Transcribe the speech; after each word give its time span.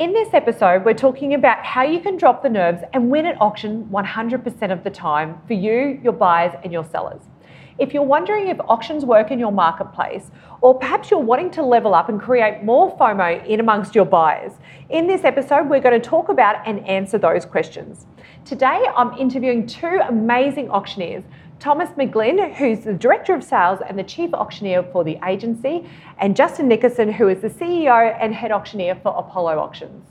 In 0.00 0.14
this 0.14 0.32
episode, 0.32 0.86
we're 0.86 0.94
talking 0.94 1.34
about 1.34 1.62
how 1.62 1.82
you 1.82 2.00
can 2.00 2.16
drop 2.16 2.42
the 2.42 2.48
nerves 2.48 2.82
and 2.94 3.10
win 3.10 3.26
at 3.26 3.38
auction 3.38 3.84
100% 3.92 4.72
of 4.72 4.82
the 4.82 4.88
time 4.88 5.38
for 5.46 5.52
you, 5.52 6.00
your 6.02 6.14
buyers, 6.14 6.54
and 6.64 6.72
your 6.72 6.84
sellers. 6.84 7.20
If 7.78 7.92
you're 7.92 8.02
wondering 8.02 8.48
if 8.48 8.58
auctions 8.60 9.04
work 9.04 9.30
in 9.30 9.38
your 9.38 9.52
marketplace, 9.52 10.30
or 10.62 10.78
perhaps 10.78 11.10
you're 11.10 11.20
wanting 11.20 11.50
to 11.50 11.62
level 11.62 11.94
up 11.94 12.08
and 12.08 12.18
create 12.18 12.64
more 12.64 12.96
FOMO 12.96 13.46
in 13.46 13.60
amongst 13.60 13.94
your 13.94 14.06
buyers, 14.06 14.52
in 14.88 15.06
this 15.06 15.22
episode, 15.22 15.68
we're 15.68 15.80
going 15.80 16.00
to 16.00 16.08
talk 16.08 16.30
about 16.30 16.66
and 16.66 16.80
answer 16.88 17.18
those 17.18 17.44
questions. 17.44 18.06
Today, 18.46 18.82
I'm 18.96 19.12
interviewing 19.18 19.66
two 19.66 20.00
amazing 20.08 20.70
auctioneers 20.70 21.24
Thomas 21.60 21.90
McGlynn, 21.90 22.54
who's 22.54 22.84
the 22.84 22.94
Director 22.94 23.34
of 23.34 23.44
Sales 23.44 23.80
and 23.86 23.98
the 23.98 24.02
Chief 24.02 24.32
Auctioneer 24.32 24.82
for 24.82 25.04
the 25.04 25.18
agency, 25.26 25.86
and 26.16 26.34
Justin 26.34 26.68
Nickerson, 26.68 27.12
who 27.12 27.28
is 27.28 27.42
the 27.42 27.50
CEO 27.50 28.16
and 28.18 28.34
Head 28.34 28.50
Auctioneer 28.50 28.94
for 29.02 29.14
Apollo 29.14 29.58
Auctions. 29.58 30.02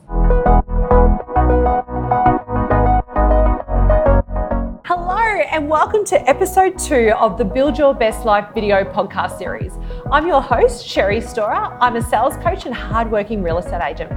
Hello, 4.85 5.17
and 5.17 5.67
welcome 5.67 6.05
to 6.05 6.29
episode 6.29 6.77
two 6.77 7.13
of 7.17 7.39
the 7.39 7.45
Build 7.45 7.79
Your 7.79 7.95
Best 7.95 8.25
Life 8.25 8.53
video 8.53 8.83
podcast 8.83 9.39
series. 9.39 9.73
I'm 10.11 10.27
your 10.27 10.43
host, 10.43 10.85
Sherry 10.85 11.19
Storer. 11.19 11.75
I'm 11.81 11.95
a 11.95 12.01
sales 12.03 12.35
coach 12.43 12.67
and 12.67 12.75
hardworking 12.75 13.41
real 13.41 13.57
estate 13.57 13.81
agent. 13.81 14.11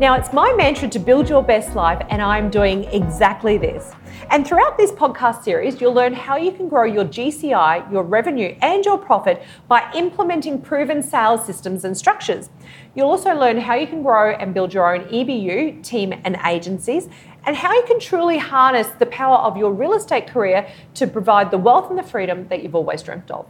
Now, 0.00 0.14
it's 0.14 0.32
my 0.32 0.50
mantra 0.54 0.88
to 0.88 0.98
build 0.98 1.28
your 1.28 1.42
best 1.42 1.76
life, 1.76 2.02
and 2.08 2.22
I'm 2.22 2.48
doing 2.48 2.84
exactly 2.84 3.58
this. 3.58 3.92
And 4.30 4.46
throughout 4.46 4.78
this 4.78 4.92
podcast 4.92 5.42
series, 5.42 5.80
you'll 5.80 5.92
learn 5.92 6.14
how 6.14 6.36
you 6.36 6.52
can 6.52 6.68
grow 6.68 6.84
your 6.84 7.04
GCI, 7.04 7.90
your 7.90 8.04
revenue, 8.04 8.56
and 8.62 8.84
your 8.84 8.96
profit 8.96 9.42
by 9.66 9.90
implementing 9.92 10.62
proven 10.62 11.02
sales 11.02 11.44
systems 11.44 11.84
and 11.84 11.98
structures. 11.98 12.48
You'll 12.94 13.08
also 13.08 13.34
learn 13.34 13.58
how 13.58 13.74
you 13.74 13.88
can 13.88 14.04
grow 14.04 14.30
and 14.30 14.54
build 14.54 14.72
your 14.72 14.94
own 14.94 15.06
EBU, 15.06 15.82
team, 15.82 16.14
and 16.24 16.38
agencies, 16.46 17.08
and 17.44 17.56
how 17.56 17.72
you 17.72 17.82
can 17.88 17.98
truly 17.98 18.38
harness 18.38 18.86
the 19.00 19.06
power 19.06 19.38
of 19.38 19.56
your 19.56 19.72
real 19.72 19.94
estate 19.94 20.28
career 20.28 20.70
to 20.94 21.08
provide 21.08 21.50
the 21.50 21.58
wealth 21.58 21.90
and 21.90 21.98
the 21.98 22.04
freedom 22.04 22.46
that 22.50 22.62
you've 22.62 22.76
always 22.76 23.02
dreamt 23.02 23.32
of. 23.32 23.48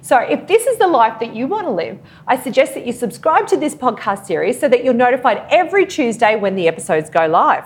So, 0.00 0.16
if 0.16 0.46
this 0.46 0.66
is 0.66 0.78
the 0.78 0.88
life 0.88 1.20
that 1.20 1.34
you 1.34 1.46
want 1.46 1.66
to 1.66 1.72
live, 1.72 1.98
I 2.26 2.40
suggest 2.40 2.72
that 2.72 2.86
you 2.86 2.94
subscribe 2.94 3.48
to 3.48 3.58
this 3.58 3.74
podcast 3.74 4.24
series 4.24 4.58
so 4.58 4.66
that 4.70 4.82
you're 4.82 4.94
notified 4.94 5.44
every 5.50 5.84
Tuesday 5.84 6.36
when 6.36 6.54
the 6.54 6.68
episodes 6.68 7.10
go 7.10 7.26
live. 7.26 7.64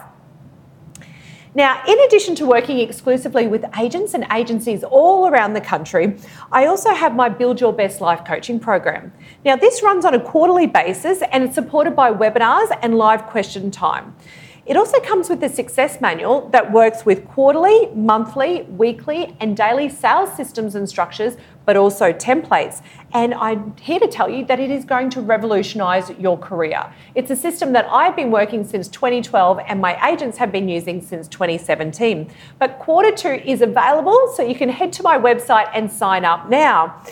Now, 1.56 1.82
in 1.88 1.98
addition 2.00 2.34
to 2.34 2.44
working 2.44 2.80
exclusively 2.80 3.46
with 3.46 3.64
agents 3.78 4.12
and 4.12 4.26
agencies 4.30 4.84
all 4.84 5.26
around 5.26 5.54
the 5.54 5.60
country, 5.62 6.18
I 6.52 6.66
also 6.66 6.92
have 6.92 7.16
my 7.16 7.30
Build 7.30 7.62
Your 7.62 7.72
Best 7.72 8.02
Life 8.02 8.26
coaching 8.26 8.60
program. 8.60 9.10
Now, 9.42 9.56
this 9.56 9.82
runs 9.82 10.04
on 10.04 10.12
a 10.12 10.20
quarterly 10.20 10.66
basis 10.66 11.22
and 11.32 11.42
it's 11.42 11.54
supported 11.54 11.96
by 11.96 12.12
webinars 12.12 12.78
and 12.82 12.98
live 12.98 13.24
question 13.28 13.70
time. 13.70 14.14
It 14.66 14.76
also 14.76 15.00
comes 15.00 15.30
with 15.30 15.42
a 15.44 15.48
success 15.48 15.98
manual 15.98 16.50
that 16.50 16.70
works 16.70 17.06
with 17.06 17.24
quarterly, 17.24 17.88
monthly, 17.94 18.64
weekly, 18.64 19.34
and 19.40 19.56
daily 19.56 19.88
sales 19.88 20.36
systems 20.36 20.74
and 20.74 20.86
structures, 20.86 21.38
but 21.66 21.76
also 21.76 22.12
templates. 22.12 22.80
And 23.12 23.34
I'm 23.34 23.76
here 23.76 23.98
to 23.98 24.08
tell 24.08 24.30
you 24.30 24.46
that 24.46 24.58
it 24.58 24.70
is 24.70 24.84
going 24.84 25.10
to 25.10 25.20
revolutionize 25.20 26.10
your 26.18 26.38
career. 26.38 26.90
It's 27.14 27.30
a 27.30 27.36
system 27.36 27.72
that 27.72 27.86
I've 27.90 28.16
been 28.16 28.30
working 28.30 28.64
since 28.64 28.88
2012 28.88 29.60
and 29.66 29.80
my 29.80 30.10
agents 30.10 30.38
have 30.38 30.50
been 30.50 30.68
using 30.68 31.02
since 31.02 31.28
2017. 31.28 32.30
But 32.58 32.78
quarter 32.78 33.12
two 33.14 33.42
is 33.44 33.60
available, 33.60 34.32
so 34.34 34.42
you 34.42 34.54
can 34.54 34.68
head 34.68 34.92
to 34.94 35.02
my 35.02 35.18
website 35.18 35.70
and 35.74 35.92
sign 35.92 36.24
up 36.24 36.48
now. 36.48 37.02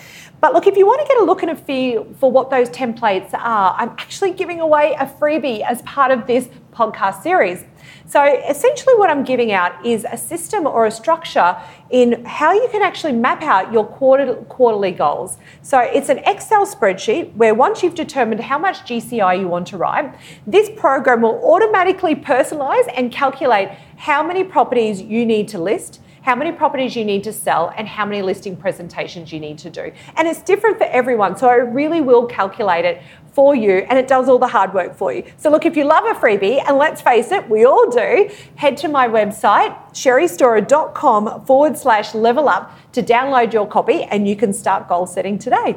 But 0.40 0.52
look, 0.52 0.66
if 0.66 0.76
you 0.76 0.86
want 0.86 1.00
to 1.00 1.08
get 1.08 1.16
a 1.22 1.24
look 1.24 1.42
and 1.42 1.52
a 1.52 1.56
feel 1.56 2.04
for 2.20 2.30
what 2.30 2.50
those 2.50 2.68
templates 2.68 3.32
are, 3.32 3.74
I'm 3.78 3.90
actually 3.90 4.32
giving 4.32 4.60
away 4.60 4.94
a 5.00 5.06
freebie 5.06 5.62
as 5.62 5.80
part 5.82 6.10
of 6.10 6.26
this 6.26 6.48
podcast 6.72 7.22
series. 7.22 7.64
So 8.06 8.22
essentially, 8.22 8.94
what 8.96 9.08
I'm 9.08 9.24
giving 9.24 9.52
out 9.52 9.84
is 9.84 10.06
a 10.10 10.16
system 10.16 10.66
or 10.66 10.86
a 10.86 10.90
structure 10.90 11.56
in 11.90 12.24
how 12.24 12.52
you 12.52 12.68
can 12.70 12.82
actually 12.82 13.12
map 13.12 13.42
out 13.42 13.72
your 13.72 13.86
quarter, 13.86 14.34
quarterly 14.48 14.92
goals. 14.92 15.38
So 15.62 15.78
it's 15.78 16.10
an 16.10 16.18
Excel 16.18 16.66
spreadsheet 16.66 17.34
where 17.34 17.54
once 17.54 17.82
you've 17.82 17.94
determined 17.94 18.40
how 18.40 18.58
much 18.58 18.80
GCI 18.80 19.40
you 19.40 19.48
want 19.48 19.66
to 19.68 19.78
write, 19.78 20.14
this 20.46 20.68
program 20.76 21.22
will 21.22 21.40
automatically 21.44 22.14
personalize 22.14 22.92
and 22.94 23.10
calculate 23.10 23.70
how 23.96 24.22
many 24.22 24.44
properties 24.44 25.00
you 25.00 25.24
need 25.24 25.48
to 25.48 25.58
list 25.58 26.00
how 26.24 26.34
many 26.34 26.50
properties 26.50 26.96
you 26.96 27.04
need 27.04 27.22
to 27.22 27.34
sell, 27.34 27.70
and 27.76 27.86
how 27.86 28.06
many 28.06 28.22
listing 28.22 28.56
presentations 28.56 29.30
you 29.30 29.38
need 29.38 29.58
to 29.58 29.68
do. 29.68 29.92
And 30.16 30.26
it's 30.26 30.40
different 30.40 30.78
for 30.78 30.84
everyone. 30.84 31.36
So 31.36 31.48
I 31.48 31.56
really 31.56 32.00
will 32.00 32.24
calculate 32.24 32.86
it 32.86 33.02
for 33.34 33.54
you 33.54 33.84
and 33.88 33.98
it 33.98 34.08
does 34.08 34.28
all 34.28 34.38
the 34.38 34.48
hard 34.48 34.72
work 34.72 34.96
for 34.96 35.12
you. 35.12 35.24
So, 35.36 35.50
look, 35.50 35.66
if 35.66 35.76
you 35.76 35.84
love 35.84 36.04
a 36.04 36.18
freebie, 36.18 36.62
and 36.66 36.78
let's 36.78 37.02
face 37.02 37.32
it, 37.32 37.48
we 37.50 37.64
all 37.64 37.90
do, 37.90 38.30
head 38.56 38.76
to 38.78 38.88
my 38.88 39.08
website, 39.08 39.76
sherrystorer.com 39.92 41.44
forward 41.44 41.76
slash 41.76 42.14
level 42.14 42.48
up 42.48 42.76
to 42.92 43.02
download 43.02 43.52
your 43.52 43.66
copy 43.66 44.04
and 44.04 44.28
you 44.28 44.36
can 44.36 44.52
start 44.52 44.88
goal 44.88 45.06
setting 45.06 45.38
today. 45.38 45.76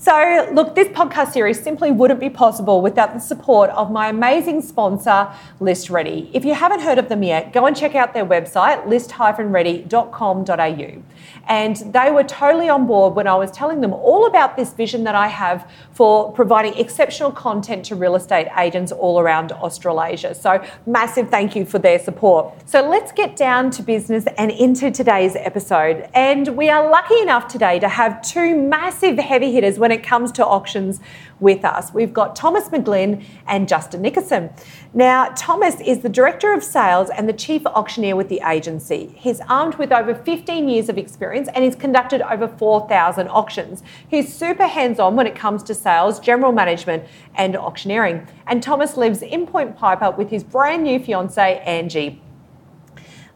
So, 0.00 0.48
look, 0.52 0.76
this 0.76 0.86
podcast 0.86 1.32
series 1.32 1.60
simply 1.60 1.90
wouldn't 1.90 2.20
be 2.20 2.30
possible 2.30 2.80
without 2.80 3.14
the 3.14 3.18
support 3.18 3.68
of 3.70 3.90
my 3.90 4.10
amazing 4.10 4.62
sponsor, 4.62 5.28
List 5.58 5.90
Ready. 5.90 6.30
If 6.32 6.44
you 6.44 6.54
haven't 6.54 6.82
heard 6.82 6.98
of 6.98 7.08
them 7.08 7.24
yet, 7.24 7.52
go 7.52 7.66
and 7.66 7.76
check 7.76 7.96
out 7.96 8.14
their 8.14 8.24
website, 8.24 8.86
list-ready.com.au. 8.86 11.02
And 11.48 11.76
they 11.92 12.12
were 12.12 12.22
totally 12.22 12.68
on 12.68 12.86
board 12.86 13.16
when 13.16 13.26
I 13.26 13.34
was 13.34 13.50
telling 13.50 13.80
them 13.80 13.92
all 13.92 14.26
about 14.26 14.56
this 14.56 14.72
vision 14.72 15.02
that 15.02 15.16
I 15.16 15.26
have 15.26 15.68
for 15.90 16.32
providing 16.32 16.74
exceptional 16.74 17.32
content 17.32 17.84
to 17.86 17.96
real 17.96 18.14
estate 18.14 18.46
agents 18.56 18.92
all 18.92 19.18
around 19.18 19.50
Australasia. 19.50 20.36
So, 20.36 20.64
massive 20.86 21.28
thank 21.28 21.56
you 21.56 21.64
for 21.64 21.80
their 21.80 21.98
support. 21.98 22.54
So, 22.68 22.88
let's 22.88 23.10
get 23.10 23.34
down 23.34 23.72
to 23.72 23.82
business 23.82 24.26
and 24.36 24.52
into 24.52 24.92
today's 24.92 25.34
episode. 25.34 26.08
And 26.14 26.56
we 26.56 26.70
are 26.70 26.88
lucky 26.88 27.20
enough 27.20 27.48
today 27.48 27.80
to 27.80 27.88
have 27.88 28.22
two 28.22 28.56
massive 28.56 29.18
heavy 29.18 29.50
hitters 29.50 29.76
when 29.88 29.98
it 29.98 30.04
comes 30.04 30.30
to 30.32 30.44
auctions 30.44 31.00
with 31.40 31.64
us. 31.64 31.94
We've 31.94 32.12
got 32.12 32.36
Thomas 32.36 32.68
McGlynn 32.68 33.24
and 33.46 33.66
Justin 33.66 34.02
Nickerson. 34.02 34.50
Now, 34.92 35.32
Thomas 35.34 35.80
is 35.80 36.00
the 36.00 36.10
Director 36.10 36.52
of 36.52 36.62
Sales 36.62 37.08
and 37.08 37.26
the 37.26 37.32
Chief 37.32 37.64
Auctioneer 37.64 38.14
with 38.14 38.28
the 38.28 38.42
agency. 38.46 39.14
He's 39.16 39.40
armed 39.48 39.76
with 39.76 39.90
over 39.90 40.14
15 40.14 40.68
years 40.68 40.90
of 40.90 40.98
experience 40.98 41.48
and 41.54 41.64
he's 41.64 41.74
conducted 41.74 42.20
over 42.20 42.48
4,000 42.48 43.28
auctions. 43.28 43.82
He's 44.06 44.30
super 44.30 44.66
hands 44.66 44.98
on 44.98 45.16
when 45.16 45.26
it 45.26 45.34
comes 45.34 45.62
to 45.62 45.74
sales, 45.74 46.20
general 46.20 46.52
management, 46.52 47.04
and 47.36 47.56
auctioneering. 47.56 48.26
And 48.46 48.62
Thomas 48.62 48.98
lives 48.98 49.22
in 49.22 49.46
Point 49.46 49.74
Piper 49.74 50.10
with 50.10 50.28
his 50.28 50.44
brand 50.44 50.82
new 50.82 50.98
fiancee, 50.98 51.40
Angie. 51.64 52.20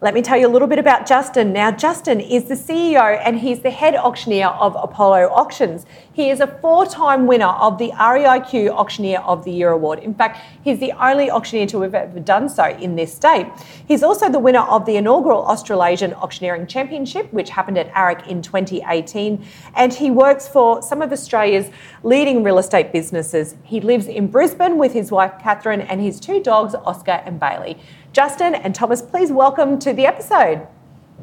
Let 0.03 0.15
me 0.15 0.21
tell 0.21 0.37
you 0.37 0.49
a 0.49 0.51
little 0.51 0.67
bit 0.67 0.81
about 0.81 1.07
Justin. 1.07 1.53
Now, 1.53 1.71
Justin 1.71 2.19
is 2.19 2.47
the 2.47 2.57
CEO 2.57 3.23
and 3.25 3.39
he's 3.39 3.61
the 3.61 3.71
head 3.71 3.95
auctioneer 3.95 4.49
of 4.49 4.77
Apollo 4.77 5.29
Auctions. 5.29 5.87
He 6.13 6.29
is 6.29 6.41
a 6.41 6.49
four 6.49 6.87
time 6.87 7.29
winner 7.29 7.47
of 7.47 7.79
the 7.79 7.93
REIQ 7.93 8.71
Auctioneer 8.71 9.21
of 9.21 9.45
the 9.45 9.53
Year 9.53 9.69
award. 9.69 10.01
In 10.01 10.13
fact, 10.13 10.41
he's 10.65 10.81
the 10.81 10.91
only 11.01 11.31
auctioneer 11.31 11.69
to 11.69 11.83
have 11.83 11.95
ever 11.95 12.19
done 12.19 12.49
so 12.49 12.65
in 12.65 12.97
this 12.97 13.15
state. 13.15 13.47
He's 13.87 14.03
also 14.03 14.29
the 14.29 14.41
winner 14.41 14.63
of 14.63 14.87
the 14.87 14.97
inaugural 14.97 15.43
Australasian 15.43 16.15
Auctioneering 16.15 16.67
Championship, 16.67 17.33
which 17.33 17.51
happened 17.51 17.79
at 17.79 17.89
AREC 17.93 18.27
in 18.27 18.43
2018. 18.43 19.47
And 19.77 19.95
he 19.95 20.11
works 20.11 20.49
for 20.49 20.83
some 20.83 21.01
of 21.01 21.13
Australia's 21.13 21.71
leading 22.03 22.43
real 22.43 22.59
estate 22.59 22.93
businesses. 22.93 23.55
He 23.63 23.81
lives 23.81 24.09
in 24.09 24.27
Brisbane 24.27 24.79
with 24.79 24.95
his 24.95 25.13
wife, 25.13 25.35
Catherine, 25.41 25.83
and 25.83 26.01
his 26.01 26.19
two 26.19 26.43
dogs, 26.43 26.75
Oscar 26.75 27.23
and 27.25 27.39
Bailey. 27.39 27.79
Justin 28.13 28.55
and 28.55 28.75
Thomas, 28.75 29.01
please 29.01 29.33
welcome 29.33 29.79
to 29.79 29.95
the 29.95 30.05
episode. 30.05 30.67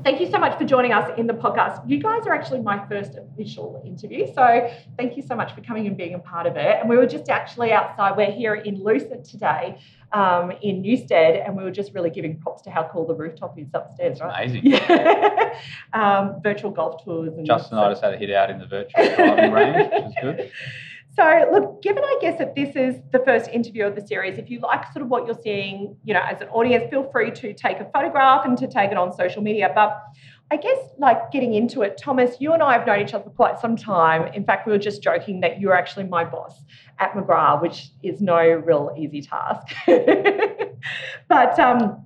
Thank 0.03 0.19
you 0.19 0.27
so 0.31 0.39
much 0.39 0.57
for 0.57 0.65
joining 0.65 0.91
us 0.91 1.11
in 1.19 1.27
the 1.27 1.33
podcast. 1.33 1.87
You 1.87 1.99
guys 1.99 2.25
are 2.25 2.33
actually 2.33 2.61
my 2.61 2.83
first 2.87 3.15
official 3.15 3.79
interview, 3.85 4.25
so 4.33 4.71
thank 4.97 5.15
you 5.15 5.21
so 5.21 5.35
much 5.35 5.53
for 5.53 5.61
coming 5.61 5.85
and 5.85 5.95
being 5.95 6.15
a 6.15 6.19
part 6.19 6.47
of 6.47 6.57
it. 6.57 6.77
And 6.79 6.89
we 6.89 6.97
were 6.97 7.05
just 7.05 7.29
actually 7.29 7.71
outside, 7.73 8.17
we're 8.17 8.31
here 8.31 8.55
in 8.55 8.83
Lucid 8.83 9.23
today 9.23 9.77
um, 10.13 10.51
in 10.63 10.81
Newstead, 10.81 11.35
and 11.35 11.55
we 11.55 11.63
were 11.63 11.69
just 11.69 11.93
really 11.93 12.09
giving 12.09 12.39
props 12.39 12.63
to 12.63 12.71
how 12.71 12.89
cool 12.91 13.05
the 13.05 13.13
rooftop 13.13 13.59
is 13.59 13.67
upstairs, 13.75 14.19
right? 14.19 14.45
Amazing. 14.45 14.65
Yeah. 14.65 15.59
um, 15.93 16.41
virtual 16.41 16.71
golf 16.71 17.03
tours. 17.03 17.37
And 17.37 17.45
Justin 17.45 17.77
and 17.77 17.85
I 17.85 17.91
just 17.91 18.03
had 18.03 18.15
a 18.15 18.17
hit 18.17 18.31
out 18.31 18.49
in 18.49 18.57
the 18.57 18.65
virtual 18.65 19.05
driving 19.15 19.51
range, 19.51 19.91
which 19.91 20.03
was 20.05 20.13
good. 20.21 20.51
So, 21.15 21.49
look, 21.51 21.81
given 21.81 22.03
I 22.03 22.17
guess 22.21 22.37
that 22.37 22.55
this 22.55 22.75
is 22.75 23.01
the 23.11 23.19
first 23.19 23.49
interview 23.49 23.85
of 23.85 23.95
the 23.95 24.05
series, 24.05 24.37
if 24.37 24.49
you 24.49 24.59
like 24.59 24.85
sort 24.93 25.01
of 25.03 25.09
what 25.09 25.25
you're 25.25 25.39
seeing, 25.41 25.97
you 26.03 26.13
know, 26.13 26.21
as 26.21 26.41
an 26.41 26.47
audience, 26.49 26.89
feel 26.89 27.09
free 27.11 27.31
to 27.31 27.53
take 27.53 27.79
a 27.79 27.89
photograph 27.93 28.45
and 28.45 28.57
to 28.59 28.67
take 28.67 28.91
it 28.91 28.97
on 28.97 29.11
social 29.11 29.41
media. 29.41 29.71
But 29.73 30.01
I 30.51 30.57
guess, 30.57 30.77
like 30.97 31.31
getting 31.31 31.55
into 31.55 31.81
it, 31.81 31.99
Thomas, 32.01 32.37
you 32.39 32.53
and 32.53 32.61
I 32.61 32.73
have 32.73 32.85
known 32.85 33.01
each 33.01 33.13
other 33.13 33.23
for 33.23 33.29
quite 33.31 33.59
some 33.59 33.75
time. 33.75 34.31
In 34.33 34.43
fact, 34.43 34.65
we 34.65 34.71
were 34.71 34.79
just 34.79 35.01
joking 35.01 35.41
that 35.41 35.59
you're 35.59 35.75
actually 35.75 36.05
my 36.05 36.23
boss 36.23 36.63
at 36.99 37.11
McGrath, 37.13 37.61
which 37.61 37.89
is 38.03 38.21
no 38.21 38.39
real 38.39 38.95
easy 38.97 39.21
task. 39.21 39.67
but 41.27 41.59
um, 41.59 42.03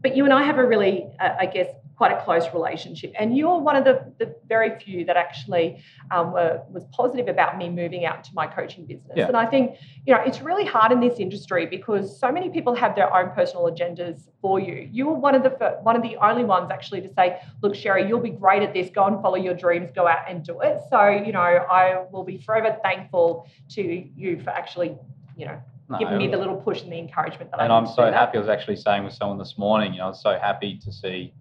but 0.00 0.16
you 0.16 0.24
and 0.24 0.32
I 0.32 0.42
have 0.42 0.58
a 0.58 0.66
really, 0.66 1.06
uh, 1.20 1.36
I 1.38 1.46
guess, 1.46 1.68
quite 1.96 2.12
a 2.12 2.22
close 2.22 2.52
relationship. 2.52 3.12
And 3.18 3.36
you're 3.36 3.58
one 3.58 3.74
of 3.74 3.84
the, 3.84 4.12
the 4.18 4.34
very 4.46 4.78
few 4.78 5.04
that 5.06 5.16
actually 5.16 5.82
um, 6.10 6.32
were, 6.32 6.60
was 6.70 6.84
positive 6.92 7.26
about 7.26 7.56
me 7.56 7.70
moving 7.70 8.04
out 8.04 8.22
to 8.24 8.34
my 8.34 8.46
coaching 8.46 8.84
business. 8.84 9.14
Yeah. 9.16 9.28
And 9.28 9.36
I 9.36 9.46
think, 9.46 9.76
you 10.04 10.12
know, 10.14 10.20
it's 10.20 10.42
really 10.42 10.66
hard 10.66 10.92
in 10.92 11.00
this 11.00 11.18
industry 11.18 11.64
because 11.64 12.18
so 12.20 12.30
many 12.30 12.50
people 12.50 12.74
have 12.74 12.94
their 12.94 13.12
own 13.14 13.30
personal 13.30 13.64
agendas 13.64 14.28
for 14.42 14.60
you. 14.60 14.88
You 14.92 15.06
were 15.06 15.14
one 15.14 15.34
of 15.34 15.42
the 15.42 15.50
one 15.82 15.96
of 15.96 16.02
the 16.02 16.16
only 16.18 16.44
ones 16.44 16.70
actually 16.70 17.00
to 17.00 17.12
say, 17.14 17.40
look, 17.62 17.74
Sherry, 17.74 18.06
you'll 18.06 18.20
be 18.20 18.30
great 18.30 18.62
at 18.62 18.74
this. 18.74 18.90
Go 18.90 19.06
and 19.06 19.22
follow 19.22 19.36
your 19.36 19.54
dreams. 19.54 19.90
Go 19.94 20.06
out 20.06 20.28
and 20.28 20.44
do 20.44 20.60
it. 20.60 20.80
So, 20.90 21.08
you 21.08 21.32
know, 21.32 21.40
I 21.40 22.04
will 22.12 22.24
be 22.24 22.36
forever 22.38 22.76
thankful 22.82 23.48
to 23.70 23.82
you 23.82 24.40
for 24.42 24.50
actually, 24.50 24.96
you 25.36 25.46
know, 25.46 25.58
No, 25.88 25.98
giving 25.98 26.18
me 26.18 26.28
the 26.28 26.36
little 26.36 26.56
push 26.56 26.82
and 26.82 26.92
the 26.92 26.98
encouragement 26.98 27.50
that 27.52 27.60
I 27.60 27.64
and 27.64 27.72
I'm 27.72 27.86
so 27.86 28.12
happy. 28.12 28.36
I 28.36 28.40
was 28.40 28.50
actually 28.50 28.76
saying 28.76 29.04
with 29.04 29.14
someone 29.14 29.38
this 29.38 29.56
morning, 29.56 29.94
you 29.94 30.00
know, 30.00 30.06
I 30.06 30.08
was 30.08 30.20
so 30.20 30.38
happy 30.38 30.78
to 30.84 30.92
see 30.92 31.32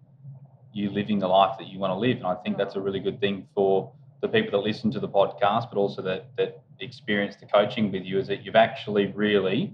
you 0.75 0.89
living 0.89 1.19
the 1.19 1.27
life 1.27 1.57
that 1.57 1.67
you 1.67 1.79
want 1.79 1.91
to 1.91 1.95
live. 1.95 2.17
And 2.17 2.27
I 2.27 2.35
think 2.35 2.57
that's 2.57 2.75
a 2.75 2.81
really 2.81 2.99
good 2.99 3.19
thing 3.21 3.47
for 3.55 3.91
the 4.21 4.27
people 4.27 4.51
that 4.59 4.67
listen 4.67 4.91
to 4.91 4.99
the 4.99 5.07
podcast, 5.07 5.69
but 5.71 5.77
also 5.77 6.01
that 6.01 6.35
that 6.37 6.61
experience 6.81 7.37
the 7.37 7.45
coaching 7.45 7.91
with 7.91 8.03
you 8.03 8.19
is 8.19 8.27
that 8.27 8.43
you've 8.43 8.57
actually 8.57 9.07
really 9.13 9.73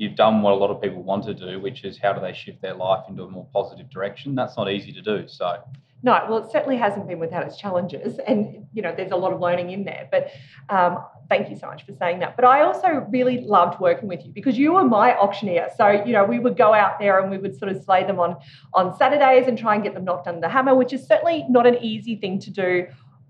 you've 0.00 0.16
done 0.16 0.40
what 0.40 0.52
a 0.52 0.56
lot 0.56 0.70
of 0.70 0.80
people 0.80 1.02
want 1.02 1.22
to 1.24 1.34
do, 1.34 1.60
which 1.60 1.84
is 1.84 1.98
how 1.98 2.10
do 2.14 2.20
they 2.22 2.32
shift 2.32 2.62
their 2.62 2.74
life 2.74 3.04
into 3.06 3.22
a 3.22 3.28
more 3.28 3.46
positive 3.52 3.90
direction. 3.90 4.34
That's 4.34 4.56
not 4.56 4.70
easy 4.70 4.92
to 4.92 5.02
do. 5.02 5.28
So 5.28 5.58
No, 6.02 6.24
well, 6.26 6.38
it 6.38 6.50
certainly 6.50 6.78
hasn't 6.78 7.06
been 7.06 7.18
without 7.18 7.46
its 7.46 7.58
challenges, 7.58 8.18
and 8.26 8.66
you 8.72 8.80
know, 8.80 8.94
there's 8.96 9.10
a 9.12 9.16
lot 9.16 9.32
of 9.34 9.40
learning 9.40 9.70
in 9.70 9.84
there. 9.84 10.08
But 10.10 10.30
um, 10.70 11.04
thank 11.28 11.50
you 11.50 11.56
so 11.56 11.66
much 11.66 11.84
for 11.84 11.92
saying 11.92 12.20
that. 12.20 12.34
But 12.34 12.46
I 12.46 12.62
also 12.62 13.06
really 13.10 13.42
loved 13.42 13.78
working 13.78 14.08
with 14.08 14.24
you 14.24 14.32
because 14.32 14.56
you 14.56 14.72
were 14.72 14.84
my 14.84 15.14
auctioneer. 15.18 15.68
So 15.76 15.90
you 15.90 16.14
know, 16.14 16.24
we 16.24 16.38
would 16.38 16.56
go 16.56 16.72
out 16.72 16.98
there 16.98 17.20
and 17.20 17.30
we 17.30 17.36
would 17.36 17.54
sort 17.58 17.70
of 17.70 17.84
slay 17.84 18.02
them 18.04 18.18
on 18.18 18.36
on 18.72 18.96
Saturdays 18.96 19.48
and 19.48 19.58
try 19.58 19.74
and 19.74 19.84
get 19.84 19.92
them 19.92 20.04
knocked 20.04 20.26
under 20.26 20.40
the 20.40 20.48
hammer, 20.48 20.74
which 20.74 20.94
is 20.94 21.06
certainly 21.06 21.44
not 21.50 21.66
an 21.66 21.76
easy 21.82 22.16
thing 22.16 22.38
to 22.40 22.50
do. 22.50 22.86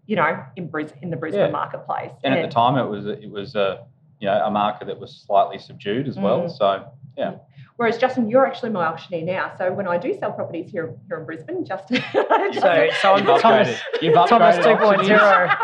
You 0.06 0.16
know, 0.16 0.44
in 0.56 0.68
Bris 0.68 0.92
in 1.02 1.10
the 1.10 1.16
Brisbane 1.16 1.46
Yeah. 1.46 1.50
marketplace. 1.50 2.12
and 2.22 2.32
at 2.34 2.42
the 2.42 2.48
time 2.62 2.76
it 2.76 2.88
was 2.88 3.06
it 3.06 3.28
was 3.30 3.56
a 3.56 3.84
you 4.20 4.26
know 4.26 4.44
a 4.44 4.50
market 4.50 4.86
that 4.86 4.98
was 4.98 5.22
slightly 5.26 5.58
subdued 5.58 6.08
as 6.08 6.16
well. 6.16 6.42
Mm. 6.42 6.56
So 6.56 6.84
yeah. 7.16 7.36
Whereas 7.76 7.96
Justin, 7.96 8.28
you're 8.28 8.46
actually 8.46 8.68
my 8.68 8.84
auctioneer 8.84 9.24
now. 9.24 9.52
So 9.56 9.72
when 9.72 9.88
I 9.88 9.96
do 9.96 10.14
sell 10.20 10.32
properties 10.32 10.70
here 10.70 10.94
here 11.08 11.20
in 11.20 11.24
Brisbane, 11.24 11.64
Justin, 11.64 12.04
So, 12.12 12.26
Justin- 12.52 12.90
so 13.00 13.14
I'm 13.14 13.26
You've 13.26 13.40
Thomas, 13.40 13.68
upgraded. 13.68 14.02
You've 14.02 14.28
Thomas 14.28 14.56
upgraded 14.56 14.98
2.0. 14.98 15.08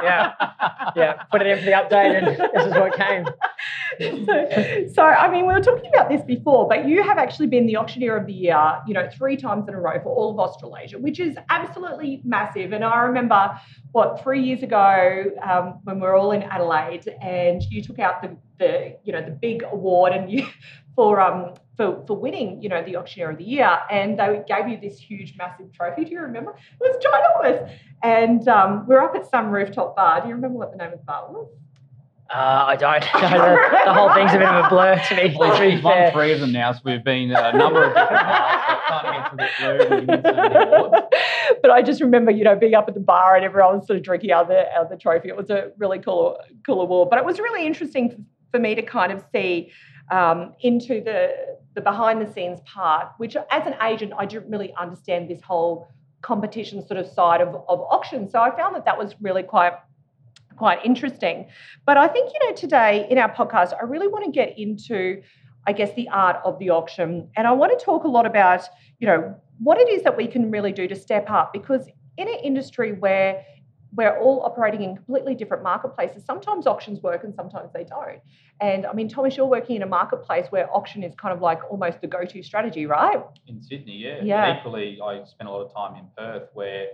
Yeah, 0.03 0.33
yeah. 0.97 1.13
Put 1.31 1.43
it 1.43 1.47
in 1.49 1.59
for 1.59 1.65
the 1.67 1.73
update, 1.73 2.17
and 2.17 2.27
this 2.55 2.67
is 2.67 2.73
what 2.73 2.95
came. 2.95 3.27
so, 4.25 4.95
so, 4.95 5.03
I 5.03 5.31
mean, 5.31 5.47
we 5.47 5.53
were 5.53 5.61
talking 5.61 5.91
about 5.93 6.09
this 6.09 6.23
before, 6.23 6.67
but 6.67 6.89
you 6.89 7.03
have 7.03 7.19
actually 7.19 7.49
been 7.49 7.67
the 7.67 7.77
auctioneer 7.77 8.17
of 8.17 8.27
the 8.27 8.33
year, 8.33 8.79
you 8.87 8.95
know, 8.95 9.11
three 9.13 9.37
times 9.37 9.69
in 9.69 9.75
a 9.75 9.81
row 9.81 10.01
for 10.03 10.09
all 10.09 10.31
of 10.31 10.39
Australasia, 10.39 10.99
which 10.99 11.21
is 11.21 11.37
absolutely 11.51 12.23
massive. 12.25 12.73
And 12.73 12.83
I 12.83 13.01
remember, 13.01 13.61
what, 13.93 14.23
three 14.23 14.43
years 14.43 14.63
ago 14.63 15.25
um, 15.43 15.81
when 15.85 15.97
we 15.97 16.03
were 16.03 16.15
all 16.15 16.33
in 16.33 16.43
Adelaide 16.43 17.09
and 17.21 17.63
you 17.71 17.83
took 17.83 17.99
out 17.99 18.23
the, 18.23 18.37
the 18.59 18.97
you 19.05 19.13
know, 19.13 19.23
the 19.23 19.31
big 19.31 19.63
award 19.71 20.13
and 20.13 20.31
you 20.31 20.47
for 20.95 21.21
um 21.21 21.55
for, 21.77 22.03
for 22.07 22.17
winning, 22.17 22.63
you 22.63 22.69
know, 22.69 22.83
the 22.83 22.97
auctioneer 22.97 23.31
of 23.31 23.39
the 23.39 23.45
year, 23.45 23.79
and 23.91 24.19
they 24.19 24.43
gave 24.49 24.67
you 24.69 24.79
this 24.81 24.99
huge, 24.99 25.37
massive 25.37 25.71
trophy. 25.73 26.05
Do 26.05 26.11
you 26.11 26.21
remember? 26.21 26.53
It 26.53 26.81
was 26.81 26.97
ginormous. 27.05 27.71
And 28.03 28.49
um, 28.49 28.87
we 28.87 28.95
we're 28.95 29.03
up 29.03 29.15
at 29.15 29.29
some 29.31 29.51
rooftop 29.51 29.95
bar. 29.95 30.23
Do 30.23 30.29
you 30.29 30.35
remember 30.35 30.59
what 30.59 30.73
the 30.73 30.79
name 30.79 30.93
of 30.93 30.99
the 31.01 31.05
bar 31.05 31.31
was? 31.31 31.49
Uh, 32.29 32.65
I 32.67 32.77
don't. 32.77 33.01
the, 33.13 33.81
the 33.85 33.95
whole 33.95 34.13
thing's 34.13 34.33
a 34.33 34.39
bit 34.39 34.49
of 34.49 34.65
a 34.65 34.69
blur 34.69 34.99
to 34.99 35.15
me. 35.15 35.37
Well, 35.39 35.57
to 35.57 35.61
be 35.61 35.81
won 35.81 35.95
fair. 35.95 36.13
three 36.13 36.33
of 36.33 36.41
them 36.41 36.51
now, 36.51 36.73
so 36.73 36.81
we've 36.85 37.05
been 37.05 37.33
uh, 37.33 37.53
a 37.55 37.57
number 37.57 37.85
of 37.85 37.95
different 37.95 38.27
bars, 38.27 38.63
so 38.67 38.73
it 38.73 38.81
kind 38.89 39.07
of 39.07 39.15
gets 39.15 39.33
a 39.33 39.37
bit 39.37 39.51
blurry 39.61 39.89
when 39.89 40.01
you 40.01 40.07
win 40.09 40.23
so 40.25 40.33
many 40.33 40.57
awards. 40.57 41.07
but 41.63 41.71
I 41.71 41.83
just 41.83 42.01
remember, 42.01 42.33
you 42.33 42.43
know, 42.43 42.57
being 42.57 42.75
up 42.75 42.89
at 42.89 42.95
the 42.95 43.01
bar 43.01 43.37
and 43.37 43.45
everyone 43.45 43.79
was 43.79 43.87
sort 43.87 43.99
of 43.99 44.03
drinking 44.03 44.33
out 44.33 44.43
of 44.43 44.49
the, 44.49 44.69
out 44.73 44.85
of 44.85 44.89
the 44.91 44.97
trophy. 44.97 45.29
It 45.29 45.37
was 45.37 45.51
a 45.51 45.71
really 45.79 46.01
cool, 46.01 46.37
cool 46.65 46.81
award. 46.81 47.11
But 47.11 47.21
it 47.21 47.25
was 47.25 47.39
really 47.39 47.65
interesting 47.65 48.27
for 48.57 48.63
me 48.63 48.75
to 48.75 48.83
kind 48.83 49.13
of 49.13 49.23
see 49.33 49.71
um, 50.11 50.55
into 50.61 51.03
the 51.03 51.19
the 51.75 51.81
behind 51.83 52.23
the 52.23 52.33
scenes 52.33 52.61
part, 52.61 53.09
which 53.19 53.37
as 53.51 53.67
an 53.67 53.75
agent, 53.83 54.13
I 54.17 54.25
didn't 54.25 54.51
really 54.51 54.73
understand 54.81 55.29
this 55.29 55.43
whole 55.43 55.89
competition 56.23 56.87
sort 56.87 56.99
of 56.99 57.07
side 57.07 57.43
of, 57.43 57.49
of 57.69 57.81
auction. 57.97 58.31
So 58.31 58.41
I 58.41 58.51
found 58.57 58.75
that 58.77 58.87
that 58.87 58.97
was 58.97 59.15
really 59.21 59.43
quite 59.43 59.75
quite 60.57 60.79
interesting. 60.87 61.49
But 61.85 61.99
I 61.99 62.09
think, 62.09 62.33
you 62.33 62.49
know, 62.49 62.57
today 62.57 63.07
in 63.11 63.19
our 63.19 63.31
podcast, 63.41 63.75
I 63.79 63.85
really 63.85 64.09
want 64.09 64.25
to 64.25 64.31
get 64.31 64.59
into, 64.59 65.21
I 65.67 65.73
guess, 65.73 65.93
the 65.93 66.09
art 66.09 66.39
of 66.47 66.59
the 66.59 66.71
auction. 66.71 67.29
And 67.37 67.47
I 67.47 67.53
want 67.53 67.79
to 67.79 67.85
talk 67.85 68.05
a 68.05 68.09
lot 68.09 68.25
about, 68.25 68.63
you 69.01 69.07
know, 69.07 69.35
what 69.59 69.77
it 69.79 69.91
is 69.91 70.03
that 70.05 70.17
we 70.17 70.27
can 70.27 70.51
really 70.51 70.73
do 70.73 70.89
to 70.89 70.97
step 70.97 71.29
up 71.29 71.53
because 71.53 71.89
in 72.17 72.27
an 72.27 72.39
industry 72.43 72.93
where 72.93 73.45
we're 73.95 74.19
all 74.19 74.43
operating 74.43 74.83
in 74.83 74.97
completely 74.97 75.35
different 75.35 75.63
marketplaces. 75.63 76.25
Sometimes 76.25 76.67
auctions 76.67 77.03
work 77.03 77.25
and 77.25 77.35
sometimes 77.35 77.71
they 77.73 77.85
don't. 77.85 78.21
And 78.61 78.85
I 78.87 78.93
mean, 78.93 79.09
Thomas, 79.09 79.37
you're 79.37 79.47
working 79.47 79.77
in 79.77 79.83
a 79.83 79.87
marketplace 79.87 80.47
where 80.51 80.71
auction 80.75 81.03
is 81.03 81.15
kind 81.15 81.35
of 81.35 81.41
like 81.41 81.61
almost 81.71 82.01
the 82.01 82.07
go 82.07 82.25
to 82.25 82.43
strategy, 82.43 82.87
right? 82.87 83.23
In 83.47 83.63
Sydney, 83.63 83.97
yeah. 83.97 84.23
Yeah. 84.23 84.53
But 84.53 84.59
equally, 84.61 84.99
I 85.03 85.25
spent 85.25 85.49
a 85.49 85.53
lot 85.53 85.63
of 85.63 85.73
time 85.73 85.97
in 85.97 86.07
Perth 86.17 86.49
where 86.55 86.87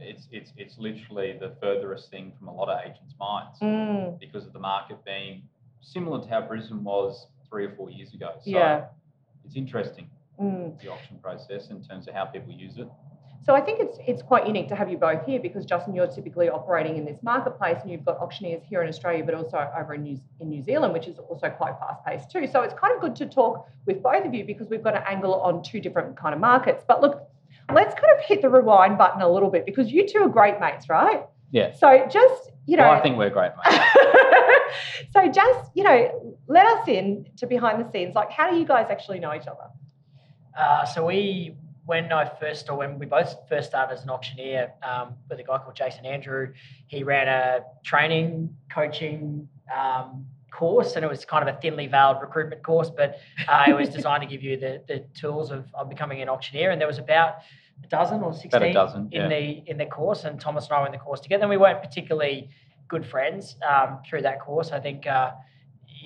it's, 0.00 0.28
it's, 0.30 0.52
it's 0.56 0.76
literally 0.78 1.36
the 1.40 1.54
furthest 1.60 2.10
thing 2.10 2.32
from 2.38 2.48
a 2.48 2.54
lot 2.54 2.68
of 2.68 2.78
agents' 2.84 3.14
minds 3.18 3.58
Mm, 3.60 4.20
because 4.20 4.44
of 4.46 4.52
the 4.52 4.58
market 4.58 5.02
being 5.04 5.42
similar 5.80 6.22
to 6.22 6.28
how 6.28 6.42
Brisbane 6.42 6.84
was 6.84 7.26
three 7.48 7.64
or 7.64 7.74
four 7.74 7.90
years 7.90 8.12
ago. 8.12 8.32
So 8.44 8.50
yeah. 8.50 8.84
it's 9.44 9.56
interesting, 9.56 10.10
Mm. 10.40 10.78
the 10.82 10.88
auction 10.88 11.18
process 11.22 11.70
in 11.70 11.82
terms 11.82 12.06
of 12.08 12.14
how 12.14 12.26
people 12.26 12.52
use 12.52 12.76
it. 12.76 12.88
So 13.46 13.54
I 13.54 13.60
think 13.60 13.78
it's 13.78 13.96
it's 14.04 14.22
quite 14.22 14.44
unique 14.44 14.66
to 14.70 14.74
have 14.74 14.90
you 14.90 14.98
both 14.98 15.24
here 15.24 15.38
because 15.38 15.64
Justin, 15.64 15.94
you're 15.94 16.08
typically 16.08 16.48
operating 16.48 16.96
in 16.96 17.04
this 17.04 17.22
marketplace, 17.22 17.78
and 17.80 17.92
you've 17.92 18.04
got 18.04 18.18
auctioneers 18.18 18.60
here 18.68 18.82
in 18.82 18.88
Australia, 18.88 19.22
but 19.22 19.34
also 19.34 19.70
over 19.78 19.94
in 19.94 20.02
New, 20.02 20.20
in 20.40 20.48
New 20.48 20.64
Zealand, 20.64 20.92
which 20.92 21.06
is 21.06 21.20
also 21.20 21.48
quite 21.50 21.74
fast 21.78 22.04
paced 22.04 22.28
too. 22.28 22.48
So 22.48 22.62
it's 22.62 22.74
kind 22.74 22.92
of 22.92 23.00
good 23.00 23.14
to 23.16 23.26
talk 23.26 23.68
with 23.86 24.02
both 24.02 24.26
of 24.26 24.34
you 24.34 24.44
because 24.44 24.68
we've 24.68 24.82
got 24.82 24.96
an 24.96 25.04
angle 25.06 25.40
on 25.40 25.62
two 25.62 25.80
different 25.80 26.16
kind 26.16 26.34
of 26.34 26.40
markets. 26.40 26.82
But 26.88 27.00
look, 27.00 27.22
let's 27.72 27.94
kind 27.94 28.12
of 28.18 28.24
hit 28.24 28.42
the 28.42 28.50
rewind 28.50 28.98
button 28.98 29.22
a 29.22 29.28
little 29.28 29.50
bit 29.50 29.64
because 29.64 29.92
you 29.92 30.08
two 30.08 30.18
are 30.24 30.28
great 30.28 30.58
mates, 30.58 30.88
right? 30.88 31.24
Yeah. 31.52 31.72
So 31.76 32.04
just 32.10 32.50
you 32.66 32.76
know, 32.76 32.82
Well, 32.82 32.98
I 32.98 33.00
think 33.00 33.16
we're 33.16 33.30
great, 33.30 33.52
mate. 33.64 33.80
so 35.12 35.28
just 35.30 35.70
you 35.74 35.84
know, 35.84 36.36
let 36.48 36.66
us 36.66 36.88
in 36.88 37.26
to 37.36 37.46
behind 37.46 37.84
the 37.84 37.88
scenes. 37.92 38.16
Like, 38.16 38.32
how 38.32 38.50
do 38.50 38.56
you 38.56 38.64
guys 38.64 38.88
actually 38.90 39.20
know 39.20 39.32
each 39.32 39.46
other? 39.46 39.70
Uh, 40.58 40.84
so 40.84 41.06
we, 41.06 41.54
when 41.86 42.12
I 42.12 42.28
first, 42.40 42.68
or 42.68 42.76
when 42.76 42.98
we 42.98 43.06
both 43.06 43.36
first 43.48 43.68
started 43.68 43.94
as 43.94 44.02
an 44.02 44.10
auctioneer 44.10 44.72
um, 44.82 45.14
with 45.30 45.38
a 45.38 45.44
guy 45.44 45.58
called 45.58 45.76
Jason 45.76 46.04
Andrew, 46.04 46.52
he 46.88 47.04
ran 47.04 47.28
a 47.28 47.60
training, 47.84 48.54
coaching 48.68 49.48
um, 49.74 50.26
course, 50.50 50.96
and 50.96 51.04
it 51.04 51.08
was 51.08 51.24
kind 51.24 51.48
of 51.48 51.54
a 51.54 51.58
thinly 51.60 51.86
veiled 51.86 52.18
recruitment 52.20 52.62
course, 52.64 52.90
but 52.90 53.18
uh, 53.48 53.64
it 53.68 53.74
was 53.74 53.88
designed 53.96 54.22
to 54.22 54.28
give 54.28 54.42
you 54.42 54.56
the, 54.56 54.82
the 54.88 55.04
tools 55.14 55.52
of, 55.52 55.64
of 55.74 55.88
becoming 55.88 56.20
an 56.20 56.28
auctioneer. 56.28 56.70
And 56.70 56.80
there 56.80 56.88
was 56.88 56.98
about 56.98 57.36
a 57.84 57.86
dozen 57.86 58.22
or 58.22 58.34
sixteen 58.34 58.74
dozen, 58.74 59.08
in 59.12 59.22
yeah. 59.22 59.28
the 59.28 59.70
in 59.70 59.78
the 59.78 59.86
course, 59.86 60.24
and 60.24 60.40
Thomas 60.40 60.64
and 60.64 60.72
I 60.72 60.80
were 60.80 60.86
in 60.86 60.92
the 60.92 60.98
course 60.98 61.20
together. 61.20 61.42
And 61.42 61.50
we 61.50 61.56
weren't 61.56 61.82
particularly 61.82 62.48
good 62.88 63.06
friends 63.06 63.56
um, 63.68 63.98
through 64.08 64.22
that 64.22 64.40
course. 64.40 64.72
I 64.72 64.80
think. 64.80 65.06
Uh, 65.06 65.32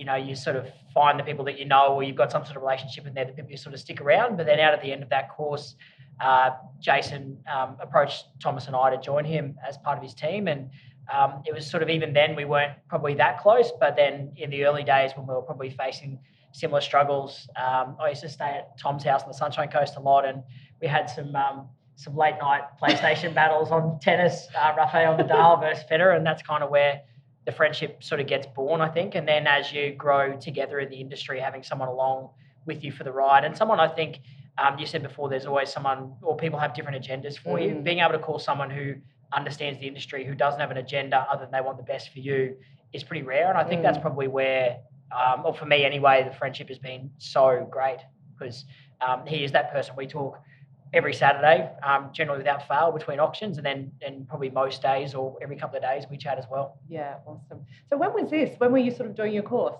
you 0.00 0.06
know, 0.06 0.14
you 0.14 0.34
sort 0.34 0.56
of 0.56 0.66
find 0.94 1.20
the 1.20 1.22
people 1.22 1.44
that 1.44 1.58
you 1.58 1.66
know, 1.66 1.88
or 1.88 2.02
you've 2.02 2.16
got 2.16 2.32
some 2.32 2.42
sort 2.42 2.56
of 2.56 2.62
relationship 2.62 3.06
in 3.06 3.12
there, 3.12 3.26
the 3.26 3.32
people 3.32 3.50
you 3.50 3.58
sort 3.58 3.74
of 3.74 3.80
stick 3.80 4.00
around. 4.00 4.38
But 4.38 4.46
then 4.46 4.58
out 4.58 4.72
at 4.72 4.80
the 4.80 4.90
end 4.90 5.02
of 5.02 5.10
that 5.10 5.28
course, 5.28 5.76
uh, 6.22 6.52
Jason 6.78 7.36
um, 7.54 7.76
approached 7.82 8.24
Thomas 8.42 8.66
and 8.66 8.74
I 8.74 8.88
to 8.88 8.98
join 8.98 9.26
him 9.26 9.58
as 9.68 9.76
part 9.76 9.98
of 9.98 10.02
his 10.02 10.14
team. 10.14 10.48
And 10.48 10.70
um, 11.12 11.42
it 11.46 11.54
was 11.54 11.70
sort 11.70 11.82
of 11.82 11.90
even 11.90 12.14
then 12.14 12.34
we 12.34 12.46
weren't 12.46 12.72
probably 12.88 13.12
that 13.16 13.40
close. 13.40 13.72
But 13.78 13.94
then 13.94 14.32
in 14.38 14.48
the 14.48 14.64
early 14.64 14.84
days 14.84 15.12
when 15.14 15.26
we 15.26 15.34
were 15.34 15.42
probably 15.42 15.68
facing 15.68 16.18
similar 16.52 16.80
struggles, 16.80 17.46
um, 17.56 17.98
I 18.00 18.08
used 18.08 18.22
to 18.22 18.30
stay 18.30 18.56
at 18.56 18.78
Tom's 18.78 19.04
house 19.04 19.22
on 19.22 19.28
the 19.28 19.36
Sunshine 19.36 19.68
Coast 19.68 19.96
a 19.98 20.00
lot, 20.00 20.24
and 20.24 20.42
we 20.80 20.88
had 20.88 21.10
some. 21.10 21.36
Um, 21.36 21.68
some 21.96 22.16
late 22.16 22.36
night 22.40 22.62
PlayStation 22.82 23.34
battles 23.40 23.70
on 23.70 24.00
tennis, 24.00 24.48
uh, 24.58 24.72
Rafael 24.74 25.18
Nadal 25.18 25.60
versus 25.60 25.84
Federer, 25.84 26.16
and 26.16 26.24
that's 26.24 26.40
kind 26.40 26.64
of 26.64 26.70
where 26.70 27.02
the 27.50 27.56
friendship 27.56 28.02
sort 28.02 28.20
of 28.20 28.26
gets 28.26 28.46
born, 28.46 28.80
I 28.80 28.88
think. 28.88 29.14
And 29.14 29.26
then 29.26 29.46
as 29.46 29.72
you 29.72 29.92
grow 29.92 30.36
together 30.36 30.78
in 30.78 30.88
the 30.88 31.00
industry, 31.00 31.40
having 31.40 31.62
someone 31.62 31.88
along 31.88 32.30
with 32.66 32.84
you 32.84 32.92
for 32.92 33.04
the 33.04 33.12
ride, 33.12 33.44
and 33.44 33.56
someone 33.56 33.80
I 33.80 33.88
think 33.88 34.20
um, 34.58 34.78
you 34.78 34.86
said 34.86 35.02
before, 35.02 35.28
there's 35.28 35.46
always 35.46 35.70
someone 35.70 36.14
or 36.22 36.36
people 36.36 36.58
have 36.58 36.74
different 36.74 37.02
agendas 37.02 37.36
for 37.38 37.58
you. 37.58 37.70
Mm. 37.70 37.84
Being 37.84 37.98
able 38.00 38.12
to 38.12 38.18
call 38.18 38.38
someone 38.38 38.70
who 38.70 38.94
understands 39.32 39.80
the 39.80 39.86
industry, 39.86 40.24
who 40.24 40.34
doesn't 40.34 40.60
have 40.60 40.70
an 40.70 40.76
agenda 40.76 41.26
other 41.30 41.44
than 41.44 41.52
they 41.52 41.60
want 41.60 41.76
the 41.76 41.82
best 41.82 42.12
for 42.12 42.20
you, 42.20 42.56
is 42.92 43.02
pretty 43.02 43.22
rare. 43.22 43.48
And 43.48 43.58
I 43.58 43.64
think 43.64 43.80
Mm. 43.80 43.84
that's 43.84 43.98
probably 43.98 44.28
where, 44.28 44.78
um, 45.10 45.44
or 45.46 45.54
for 45.54 45.66
me 45.66 45.84
anyway, 45.84 46.22
the 46.22 46.34
friendship 46.36 46.68
has 46.68 46.78
been 46.78 47.10
so 47.18 47.66
great 47.70 47.98
because 48.32 48.64
um, 49.00 49.26
he 49.26 49.44
is 49.44 49.50
that 49.52 49.72
person 49.72 49.94
we 49.96 50.06
talk 50.06 50.40
every 50.92 51.14
Saturday, 51.14 51.70
um, 51.82 52.10
generally 52.12 52.38
without 52.38 52.66
fail 52.66 52.90
between 52.92 53.20
auctions, 53.20 53.56
and 53.58 53.64
then 53.66 53.92
and 54.04 54.26
probably 54.28 54.50
most 54.50 54.82
days 54.82 55.14
or 55.14 55.36
every 55.42 55.56
couple 55.56 55.76
of 55.76 55.82
days 55.82 56.04
we 56.10 56.16
chat 56.16 56.38
as 56.38 56.46
well. 56.50 56.78
Yeah, 56.88 57.14
awesome. 57.26 57.64
So 57.88 57.96
when 57.96 58.12
was 58.12 58.30
this? 58.30 58.58
When 58.58 58.72
were 58.72 58.78
you 58.78 58.90
sort 58.90 59.08
of 59.08 59.14
doing 59.14 59.32
your 59.32 59.42
course? 59.44 59.76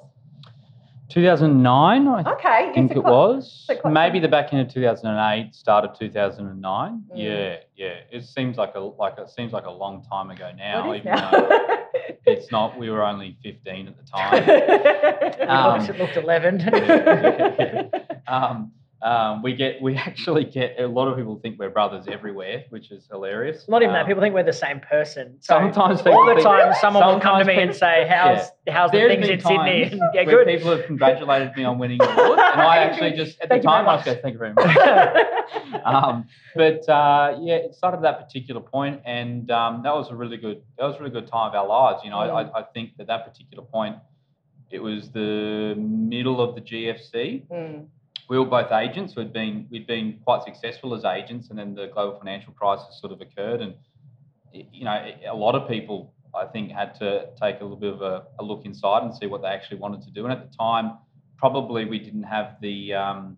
2009, 1.09 2.07
I 2.07 2.23
Okay. 2.35 2.71
think 2.73 2.93
it 2.93 3.01
quite- 3.01 3.05
was. 3.11 3.65
so 3.67 3.89
Maybe 3.91 4.21
the 4.21 4.29
back 4.29 4.53
end 4.53 4.63
of 4.63 4.73
2008, 4.73 5.53
start 5.57 5.85
of 5.85 5.99
2009. 5.99 7.03
Mm. 7.13 7.17
Yeah, 7.17 7.57
yeah. 7.75 7.95
It 8.13 8.23
seems 8.25 8.57
like 8.57 8.77
a 8.77 8.81
like 8.81 9.19
it 9.19 9.29
seems 9.29 9.53
like 9.53 9.67
a 9.67 9.71
long 9.73 10.05
time 10.05 10.31
ago 10.31 10.51
now. 10.57 10.87
What 10.87 10.99
is 10.99 11.01
even 11.01 11.15
now? 11.17 11.31
though 11.33 11.67
it's 12.27 12.53
not. 12.53 12.79
We 12.79 12.91
were 12.91 13.03
only 13.05 13.37
15 13.43 13.89
at 13.89 13.97
the 13.97 14.05
time. 14.05 14.45
It 15.41 15.49
Um, 15.51 15.79
looks- 15.81 15.89
it 15.91 15.99
looked 15.99 16.17
11. 16.17 16.61
Yeah, 16.73 17.55
yeah. 17.59 18.19
um, 18.29 18.71
um, 19.03 19.43
we 19.43 19.55
get 19.55 19.81
we 19.81 19.97
actually 20.09 20.45
get 20.45 20.79
a 20.79 20.87
lot 20.87 21.09
of 21.09 21.17
people 21.17 21.39
think 21.41 21.59
we're 21.59 21.71
brothers 21.71 22.07
everywhere, 22.09 22.65
which 22.71 22.91
is 22.91 23.07
hilarious. 23.11 23.67
Not 23.69 23.83
even 23.83 23.95
that. 23.95 24.03
Um, 24.03 24.07
People 24.07 24.23
think 24.23 24.35
we're 24.35 24.43
the 24.43 24.53
same 24.53 24.81
person. 24.81 25.37
So 25.41 25.55
Sometimes 25.55 26.01
all 26.01 26.05
people 26.05 26.35
the 26.35 26.43
time, 26.43 26.75
someone 26.81 27.07
will 27.07 27.21
come 27.21 27.39
to 27.39 27.45
me 27.45 27.61
and 27.61 27.75
say, 27.75 28.07
"How's 28.09 28.49
how's 28.69 28.91
the 28.91 28.99
things 28.99 29.29
in 29.29 29.41
Sydney?" 29.41 29.85
And, 29.85 30.01
yeah, 30.15 30.25
good. 30.25 30.47
people 30.47 30.77
have 30.77 30.85
congratulated 30.87 31.57
me 31.57 31.65
on 31.65 31.79
winning 31.79 31.99
the 31.99 32.11
award, 32.11 32.39
and 32.39 32.61
I 32.61 32.79
actually 32.79 33.13
just 33.13 33.41
at 33.41 33.49
the 33.49 33.55
Thank 33.55 33.63
very 33.63 33.75
time 33.75 33.89
I 33.89 33.97
was 33.97 34.05
going, 34.05 34.19
"Thank 34.21 34.33
you 34.35 34.39
very 34.39 34.53
much." 34.53 35.85
um, 35.85 36.27
but 36.55 36.89
uh, 36.89 37.39
yeah, 37.41 37.57
it 37.57 37.75
started 37.75 37.99
at 37.99 38.03
that 38.03 38.21
particular 38.21 38.61
point, 38.61 39.01
and 39.05 39.51
um, 39.51 39.83
that 39.83 39.95
was 39.95 40.11
a 40.11 40.15
really 40.15 40.37
good. 40.37 40.63
That 40.79 40.87
was 40.87 40.97
a 40.97 40.99
really 40.99 41.13
good 41.13 41.29
time 41.29 41.49
of 41.49 41.55
our 41.55 41.67
lives. 41.67 42.03
You 42.05 42.11
know, 42.11 42.19
I, 42.19 42.61
I 42.61 42.65
think 42.75 42.97
that 42.99 43.07
that 43.07 43.27
particular 43.27 43.65
point, 43.65 43.97
it 44.71 44.81
was 44.81 45.11
the 45.11 45.75
middle 45.79 46.41
of 46.41 46.55
the 46.55 46.61
GFC. 46.61 47.47
Mm, 47.49 47.87
We 48.31 48.39
were 48.39 48.47
both 48.47 48.71
agents. 48.71 49.17
We'd 49.17 49.33
been 49.33 49.67
we'd 49.71 49.89
been 49.89 50.21
quite 50.25 50.45
successful 50.45 50.95
as 50.95 51.05
agents, 51.05 51.51
and 51.51 51.59
then 51.59 51.75
the 51.75 51.89
global 51.89 52.17
financial 52.17 52.53
crisis 52.53 53.01
sort 53.01 53.13
of 53.13 53.21
occurred, 53.21 53.61
and 53.61 53.75
you 54.53 54.85
know, 54.85 55.05
a 55.29 55.35
lot 55.35 55.57
of 55.57 55.69
people 55.69 56.15
I 56.33 56.47
think 56.47 56.71
had 56.71 56.95
to 57.01 57.27
take 57.43 57.61
a 57.61 57.65
little 57.65 57.77
bit 57.77 57.93
of 57.93 58.03
a, 58.03 58.25
a 58.39 58.43
look 58.45 58.65
inside 58.65 59.03
and 59.03 59.13
see 59.13 59.27
what 59.27 59.43
they 59.43 59.49
actually 59.49 59.79
wanted 59.79 60.03
to 60.03 60.11
do. 60.13 60.25
And 60.25 60.33
at 60.33 60.49
the 60.49 60.57
time, 60.57 60.99
probably 61.39 61.85
we 61.87 61.99
didn't 61.99 62.23
have 62.23 62.57
the 62.61 62.95
um, 62.95 63.37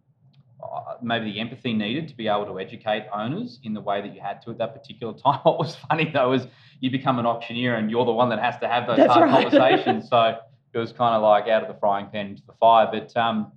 uh, 0.63 0.97
maybe 1.03 1.33
the 1.33 1.41
empathy 1.41 1.73
needed 1.73 2.07
to 2.09 2.15
be 2.15 2.29
able 2.29 2.45
to 2.45 2.61
educate 2.61 3.07
owners 3.15 3.61
in 3.65 3.73
the 3.73 3.81
way 3.81 4.03
that 4.03 4.15
you 4.15 4.21
had 4.21 4.43
to 4.43 4.51
at 4.51 4.59
that 4.59 4.75
particular 4.75 5.15
time. 5.25 5.41
What 5.43 5.59
was 5.59 5.75
funny 5.75 6.11
though 6.13 6.29
was 6.29 6.47
you 6.81 6.91
become 6.91 7.19
an 7.19 7.25
auctioneer 7.25 7.77
and 7.77 7.91
you're 7.91 8.05
the 8.05 8.13
one 8.13 8.29
that 8.29 8.41
has 8.41 8.59
to 8.59 8.69
have 8.69 8.87
those 8.87 8.99
That's 8.99 9.13
hard 9.15 9.31
right. 9.31 9.51
conversations. 9.51 10.11
So 10.11 10.37
it 10.75 10.79
was 10.79 10.93
kind 10.93 11.15
of 11.15 11.23
like 11.23 11.49
out 11.49 11.63
of 11.63 11.69
the 11.69 11.81
frying 11.81 12.09
pan 12.13 12.27
into 12.27 12.43
the 12.47 12.53
fire. 12.61 12.89
But 12.93 13.17
um, 13.17 13.53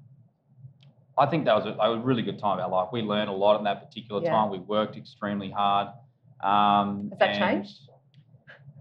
I 1.17 1.25
think 1.27 1.45
that 1.45 1.55
was 1.55 1.65
a, 1.65 1.79
a 1.81 1.99
really 1.99 2.21
good 2.21 2.39
time 2.39 2.59
of 2.59 2.65
our 2.65 2.69
life. 2.69 2.89
We 2.91 3.01
learned 3.01 3.29
a 3.29 3.33
lot 3.33 3.57
in 3.57 3.63
that 3.65 3.87
particular 3.87 4.21
Yeah. 4.21 4.31
time. 4.31 4.49
We 4.49 4.59
worked 4.59 4.97
extremely 4.97 5.49
hard. 5.49 5.87
Um, 6.41 7.09
Has 7.11 7.19
that 7.19 7.29
and, 7.29 7.39
changed? 7.65 7.79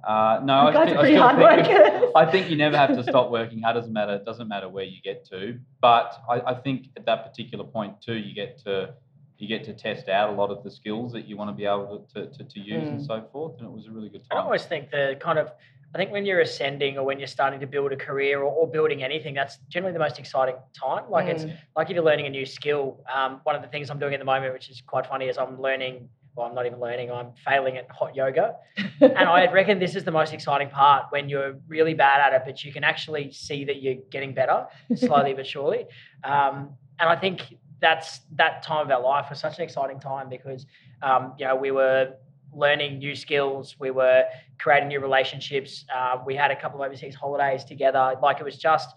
Uh, 0.06 0.40
no, 0.44 0.54
I 0.68 0.72
guys 0.72 0.88
still- 0.88 1.00
are 1.00 1.04
I 1.04 1.08
still 1.08 1.22
hard 1.22 1.66
think- 1.66 2.12
I 2.16 2.30
think 2.30 2.50
you 2.50 2.56
never 2.56 2.76
have 2.76 2.90
to 2.94 3.02
stop 3.02 3.30
working 3.30 3.62
hard. 3.62 3.74
Doesn't 3.76 3.92
matter. 3.92 4.14
It 4.16 4.24
doesn't 4.24 4.48
matter 4.48 4.68
where 4.68 4.84
you 4.84 5.00
get 5.02 5.24
to. 5.30 5.58
But 5.80 6.20
I, 6.28 6.40
I 6.40 6.54
think 6.54 6.88
at 6.96 7.06
that 7.06 7.24
particular 7.24 7.64
point 7.64 8.00
too, 8.02 8.14
you 8.16 8.34
get 8.34 8.58
to 8.64 8.94
you 9.38 9.48
get 9.48 9.64
to 9.64 9.72
test 9.72 10.08
out 10.08 10.30
a 10.30 10.32
lot 10.32 10.50
of 10.50 10.62
the 10.62 10.70
skills 10.70 11.12
that 11.12 11.26
you 11.26 11.36
want 11.36 11.50
to 11.50 11.54
be 11.54 11.64
able 11.64 12.06
to, 12.14 12.26
to, 12.28 12.44
to 12.44 12.60
use 12.60 12.88
and 12.88 13.00
Mm. 13.00 13.06
so 13.06 13.24
forth. 13.32 13.54
And 13.58 13.66
it 13.66 13.72
was 13.72 13.86
a 13.86 13.90
really 13.90 14.08
good 14.08 14.22
time. 14.30 14.38
I 14.38 14.42
always 14.42 14.64
think 14.64 14.90
the 14.90 15.16
kind 15.20 15.38
of 15.40 15.50
I 15.94 15.96
think 15.96 16.10
when 16.10 16.26
you're 16.26 16.40
ascending 16.40 16.98
or 16.98 17.04
when 17.04 17.18
you're 17.20 17.28
starting 17.28 17.60
to 17.60 17.66
build 17.68 17.92
a 17.92 17.96
career 17.96 18.40
or, 18.40 18.52
or 18.52 18.66
building 18.68 19.04
anything, 19.04 19.32
that's 19.32 19.58
generally 19.68 19.92
the 19.92 20.00
most 20.00 20.18
exciting 20.18 20.56
time. 20.74 21.04
Like 21.08 21.28
it's 21.28 21.44
Mm. 21.44 21.56
like 21.76 21.88
if 21.88 21.94
you're 21.94 22.04
learning 22.04 22.26
a 22.26 22.30
new 22.30 22.44
skill. 22.44 23.00
Um, 23.14 23.40
one 23.44 23.54
of 23.54 23.62
the 23.62 23.68
things 23.68 23.90
I'm 23.90 23.98
doing 24.00 24.12
at 24.12 24.18
the 24.18 24.24
moment, 24.24 24.52
which 24.52 24.68
is 24.70 24.82
quite 24.84 25.06
funny, 25.06 25.26
is 25.26 25.38
I'm 25.38 25.60
learning. 25.60 26.08
Well, 26.34 26.48
I'm 26.48 26.54
not 26.56 26.66
even 26.66 26.80
learning. 26.80 27.12
I'm 27.12 27.30
failing 27.44 27.76
at 27.76 27.88
hot 27.92 28.16
yoga, 28.16 28.56
and 29.00 29.28
I 29.28 29.48
reckon 29.52 29.78
this 29.78 29.94
is 29.94 30.02
the 30.02 30.10
most 30.10 30.32
exciting 30.32 30.68
part 30.68 31.06
when 31.10 31.28
you're 31.28 31.54
really 31.68 31.94
bad 31.94 32.20
at 32.26 32.32
it, 32.32 32.42
but 32.44 32.64
you 32.64 32.72
can 32.72 32.82
actually 32.82 33.30
see 33.30 33.64
that 33.66 33.80
you're 33.80 34.00
getting 34.10 34.34
better 34.34 34.66
slowly 34.96 35.32
but 35.32 35.46
surely. 35.46 35.86
Um, 36.24 36.70
and 36.98 37.08
I 37.08 37.14
think 37.14 37.56
that's 37.80 38.20
that 38.34 38.64
time 38.64 38.86
of 38.86 38.90
our 38.90 39.00
life 39.00 39.26
was 39.30 39.38
such 39.38 39.58
an 39.58 39.64
exciting 39.64 40.00
time 40.00 40.28
because 40.28 40.66
um, 41.02 41.34
you 41.38 41.46
know 41.46 41.54
we 41.54 41.70
were 41.70 42.14
learning 42.54 42.98
new 42.98 43.14
skills, 43.14 43.76
we 43.78 43.90
were 43.90 44.24
creating 44.58 44.88
new 44.88 45.00
relationships. 45.00 45.84
Uh, 45.94 46.18
we 46.26 46.34
had 46.34 46.50
a 46.50 46.56
couple 46.60 46.80
of 46.82 46.86
overseas 46.86 47.14
holidays 47.14 47.64
together. 47.64 48.14
Like 48.22 48.40
it 48.40 48.44
was 48.44 48.56
just 48.56 48.94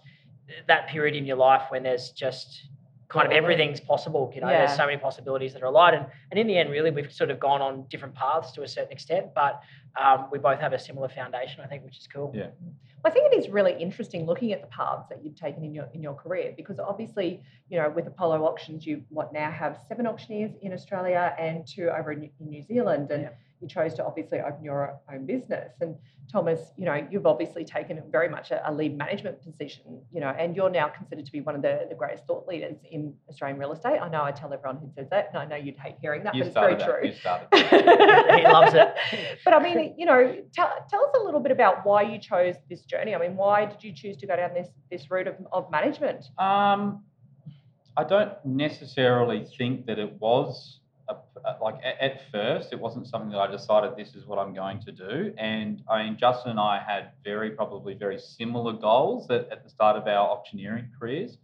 that 0.66 0.88
period 0.88 1.14
in 1.14 1.24
your 1.26 1.36
life 1.36 1.62
when 1.70 1.82
there's 1.82 2.10
just 2.10 2.68
kind 3.08 3.26
of 3.26 3.32
everything's 3.32 3.80
possible. 3.80 4.30
You 4.34 4.40
know, 4.42 4.50
Yeah. 4.50 4.58
there's 4.66 4.76
so 4.76 4.84
many 4.86 4.98
possibilities 4.98 5.52
that 5.54 5.62
are 5.62 5.66
aligned, 5.66 5.96
and 5.96 6.06
and 6.30 6.38
in 6.38 6.46
the 6.46 6.56
end, 6.58 6.70
really, 6.70 6.90
we've 6.90 7.12
sort 7.12 7.30
of 7.30 7.40
gone 7.40 7.60
on 7.62 7.84
different 7.88 8.14
paths 8.14 8.52
to 8.52 8.62
a 8.62 8.68
certain 8.68 8.92
extent, 8.92 9.32
but 9.34 9.60
um, 10.02 10.28
we 10.30 10.38
both 10.38 10.60
have 10.60 10.72
a 10.74 10.78
similar 10.78 11.08
foundation, 11.08 11.62
I 11.62 11.66
think, 11.66 11.84
which 11.84 11.98
is 11.98 12.06
cool. 12.06 12.32
Yeah. 12.34 12.48
I 13.04 13.10
think 13.10 13.32
it 13.32 13.38
is 13.38 13.48
really 13.48 13.80
interesting 13.80 14.26
looking 14.26 14.52
at 14.52 14.60
the 14.60 14.66
paths 14.66 15.06
that 15.08 15.24
you've 15.24 15.36
taken 15.36 15.62
in 15.64 15.72
your 15.72 15.88
in 15.94 16.02
your 16.02 16.14
career 16.14 16.52
because 16.56 16.78
obviously, 16.78 17.40
you 17.70 17.78
know, 17.80 17.88
with 17.88 18.06
Apollo 18.06 18.44
Auctions, 18.44 18.84
you 18.86 19.02
what 19.08 19.32
now 19.32 19.50
have 19.50 19.78
seven 19.88 20.06
auctioneers 20.06 20.52
in 20.62 20.72
Australia 20.72 21.34
and 21.38 21.66
two 21.66 21.88
over 21.90 22.12
in, 22.12 22.24
in 22.40 22.48
New 22.50 22.62
Zealand, 22.62 23.10
and 23.10 23.22
Yeah. 23.22 23.28
You 23.60 23.68
chose 23.68 23.94
to 23.94 24.04
obviously 24.04 24.40
open 24.40 24.64
your 24.64 24.98
own 25.12 25.26
business. 25.26 25.72
And 25.80 25.96
Thomas, 26.30 26.72
you 26.76 26.84
know, 26.84 27.06
you've 27.10 27.26
obviously 27.26 27.64
taken 27.64 28.00
very 28.10 28.28
much 28.28 28.50
a, 28.50 28.68
a 28.68 28.72
lead 28.72 28.96
management 28.96 29.42
position, 29.42 30.00
you 30.12 30.20
know, 30.20 30.28
and 30.28 30.54
you're 30.54 30.70
now 30.70 30.88
considered 30.88 31.24
to 31.24 31.32
be 31.32 31.40
one 31.40 31.54
of 31.54 31.62
the, 31.62 31.86
the 31.88 31.94
greatest 31.94 32.26
thought 32.26 32.46
leaders 32.46 32.76
in 32.90 33.14
Australian 33.28 33.58
real 33.58 33.72
estate. 33.72 33.98
I 34.00 34.08
know 34.08 34.22
I 34.22 34.30
tell 34.30 34.52
everyone 34.52 34.76
who 34.78 34.90
says 34.94 35.08
that, 35.10 35.30
and 35.32 35.38
I 35.38 35.46
know 35.46 35.56
you'd 35.56 35.76
hate 35.76 35.96
hearing 36.00 36.22
that, 36.24 36.34
you 36.34 36.42
but 36.42 36.46
it's 36.48 36.54
very 36.54 36.78
started 36.78 37.10
that. 37.22 37.50
true. 37.50 37.58
You 37.58 37.68
started. 37.72 38.38
He 38.38 38.44
loves 38.44 38.74
it. 38.74 38.94
But 39.44 39.54
I 39.54 39.62
mean, 39.62 39.94
you 39.96 40.06
know, 40.06 40.36
tell, 40.52 40.70
tell 40.90 41.04
us 41.06 41.10
a 41.18 41.24
little 41.24 41.40
bit 41.40 41.52
about 41.52 41.86
why 41.86 42.02
you 42.02 42.18
chose 42.18 42.56
this 42.68 42.82
journey. 42.82 43.14
I 43.14 43.18
mean, 43.18 43.36
why 43.36 43.64
did 43.64 43.82
you 43.82 43.92
choose 43.92 44.16
to 44.18 44.26
go 44.26 44.36
down 44.36 44.52
this 44.54 44.68
this 44.90 45.10
route 45.10 45.26
of, 45.26 45.36
of 45.52 45.70
management? 45.70 46.26
Um, 46.38 47.02
I 47.96 48.04
don't 48.04 48.32
necessarily 48.44 49.44
think 49.56 49.86
that 49.86 49.98
it 49.98 50.12
was 50.20 50.44
a, 50.44 50.46
a- 50.68 50.77
like 51.60 51.76
at, 51.84 52.00
at 52.00 52.20
first. 52.30 52.72
It 52.72 52.80
wasn't 52.80 53.06
something 53.06 53.30
that 53.30 53.38
I 53.38 53.50
decided 53.50 53.96
this 53.96 54.14
is 54.14 54.26
what 54.26 54.38
I'm 54.38 54.54
going 54.54 54.80
to 54.82 54.92
do. 54.92 55.34
And 55.38 55.82
I 55.90 56.04
mean, 56.04 56.16
Justin 56.18 56.52
and 56.52 56.60
I 56.60 56.82
had 56.86 57.12
very 57.24 57.50
probably 57.50 57.94
very 57.94 58.18
similar 58.18 58.72
goals 58.72 59.30
at, 59.30 59.50
at 59.50 59.64
the 59.64 59.70
start 59.70 59.96
of 59.96 60.06
our 60.06 60.30
auctioneering 60.30 60.88
careers, 60.98 61.38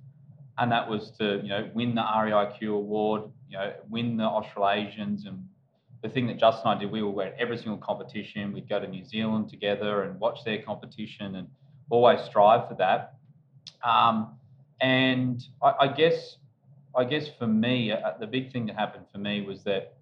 and 0.58 0.70
that 0.72 0.88
was 0.88 1.10
to 1.18 1.40
you 1.42 1.48
know 1.48 1.70
win 1.74 1.94
the 1.94 2.02
REIQ 2.02 2.74
award, 2.74 3.22
you 3.48 3.58
know 3.58 3.72
win 3.88 4.16
the 4.16 4.24
Australasians 4.24 5.26
and. 5.26 5.44
The 6.02 6.10
thing 6.10 6.26
that 6.26 6.36
Justin 6.36 6.70
and 6.70 6.76
I 6.76 6.82
did, 6.82 6.92
we 6.92 7.02
were 7.02 7.22
at 7.22 7.34
every 7.38 7.56
single 7.56 7.78
competition. 7.78 8.52
We'd 8.52 8.68
go 8.68 8.78
to 8.78 8.86
New 8.86 9.06
Zealand 9.06 9.48
together 9.48 10.02
and 10.02 10.20
watch 10.20 10.44
their 10.44 10.60
competition, 10.60 11.36
and 11.36 11.48
always 11.88 12.20
strive 12.20 12.68
for 12.68 12.74
that. 12.74 13.14
Um, 13.82 14.36
and 14.80 15.42
I, 15.62 15.74
I 15.80 15.88
guess, 15.88 16.36
I 16.96 17.04
guess 17.04 17.28
for 17.38 17.46
me, 17.46 17.92
uh, 17.92 18.12
the 18.20 18.26
big 18.26 18.52
thing 18.52 18.66
that 18.66 18.76
happened 18.76 19.06
for 19.12 19.18
me 19.18 19.42
was 19.42 19.62
that 19.64 19.94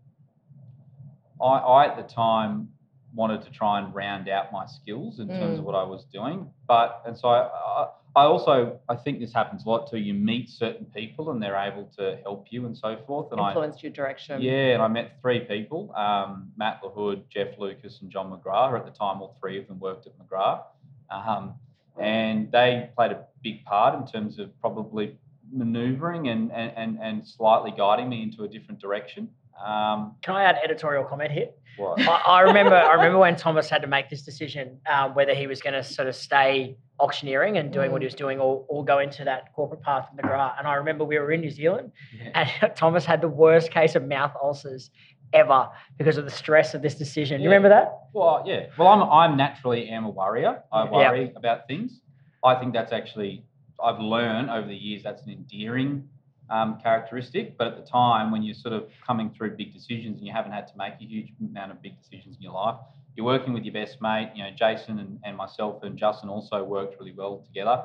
I, 1.41 1.47
I 1.59 1.87
at 1.87 1.97
the 1.97 2.03
time 2.15 2.69
wanted 3.15 3.43
to 3.43 3.51
try 3.51 3.79
and 3.79 3.95
round 3.95 4.29
out 4.29 4.53
my 4.53 4.65
skills 4.67 5.19
in 5.19 5.29
terms 5.29 5.59
of 5.59 5.65
Mm. 5.65 5.67
what 5.67 5.75
I 5.75 5.83
was 5.83 6.05
doing. 6.05 6.51
But 6.67 7.03
and 7.07 7.17
so 7.17 7.29
I, 7.29 7.41
I, 7.49 7.89
I 8.17 8.25
also 8.25 8.79
I 8.89 8.97
think 8.97 9.21
this 9.21 9.33
happens 9.33 9.65
a 9.65 9.69
lot 9.69 9.91
too. 9.91 9.99
You 9.99 10.15
meet 10.15 10.49
certain 10.49 10.87
people 10.87 11.31
and 11.31 11.43
they're 11.43 11.57
able 11.57 11.91
to 11.99 12.19
help 12.23 12.47
you 12.51 12.65
and 12.67 12.77
so 12.77 12.97
forth. 13.07 13.31
And 13.33 13.41
I 13.41 13.49
Influenced 13.49 13.83
your 13.83 13.93
direction. 13.93 14.41
yeah, 14.41 14.75
and 14.75 14.83
I 14.83 14.89
met 14.89 15.19
three 15.21 15.41
people 15.41 15.93
um, 15.95 16.53
Matt 16.57 16.83
LaHood, 16.83 17.23
Jeff 17.29 17.59
Lucas, 17.59 18.01
and 18.01 18.11
John 18.11 18.31
McGrath. 18.31 18.79
At 18.79 18.85
the 18.87 18.93
time, 18.93 19.21
all 19.21 19.37
three 19.41 19.59
of 19.59 19.67
them 19.69 19.79
worked 19.79 20.07
at 20.07 20.13
McGrath. 20.19 20.63
Um, 21.11 21.55
and 21.99 22.51
they 22.51 22.89
played 22.97 23.13
a 23.13 23.25
big 23.43 23.65
part 23.67 23.95
in 23.95 24.07
terms 24.11 24.39
of 24.39 24.59
probably 24.61 25.19
maneuvering 25.53 26.29
and, 26.29 26.51
and, 26.53 26.99
and, 27.01 27.27
slightly 27.27 27.73
guiding 27.77 28.09
me 28.09 28.23
into 28.23 28.45
a 28.45 28.49
different 28.49 28.81
direction. 28.81 29.29
Um, 29.65 30.17
Can 30.23 30.35
I 30.35 30.45
add 30.45 30.57
editorial 30.65 31.05
comment 31.05 31.31
here? 31.31 31.49
what? 31.77 32.01
I, 32.01 32.17
I 32.27 32.41
remember 32.41 32.75
I 32.75 32.95
remember 32.95 33.19
when 33.19 33.37
Thomas 33.37 33.69
had 33.69 33.83
to 33.83 33.89
make 33.89 34.11
this 34.11 34.23
decision 34.23 34.79
um, 34.91 35.15
whether 35.15 35.35
he 35.35 35.47
was 35.47 35.61
going 35.61 35.75
to 35.75 35.83
sort 35.85 36.09
of 36.09 36.15
stay 36.15 36.77
auctioneering 37.01 37.59
and 37.59 37.73
doing 37.73 37.91
what 37.93 38.01
he 38.03 38.07
was 38.07 38.15
doing 38.15 38.39
or, 38.39 38.65
or 38.69 38.85
go 38.85 38.99
into 38.99 39.25
that 39.25 39.53
corporate 39.55 39.83
path 39.83 40.09
in 40.13 40.19
McGrath. 40.19 40.59
And 40.59 40.67
I 40.67 40.75
remember 40.75 41.05
we 41.05 41.19
were 41.19 41.33
in 41.33 41.41
New 41.41 41.51
Zealand 41.51 41.93
Yeah. 42.17 42.47
and 42.63 42.75
Thomas 42.77 43.05
had 43.05 43.21
the 43.21 43.29
worst 43.29 43.71
case 43.71 43.95
of 43.95 44.07
mouth 44.07 44.33
ulcers 44.43 44.91
ever 45.33 45.69
because 45.99 46.19
of 46.19 46.25
the 46.25 46.31
stress 46.31 46.75
of 46.75 46.83
this 46.83 46.95
decision. 46.95 47.41
You 47.41 47.49
remember 47.49 47.71
that? 47.71 48.01
Well, 48.13 48.43
yeah. 48.47 48.67
Well, 48.79 48.89
I'm 48.89 49.03
I'm 49.03 49.37
naturally 49.37 49.89
am 49.89 50.05
a 50.05 50.11
worrier. 50.11 50.63
I 50.73 50.85
Yeah. 50.85 50.91
worry 50.91 51.33
about 51.37 51.67
things. 51.69 52.01
I 52.45 52.55
think 52.57 52.73
that's 52.73 52.93
actually 52.93 53.45
I've 53.83 54.01
learned 54.01 54.51
over 54.51 54.67
the 54.67 54.77
years 54.77 55.03
that's 55.03 55.23
an 55.23 55.31
endearing 55.31 56.09
um, 56.51 56.79
characteristic. 56.83 57.57
But 57.57 57.69
at 57.69 57.77
the 57.77 57.91
time, 57.91 58.31
when 58.31 58.43
you're 58.43 58.55
sort 58.55 58.75
of 58.75 58.89
coming 59.07 59.31
through 59.31 59.57
big 59.57 59.73
decisions 59.73 60.19
and 60.19 60.27
you 60.27 60.33
haven't 60.33 60.53
had 60.53 60.67
to 60.69 60.77
make 60.77 60.95
a 61.01 61.05
huge 61.05 61.33
amount 61.41 61.73
of 61.73 61.83
big 61.83 62.01
decisions 62.01 62.37
in 62.37 62.43
your 62.43 62.53
life, 62.53 62.77
you're 63.17 63.27
working 63.27 63.53
with 63.53 63.65
your 63.65 63.75
best 63.75 64.01
mate. 64.01 64.31
You 64.35 64.45
know, 64.45 64.51
Jason 64.57 64.99
and, 64.99 65.19
and 65.25 65.37
myself 65.37 65.83
and 65.83 65.97
Justin 65.97 66.29
also 66.29 66.62
worked 66.62 66.99
really 66.99 67.12
well 67.12 67.43
together. 67.47 67.83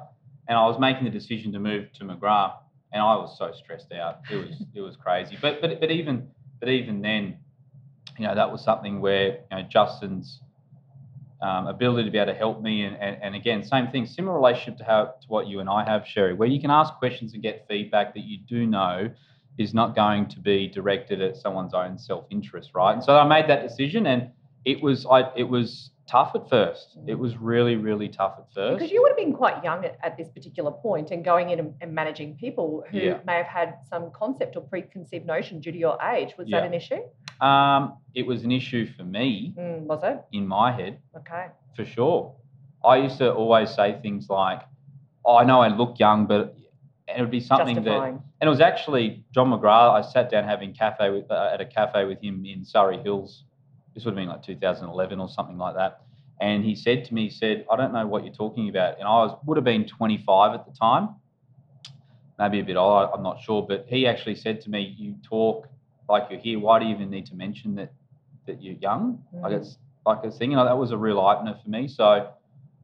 And 0.48 0.58
I 0.58 0.66
was 0.66 0.80
making 0.80 1.06
the 1.06 1.10
decision 1.10 1.52
to 1.54 1.60
move 1.60 1.92
to 1.94 2.06
McGrath, 2.06 2.54
and 2.94 3.02
I 3.02 3.16
was 3.16 3.38
so 3.38 3.52
stressed 3.52 3.92
out. 3.92 4.20
It 4.32 4.36
was 4.38 4.64
it 4.74 4.82
was 4.82 4.96
crazy. 4.96 5.38
But 5.42 5.60
but 5.60 5.82
but 5.82 5.92
even 5.92 6.30
but 6.62 6.70
even 6.70 7.02
then, 7.02 7.38
you 8.18 8.28
know, 8.28 8.34
that 8.34 8.50
was 8.50 8.64
something 8.64 9.02
where 9.02 9.40
you 9.52 9.58
know 9.58 9.64
Justin's 9.70 10.40
um, 11.42 11.68
ability 11.68 12.06
to 12.06 12.12
be 12.12 12.18
able 12.18 12.32
to 12.34 12.38
help 12.38 12.62
me. 12.62 12.84
And, 12.86 12.96
and, 12.98 13.22
and 13.22 13.36
again, 13.36 13.64
same 13.64 13.88
thing, 13.88 14.06
similar 14.06 14.36
relationship 14.36 14.78
to 14.80 14.84
how 14.84 15.06
to 15.06 15.28
what 15.28 15.48
you 15.48 15.60
and 15.60 15.70
I 15.70 15.84
have, 15.84 16.06
Sherry, 16.08 16.34
where 16.34 16.48
you 16.48 16.60
can 16.60 16.72
ask 16.72 16.94
questions 16.96 17.34
and 17.34 17.44
get 17.44 17.66
feedback 17.68 18.14
that 18.16 18.24
you 18.24 18.40
do 18.48 18.66
know 18.66 19.10
is 19.58 19.74
not 19.74 19.96
going 19.96 20.28
to 20.30 20.40
be 20.40 20.68
directed 20.68 21.22
at 21.22 21.36
someone's 21.36 21.74
own 21.74 21.98
self-interest, 21.98 22.72
right? 22.76 22.94
And 22.94 23.04
so 23.04 23.18
I 23.18 23.28
made 23.28 23.50
that 23.50 23.68
decision, 23.68 24.06
and 24.08 24.30
it 24.66 24.82
was 24.82 25.06
I 25.06 25.32
it 25.36 25.46
was 25.46 25.92
tough 26.08 26.32
at 26.36 26.50
first. 26.50 26.98
It 27.06 27.16
was 27.16 27.36
really 27.38 27.76
really 27.76 28.08
tough 28.08 28.36
at 28.38 28.46
first. 28.54 28.78
Because 28.78 28.92
you 28.92 29.02
would 29.02 29.10
have 29.10 29.18
been 29.18 29.34
quite 29.34 29.64
young 29.64 29.84
at, 29.84 29.98
at 30.04 30.16
this 30.16 30.30
particular 30.30 30.72
point 30.72 31.12
and 31.12 31.24
going 31.26 31.50
in 31.50 31.60
and, 31.60 31.74
and 31.82 31.94
managing 31.94 32.36
people 32.36 32.84
who 32.90 33.00
Yeah. 33.00 33.20
may 33.26 33.34
have 33.36 33.48
had 33.48 33.80
some 33.90 34.12
concept 34.12 34.56
or 34.56 34.62
preconceived 34.62 35.26
notion 35.26 35.60
due 35.60 35.72
to 35.72 35.78
your 35.78 35.98
age. 36.02 36.36
Was 36.38 36.48
Yeah. 36.48 36.60
that 36.62 36.68
an 36.68 36.74
issue? 36.74 37.02
Um, 37.42 37.98
it 38.16 38.26
was 38.26 38.44
an 38.44 38.52
issue 38.52 38.86
for 38.88 39.04
me 39.04 39.54
Mm, 39.58 39.84
was 39.86 40.04
it? 40.04 40.24
in 40.32 40.48
my 40.48 40.72
head 40.72 41.00
Okay. 41.16 41.48
for 41.76 41.86
sure. 41.86 42.34
I 42.84 42.98
used 42.98 43.18
to 43.20 43.34
always 43.34 43.70
say 43.74 44.00
things 44.02 44.30
like, 44.30 44.62
oh, 45.26 45.36
"I 45.38 45.44
know 45.44 45.62
I 45.62 45.68
look 45.70 46.00
young, 46.00 46.26
but," 46.28 46.56
it 47.08 47.22
would 47.22 47.32
be 47.32 47.40
something 47.40 47.76
that 47.76 47.84
Justifying. 47.84 48.22
and 48.42 48.48
it 48.48 48.50
was 48.50 48.60
actually 48.62 49.24
John 49.32 49.50
McGrath. 49.52 49.92
I 50.00 50.02
sat 50.02 50.30
down 50.30 50.44
having 50.44 50.74
cafe 50.74 51.10
with, 51.10 51.30
uh, 51.32 51.50
at 51.54 51.62
a 51.62 51.66
cafe 51.66 52.06
with 52.06 52.20
him 52.22 52.46
in 52.46 52.64
Surry 52.66 52.98
Hills. 53.02 53.46
This 53.94 54.04
would 54.06 54.12
have 54.12 54.18
been 54.22 54.30
like 54.30 54.44
2011 54.44 55.20
or 55.20 55.28
something 55.30 55.58
like 55.58 55.76
that. 55.76 56.02
And 56.42 56.64
he 56.64 56.76
said 56.76 57.06
to 57.06 57.14
me, 57.14 57.24
he 57.24 57.30
said, 57.30 57.66
"I 57.72 57.76
don't 57.78 57.94
know 57.94 58.06
what 58.08 58.24
you're 58.26 58.34
talking 58.34 58.70
about." 58.70 59.00
And 59.00 59.08
I 59.08 59.18
was 59.24 59.32
would 59.46 59.58
have 59.58 59.64
been 59.64 59.86
25 59.86 60.54
at 60.54 60.66
the 60.66 60.72
time, 60.74 61.10
maybe 62.40 62.60
a 62.60 62.64
bit 62.64 62.76
old. 62.78 63.10
I'm 63.14 63.24
not 63.24 63.40
sure, 63.42 63.66
but 63.68 63.86
he 63.88 64.06
actually 64.08 64.36
said 64.36 64.62
to 64.62 64.70
me, 64.70 64.82
"You 64.98 65.16
talk 65.24 65.68
like 66.10 66.28
you're 66.30 66.40
here. 66.40 66.60
Why 66.60 66.80
do 66.80 66.86
you 66.86 66.96
even 66.96 67.10
need 67.10 67.26
to 67.28 67.36
mention 67.36 67.76
that 67.76 67.92
that 68.46 68.62
you're 68.62 68.76
young?" 68.76 69.24
Like 69.34 69.52
Mm. 69.54 69.58
it's 69.58 69.78
like 70.06 70.24
a 70.24 70.32
thing. 70.32 70.52
You 70.52 70.58
know, 70.58 70.66
that 70.66 70.78
was 70.78 70.92
a 70.92 70.98
real 70.98 71.20
eye 71.20 71.36
opener 71.36 71.56
for 71.62 71.70
me. 71.70 71.88
So 71.88 72.30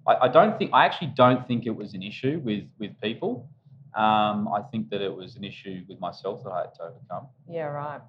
I, 0.07 0.15
I 0.25 0.27
don't 0.27 0.57
think 0.57 0.71
I 0.73 0.85
actually 0.85 1.11
don't 1.15 1.47
think 1.47 1.65
it 1.65 1.75
was 1.75 1.93
an 1.93 2.03
issue 2.03 2.41
with 2.43 2.63
with 2.79 2.91
people. 3.01 3.47
Um, 3.95 4.47
I 4.47 4.61
think 4.71 4.89
that 4.89 5.01
it 5.01 5.15
was 5.15 5.35
an 5.35 5.43
issue 5.43 5.83
with 5.87 5.99
myself 5.99 6.43
that 6.43 6.49
I 6.51 6.61
had 6.61 6.73
to 6.75 6.81
overcome. 6.83 7.27
Yeah, 7.47 7.65
right. 7.65 8.01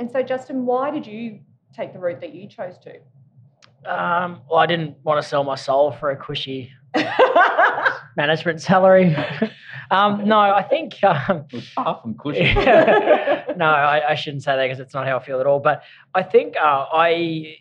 And 0.00 0.10
so, 0.10 0.20
Justin, 0.22 0.66
why 0.66 0.90
did 0.90 1.06
you 1.06 1.38
take 1.72 1.92
the 1.92 1.98
route 2.00 2.20
that 2.20 2.34
you 2.34 2.48
chose 2.48 2.76
to? 2.80 2.94
Um, 3.84 4.40
well, 4.50 4.58
I 4.58 4.66
didn't 4.66 4.96
want 5.04 5.22
to 5.22 5.28
sell 5.28 5.44
my 5.44 5.54
soul 5.54 5.92
for 5.92 6.10
a 6.10 6.16
cushy 6.16 6.72
management 8.16 8.60
salary. 8.60 9.14
um, 9.90 10.26
no, 10.26 10.38
I 10.38 10.62
think. 10.62 11.02
Um, 11.04 11.44
It 11.50 11.54
was 11.54 11.68
far 11.68 12.00
from 12.02 12.14
cushy. 12.14 12.52
no, 13.56 13.66
I, 13.66 14.10
I 14.10 14.14
shouldn't 14.14 14.42
say 14.42 14.56
that 14.56 14.64
because 14.64 14.80
it's 14.80 14.94
not 14.94 15.06
how 15.06 15.18
I 15.18 15.22
feel 15.22 15.40
at 15.40 15.46
all. 15.46 15.60
But 15.60 15.82
I 16.14 16.22
think 16.22 16.56
uh, 16.56 16.86
I 16.92 17.56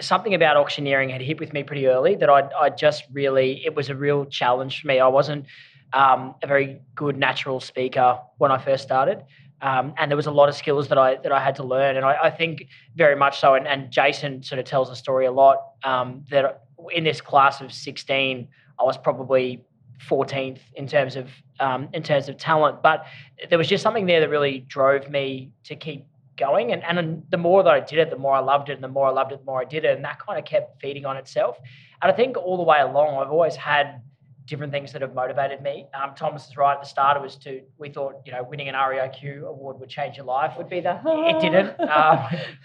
something 0.00 0.34
about 0.34 0.56
auctioneering 0.56 1.10
had 1.10 1.20
hit 1.20 1.38
with 1.38 1.52
me 1.52 1.62
pretty 1.62 1.86
early 1.86 2.14
that 2.16 2.30
I 2.30 2.48
I 2.58 2.70
just 2.70 3.04
really 3.12 3.64
it 3.64 3.74
was 3.74 3.88
a 3.88 3.94
real 3.94 4.24
challenge 4.24 4.80
for 4.80 4.88
me. 4.88 5.00
I 5.00 5.08
wasn't 5.08 5.46
um, 5.92 6.34
a 6.42 6.46
very 6.46 6.80
good 6.94 7.16
natural 7.16 7.60
speaker 7.60 8.18
when 8.38 8.52
I 8.52 8.58
first 8.58 8.82
started. 8.82 9.24
Um, 9.62 9.92
and 9.98 10.10
there 10.10 10.16
was 10.16 10.26
a 10.26 10.30
lot 10.30 10.48
of 10.48 10.54
skills 10.54 10.88
that 10.88 10.96
I 10.96 11.16
that 11.16 11.32
I 11.32 11.42
had 11.42 11.54
to 11.56 11.64
learn, 11.64 11.96
and 11.96 12.04
I, 12.06 12.16
I 12.24 12.30
think 12.30 12.66
very 12.96 13.16
much 13.16 13.40
so. 13.40 13.54
And, 13.54 13.68
and 13.68 13.90
Jason 13.90 14.42
sort 14.42 14.58
of 14.58 14.64
tells 14.64 14.88
the 14.88 14.96
story 14.96 15.26
a 15.26 15.32
lot 15.32 15.72
um, 15.84 16.24
that 16.30 16.62
in 16.94 17.04
this 17.04 17.20
class 17.20 17.60
of 17.60 17.70
16, 17.70 18.48
I 18.78 18.82
was 18.82 18.96
probably 18.96 19.62
14th 20.08 20.60
in 20.74 20.86
terms 20.86 21.16
of 21.16 21.28
um, 21.58 21.88
in 21.92 22.02
terms 22.02 22.28
of 22.28 22.38
talent, 22.38 22.82
but 22.82 23.04
there 23.50 23.58
was 23.58 23.68
just 23.68 23.82
something 23.82 24.06
there 24.06 24.20
that 24.20 24.30
really 24.30 24.60
drove 24.60 25.10
me 25.10 25.50
to 25.64 25.76
keep 25.76 26.06
going. 26.38 26.72
And, 26.72 26.82
and 26.82 27.22
the 27.30 27.36
more 27.36 27.62
that 27.62 27.70
I 27.70 27.80
did 27.80 27.98
it, 27.98 28.10
the 28.10 28.16
more 28.16 28.34
I 28.34 28.40
loved 28.40 28.70
it, 28.70 28.72
and 28.72 28.82
the 28.82 28.88
more 28.88 29.06
I 29.06 29.10
loved 29.10 29.32
it, 29.32 29.40
the 29.40 29.44
more 29.44 29.60
I 29.60 29.66
did 29.66 29.84
it, 29.84 29.94
and 29.94 30.04
that 30.04 30.18
kind 30.18 30.38
of 30.38 30.44
kept 30.44 30.80
feeding 30.80 31.04
on 31.04 31.16
itself. 31.16 31.58
And 32.02 32.10
I 32.10 32.14
think 32.14 32.36
all 32.36 32.56
the 32.56 32.62
way 32.62 32.80
along, 32.80 33.18
I've 33.18 33.30
always 33.30 33.56
had 33.56 34.00
different 34.50 34.72
things 34.72 34.92
that 34.92 35.00
have 35.00 35.14
motivated 35.14 35.62
me. 35.62 35.86
Um, 35.94 36.10
Thomas 36.16 36.46
is 36.48 36.56
right 36.56 36.74
at 36.74 36.82
the 36.82 36.88
start. 36.88 37.16
It 37.16 37.22
was 37.22 37.36
to 37.44 37.62
we 37.78 37.88
thought 37.88 38.14
you 38.26 38.32
know 38.32 38.42
winning 38.42 38.68
an 38.68 38.74
REIQ 38.74 39.44
award 39.46 39.78
would 39.80 39.88
change 39.88 40.16
your 40.18 40.26
life. 40.26 40.52
Would 40.58 40.68
be 40.68 40.80
the. 40.80 41.00
It 41.06 41.40
didn't. 41.46 41.68
Um, 41.80 42.18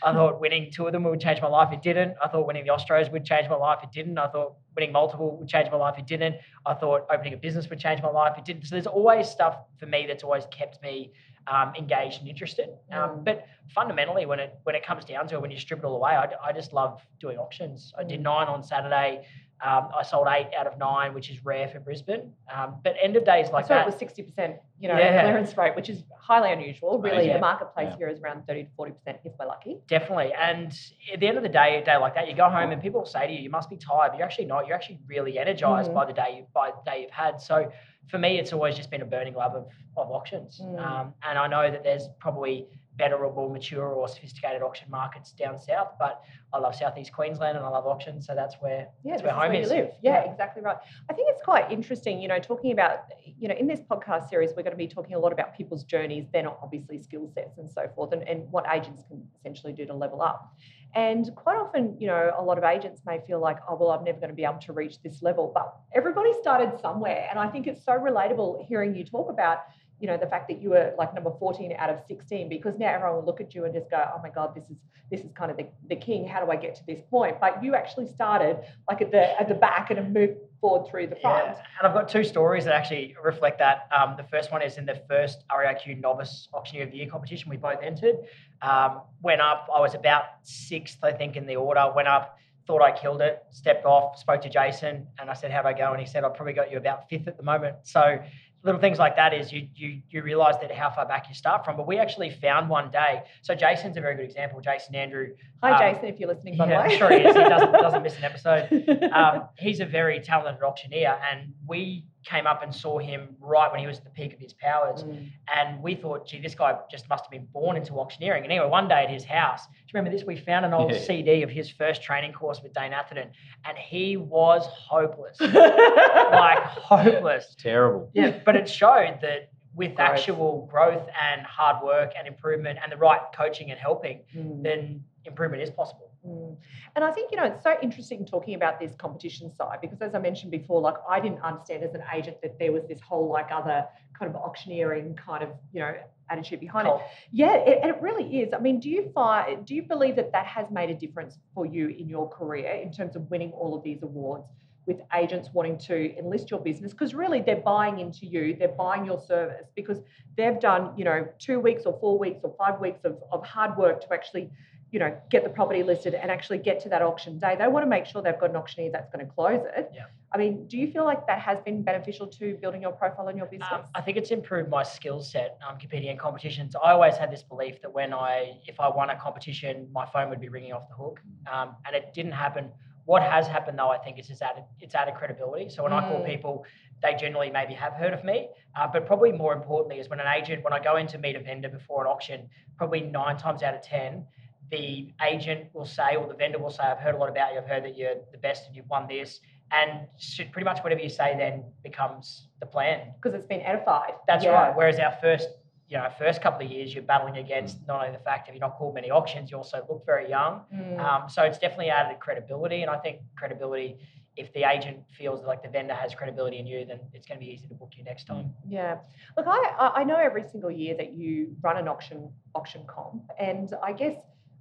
I 0.03 0.11
thought 0.17 0.41
winning 0.41 0.71
two 0.75 0.87
of 0.87 0.91
them 0.93 1.03
would 1.03 1.21
change 1.21 1.39
my 1.41 1.47
life. 1.47 1.71
It 1.71 1.81
didn't. 1.81 2.15
I 2.21 2.27
thought 2.27 2.45
winning 2.47 2.65
the 2.65 2.71
Ostros 2.71 3.09
would 3.11 3.23
change 3.23 3.47
my 3.47 3.55
life. 3.55 3.79
It 3.83 3.91
didn't. 3.91 4.17
I 4.17 4.27
thought 4.27 4.55
winning 4.75 4.91
multiple 4.91 5.37
would 5.37 5.47
change 5.47 5.69
my 5.71 5.77
life. 5.77 5.95
It 5.97 6.07
didn't. 6.07 6.35
I 6.65 6.73
thought 6.73 7.05
opening 7.13 7.33
a 7.33 7.37
business 7.37 7.69
would 7.69 7.79
change 7.79 8.01
my 8.01 8.09
life. 8.09 8.33
It 8.37 8.43
didn't. 8.45 8.65
So 8.65 8.75
there's 8.75 8.87
always 8.87 9.29
stuff 9.29 9.55
for 9.79 9.85
me 9.85 10.05
that's 10.07 10.23
always 10.23 10.45
kept 10.51 10.81
me 10.81 11.11
um, 11.47 11.73
engaged 11.77 12.19
and 12.21 12.27
interested. 12.27 12.69
Um, 12.91 13.05
Mm. 13.05 13.23
But 13.23 13.45
fundamentally, 13.69 14.25
when 14.25 14.39
it 14.39 14.57
when 14.63 14.75
it 14.75 14.83
comes 14.85 15.05
down 15.05 15.27
to 15.27 15.35
it, 15.35 15.41
when 15.41 15.51
you 15.51 15.59
strip 15.59 15.79
it 15.79 15.85
all 15.85 15.95
away, 15.95 16.11
I, 16.11 16.27
I 16.43 16.51
just 16.51 16.73
love 16.73 17.01
doing 17.19 17.37
auctions. 17.37 17.93
I 17.97 18.03
did 18.03 18.19
Mm. 18.19 18.23
nine 18.23 18.47
on 18.47 18.63
Saturday. 18.63 19.25
Um, 19.63 19.87
I 19.97 20.03
sold 20.03 20.27
eight 20.29 20.49
out 20.57 20.67
of 20.67 20.77
nine, 20.77 21.13
which 21.13 21.29
is 21.29 21.43
rare 21.45 21.67
for 21.69 21.79
Brisbane. 21.79 22.33
Um, 22.53 22.75
but 22.83 22.95
end 23.01 23.15
of 23.15 23.23
days 23.23 23.49
like 23.51 23.65
so 23.65 23.73
that. 23.73 23.83
it 23.83 23.85
was 23.85 23.95
sixty 23.95 24.21
percent, 24.21 24.57
you 24.79 24.89
know, 24.89 24.97
Yeah. 24.97 25.21
clearance 25.21 25.55
rate, 25.57 25.75
which 25.75 25.89
is 25.89 26.03
highly 26.19 26.51
unusual. 26.51 26.99
Really, 26.99 27.27
Yeah. 27.27 27.33
the 27.35 27.39
marketplace 27.39 27.89
Yeah. 27.91 27.97
here 27.97 28.07
is 28.09 28.19
around 28.19 28.45
thirty 28.47 28.63
to 28.65 28.69
forty 28.75 28.91
percent, 28.91 29.19
if 29.23 29.31
we're 29.39 29.45
lucky. 29.45 29.79
Definitely. 29.87 30.33
And 30.33 30.77
at 31.11 31.19
the 31.21 31.27
end 31.27 31.37
of 31.37 31.43
the 31.43 31.49
day, 31.49 31.79
a 31.81 31.85
day 31.85 31.95
like 31.97 32.15
that, 32.15 32.27
you 32.27 32.35
go 32.35 32.49
home 32.49 32.71
and 32.71 32.81
people 32.81 33.05
say 33.05 33.27
to 33.27 33.33
you, 33.33 33.39
you 33.39 33.49
must 33.49 33.69
be 33.69 33.77
tired, 33.77 34.09
but 34.09 34.17
you're 34.17 34.27
actually 34.27 34.45
not. 34.45 34.67
You're 34.67 34.75
actually 34.75 34.99
really 35.07 35.39
energized 35.39 35.89
Mhm. 35.91 35.95
by 35.95 36.05
the 36.05 36.13
day 36.13 36.35
you 36.37 36.47
by 36.53 36.71
the 36.71 36.91
day 36.91 37.01
you've 37.03 37.11
had. 37.11 37.39
So 37.39 37.71
for 38.07 38.17
me, 38.17 38.37
it's 38.37 38.51
always 38.53 38.75
just 38.75 38.91
been 38.91 39.01
a 39.01 39.05
burning 39.05 39.35
love 39.35 39.55
of, 39.55 39.67
of 39.97 40.11
auctions. 40.11 40.61
Mm. 40.63 40.79
Um, 40.85 41.13
and 41.23 41.39
I 41.39 41.47
know 41.47 41.71
that 41.71 41.81
there's 41.83 42.07
probably 42.19 42.67
more 42.97 43.49
mature 43.49 43.87
or 43.87 44.07
sophisticated 44.07 44.61
auction 44.61 44.89
markets 44.89 45.31
down 45.31 45.59
south, 45.59 45.93
but 45.99 46.21
I 46.53 46.59
love 46.59 46.75
Southeast 46.75 47.11
Queensland 47.11 47.57
and 47.57 47.65
I 47.65 47.69
love 47.69 47.85
auctions. 47.85 48.25
So 48.25 48.35
that's 48.35 48.55
where 48.59 48.87
Yeah, 49.03 49.17
that's 49.17 49.23
where 49.23 49.31
is 49.31 49.37
home 49.37 49.51
where 49.51 49.61
is. 49.61 49.69
live. 49.69 49.91
Yeah, 50.01 50.31
exactly 50.31 50.61
right. 50.61 50.77
I 51.09 51.13
think 51.13 51.27
it's 51.31 51.41
quite 51.43 51.71
interesting, 51.71 52.21
you 52.21 52.27
know, 52.27 52.39
talking 52.39 52.71
about, 52.71 52.99
you 53.25 53.47
know, 53.47 53.55
in 53.55 53.67
this 53.67 53.81
podcast 53.81 54.29
series, 54.29 54.51
we're 54.51 54.63
going 54.63 54.71
to 54.71 54.77
be 54.77 54.87
talking 54.87 55.15
a 55.15 55.19
lot 55.19 55.33
about 55.33 55.55
people's 55.55 55.83
journeys, 55.83 56.25
then 56.33 56.47
obviously 56.47 57.01
skill 57.01 57.29
sets 57.33 57.57
and 57.57 57.69
so 57.69 57.87
forth, 57.95 58.13
and, 58.13 58.27
and 58.27 58.49
what 58.51 58.65
agents 58.71 59.03
can 59.07 59.27
essentially 59.37 59.73
do 59.73 59.85
to 59.85 59.93
level 59.93 60.21
up. 60.21 60.53
And 60.93 61.29
quite 61.35 61.57
often, 61.57 61.97
you 61.99 62.07
know, 62.07 62.31
a 62.37 62.41
lot 62.41 62.57
of 62.57 62.63
agents 62.63 63.01
may 63.05 63.19
feel 63.27 63.41
like, 63.41 63.57
oh, 63.67 63.75
well, 63.75 63.91
I'm 63.91 64.05
never 64.05 64.17
going 64.17 64.29
to 64.29 64.35
be 64.35 64.45
able 64.45 64.59
to 64.59 64.71
reach 64.71 65.01
this 65.01 65.21
level. 65.21 65.51
But 65.53 65.75
everybody 65.93 66.31
started 66.41 66.79
somewhere. 66.79 67.27
And 67.29 67.37
I 67.37 67.49
think 67.49 67.67
it's 67.67 67.83
so 67.83 67.93
relatable 67.93 68.65
hearing 68.65 68.95
you 68.95 69.03
talk 69.03 69.29
about, 69.29 69.59
you 69.99 70.07
know, 70.07 70.17
the 70.17 70.27
fact 70.27 70.47
that 70.49 70.61
you 70.61 70.71
were 70.71 70.93
like 70.97 71.13
number 71.13 71.31
14 71.39 71.73
out 71.77 71.89
of 71.89 71.99
16, 72.07 72.49
because 72.49 72.77
now 72.77 72.87
everyone 72.87 73.17
will 73.17 73.25
look 73.25 73.39
at 73.39 73.55
you 73.55 73.65
and 73.65 73.73
just 73.73 73.89
go, 73.89 74.03
oh 74.13 74.19
my 74.21 74.29
God, 74.29 74.55
this 74.55 74.65
is 74.69 74.77
this 75.11 75.21
is 75.21 75.31
kind 75.33 75.51
of 75.51 75.57
the, 75.57 75.67
the 75.87 75.95
king. 75.95 76.27
How 76.27 76.43
do 76.43 76.51
I 76.51 76.55
get 76.55 76.75
to 76.75 76.85
this 76.85 76.99
point? 77.11 77.39
But 77.39 77.63
you 77.63 77.75
actually 77.75 78.07
started 78.07 78.57
like 78.89 79.01
at 79.01 79.11
the 79.11 79.39
at 79.39 79.47
the 79.47 79.53
back 79.53 79.89
and 79.91 79.99
have 79.99 80.09
moved 80.09 80.37
forward 80.59 80.89
through 80.89 81.07
the 81.07 81.15
front. 81.17 81.45
Yeah, 81.45 81.63
and 81.79 81.87
I've 81.87 81.93
got 81.93 82.09
two 82.09 82.23
stories 82.23 82.65
that 82.65 82.73
actually 82.73 83.15
reflect 83.23 83.59
that. 83.59 83.87
Um, 83.95 84.15
the 84.17 84.23
first 84.23 84.51
one 84.51 84.61
is 84.61 84.77
in 84.77 84.85
the 84.85 85.01
first 85.07 85.43
REIQ 85.51 86.01
Novice 86.01 86.49
Auctioneer 86.53 86.85
of 86.85 86.91
the 86.91 86.97
Year 86.97 87.07
competition 87.07 87.49
we 87.49 87.57
both 87.57 87.81
entered. 87.83 88.15
Um, 88.61 89.01
went 89.21 89.41
up, 89.41 89.67
I 89.73 89.79
was 89.79 89.93
about 89.93 90.23
sixth, 90.43 90.97
I 91.03 91.11
think, 91.11 91.35
in 91.35 91.45
the 91.45 91.55
order. 91.55 91.91
Went 91.95 92.07
up, 92.07 92.39
thought 92.65 92.81
I 92.81 92.91
killed 92.91 93.21
it, 93.21 93.43
stepped 93.51 93.85
off, 93.85 94.17
spoke 94.17 94.41
to 94.41 94.49
Jason, 94.49 95.07
and 95.19 95.29
I 95.29 95.33
said, 95.33 95.51
How'd 95.51 95.65
I 95.65 95.73
go? 95.73 95.91
And 95.91 95.99
he 95.99 96.07
said, 96.07 96.23
I've 96.23 96.33
probably 96.33 96.53
got 96.53 96.71
you 96.71 96.77
about 96.77 97.09
fifth 97.09 97.27
at 97.27 97.37
the 97.37 97.43
moment. 97.43 97.75
So 97.83 98.19
little 98.65 98.81
things 98.81 98.97
like 98.97 99.15
that 99.15 99.33
is 99.33 99.51
you 99.53 99.67
you 99.75 100.01
you 100.09 100.23
realize 100.23 100.55
that 100.59 100.71
how 100.71 100.89
far 100.89 101.07
back 101.07 101.29
you 101.29 101.35
start 101.35 101.63
from. 101.63 101.77
But 101.77 101.87
we 101.87 101.97
actually 101.99 102.31
found 102.31 102.67
one 102.67 102.89
day. 102.91 103.21
So 103.43 103.53
Jason's 103.55 103.95
a 103.95 104.01
very 104.01 104.15
good 104.15 104.25
example. 104.25 104.59
Jason 104.59 104.95
Andrew. 104.95 105.35
Hi, 105.63 105.71
Um, 105.71 105.93
Jason, 105.93 106.09
if 106.09 106.19
you're 106.19 106.29
listening, 106.29 106.57
by 106.57 106.67
yeah, 106.67 106.81
the 106.83 106.89
way. 106.89 106.97
Sure 106.97 107.09
he 107.11 107.23
is. 107.23 107.35
He 107.35 107.43
doesn't, 107.43 107.71
doesn't 107.71 108.03
miss 108.03 108.17
an 108.17 108.23
episode 108.31 109.11
um, 109.13 109.47
he's 109.57 109.79
a 109.79 109.85
very 109.85 110.19
talented 110.19 110.61
auctioneer, 110.63 111.17
and 111.31 111.53
we 111.67 112.05
came 112.25 112.47
up 112.47 112.63
and 112.63 112.73
saw 112.73 112.97
him 112.97 113.35
right 113.39 113.71
when 113.71 113.79
he 113.79 113.87
was 113.87 113.99
at 113.99 114.03
the 114.03 114.09
peak 114.09 114.33
of 114.33 114.39
his 114.39 114.51
powers. 114.53 115.03
Mm. 115.03 115.29
And 115.55 115.81
we 115.83 115.93
thought, 115.95 116.27
gee, 116.27 116.41
this 116.41 116.55
guy 116.55 116.75
just 116.89 117.07
must 117.07 117.23
have 117.25 117.31
been 117.31 117.45
born 117.53 117.77
into 117.77 117.93
auctioneering. 117.99 118.43
And 118.43 118.51
anyway, 118.51 118.67
one 118.67 118.87
day 118.87 119.03
at 119.03 119.09
his 119.11 119.23
house, 119.23 119.65
do 119.67 119.71
you 119.77 119.91
remember 119.93 120.15
this? 120.17 120.25
We 120.25 120.35
found 120.35 120.65
an 120.65 120.73
old 120.73 120.91
Yeah. 120.91 120.99
CD 120.99 121.43
of 121.43 121.49
his 121.51 121.69
first 121.69 122.01
training 122.01 122.33
course 122.33 122.61
with 122.63 122.73
Dane 122.73 122.93
Atherton, 122.93 123.29
and 123.63 123.77
he 123.77 124.17
was 124.17 124.65
hopeless, 124.65 125.39
like 125.41 126.59
hopeless. 126.63 127.55
Terrible. 127.59 128.09
Yeah, 128.13 128.39
but 128.45 128.55
it 128.55 128.67
showed 128.69 129.19
that 129.21 129.49
with 129.75 129.95
Growth. 129.95 130.09
actual 130.09 130.67
growth 130.71 131.07
and 131.21 131.41
hard 131.45 131.83
work 131.83 132.13
and 132.17 132.27
improvement 132.27 132.79
and 132.81 132.91
the 132.91 132.97
right 132.97 133.19
coaching 133.35 133.71
and 133.71 133.79
helping, 133.79 134.21
Mm. 134.35 134.63
then 134.63 135.03
improvement 135.25 135.61
is 135.61 135.69
possible. 135.69 136.04
Mm. 136.25 136.57
And 136.95 137.05
I 137.05 137.11
think, 137.11 137.31
you 137.31 137.37
know, 137.37 137.45
it's 137.45 137.61
so 137.61 137.75
interesting 137.81 138.25
talking 138.25 138.55
about 138.55 138.79
this 138.79 138.95
competition 138.95 139.51
side 139.55 139.79
because, 139.81 140.01
as 140.01 140.15
I 140.15 140.19
mentioned 140.19 140.51
before, 140.51 140.81
like 140.81 140.95
I 141.09 141.19
didn't 141.19 141.41
understand 141.41 141.83
as 141.83 141.93
an 141.93 142.03
agent 142.13 142.37
that 142.41 142.57
there 142.57 142.71
was 142.71 142.83
this 142.87 142.99
whole 142.99 143.29
like 143.29 143.49
other 143.51 143.85
kind 144.17 144.33
of 144.33 144.35
auctioneering 144.41 145.15
kind 145.15 145.43
of, 145.43 145.49
you 145.73 145.81
know, 145.81 145.93
attitude 146.29 146.59
behind 146.59 146.87
it. 146.87 146.93
Yeah, 147.31 147.55
it, 147.55 147.79
and 147.83 147.91
it 147.91 148.01
really 148.01 148.41
is. 148.41 148.53
I 148.53 148.59
mean, 148.59 148.79
do 148.79 148.89
you 148.89 149.11
find, 149.13 149.65
do 149.65 149.75
you 149.75 149.83
believe 149.83 150.15
that 150.15 150.31
that 150.31 150.47
has 150.47 150.71
made 150.71 150.89
a 150.89 150.95
difference 150.95 151.37
for 151.53 151.65
you 151.65 151.89
in 151.89 152.09
your 152.09 152.27
career 152.29 152.71
in 152.71 152.91
terms 152.91 153.15
of 153.15 153.29
winning 153.29 153.51
all 153.51 153.75
of 153.75 153.83
these 153.83 154.01
awards 154.01 154.47
with 154.87 155.01
agents 155.15 155.49
wanting 155.53 155.77
to 155.79 156.17
enlist 156.17 156.49
your 156.49 156.59
business? 156.59 156.91
Because 156.91 157.13
really 157.13 157.41
they're 157.41 157.57
buying 157.57 157.99
into 157.99 158.25
you, 158.25 158.55
they're 158.57 158.69
buying 158.69 159.05
your 159.05 159.19
service 159.19 159.67
because 159.75 159.99
they've 160.37 160.59
done, 160.59 160.93
you 160.97 161.05
know, 161.05 161.27
two 161.37 161.59
weeks 161.59 161.83
or 161.85 161.97
four 161.99 162.17
weeks 162.17 162.39
or 162.43 162.55
five 162.57 162.79
weeks 162.79 163.01
of, 163.03 163.21
of 163.31 163.45
hard 163.45 163.77
work 163.77 164.01
to 164.01 164.13
actually 164.13 164.49
you 164.91 164.99
know, 164.99 165.15
get 165.29 165.43
the 165.43 165.49
property 165.49 165.83
listed 165.83 166.13
and 166.13 166.31
actually 166.31 166.57
get 166.57 166.79
to 166.81 166.89
that 166.89 167.01
auction 167.01 167.37
day. 167.37 167.55
They 167.57 167.67
want 167.67 167.85
to 167.85 167.89
make 167.89 168.05
sure 168.05 168.21
they've 168.21 168.39
got 168.39 168.51
an 168.51 168.55
auctioneer 168.55 168.91
that's 168.91 169.09
going 169.11 169.25
to 169.25 169.31
close 169.31 169.65
it. 169.75 169.91
Yeah. 169.93 170.05
I 170.31 170.37
mean, 170.37 170.67
do 170.67 170.77
you 170.77 170.91
feel 170.91 171.05
like 171.05 171.25
that 171.27 171.39
has 171.39 171.59
been 171.61 171.81
beneficial 171.81 172.27
to 172.27 172.55
building 172.61 172.81
your 172.81 172.91
profile 172.91 173.27
and 173.27 173.37
your 173.37 173.47
business? 173.47 173.69
Um, 173.71 173.83
I 173.93 174.01
think 174.01 174.17
it's 174.17 174.31
improved 174.31 174.69
my 174.69 174.83
skill 174.83 175.21
set 175.21 175.57
um, 175.67 175.77
competing 175.77 176.09
in 176.09 176.17
competitions. 176.17 176.75
I 176.75 176.91
always 176.91 177.15
had 177.15 177.31
this 177.31 177.43
belief 177.43 177.81
that 177.81 177.93
when 177.93 178.13
I, 178.13 178.59
if 178.67 178.79
I 178.79 178.89
won 178.89 179.09
a 179.09 179.15
competition, 179.19 179.87
my 179.91 180.05
phone 180.05 180.29
would 180.29 180.41
be 180.41 180.49
ringing 180.49 180.73
off 180.73 180.87
the 180.87 180.95
hook, 180.95 181.19
um, 181.51 181.75
and 181.85 181.95
it 181.95 182.13
didn't 182.13 182.33
happen. 182.33 182.69
What 183.05 183.21
has 183.21 183.47
happened 183.47 183.77
though, 183.77 183.89
I 183.91 183.97
think, 183.97 184.17
is 184.19 184.29
it's 184.29 184.41
added 184.41 184.63
it's 184.81 184.95
added 184.95 185.15
credibility. 185.15 185.69
So 185.69 185.83
when 185.83 185.93
I 185.93 186.01
call 186.07 186.19
Mm. 186.19 186.25
people, 186.25 186.65
they 187.03 187.13
generally 187.13 187.51
maybe 187.51 187.73
have 187.73 187.93
heard 187.93 188.13
of 188.13 188.23
me, 188.23 188.49
uh, 188.75 188.87
but 188.91 189.05
probably 189.05 189.31
more 189.31 189.53
importantly 189.53 189.99
is 189.99 190.09
when 190.09 190.19
an 190.19 190.27
agent, 190.27 190.63
when 190.63 190.73
I 190.73 190.79
go 190.79 190.95
in 190.97 191.05
to 191.07 191.17
meet 191.17 191.35
a 191.35 191.39
vendor 191.39 191.69
before 191.69 192.03
an 192.05 192.11
auction, 192.11 192.49
probably 192.77 193.01
nine 193.01 193.37
times 193.37 193.61
out 193.63 193.75
of 193.75 193.81
ten, 193.83 194.25
the 194.71 195.13
agent 195.25 195.69
will 195.73 195.85
say 195.85 196.15
or 196.15 196.27
the 196.27 196.33
vendor 196.33 196.59
will 196.59 196.69
say, 196.71 196.83
"I've 196.83 196.99
heard 196.99 197.15
a 197.15 197.17
lot 197.17 197.29
about 197.29 197.53
you. 197.53 197.59
I've 197.59 197.67
heard 197.67 197.83
that 197.83 197.95
you're 197.97 198.15
the 198.31 198.37
best 198.37 198.67
and 198.67 198.75
you've 198.75 198.89
won 198.89 199.07
this." 199.07 199.39
And 199.71 200.07
should, 200.17 200.51
pretty 200.51 200.65
much 200.65 200.83
whatever 200.83 201.01
you 201.01 201.09
say 201.09 201.35
then 201.37 201.65
becomes 201.83 202.49
the 202.59 202.65
plan. 202.67 203.13
because 203.15 203.33
it's 203.33 203.47
been 203.47 203.61
edified. 203.61 204.13
That's 204.27 204.45
Yeah. 204.45 204.51
right. 204.51 204.75
Whereas 204.75 204.99
our 204.99 205.11
first, 205.13 205.49
you 205.87 205.97
know, 205.97 206.07
first 206.17 206.39
couple 206.41 206.65
of 206.65 206.71
years, 206.71 206.93
you're 206.93 207.03
battling 207.03 207.37
against 207.37 207.85
not 207.87 207.99
only 208.05 208.15
the 208.15 208.23
fact 208.23 208.45
that 208.45 208.53
you're 208.53 208.61
not 208.67 208.75
called 208.77 208.93
many 208.93 209.09
auctions, 209.09 209.49
you 209.51 209.57
also 209.57 209.83
look 209.89 210.05
very 210.05 210.29
young. 210.29 210.63
Mm. 210.73 210.99
Um, 210.99 211.29
so 211.29 211.43
it's 211.43 211.57
definitely 211.57 211.89
added 211.89 212.19
credibility, 212.19 212.81
and 212.83 212.91
I 212.91 212.97
think 212.97 213.21
credibility. 213.35 213.97
If 214.37 214.51
the 214.53 214.65
agent 214.69 214.97
feels 215.09 215.43
like 215.45 215.63
the 215.63 215.69
vendor 215.69 215.93
has 215.93 216.13
credibility 216.13 216.57
in 216.57 216.67
you, 216.67 216.85
then 216.85 216.99
it's 217.13 217.25
going 217.25 217.39
to 217.39 217.45
be 217.45 217.51
easy 217.53 217.67
to 217.69 217.73
book 217.73 217.93
you 217.97 218.03
next 218.03 218.25
time. 218.25 218.53
Yeah. 218.67 218.97
Look, 219.37 219.47
I 219.47 219.59
I 219.79 220.01
I 220.01 220.03
know 220.03 220.17
every 220.17 220.43
single 220.47 220.69
year 220.71 220.93
that 220.97 221.13
you 221.13 221.55
run 221.61 221.77
an 221.77 221.87
auction 221.87 222.31
auction 222.53 222.85
comp, 222.85 223.31
and 223.39 223.73
I 223.81 223.93
guess 223.93 224.15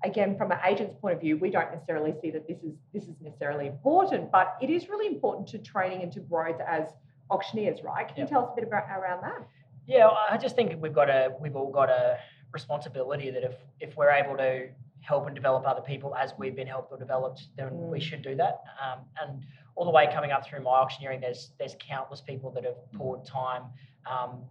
again 0.04 0.36
from 0.36 0.52
an 0.52 0.58
agent's 0.64 0.94
point 1.00 1.14
of 1.14 1.20
view, 1.20 1.36
we 1.36 1.50
don't 1.50 1.70
necessarily 1.72 2.14
see 2.20 2.30
that 2.30 2.46
this 2.46 2.58
is 2.62 2.74
this 2.92 3.04
is 3.04 3.16
necessarily 3.20 3.66
important, 3.66 4.30
but 4.30 4.56
it 4.60 4.70
is 4.70 4.88
really 4.88 5.06
important 5.06 5.48
to 5.48 5.58
training 5.58 6.02
and 6.02 6.12
to 6.12 6.20
growth 6.20 6.60
as 6.66 6.84
auctioneers, 7.30 7.82
right? 7.82 8.06
Can 8.06 8.18
Yep. 8.18 8.28
you 8.28 8.32
tell 8.34 8.44
us 8.44 8.50
a 8.52 8.54
bit 8.54 8.64
about 8.64 8.84
around 8.90 9.22
that? 9.22 9.46
Yeah, 9.86 10.08
I 10.30 10.36
just 10.36 10.56
think 10.56 10.80
we've 10.80 10.94
got 10.94 11.10
a 11.10 11.34
we've 11.40 11.56
all 11.56 11.70
got 11.72 11.90
a 11.90 12.18
responsibility 12.52 13.30
that 13.30 13.42
if 13.42 13.56
if 13.80 13.96
we're 13.96 14.10
able 14.10 14.36
to 14.36 14.68
help 15.00 15.26
and 15.26 15.34
develop 15.34 15.66
other 15.66 15.82
people 15.82 16.14
as 16.14 16.32
we've 16.38 16.56
been 16.56 16.66
helped 16.66 16.90
or 16.92 16.96
developed, 16.98 17.48
then 17.56 17.90
we 17.90 17.98
Mm. 17.98 18.02
should 18.02 18.22
do 18.22 18.34
that. 18.36 18.62
Um, 18.82 19.00
and 19.20 19.44
all 19.76 19.84
the 19.84 19.90
way 19.90 20.06
coming 20.10 20.32
up 20.32 20.46
through 20.46 20.60
my 20.62 20.70
auctioneering, 20.70 21.20
there's 21.20 21.50
there's 21.58 21.76
countless 21.78 22.20
people 22.20 22.50
that 22.52 22.64
have 22.64 22.76
poured 22.92 23.24
time, 23.24 23.64
um, 24.06 24.44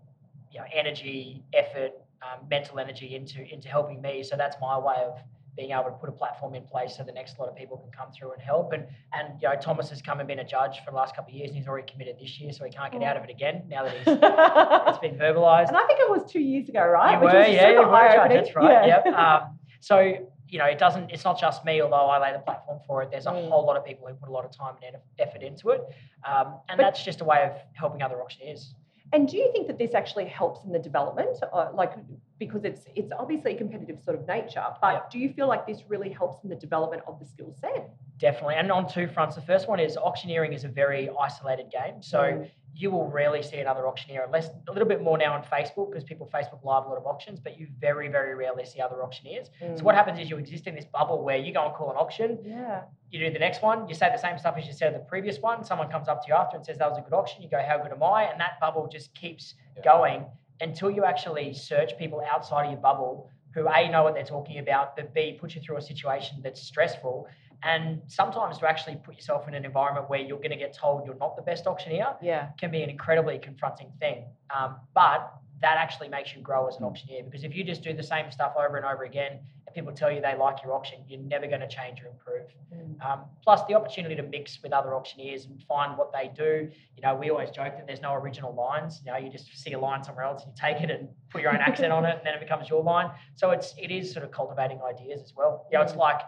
you 0.51 0.59
know, 0.59 0.65
energy, 0.71 1.43
effort, 1.53 1.93
um, 2.21 2.47
mental 2.49 2.77
energy 2.79 3.15
into 3.15 3.41
into 3.51 3.67
helping 3.67 4.01
me. 4.01 4.21
So 4.23 4.35
that's 4.35 4.57
my 4.61 4.77
way 4.77 4.97
of 4.97 5.17
being 5.55 5.71
able 5.71 5.83
to 5.85 5.91
put 5.91 6.09
a 6.09 6.11
platform 6.11 6.55
in 6.55 6.63
place 6.63 6.97
so 6.97 7.03
the 7.03 7.11
next 7.11 7.37
lot 7.39 7.47
of 7.47 7.55
people 7.55 7.77
can 7.77 7.91
come 7.91 8.11
through 8.11 8.31
and 8.33 8.41
help. 8.41 8.73
And 8.73 8.85
and 9.13 9.39
you 9.41 9.47
know, 9.47 9.55
Thomas 9.55 9.89
has 9.89 10.01
come 10.01 10.19
and 10.19 10.27
been 10.27 10.39
a 10.39 10.43
judge 10.43 10.79
for 10.83 10.91
the 10.91 10.97
last 10.97 11.15
couple 11.15 11.31
of 11.31 11.35
years, 11.35 11.49
and 11.49 11.57
he's 11.57 11.67
already 11.67 11.89
committed 11.91 12.17
this 12.19 12.39
year, 12.39 12.51
so 12.51 12.65
he 12.65 12.71
can't 12.71 12.91
get 12.91 13.03
out 13.03 13.17
of 13.17 13.23
it 13.23 13.29
again 13.29 13.63
now 13.67 13.83
that 13.83 13.93
he's 13.93 14.03
it's 14.07 14.97
been 14.99 15.15
verbalised. 15.17 15.67
And 15.67 15.77
I 15.77 15.85
think 15.85 15.99
it 15.99 16.09
was 16.09 16.29
two 16.31 16.41
years 16.41 16.69
ago, 16.69 16.85
right? 16.85 17.13
You 17.19 17.25
Which 17.25 17.33
were, 17.33 17.39
was 17.39 17.47
yeah, 17.49 17.69
you 17.71 17.77
were 17.87 18.09
judge. 18.13 18.31
That's 18.31 18.55
right. 18.55 18.87
Yeah. 18.87 19.01
Yep. 19.05 19.13
Um, 19.23 19.59
so 19.79 20.13
you 20.49 20.59
know, 20.59 20.65
it 20.65 20.77
doesn't. 20.77 21.09
It's 21.11 21.23
not 21.23 21.39
just 21.39 21.65
me, 21.65 21.81
although 21.81 21.95
I 21.95 22.19
lay 22.19 22.31
the 22.33 22.39
platform 22.39 22.79
for 22.85 23.01
it. 23.01 23.09
There's 23.11 23.25
a 23.25 23.31
Mm. 23.31 23.49
whole 23.49 23.65
lot 23.65 23.75
of 23.75 23.83
people 23.85 24.07
who 24.07 24.13
put 24.13 24.29
a 24.29 24.31
lot 24.31 24.45
of 24.45 24.51
time 24.55 24.75
and 24.85 24.95
effort 25.19 25.41
into 25.41 25.69
it, 25.69 25.81
um, 26.27 26.59
and 26.69 26.77
But- 26.77 26.83
that's 26.83 27.03
just 27.03 27.21
a 27.21 27.25
way 27.25 27.43
of 27.43 27.53
helping 27.73 28.01
other 28.03 28.21
auctioneers. 28.21 28.75
And 29.13 29.27
do 29.27 29.37
you 29.37 29.51
think 29.51 29.67
that 29.67 29.77
this 29.77 29.93
actually 29.93 30.25
helps 30.25 30.63
in 30.65 30.71
the 30.71 30.79
development, 30.79 31.37
uh, 31.51 31.69
like 31.73 31.91
because 32.39 32.63
it's 32.65 32.85
it's 32.95 33.11
obviously 33.17 33.53
a 33.55 33.57
competitive 33.57 34.01
sort 34.03 34.19
of 34.19 34.27
nature, 34.27 34.65
but 34.81 34.93
Yeah. 34.93 35.01
do 35.11 35.19
you 35.19 35.29
feel 35.33 35.47
like 35.47 35.65
this 35.67 35.83
really 35.89 36.09
helps 36.09 36.43
in 36.43 36.49
the 36.49 36.55
development 36.55 37.03
of 37.07 37.19
the 37.19 37.25
skill 37.25 37.51
set? 37.53 37.89
Definitely, 38.17 38.55
and 38.55 38.71
on 38.71 38.87
two 38.87 39.07
fronts. 39.07 39.35
The 39.35 39.41
first 39.41 39.67
one 39.67 39.79
is 39.79 39.97
auctioneering 39.97 40.53
is 40.53 40.63
a 40.63 40.67
very 40.69 41.09
isolated 41.19 41.69
game, 41.71 42.01
so 42.01 42.19
Mm. 42.21 42.49
you 42.75 42.89
will 42.89 43.07
rarely 43.07 43.43
see 43.43 43.59
another 43.59 43.87
auctioneer, 43.87 44.23
unless 44.23 44.49
a 44.67 44.71
little 44.71 44.87
bit 44.87 45.01
more 45.03 45.17
now 45.17 45.33
on 45.33 45.43
Facebook 45.43 45.89
because 45.91 46.03
people 46.03 46.25
Facebook 46.27 46.63
live 46.63 46.85
a 46.85 46.89
lot 46.89 46.97
of 46.97 47.05
auctions, 47.05 47.39
but 47.39 47.57
you 47.59 47.67
very 47.79 48.07
very 48.07 48.33
rarely 48.35 48.65
see 48.65 48.81
other 48.81 49.03
auctioneers. 49.03 49.51
So 49.75 49.83
what 49.83 49.93
happens 49.95 50.19
is 50.19 50.29
you 50.29 50.37
exist 50.37 50.65
in 50.67 50.73
this 50.75 50.85
bubble 50.85 51.23
where 51.23 51.37
you 51.37 51.53
go 51.53 51.65
and 51.65 51.73
call 51.75 51.91
an 51.91 51.97
auction, 51.97 52.39
Yeah. 52.43 52.83
you 53.11 53.19
do 53.19 53.29
the 53.31 53.39
next 53.39 53.61
one, 53.61 53.87
you 53.87 53.93
say 53.93 54.09
the 54.11 54.17
same 54.17 54.37
stuff 54.39 54.57
as 54.57 54.65
you 54.65 54.73
said 54.73 54.93
in 54.93 54.99
the 54.99 55.05
previous 55.05 55.39
one. 55.39 55.63
Someone 55.63 55.87
comes 55.89 56.07
up 56.07 56.21
to 56.23 56.27
you 56.29 56.33
after 56.33 56.55
and 56.57 56.65
says 56.65 56.77
that 56.79 56.89
was 56.89 56.97
a 56.97 57.01
good 57.01 57.13
auction. 57.13 57.43
You 57.43 57.49
go, 57.49 57.61
how 57.61 57.77
good 57.77 57.91
am 57.91 58.01
I? 58.01 58.23
And 58.23 58.39
that 58.41 58.59
bubble 58.59 58.87
just 58.87 59.13
keeps 59.13 59.53
Yeah. 59.75 59.83
going 59.83 60.25
until 60.61 60.89
you 60.91 61.03
actually 61.03 61.53
search 61.53 61.97
people 61.97 62.21
outside 62.31 62.65
of 62.65 62.71
your 62.71 62.81
bubble 62.81 63.29
who 63.53 63.67
a 63.67 63.87
know 63.89 64.03
what 64.03 64.15
they're 64.15 64.23
talking 64.23 64.59
about, 64.59 64.95
but 64.95 65.13
b 65.13 65.37
put 65.39 65.53
you 65.55 65.61
through 65.61 65.77
a 65.77 65.81
situation 65.81 66.39
that's 66.43 66.61
stressful. 66.61 67.27
And 67.63 68.01
sometimes 68.07 68.57
to 68.57 68.67
actually 68.67 68.97
put 68.97 69.15
yourself 69.15 69.47
in 69.47 69.53
an 69.53 69.63
environment 69.63 70.09
where 70.09 70.19
you're 70.19 70.37
going 70.37 70.51
to 70.51 70.57
get 70.57 70.75
told 70.75 71.05
you're 71.05 71.15
not 71.15 71.35
the 71.35 71.41
best 71.43 71.65
auctioneer 71.65 72.15
Yeah. 72.21 72.49
can 72.59 72.71
be 72.71 72.81
an 72.81 72.89
incredibly 72.89 73.37
confronting 73.37 73.91
thing. 73.99 74.25
Um, 74.53 74.75
but 74.93 75.33
that 75.61 75.77
actually 75.77 76.09
makes 76.09 76.35
you 76.35 76.41
grow 76.41 76.67
as 76.67 76.75
an 76.77 76.83
auctioneer 76.83 77.23
because 77.23 77.45
if 77.45 77.55
you 77.55 77.63
just 77.63 77.81
do 77.81 77.93
the 77.93 78.03
same 78.03 78.29
stuff 78.31 78.53
over 78.57 78.75
and 78.75 78.85
over 78.85 79.03
again 79.03 79.39
people 79.73 79.91
tell 79.91 80.11
you 80.11 80.21
they 80.21 80.35
like 80.37 80.63
your 80.63 80.73
auction, 80.73 80.99
you're 81.07 81.19
never 81.19 81.47
going 81.47 81.61
to 81.61 81.67
change 81.67 82.01
or 82.01 82.07
improve. 82.07 82.47
Mm. 82.73 83.03
Um, 83.05 83.21
plus, 83.43 83.61
the 83.67 83.73
opportunity 83.75 84.15
to 84.15 84.23
mix 84.23 84.59
with 84.61 84.73
other 84.73 84.95
auctioneers 84.95 85.45
and 85.45 85.61
find 85.63 85.97
what 85.97 86.11
they 86.11 86.31
do. 86.35 86.69
You 86.95 87.01
know, 87.01 87.15
we 87.15 87.29
always 87.29 87.49
joke 87.49 87.75
that 87.77 87.87
there's 87.87 88.01
no 88.01 88.13
original 88.13 88.53
lines. 88.53 89.01
You 89.05 89.11
know, 89.11 89.17
you 89.17 89.29
just 89.29 89.55
see 89.57 89.73
a 89.73 89.79
line 89.79 90.03
somewhere 90.03 90.25
else, 90.25 90.43
and 90.43 90.51
you 90.51 90.59
take 90.59 90.81
it 90.81 90.91
and 90.91 91.09
put 91.29 91.41
your 91.41 91.51
own 91.51 91.61
accent 91.61 91.91
on 91.91 92.05
it, 92.05 92.17
and 92.17 92.21
then 92.25 92.33
it 92.33 92.39
becomes 92.39 92.69
your 92.69 92.83
line. 92.83 93.11
So 93.35 93.51
it's 93.51 93.73
it 93.77 93.91
is 93.91 94.11
sort 94.11 94.25
of 94.25 94.31
cultivating 94.31 94.79
ideas 94.81 95.21
as 95.21 95.33
well. 95.35 95.67
You 95.71 95.77
know, 95.77 95.83
it's 95.83 95.93
Mm. 95.93 95.97
like 95.97 96.21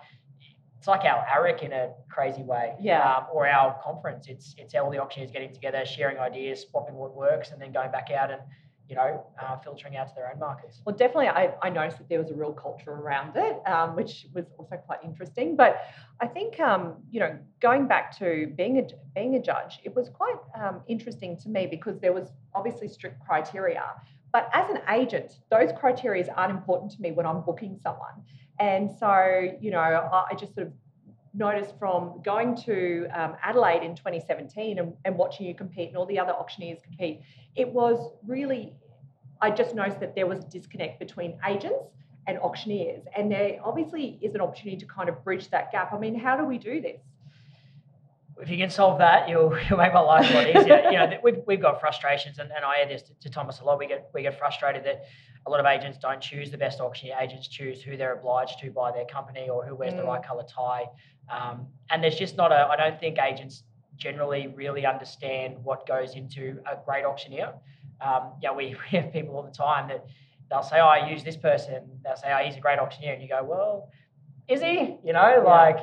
it's 0.77 0.87
like 0.87 1.03
our 1.05 1.25
AREC 1.25 1.63
in 1.63 1.73
a 1.73 1.93
crazy 2.09 2.43
way. 2.43 2.75
Yeah. 2.79 3.01
Um, 3.01 3.25
or 3.33 3.47
our 3.47 3.79
conference. 3.81 4.27
It's 4.27 4.53
it's 4.57 4.75
all 4.75 4.91
the 4.91 4.99
auctioneers 5.01 5.31
getting 5.31 5.53
together, 5.53 5.83
sharing 5.85 6.17
ideas, 6.19 6.65
swapping 6.69 6.95
what 6.95 7.15
works, 7.15 7.51
and 7.51 7.61
then 7.61 7.71
going 7.71 7.91
back 7.91 8.11
out 8.11 8.29
and 8.31 8.41
you 8.87 8.95
know 8.95 9.25
uh, 9.41 9.57
filtering 9.57 9.97
out 9.97 10.07
to 10.09 10.15
their 10.15 10.31
own 10.31 10.39
markets. 10.39 10.81
Well, 10.85 10.95
definitely, 10.95 11.27
I, 11.27 11.53
I 11.61 11.69
noticed 11.69 11.97
that 11.97 12.09
there 12.09 12.19
was 12.19 12.29
a 12.29 12.33
real 12.35 12.53
culture 12.53 12.91
around 12.91 13.35
it, 13.35 13.61
um, 13.67 13.95
which 13.95 14.27
was 14.33 14.45
also 14.57 14.75
quite 14.77 14.99
interesting. 15.03 15.55
But 15.55 15.81
I 16.19 16.27
think, 16.27 16.59
um, 16.59 16.95
you 17.11 17.19
know, 17.19 17.37
going 17.61 17.87
back 17.87 18.17
to 18.19 18.53
being 18.55 18.79
a 18.79 18.87
being 19.13 19.35
a 19.35 19.41
judge, 19.41 19.79
it 19.83 19.95
was 19.95 20.09
quite 20.09 20.35
um, 20.59 20.81
interesting 20.87 21.37
to 21.37 21.49
me 21.49 21.67
because 21.67 21.99
there 21.99 22.13
was 22.13 22.29
obviously 22.53 22.87
strict 22.87 23.19
criteria. 23.25 23.83
But 24.31 24.49
as 24.53 24.69
an 24.69 24.81
agent, 24.89 25.39
those 25.49 25.71
criteria 25.71 26.25
aren't 26.35 26.51
important 26.51 26.91
to 26.91 27.01
me 27.01 27.11
when 27.11 27.25
I'm 27.25 27.41
booking 27.41 27.77
someone. 27.81 28.21
And 28.59 28.91
so, 28.91 29.47
you 29.59 29.71
know, 29.71 29.79
I, 29.79 30.25
I 30.31 30.35
just 30.35 30.55
sort 30.55 30.67
of 30.67 30.73
noticed 31.35 31.73
from 31.77 32.21
going 32.23 32.55
to 32.55 33.07
um, 33.13 33.35
Adelaide 33.43 33.83
in 33.83 33.95
2017 33.95 34.79
and, 34.79 34.93
and 35.05 35.17
watching 35.17 35.45
you 35.45 35.53
compete 35.53 35.89
and 35.89 35.97
all 35.97 36.05
the 36.05 36.19
other 36.19 36.31
auctioneers 36.31 36.79
compete, 36.83 37.21
it 37.55 37.67
was 37.67 38.11
really, 38.25 38.73
I 39.41 39.51
just 39.51 39.75
noticed 39.75 39.99
that 39.99 40.15
there 40.15 40.27
was 40.27 40.39
a 40.39 40.47
disconnect 40.47 40.99
between 40.99 41.37
agents 41.45 41.85
and 42.27 42.37
auctioneers. 42.39 43.03
And 43.15 43.31
there 43.31 43.59
obviously 43.63 44.17
is 44.21 44.35
an 44.35 44.41
opportunity 44.41 44.77
to 44.77 44.85
kind 44.85 45.09
of 45.09 45.23
bridge 45.23 45.49
that 45.49 45.71
gap. 45.71 45.93
I 45.93 45.99
mean, 45.99 46.17
how 46.17 46.37
do 46.37 46.45
we 46.45 46.57
do 46.57 46.81
this? 46.81 47.01
If 48.41 48.49
you 48.49 48.57
can 48.57 48.69
solve 48.69 48.97
that, 48.99 49.29
you'll, 49.29 49.57
you'll 49.69 49.77
make 49.77 49.93
my 49.93 49.99
life 50.01 50.29
a 50.29 50.33
lot 50.33 50.47
easier. 50.49 50.83
you 50.91 50.97
know, 50.97 51.17
we've, 51.23 51.37
we've 51.47 51.61
got 51.61 51.79
frustrations, 51.79 52.39
and, 52.39 52.51
and 52.55 52.65
I 52.65 52.81
add 52.81 52.89
this 52.89 53.01
to, 53.03 53.13
to 53.21 53.29
Thomas 53.29 53.59
a 53.61 53.63
lot. 53.63 53.79
We 53.79 53.87
get 53.87 54.09
we 54.13 54.21
get 54.23 54.37
frustrated 54.37 54.83
that 54.85 55.05
a 55.47 55.49
lot 55.49 55.59
of 55.59 55.65
agents 55.65 55.97
don't 55.99 56.19
choose 56.21 56.49
the 56.51 56.57
best 56.57 56.79
auctioneer. 56.81 57.15
Agents 57.19 57.47
choose 57.47 57.81
who 57.81 57.95
they're 57.97 58.13
obliged 58.13 58.59
to 58.59 58.71
by 58.71 58.91
their 58.91 59.05
company 59.05 59.47
or 59.49 59.63
who 59.65 59.75
wears 59.75 59.93
the 59.93 60.01
Mm. 60.01 60.07
right 60.07 60.23
color 60.23 60.43
tie. 60.43 60.85
Um, 61.29 61.67
and 61.91 62.03
there's 62.03 62.17
just 62.17 62.35
not 62.35 62.51
a. 62.51 62.67
I 62.69 62.75
don't 62.75 62.99
think 62.99 63.17
agents 63.19 63.63
generally 63.95 64.47
really 64.47 64.85
understand 64.85 65.55
what 65.63 65.87
goes 65.87 66.15
into 66.15 66.59
a 66.69 66.75
great 66.83 67.05
auctioneer. 67.05 67.53
Um, 68.01 68.33
yeah, 68.41 68.51
we, 68.53 68.75
we 68.91 68.97
have 68.97 69.13
people 69.13 69.35
all 69.37 69.43
the 69.43 69.51
time 69.51 69.87
that 69.87 70.05
they'll 70.49 70.63
say, 70.63 70.79
"Oh, 70.79 70.87
I 70.87 71.09
use 71.09 71.23
this 71.23 71.37
person." 71.37 71.83
They'll 72.03 72.17
say, 72.17 72.33
"Oh, 72.33 72.43
he's 72.43 72.57
a 72.57 72.59
great 72.59 72.79
auctioneer," 72.79 73.13
and 73.13 73.21
you 73.21 73.29
go, 73.29 73.43
"Well, 73.43 73.89
is 74.49 74.61
he?" 74.61 74.97
You 75.03 75.13
know, 75.13 75.43
like 75.45 75.77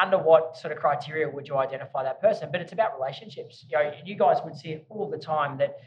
under 0.00 0.18
what 0.18 0.56
sort 0.56 0.72
of 0.72 0.78
criteria 0.78 1.28
would 1.28 1.46
you 1.48 1.56
identify 1.56 2.02
that 2.02 2.20
person? 2.20 2.48
But 2.50 2.60
it's 2.60 2.72
about 2.72 2.98
relationships. 2.98 3.64
You 3.68 3.78
know, 3.78 3.92
you 4.04 4.14
guys 4.16 4.38
would 4.44 4.56
see 4.56 4.70
it 4.70 4.86
all 4.88 5.08
the 5.10 5.18
time 5.18 5.58
that 5.58 5.78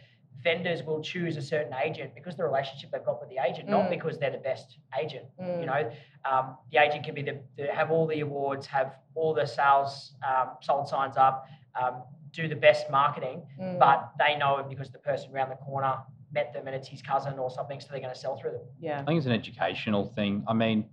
vendors 0.44 0.84
will 0.84 1.02
choose 1.02 1.38
a 1.38 1.42
certain 1.42 1.74
agent 1.84 2.14
because 2.14 2.36
the 2.36 2.44
relationship 2.44 2.92
they've 2.92 3.04
got 3.04 3.20
with 3.20 3.30
the 3.30 3.38
agent, 3.44 3.68
not 3.68 3.86
Mm. 3.86 3.90
because 3.90 4.20
they're 4.20 4.30
the 4.30 4.38
best 4.38 4.78
agent. 5.00 5.26
Mm. 5.42 5.60
You 5.62 5.66
know, 5.66 5.92
um, 6.30 6.58
the 6.72 6.78
agent 6.78 7.04
can 7.04 7.16
be 7.16 7.24
the, 7.24 7.40
the 7.58 7.68
have 7.74 7.90
all 7.90 8.06
the 8.06 8.20
awards, 8.20 8.68
have 8.68 8.96
all 9.16 9.34
the 9.34 9.46
sales 9.48 10.14
um, 10.28 10.50
sold 10.62 10.88
signs 10.88 11.18
up, 11.18 11.48
um, 11.82 12.04
do 12.32 12.48
the 12.48 12.56
best 12.56 12.90
marketing, 12.92 13.42
Mm. 13.60 13.80
but 13.80 14.12
they 14.20 14.36
know 14.38 14.58
him 14.58 14.70
because 14.70 14.92
the 14.92 15.00
person 15.00 15.34
around 15.34 15.50
the 15.50 15.56
corner 15.56 15.98
met 16.32 16.54
them 16.54 16.68
and 16.68 16.76
it's 16.76 16.88
his 16.88 17.02
cousin 17.02 17.40
or 17.40 17.50
something, 17.50 17.80
so 17.80 17.88
they're 17.90 18.00
going 18.02 18.14
to 18.14 18.20
sell 18.20 18.38
through 18.38 18.52
them. 18.52 18.62
yeah. 18.80 19.00
I 19.02 19.06
think 19.06 19.18
it's 19.18 19.26
an 19.26 19.32
educational 19.32 20.06
thing. 20.06 20.44
I 20.48 20.54
mean, 20.54 20.90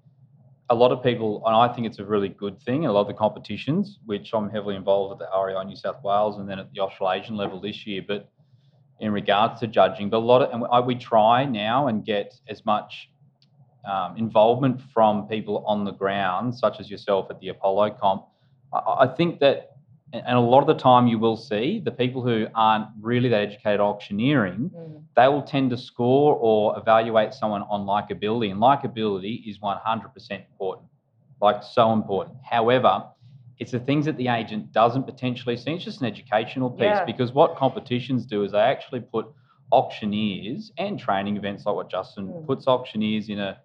a 0.72 0.74
lot 0.74 0.90
of 0.90 1.02
people, 1.02 1.42
and 1.44 1.54
I 1.54 1.68
think 1.68 1.86
it's 1.86 1.98
a 1.98 2.04
really 2.04 2.30
good 2.30 2.58
thing. 2.62 2.86
A 2.86 2.92
lot 2.92 3.02
of 3.02 3.06
the 3.06 3.12
competitions, 3.14 3.98
which 4.06 4.32
I'm 4.32 4.48
heavily 4.48 4.74
involved 4.74 5.20
at 5.20 5.28
the 5.28 5.38
REI 5.38 5.64
New 5.64 5.76
South 5.76 6.02
Wales 6.02 6.38
and 6.38 6.48
then 6.48 6.58
at 6.58 6.72
the 6.72 6.80
Australasian 6.80 7.36
level 7.36 7.60
this 7.60 7.86
year, 7.86 8.02
but 8.06 8.30
in 8.98 9.12
regards 9.12 9.60
to 9.60 9.66
judging, 9.66 10.08
but 10.08 10.16
a 10.16 10.26
lot 10.32 10.40
of, 10.40 10.48
and 10.50 10.86
we 10.86 10.94
try 10.94 11.44
now 11.44 11.88
and 11.88 12.06
get 12.06 12.34
as 12.48 12.64
much 12.64 13.10
um, 13.84 14.16
involvement 14.16 14.80
from 14.94 15.28
people 15.28 15.62
on 15.66 15.84
the 15.84 15.90
ground, 15.90 16.54
such 16.54 16.80
as 16.80 16.90
yourself 16.90 17.26
at 17.28 17.38
the 17.40 17.48
Apollo 17.48 17.90
comp, 18.00 18.24
I, 18.72 18.78
I 19.00 19.06
think 19.14 19.40
that, 19.40 19.71
and 20.12 20.36
a 20.36 20.40
lot 20.40 20.60
of 20.60 20.66
the 20.66 20.74
time 20.74 21.06
you 21.06 21.18
will 21.18 21.36
see 21.36 21.80
the 21.80 21.90
people 21.90 22.22
who 22.22 22.46
aren't 22.54 22.86
really 23.00 23.28
that 23.30 23.40
educated 23.48 23.80
auctioneering, 23.80 24.70
Mm. 24.70 25.02
they 25.16 25.28
will 25.28 25.42
tend 25.42 25.70
to 25.70 25.76
score 25.76 26.36
or 26.40 26.76
evaluate 26.78 27.32
someone 27.34 27.62
on 27.62 27.86
likability, 27.86 28.50
and 28.50 28.60
likability 28.60 29.48
is 29.48 29.58
100% 29.60 30.44
important, 30.50 30.88
like 31.40 31.62
so 31.62 31.92
important. 31.92 32.36
However, 32.42 33.04
it's 33.58 33.72
the 33.72 33.80
things 33.80 34.04
that 34.06 34.16
the 34.16 34.28
agent 34.28 34.72
doesn't 34.72 35.04
potentially 35.04 35.56
see. 35.56 35.72
It's 35.74 35.84
just 35.84 36.00
an 36.00 36.06
educational 36.06 36.68
piece 36.70 36.80
Yeah. 37.00 37.04
because 37.04 37.32
what 37.32 37.56
competitions 37.56 38.26
do 38.26 38.42
is 38.44 38.52
they 38.52 38.58
actually 38.60 39.00
put 39.00 39.26
auctioneers 39.70 40.72
and 40.78 40.98
training 40.98 41.36
events 41.36 41.64
like 41.66 41.74
what 41.74 41.88
Justin 41.88 42.28
Mm. 42.28 42.46
puts 42.46 42.66
auctioneers 42.68 43.28
in 43.28 43.38
a 43.38 43.56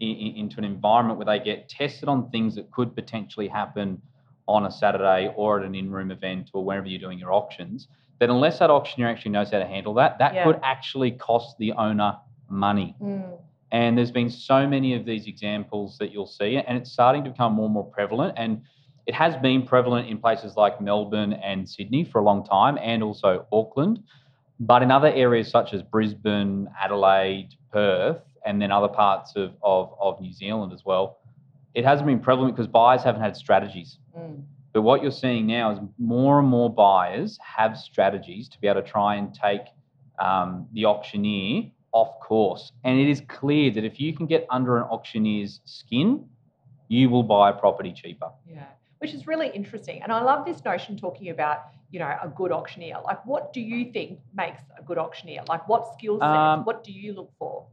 in- 0.00 0.34
into 0.34 0.58
an 0.58 0.64
environment 0.64 1.16
where 1.16 1.26
they 1.26 1.38
get 1.38 1.68
tested 1.68 2.08
on 2.08 2.28
things 2.30 2.56
that 2.56 2.68
could 2.72 2.92
potentially 2.96 3.46
happen 3.46 4.02
on 4.48 4.66
a 4.66 4.70
Saturday 4.70 5.32
or 5.36 5.60
at 5.60 5.66
an 5.66 5.74
in-room 5.74 6.10
event 6.10 6.50
or 6.52 6.64
wherever 6.64 6.86
you're 6.86 7.00
doing 7.00 7.18
your 7.18 7.32
auctions. 7.32 7.88
That 8.18 8.30
unless 8.30 8.58
that 8.58 8.70
auctioneer 8.70 9.08
actually 9.08 9.32
knows 9.32 9.50
how 9.50 9.58
to 9.58 9.66
handle 9.66 9.94
that, 9.94 10.18
that 10.18 10.34
Yeah. 10.34 10.44
could 10.44 10.60
actually 10.62 11.12
cost 11.12 11.58
the 11.58 11.72
owner 11.72 12.16
money. 12.48 12.94
Mm. 13.00 13.38
And 13.72 13.96
there's 13.96 14.10
been 14.10 14.28
so 14.28 14.66
many 14.66 14.94
of 14.94 15.04
these 15.04 15.26
examples 15.26 15.96
that 15.98 16.12
you'll 16.12 16.26
see, 16.26 16.56
and 16.58 16.76
it's 16.76 16.92
starting 16.92 17.24
to 17.24 17.30
become 17.30 17.54
more 17.54 17.64
and 17.64 17.74
more 17.74 17.84
prevalent. 17.86 18.34
And 18.36 18.62
it 19.06 19.14
has 19.14 19.34
been 19.36 19.62
prevalent 19.62 20.08
in 20.08 20.18
places 20.18 20.56
like 20.56 20.80
Melbourne 20.80 21.32
and 21.32 21.68
Sydney 21.68 22.04
for 22.04 22.18
a 22.20 22.22
long 22.22 22.44
time, 22.44 22.78
and 22.82 23.02
also 23.02 23.46
Auckland. 23.50 24.02
But 24.60 24.82
in 24.82 24.90
other 24.90 25.08
areas 25.08 25.48
such 25.48 25.72
as 25.72 25.82
Brisbane, 25.82 26.68
Adelaide, 26.80 27.54
Perth, 27.72 28.20
and 28.44 28.60
then 28.60 28.70
other 28.70 28.88
parts 28.88 29.34
of, 29.36 29.54
of, 29.62 29.94
of 30.00 30.20
New 30.20 30.32
Zealand 30.32 30.72
as 30.72 30.84
well, 30.84 31.18
it 31.74 31.84
hasn't 31.84 32.06
been 32.06 32.20
prevalent 32.20 32.54
because 32.54 32.68
buyers 32.68 33.02
haven't 33.02 33.22
had 33.22 33.36
strategies. 33.36 33.98
Mm. 34.16 34.42
But 34.72 34.82
what 34.82 35.02
you're 35.02 35.10
seeing 35.10 35.46
now 35.46 35.70
is 35.70 35.78
more 35.98 36.38
and 36.38 36.48
more 36.48 36.72
buyers 36.72 37.38
have 37.42 37.76
strategies 37.76 38.48
to 38.48 38.60
be 38.60 38.68
able 38.68 38.82
to 38.82 38.88
try 38.88 39.16
and 39.16 39.34
take 39.34 39.62
um, 40.18 40.66
the 40.72 40.86
auctioneer 40.86 41.70
off 41.92 42.18
course. 42.20 42.72
And 42.84 42.98
it 42.98 43.08
is 43.08 43.22
clear 43.28 43.70
that 43.72 43.84
if 43.84 44.00
you 44.00 44.14
can 44.14 44.26
get 44.26 44.46
under 44.48 44.78
an 44.78 44.84
auctioneer's 44.84 45.60
skin, 45.66 46.24
you 46.88 47.10
will 47.10 47.22
buy 47.22 47.50
a 47.50 47.52
property 47.52 47.92
cheaper. 47.92 48.30
Yeah, 48.48 48.64
which 48.98 49.12
is 49.12 49.26
really 49.26 49.48
interesting. 49.48 50.02
And 50.02 50.10
I 50.10 50.22
love 50.22 50.46
this 50.46 50.64
notion 50.64 50.96
talking 50.96 51.28
about, 51.28 51.64
you 51.90 51.98
know, 51.98 52.06
a 52.06 52.28
good 52.28 52.50
auctioneer. 52.50 52.96
Like, 53.04 53.24
what 53.26 53.52
do 53.52 53.60
you 53.60 53.92
think 53.92 54.20
makes 54.34 54.62
a 54.78 54.82
good 54.82 54.98
auctioneer? 54.98 55.42
Like, 55.48 55.68
what 55.68 55.92
skill 55.98 56.14
sets? 56.14 56.24
Um, 56.24 56.64
what 56.64 56.82
do 56.82 56.92
you 56.92 57.12
look 57.12 57.30
for? 57.38 57.66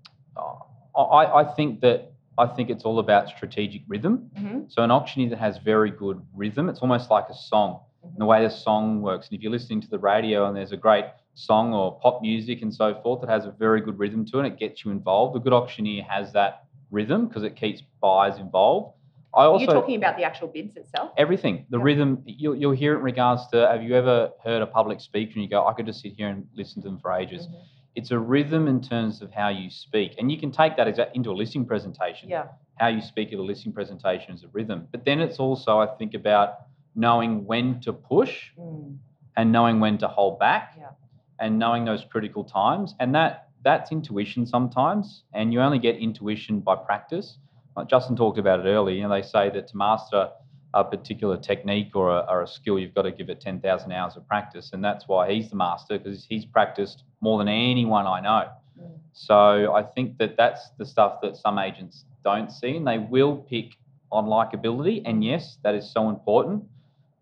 I, 0.95 1.41
I 1.41 1.43
think 1.55 1.79
that 1.81 2.11
I 2.39 2.47
think 2.47 2.69
it's 2.69 2.85
all 2.85 2.99
about 2.99 3.27
strategic 3.27 3.81
rhythm. 3.87 4.29
Mm-hmm. 4.37 4.59
So 4.69 4.81
an 4.81 4.91
auctioneer 4.91 5.29
that 5.29 5.39
has 5.39 5.57
very 5.57 5.91
good 5.91 6.21
rhythm, 6.33 6.69
it's 6.69 6.79
almost 6.79 7.11
like 7.11 7.25
a 7.29 7.35
song. 7.35 7.81
And 8.01 8.15
the 8.17 8.25
way 8.25 8.41
the 8.43 8.49
song 8.49 9.01
works. 9.01 9.27
And 9.27 9.37
if 9.37 9.43
you're 9.43 9.51
listening 9.51 9.81
to 9.81 9.89
the 9.89 9.99
radio 9.99 10.47
and 10.47 10.55
there's 10.55 10.71
a 10.71 10.77
great 10.77 11.05
song 11.33 11.73
or 11.73 11.99
pop 11.99 12.21
music 12.21 12.61
and 12.61 12.73
so 12.73 12.99
forth 13.03 13.19
that 13.21 13.29
has 13.29 13.45
a 13.45 13.51
very 13.51 13.81
good 13.81 13.99
rhythm 13.99 14.25
to 14.27 14.39
it, 14.39 14.45
it 14.45 14.57
gets 14.57 14.85
you 14.85 14.91
involved. 14.91 15.35
A 15.35 15.39
good 15.39 15.51
auctioneer 15.53 16.03
has 16.03 16.31
that 16.33 16.63
rhythm 16.91 17.27
because 17.27 17.43
it 17.43 17.57
keeps 17.57 17.83
buyers 18.01 18.39
involved. 18.39 18.95
I 19.35 19.43
also 19.43 19.65
You're 19.65 19.73
talking 19.73 19.95
about 19.95 20.17
the 20.17 20.23
actual 20.23 20.47
bids 20.47 20.75
itself. 20.75 21.11
everything. 21.17 21.65
The 21.69 21.77
rhythm 21.77 22.23
you'll, 22.25 22.55
you'll 22.55 22.71
hear 22.71 22.93
it 22.93 22.97
in 22.97 23.03
regards 23.03 23.47
to 23.49 23.67
have 23.67 23.83
you 23.83 23.95
ever 23.95 24.31
heard 24.43 24.61
a 24.61 24.65
public 24.65 25.01
speaker 25.01 25.33
and 25.35 25.43
you 25.43 25.49
go, 25.49 25.67
I 25.67 25.73
could 25.73 25.85
just 25.85 26.01
sit 26.01 26.13
here 26.17 26.29
and 26.29 26.47
listen 26.55 26.81
to 26.81 26.87
them 26.87 26.99
for 26.99 27.11
ages. 27.11 27.47
Mhm. 27.47 27.61
It's 27.99 28.11
a 28.11 28.17
rhythm 28.17 28.69
in 28.69 28.79
terms 28.79 29.21
of 29.21 29.29
how 29.33 29.49
you 29.49 29.69
speak. 29.69 30.15
And 30.17 30.31
you 30.31 30.39
can 30.39 30.51
take 30.51 30.77
that 30.77 30.87
into 31.13 31.31
a 31.31 31.37
listing 31.41 31.65
presentation 31.65 32.29
Yeah. 32.29 32.45
how 32.75 32.87
you 32.87 33.01
speak 33.01 33.33
at 33.33 33.39
a 33.39 33.41
listing 33.41 33.73
presentation 33.73 34.33
is 34.33 34.45
a 34.45 34.47
rhythm. 34.53 34.87
But 34.93 35.03
then 35.03 35.19
it's 35.19 35.37
also, 35.37 35.79
I 35.79 35.87
think, 35.97 36.13
about 36.13 36.49
knowing 36.95 37.45
when 37.45 37.81
to 37.81 37.91
push 37.91 38.51
Mm. 38.57 38.97
and 39.35 39.51
knowing 39.51 39.81
when 39.81 39.97
to 39.97 40.07
hold 40.07 40.39
back 40.39 40.75
Yeah. 40.77 40.91
and 41.39 41.59
knowing 41.59 41.83
those 41.83 42.05
critical 42.05 42.45
times. 42.45 42.95
And 43.01 43.13
that 43.15 43.49
that's 43.63 43.91
intuition 43.91 44.45
sometimes. 44.45 45.25
And 45.33 45.51
you 45.51 45.59
only 45.61 45.79
get 45.79 45.97
intuition 45.97 46.61
by 46.61 46.77
practice. 46.77 47.37
Like 47.75 47.87
Justin 47.89 48.15
talked 48.15 48.37
about 48.37 48.61
it 48.61 48.69
earlier. 48.69 48.95
You 48.95 49.03
know, 49.03 49.09
they 49.09 49.21
say 49.23 49.49
that 49.49 49.67
to 49.67 49.75
master 49.75 50.29
a 50.73 50.83
particular 50.83 51.37
technique 51.37 51.95
or 51.95 52.09
a, 52.11 52.25
or 52.29 52.43
a 52.43 52.47
skill, 52.47 52.77
you've 52.77 52.93
got 52.93 53.03
to 53.03 53.11
give 53.11 53.29
it 53.29 53.41
10,000 53.41 53.91
hours 53.91 54.15
of 54.15 54.27
practice. 54.27 54.71
And 54.73 54.83
that's 54.83 55.07
why 55.07 55.31
he's 55.31 55.49
the 55.49 55.55
master 55.55 55.97
because 55.97 56.25
he's 56.29 56.45
practiced 56.45 57.03
more 57.21 57.39
than 57.39 57.47
anyone 57.47 58.05
I 58.05 58.19
know. 58.21 58.49
Mm. 58.79 58.91
So 59.13 59.73
I 59.73 59.83
think 59.83 60.17
that 60.19 60.37
that's 60.37 60.69
the 60.77 60.85
stuff 60.85 61.21
that 61.21 61.35
some 61.37 61.57
agents 61.57 62.05
don't 62.23 62.51
see, 62.51 62.75
and 62.75 62.85
they 62.87 62.99
will 62.99 63.37
pick 63.37 63.75
on 64.11 64.25
likability. 64.25 65.01
And 65.05 65.23
yes, 65.23 65.57
that 65.63 65.75
is 65.75 65.91
so 65.91 66.09
important. 66.09 66.63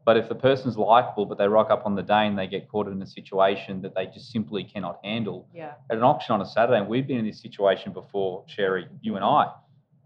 But 0.06 0.16
if 0.16 0.30
the 0.30 0.36
person's 0.36 0.78
likable, 0.78 1.26
but 1.26 1.38
they 1.38 1.48
rock 1.50 1.70
up 1.70 1.86
on 1.86 1.94
the 1.96 2.02
day 2.02 2.28
and 2.28 2.40
they 2.40 2.48
get 2.48 2.70
caught 2.70 2.88
in 2.88 3.02
a 3.02 3.06
situation 3.06 3.82
that 3.82 3.94
they 3.94 4.06
just 4.06 4.32
simply 4.32 4.64
cannot 4.64 5.00
handle, 5.04 5.48
Yeah. 5.54 5.74
at 5.90 5.98
an 5.98 6.04
auction 6.04 6.34
on 6.34 6.42
a 6.42 6.46
Saturday, 6.46 6.80
and 6.80 6.88
we've 6.88 7.06
been 7.06 7.18
in 7.20 7.26
this 7.26 7.42
situation 7.42 7.92
before, 7.92 8.44
Sherry, 8.48 8.88
you 9.02 9.16
and 9.18 9.26
I, 9.26 9.52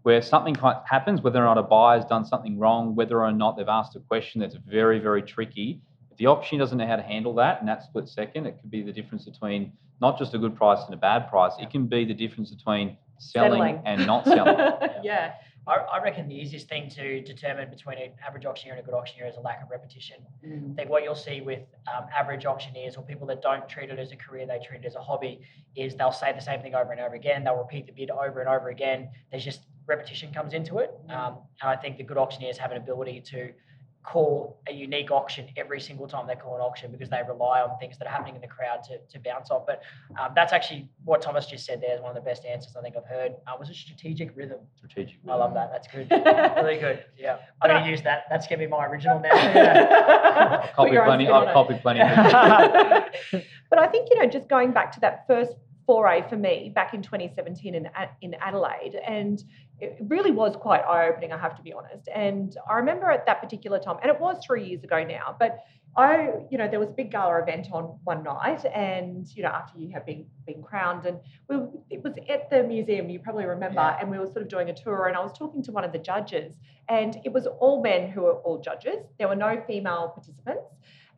where 0.02 0.20
something 0.20 0.56
happens, 0.84 1.22
whether 1.22 1.40
or 1.40 1.44
not 1.44 1.58
a 1.58 1.62
buyer's 1.62 2.04
done 2.04 2.24
something 2.24 2.58
wrong, 2.58 2.94
whether 2.94 3.22
or 3.22 3.32
not 3.32 3.56
they've 3.56 3.68
asked 3.68 3.94
a 3.96 4.00
question 4.00 4.40
that's 4.40 4.56
very, 4.56 4.98
very 4.98 5.22
tricky. 5.22 5.80
If 6.10 6.16
the 6.18 6.26
auctioneer 6.26 6.60
doesn't 6.60 6.78
know 6.78 6.86
how 6.86 6.96
to 6.96 7.02
handle 7.02 7.34
that 7.36 7.60
in 7.60 7.66
that 7.66 7.82
split 7.82 8.08
second, 8.08 8.46
it 8.46 8.58
could 8.60 8.70
be 8.70 8.82
the 8.82 8.92
difference 8.92 9.24
between 9.24 9.72
not 10.00 10.18
just 10.18 10.34
a 10.34 10.38
good 10.38 10.56
price 10.56 10.80
and 10.84 10.94
a 10.94 10.96
bad 10.96 11.28
price. 11.30 11.52
It 11.60 11.70
can 11.70 11.86
be 11.86 12.04
the 12.04 12.14
difference 12.14 12.50
between 12.50 12.96
selling 13.18 13.52
Settling. 13.52 13.82
and 13.84 14.06
not 14.06 14.24
selling. 14.24 14.56
yeah. 15.04 15.34
I, 15.66 15.74
I 15.74 16.02
reckon 16.02 16.28
the 16.28 16.34
easiest 16.34 16.68
thing 16.68 16.90
to 16.90 17.20
determine 17.20 17.70
between 17.70 17.98
an 17.98 18.10
average 18.26 18.44
auctioneer 18.44 18.74
and 18.74 18.82
a 18.82 18.84
good 18.84 18.96
auctioneer 18.96 19.28
is 19.28 19.36
a 19.36 19.40
lack 19.40 19.62
of 19.62 19.70
repetition. 19.70 20.16
Mm. 20.44 20.72
I 20.72 20.74
think 20.74 20.90
what 20.90 21.04
you'll 21.04 21.14
see 21.14 21.40
with 21.40 21.60
um, 21.86 22.06
average 22.18 22.46
auctioneers 22.46 22.96
or 22.96 23.04
people 23.04 23.28
that 23.28 23.42
don't 23.42 23.68
treat 23.68 23.90
it 23.90 23.98
as 23.98 24.10
a 24.10 24.16
career, 24.16 24.44
they 24.44 24.58
treat 24.64 24.82
it 24.82 24.86
as 24.86 24.96
a 24.96 25.00
hobby, 25.00 25.40
is 25.76 25.94
they'll 25.94 26.10
say 26.10 26.32
the 26.32 26.40
same 26.40 26.60
thing 26.62 26.74
over 26.74 26.90
and 26.90 27.00
over 27.00 27.14
again. 27.14 27.44
They'll 27.44 27.56
repeat 27.56 27.86
the 27.86 27.92
bid 27.92 28.10
over 28.10 28.40
and 28.40 28.48
over 28.48 28.70
again. 28.70 29.10
There's 29.30 29.44
just 29.44 29.60
repetition 29.86 30.32
comes 30.32 30.54
into 30.54 30.78
it. 30.78 30.90
Um, 31.08 31.38
and 31.60 31.70
I 31.70 31.76
think 31.76 31.96
the 31.96 32.04
good 32.04 32.18
auctioneers 32.18 32.58
have 32.58 32.70
an 32.70 32.76
ability 32.76 33.20
to 33.26 33.52
call 34.04 34.60
a 34.68 34.72
unique 34.72 35.12
auction 35.12 35.48
every 35.56 35.80
single 35.80 36.08
time 36.08 36.26
they 36.26 36.34
call 36.34 36.56
an 36.56 36.60
auction 36.60 36.90
because 36.90 37.08
they 37.08 37.20
rely 37.28 37.60
on 37.60 37.78
things 37.78 37.96
that 37.98 38.08
are 38.08 38.10
happening 38.10 38.34
in 38.34 38.40
the 38.40 38.48
crowd 38.48 38.82
to, 38.82 38.98
to 39.08 39.20
bounce 39.20 39.50
off. 39.50 39.64
But 39.64 39.82
um, 40.20 40.32
that's 40.34 40.52
actually 40.52 40.88
what 41.04 41.22
Thomas 41.22 41.46
just 41.46 41.64
said 41.64 41.80
there 41.80 41.94
is 41.94 42.00
one 42.00 42.10
of 42.10 42.16
the 42.16 42.28
best 42.28 42.44
answers 42.44 42.74
I 42.76 42.82
think 42.82 42.96
I've 42.96 43.06
heard. 43.06 43.34
Uh, 43.46 43.52
was 43.58 43.70
a 43.70 43.74
strategic 43.74 44.36
rhythm. 44.36 44.58
Strategic. 44.76 45.18
rhythm. 45.22 45.30
I 45.30 45.34
love 45.36 45.54
that. 45.54 45.70
That's 45.70 45.86
good. 45.86 46.10
really 46.56 46.80
good. 46.80 47.04
Yeah. 47.16 47.38
I'm 47.60 47.70
going 47.70 47.84
to 47.84 47.90
use 47.90 48.02
that. 48.02 48.24
That's 48.28 48.46
going 48.48 48.58
to 48.58 48.66
be 48.66 48.70
my 48.70 48.86
original 48.86 49.20
now. 49.22 49.34
Yeah. 49.34 50.60
I've 50.64 50.72
copied 50.72 50.92
your 50.94 51.04
plenty. 51.04 51.28
I've 51.28 51.52
copied 51.52 51.80
plenty. 51.80 52.00
but 53.70 53.78
I 53.78 53.86
think, 53.86 54.08
you 54.10 54.20
know, 54.20 54.28
just 54.28 54.48
going 54.48 54.72
back 54.72 54.90
to 54.92 55.00
that 55.00 55.26
first 55.28 55.52
foray 55.86 56.24
for 56.28 56.36
me 56.36 56.72
back 56.74 56.94
in 56.94 57.02
2017 57.02 57.74
in, 57.74 57.88
in 58.20 58.34
Adelaide, 58.34 58.96
and 59.06 59.42
it 59.82 59.98
really 60.08 60.30
was 60.30 60.54
quite 60.56 60.82
eye 60.82 61.08
opening, 61.08 61.32
I 61.32 61.38
have 61.38 61.56
to 61.56 61.62
be 61.62 61.72
honest. 61.72 62.08
And 62.14 62.56
I 62.70 62.74
remember 62.76 63.10
at 63.10 63.26
that 63.26 63.42
particular 63.42 63.78
time, 63.80 63.96
and 64.02 64.10
it 64.10 64.20
was 64.20 64.36
three 64.46 64.64
years 64.68 64.84
ago 64.84 65.02
now, 65.04 65.36
but 65.38 65.58
I, 65.94 66.30
you 66.50 66.56
know, 66.56 66.68
there 66.68 66.80
was 66.80 66.88
a 66.88 66.92
big 66.92 67.10
gala 67.10 67.42
event 67.42 67.66
on 67.70 67.98
one 68.04 68.22
night, 68.22 68.64
and 68.64 69.26
you 69.36 69.42
know, 69.42 69.50
after 69.50 69.78
you 69.78 69.90
have 69.92 70.06
been 70.06 70.24
been 70.46 70.62
crowned, 70.62 71.04
and 71.04 71.18
we, 71.48 71.56
it 71.90 72.02
was 72.02 72.14
at 72.30 72.48
the 72.48 72.62
museum. 72.62 73.10
You 73.10 73.18
probably 73.18 73.44
remember, 73.44 73.82
Yeah. 73.82 73.98
and 74.00 74.10
we 74.10 74.18
were 74.18 74.26
sort 74.26 74.42
of 74.42 74.48
doing 74.48 74.70
a 74.70 74.74
tour, 74.74 75.08
and 75.08 75.16
I 75.16 75.20
was 75.20 75.32
talking 75.36 75.62
to 75.64 75.72
one 75.72 75.84
of 75.84 75.92
the 75.92 75.98
judges, 75.98 76.54
and 76.88 77.18
it 77.24 77.32
was 77.32 77.46
all 77.46 77.82
men 77.82 78.08
who 78.10 78.22
were 78.22 78.36
all 78.36 78.58
judges. 78.58 79.00
There 79.18 79.28
were 79.28 79.36
no 79.36 79.62
female 79.66 80.12
participants. 80.14 80.64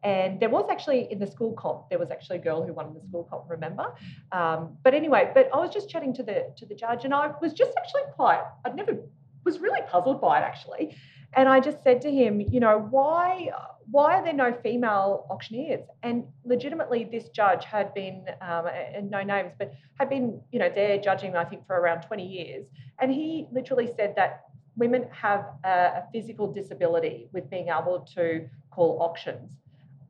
And 0.04 0.38
there 0.38 0.50
was 0.50 0.66
actually 0.70 1.10
in 1.10 1.18
the 1.18 1.26
school 1.26 1.52
comp, 1.54 1.88
there 1.88 1.98
was 1.98 2.10
actually 2.10 2.36
a 2.36 2.42
girl 2.42 2.62
who 2.64 2.74
won 2.74 2.92
the 2.92 3.00
school 3.08 3.24
comp, 3.24 3.44
remember? 3.48 3.94
Um, 4.32 4.76
but 4.84 4.92
anyway, 4.94 5.30
but 5.34 5.48
I 5.52 5.56
was 5.56 5.70
just 5.70 5.88
chatting 5.88 6.12
to 6.14 6.22
the 6.22 6.52
to 6.58 6.66
the 6.66 6.74
judge, 6.74 7.04
and 7.04 7.14
I 7.14 7.32
was 7.40 7.54
just 7.54 7.72
actually 7.78 8.02
quite, 8.14 8.42
I'd 8.64 8.76
never 8.76 8.98
was 9.44 9.58
really 9.60 9.80
puzzled 9.88 10.20
by 10.20 10.38
it 10.38 10.42
actually. 10.42 10.96
And 11.36 11.48
I 11.48 11.58
just 11.60 11.82
said 11.82 12.00
to 12.02 12.10
him, 12.10 12.40
you 12.40 12.60
know, 12.60 12.86
why 12.90 13.50
why 13.90 14.14
are 14.14 14.24
there 14.24 14.32
no 14.32 14.52
female 14.62 15.26
auctioneers? 15.30 15.86
And 16.02 16.24
legitimately, 16.44 17.04
this 17.04 17.28
judge 17.28 17.64
had 17.64 17.92
been, 17.94 18.24
um, 18.40 18.66
and 18.66 19.10
no 19.10 19.22
names, 19.22 19.52
but 19.58 19.72
had 19.98 20.08
been, 20.08 20.40
you 20.52 20.58
know, 20.58 20.70
there 20.74 20.98
judging, 20.98 21.36
I 21.36 21.44
think, 21.44 21.66
for 21.66 21.78
around 21.78 22.02
20 22.02 22.26
years. 22.26 22.66
And 22.98 23.10
he 23.10 23.46
literally 23.52 23.90
said 23.96 24.14
that 24.16 24.44
women 24.76 25.06
have 25.10 25.46
a, 25.64 25.68
a 25.68 26.04
physical 26.12 26.50
disability 26.50 27.28
with 27.32 27.50
being 27.50 27.68
able 27.68 28.00
to 28.14 28.48
call 28.70 29.02
auctions. 29.02 29.52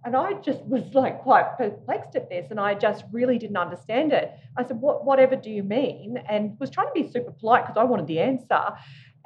And 0.04 0.14
I 0.14 0.34
just 0.34 0.62
was 0.64 0.82
like 0.92 1.20
quite 1.20 1.56
perplexed 1.56 2.14
at 2.14 2.28
this, 2.28 2.50
and 2.50 2.60
I 2.60 2.74
just 2.74 3.04
really 3.10 3.38
didn't 3.38 3.56
understand 3.56 4.12
it. 4.12 4.32
I 4.56 4.64
said, 4.64 4.80
"What, 4.80 5.04
whatever 5.04 5.34
do 5.36 5.50
you 5.50 5.62
mean?" 5.62 6.18
And 6.28 6.58
was 6.60 6.70
trying 6.70 6.88
to 6.88 6.92
be 6.92 7.10
super 7.10 7.32
polite 7.32 7.64
because 7.64 7.80
I 7.80 7.84
wanted 7.84 8.06
the 8.06 8.20
answer. 8.20 8.60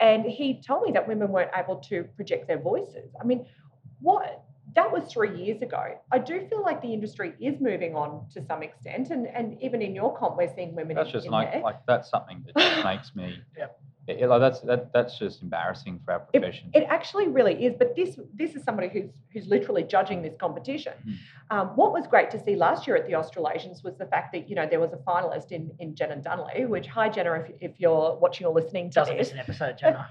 And 0.00 0.24
he 0.24 0.62
told 0.62 0.84
me 0.84 0.92
that 0.92 1.08
women 1.08 1.32
weren't 1.32 1.50
able 1.56 1.76
to 1.76 2.04
project 2.14 2.46
their 2.46 2.60
voices. 2.60 3.10
I 3.20 3.24
mean, 3.24 3.46
what? 4.00 4.44
That 4.76 4.92
was 4.92 5.10
three 5.10 5.42
years 5.42 5.62
ago. 5.62 5.98
I 6.12 6.18
do 6.18 6.46
feel 6.46 6.62
like 6.62 6.80
the 6.82 6.92
industry 6.92 7.32
is 7.40 7.60
moving 7.60 7.96
on 7.96 8.28
to 8.34 8.44
some 8.44 8.62
extent, 8.62 9.10
and, 9.10 9.26
and 9.26 9.60
even 9.60 9.82
in 9.82 9.94
your 9.94 10.16
comp, 10.16 10.36
we're 10.36 10.54
seeing 10.54 10.76
women. 10.76 10.94
That's 10.94 11.08
in, 11.08 11.12
just 11.12 11.26
in 11.26 11.32
like 11.32 11.52
there. 11.52 11.62
like 11.62 11.84
that's 11.86 12.08
something 12.08 12.44
that 12.46 12.56
just 12.56 12.84
makes 12.84 13.16
me. 13.16 13.40
Yep. 13.58 13.80
It- 14.08 14.28
like 14.28 14.40
that's 14.40 14.60
that, 14.60 14.92
that's 14.92 15.18
just 15.18 15.42
embarrassing 15.42 16.00
for 16.04 16.12
our 16.14 16.22
It, 16.32 16.40
profession. 16.40 16.70
it 16.74 16.84
actually 16.88 17.28
really 17.28 17.66
is. 17.66 17.74
But 17.78 17.94
this 17.96 18.18
this 18.34 18.54
is 18.56 18.64
somebody 18.64 18.88
who's 18.88 19.10
who's 19.32 19.46
literally 19.46 19.82
judging 19.84 20.22
this 20.22 20.34
competition. 20.38 20.94
Mm. 21.06 21.14
Um, 21.50 21.68
what 21.76 21.92
was 21.92 22.06
great 22.06 22.30
to 22.32 22.38
see 22.44 22.56
last 22.56 22.86
year 22.86 22.94
at 22.96 23.06
the 23.06 23.14
Australasians 23.14 23.82
was 23.82 23.96
the 23.96 24.04
fact 24.06 24.32
that 24.32 24.48
you 24.50 24.54
know 24.54 24.66
there 24.68 24.80
was 24.80 24.92
a 24.92 24.96
finalist 24.98 25.52
in 25.52 25.70
in 25.78 25.94
Jenna 25.94 26.16
Dunley. 26.16 26.68
Which 26.68 26.86
hi 26.86 27.08
Jenna, 27.08 27.32
if, 27.34 27.50
if 27.60 27.80
you're 27.80 28.16
watching 28.16 28.46
or 28.46 28.52
listening 28.52 28.90
to 28.90 28.94
Doesn't 29.00 29.16
this, 29.16 29.28
miss 29.28 29.32
an 29.32 29.38
episode, 29.40 29.78
Jenna. 29.80 30.06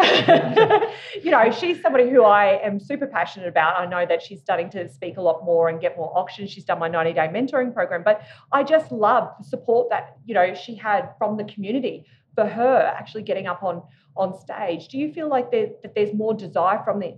you 1.23 1.31
know, 1.31 1.51
she's 1.51 1.81
somebody 1.81 2.09
who 2.09 2.23
I 2.23 2.59
am 2.65 2.79
super 2.79 3.07
passionate 3.07 3.47
about. 3.47 3.79
I 3.79 3.85
know 3.85 4.05
that 4.05 4.21
she's 4.21 4.39
starting 4.41 4.69
to 4.71 4.87
speak 4.89 5.17
a 5.17 5.21
lot 5.21 5.43
more 5.45 5.69
and 5.69 5.79
get 5.79 5.97
more 5.97 6.15
auctions. 6.17 6.51
She's 6.51 6.65
done 6.65 6.79
my 6.79 6.87
90 6.87 7.13
day 7.13 7.27
mentoring 7.27 7.73
program, 7.73 8.03
but 8.03 8.21
I 8.51 8.63
just 8.63 8.91
love 8.91 9.29
the 9.39 9.43
support 9.45 9.89
that, 9.89 10.17
you 10.25 10.33
know, 10.33 10.53
she 10.53 10.75
had 10.75 11.09
from 11.17 11.37
the 11.37 11.43
community 11.45 12.05
for 12.37 12.45
her 12.45 12.77
actually 12.99 13.23
getting 13.23 13.47
up 13.47 13.63
on 13.63 13.81
on 14.15 14.39
stage. 14.39 14.87
Do 14.89 14.97
you 14.97 15.11
feel 15.11 15.27
like 15.27 15.51
there, 15.51 15.69
that 15.81 15.95
there's 15.95 16.13
more 16.13 16.33
desire 16.33 16.81
from 16.83 16.99
the 16.99 17.15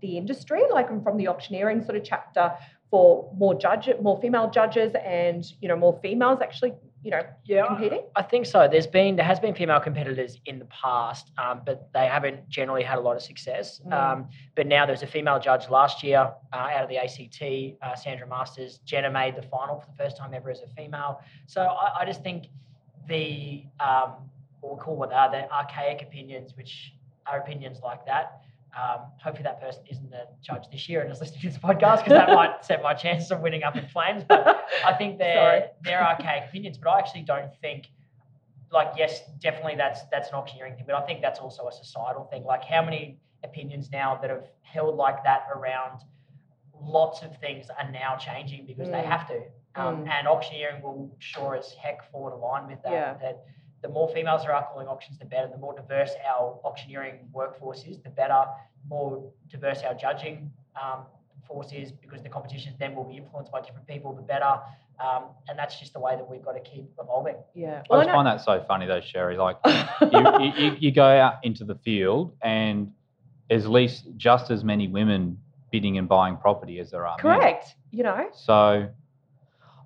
the 0.00 0.16
industry, 0.16 0.62
like 0.70 0.88
from 1.02 1.16
the 1.16 1.28
auctioneering 1.28 1.82
sort 1.82 1.96
of 1.96 2.04
chapter 2.04 2.54
for 2.90 3.30
more 3.36 3.54
judge 3.54 3.88
more 4.00 4.20
female 4.20 4.48
judges 4.50 4.92
and, 5.04 5.44
you 5.60 5.68
know, 5.68 5.76
more 5.76 5.98
females 6.02 6.38
actually, 6.42 6.72
you 7.02 7.10
know, 7.10 7.22
yeah, 7.44 7.66
competing? 7.66 8.02
I 8.16 8.22
think 8.22 8.46
so. 8.46 8.68
There's 8.70 8.86
been 8.86 9.16
there 9.16 9.26
has 9.26 9.40
been 9.40 9.54
female 9.54 9.80
competitors 9.80 10.38
in 10.46 10.58
the 10.58 10.64
past, 10.66 11.32
um, 11.36 11.62
but 11.66 11.88
they 11.92 12.06
haven't 12.06 12.48
generally 12.48 12.82
had 12.82 12.98
a 12.98 13.00
lot 13.00 13.16
of 13.16 13.22
success. 13.22 13.80
Mm. 13.86 13.92
Um, 13.92 14.28
but 14.54 14.66
now 14.66 14.86
there's 14.86 15.02
a 15.02 15.06
female 15.16 15.38
judge 15.38 15.68
last 15.68 16.02
year 16.02 16.32
uh, 16.52 16.56
out 16.56 16.84
of 16.84 16.88
the 16.88 16.98
ACT, 16.98 17.42
uh, 17.82 17.94
Sandra 17.94 18.26
Masters. 18.26 18.78
Jenna 18.84 19.10
made 19.10 19.36
the 19.36 19.42
final 19.42 19.80
for 19.80 19.86
the 19.86 19.96
first 20.02 20.16
time 20.16 20.32
ever 20.34 20.50
as 20.50 20.62
a 20.62 20.68
female. 20.78 21.20
So 21.46 21.60
I, 21.62 22.00
I 22.00 22.04
just 22.04 22.22
think 22.22 22.46
the 23.08 23.64
um, 23.78 24.14
what 24.60 24.74
we 24.76 24.80
call 24.80 24.96
what 24.96 25.10
they 25.10 25.16
are 25.16 25.30
the 25.30 25.50
archaic 25.52 26.02
opinions, 26.02 26.56
which 26.56 26.94
are 27.26 27.38
opinions 27.40 27.80
like 27.82 28.04
that. 28.06 28.42
Um, 28.78 29.06
hopefully 29.22 29.42
that 29.44 29.60
person 29.60 29.82
isn't 29.90 30.10
the 30.10 30.28
judge 30.42 30.62
this 30.70 30.88
year 30.88 31.00
and 31.02 31.10
is 31.10 31.20
listening 31.20 31.40
to 31.40 31.48
this 31.48 31.58
podcast 31.58 31.98
because 32.04 32.12
that 32.12 32.28
might 32.40 32.64
set 32.64 32.82
my 32.82 32.94
chances 32.94 33.30
of 33.32 33.40
winning 33.40 33.64
up 33.64 33.76
in 33.76 33.86
flames. 33.88 34.22
But 34.28 34.64
I 34.86 34.92
think 34.94 35.18
they're 35.18 35.70
they're 35.82 36.06
archaic 36.06 36.48
opinions, 36.48 36.78
but 36.78 36.88
I 36.90 36.98
actually 36.98 37.22
don't 37.22 37.52
think 37.60 37.88
like 38.72 38.92
yes, 38.96 39.22
definitely 39.40 39.74
that's 39.76 40.02
that's 40.12 40.28
an 40.28 40.34
auctioneering 40.34 40.76
thing, 40.76 40.84
but 40.86 40.94
I 40.94 41.04
think 41.04 41.20
that's 41.20 41.40
also 41.40 41.66
a 41.66 41.72
societal 41.72 42.24
thing. 42.24 42.44
Like 42.44 42.62
how 42.64 42.82
many 42.84 43.18
opinions 43.42 43.90
now 43.90 44.16
that 44.20 44.30
have 44.30 44.44
held 44.62 44.94
like 44.96 45.24
that 45.24 45.46
around 45.54 46.02
lots 46.80 47.22
of 47.22 47.36
things 47.40 47.66
are 47.76 47.90
now 47.90 48.16
changing 48.16 48.66
because 48.66 48.88
they 48.88 49.02
Mm. 49.02 49.04
have 49.06 49.26
to. 49.28 49.42
Um, 49.76 50.04
Mm. 50.04 50.08
And 50.10 50.28
auctioneering 50.28 50.82
will 50.82 51.10
sure 51.18 51.56
as 51.56 51.72
heck 51.74 52.08
forward 52.10 52.32
align 52.34 52.66
with 52.68 52.82
that. 52.82 52.92
Yeah. 52.92 53.14
That 53.14 53.44
the 53.82 53.88
more 53.88 54.08
females 54.12 54.42
there 54.42 54.54
are 54.54 54.66
calling 54.70 54.86
auctions, 54.86 55.18
the 55.18 55.24
better. 55.24 55.48
The 55.48 55.58
more 55.58 55.74
diverse 55.74 56.12
our 56.28 56.60
auctioneering 56.64 57.28
workforce 57.32 57.84
is, 57.84 57.98
the 57.98 58.10
better. 58.10 58.44
More 58.88 59.30
diverse 59.48 59.82
our 59.82 59.94
judging 59.94 60.50
um, 60.80 61.04
force 61.46 61.72
is 61.72 61.90
because 61.92 62.22
the 62.22 62.28
competitions 62.28 62.76
then 62.78 62.94
will 62.94 63.04
be 63.04 63.16
influenced 63.16 63.52
by 63.52 63.60
different 63.60 63.86
people, 63.86 64.12
the 64.14 64.22
better. 64.22 64.58
Um, 65.00 65.24
and 65.48 65.58
that's 65.58 65.80
just 65.80 65.94
the 65.94 66.00
way 66.00 66.14
that 66.14 66.28
we've 66.28 66.42
got 66.42 66.52
to 66.52 66.60
keep 66.60 66.90
evolving. 67.00 67.36
Yeah. 67.54 67.82
I 67.90 68.04
just 68.04 68.10
find 68.10 68.26
that 68.26 68.42
so 68.42 68.62
funny 68.68 68.86
though, 68.86 69.00
Sherry. 69.00 69.36
Like 69.38 69.56
you, 69.66 70.20
you, 70.40 70.52
you, 70.56 70.76
you 70.78 70.92
go 70.92 71.06
out 71.06 71.36
into 71.42 71.64
the 71.64 71.76
field 71.76 72.34
and 72.42 72.92
there's 73.48 73.64
at 73.64 73.70
least 73.70 74.04
just 74.16 74.50
as 74.50 74.62
many 74.62 74.88
women 74.88 75.38
bidding 75.72 75.96
and 75.96 76.08
buying 76.08 76.36
property 76.36 76.80
as 76.80 76.90
there 76.90 77.06
are 77.06 77.16
men. 77.22 77.38
Correct. 77.38 77.74
You 77.90 78.04
know, 78.04 78.28
So 78.34 78.88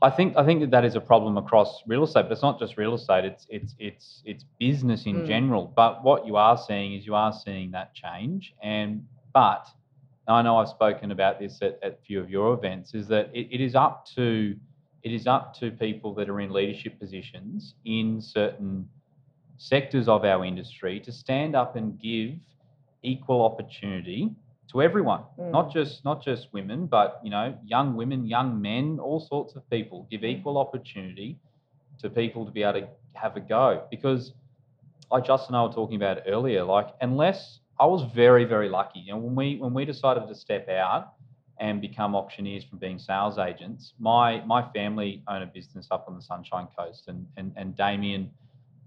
I 0.04 0.10
think 0.10 0.36
I 0.36 0.44
think 0.44 0.60
that 0.60 0.70
that 0.72 0.84
is 0.84 0.96
a 0.96 1.00
problem 1.00 1.38
across 1.38 1.82
real 1.86 2.04
estate, 2.04 2.24
but 2.24 2.32
it's 2.32 2.42
not 2.42 2.58
just 2.58 2.76
real 2.76 2.94
estate. 2.94 3.24
It's 3.24 3.46
it's 3.48 3.74
it's 3.78 4.22
it's 4.26 4.44
business 4.60 5.06
in 5.06 5.22
Mm. 5.22 5.26
general. 5.26 5.72
But 5.74 6.04
what 6.04 6.26
you 6.26 6.36
are 6.36 6.58
seeing 6.58 6.92
is 6.94 7.06
you 7.06 7.14
are 7.14 7.32
seeing 7.32 7.70
that 7.70 7.94
change. 7.94 8.54
And 8.62 9.06
but 9.32 9.66
I 10.28 10.42
know 10.42 10.58
I've 10.58 10.68
spoken 10.68 11.10
about 11.10 11.38
this 11.40 11.60
at, 11.62 11.78
at 11.82 11.92
a 11.92 11.96
few 12.06 12.20
of 12.20 12.28
your 12.28 12.52
events. 12.54 12.94
Is 12.94 13.08
that 13.08 13.30
it, 13.32 13.48
it 13.50 13.60
is 13.62 13.74
up 13.74 14.06
to 14.16 14.54
it 15.02 15.12
is 15.12 15.26
up 15.26 15.54
to 15.60 15.70
people 15.70 16.14
that 16.16 16.28
are 16.28 16.40
in 16.40 16.52
leadership 16.52 16.98
positions 17.00 17.74
in 17.86 18.20
certain 18.20 18.88
sectors 19.56 20.06
of 20.08 20.24
our 20.24 20.44
industry 20.44 21.00
to 21.00 21.12
stand 21.12 21.56
up 21.56 21.76
and 21.76 21.98
give 21.98 22.32
equal 23.02 23.42
opportunity 23.42 24.30
to 24.70 24.82
everyone 24.82 25.22
Mm. 25.38 25.50
not 25.50 25.72
just 25.72 26.04
not 26.04 26.22
just 26.22 26.52
women 26.52 26.86
but 26.86 27.20
you 27.24 27.30
know 27.30 27.56
young 27.64 27.96
women 27.96 28.26
young 28.26 28.60
men 28.60 28.98
all 29.00 29.20
sorts 29.20 29.54
of 29.56 29.68
people. 29.70 30.06
Give 30.10 30.24
equal 30.24 30.56
opportunity 30.58 31.38
to 32.00 32.10
people 32.10 32.44
to 32.46 32.52
be 32.52 32.62
able 32.62 32.80
to 32.80 32.88
have 33.14 33.36
a 33.36 33.40
go. 33.40 33.84
Because 33.90 34.32
like 35.12 35.24
justin 35.24 35.54
and 35.54 35.60
i 35.60 35.66
were 35.66 35.72
talking 35.72 35.96
about 35.96 36.18
earlier 36.26 36.64
like 36.64 36.88
unless 37.02 37.60
i 37.78 37.86
was 37.86 38.02
very 38.14 38.44
very 38.44 38.68
lucky 38.68 39.00
you 39.00 39.12
know 39.12 39.18
when 39.18 39.34
we 39.34 39.56
when 39.58 39.72
we 39.74 39.84
decided 39.84 40.26
to 40.26 40.34
step 40.34 40.68
out 40.68 41.12
and 41.60 41.80
become 41.80 42.16
auctioneers 42.16 42.64
from 42.64 42.78
being 42.78 42.98
sales 42.98 43.36
agents 43.38 43.92
my 43.98 44.42
my 44.46 44.62
family 44.72 45.22
own 45.28 45.42
a 45.42 45.46
business 45.46 45.86
up 45.90 46.06
on 46.08 46.16
the 46.16 46.22
sunshine 46.22 46.66
coast 46.76 47.04
and 47.08 47.26
and, 47.36 47.52
and 47.56 47.76
damien 47.76 48.30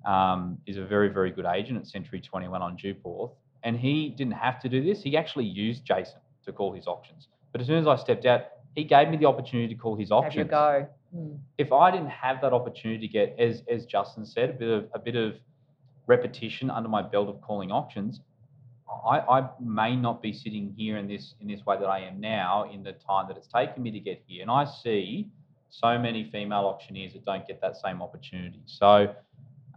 um, 0.06 0.58
is 0.66 0.78
a 0.78 0.84
very 0.86 1.10
very 1.10 1.32
good 1.32 1.46
agent 1.46 1.78
at 1.78 1.86
century 1.88 2.20
21 2.20 2.62
on 2.62 2.76
Duporth 2.78 3.34
and 3.64 3.78
he 3.78 4.10
didn't 4.10 4.34
have 4.34 4.60
to 4.62 4.70
do 4.70 4.84
this. 4.84 5.02
He 5.02 5.18
actually 5.18 5.46
used 5.46 5.84
Jason 5.84 6.20
to 6.46 6.52
call 6.52 6.74
his 6.74 6.88
options. 6.88 7.28
But 7.52 7.62
as 7.62 7.68
soon 7.68 7.80
as 7.80 7.88
I 7.88 7.96
stepped 7.96 8.26
out, 8.26 8.42
he 8.76 8.84
gave 8.84 9.10
me 9.10 9.18
the 9.18 9.26
opportunity 9.26 9.74
to 9.74 9.80
call 9.80 9.96
his 9.96 10.12
options. 10.12 10.36
have 10.36 10.52
auctions. 10.52 10.52
your 10.52 10.82
go. 10.82 10.88
Mm. 11.16 11.40
If 11.58 11.72
I 11.72 11.92
didn't 11.92 12.10
have 12.10 12.42
that 12.42 12.54
opportunity 12.54 13.08
to 13.08 13.12
get, 13.12 13.36
as 13.40 13.64
as 13.70 13.86
Justin 13.86 14.26
said, 14.26 14.50
a 14.50 14.54
bit 14.54 14.70
of 14.70 14.86
a 14.94 15.00
bit 15.00 15.16
of 15.16 15.36
repetition 16.06 16.70
under 16.70 16.90
my 16.90 17.02
belt 17.02 17.30
of 17.30 17.42
calling 17.42 17.72
auctions, 17.72 18.22
I, 19.06 19.20
I 19.20 19.50
may 19.60 19.96
not 19.96 20.22
be 20.22 20.34
sitting 20.34 20.74
here 20.78 20.98
in 20.98 21.08
this 21.08 21.36
in 21.42 21.48
this 21.48 21.66
way 21.66 21.78
that 21.80 21.88
I 21.88 22.00
am 22.00 22.20
now 22.20 22.70
in 22.72 22.84
the 22.84 22.94
time 22.94 23.28
that 23.28 23.38
it's 23.38 23.48
taken 23.48 23.84
me 23.84 23.92
to 23.92 24.00
get 24.00 24.22
here. 24.28 24.42
And 24.42 24.52
I 24.52 24.66
see 24.66 25.30
so 25.70 25.98
many 25.98 26.30
female 26.32 26.66
auctioneers 26.66 27.14
that 27.14 27.26
don't 27.26 27.48
get 27.48 27.62
that 27.62 27.78
same 27.78 28.02
opportunity. 28.02 28.62
So, 28.66 29.14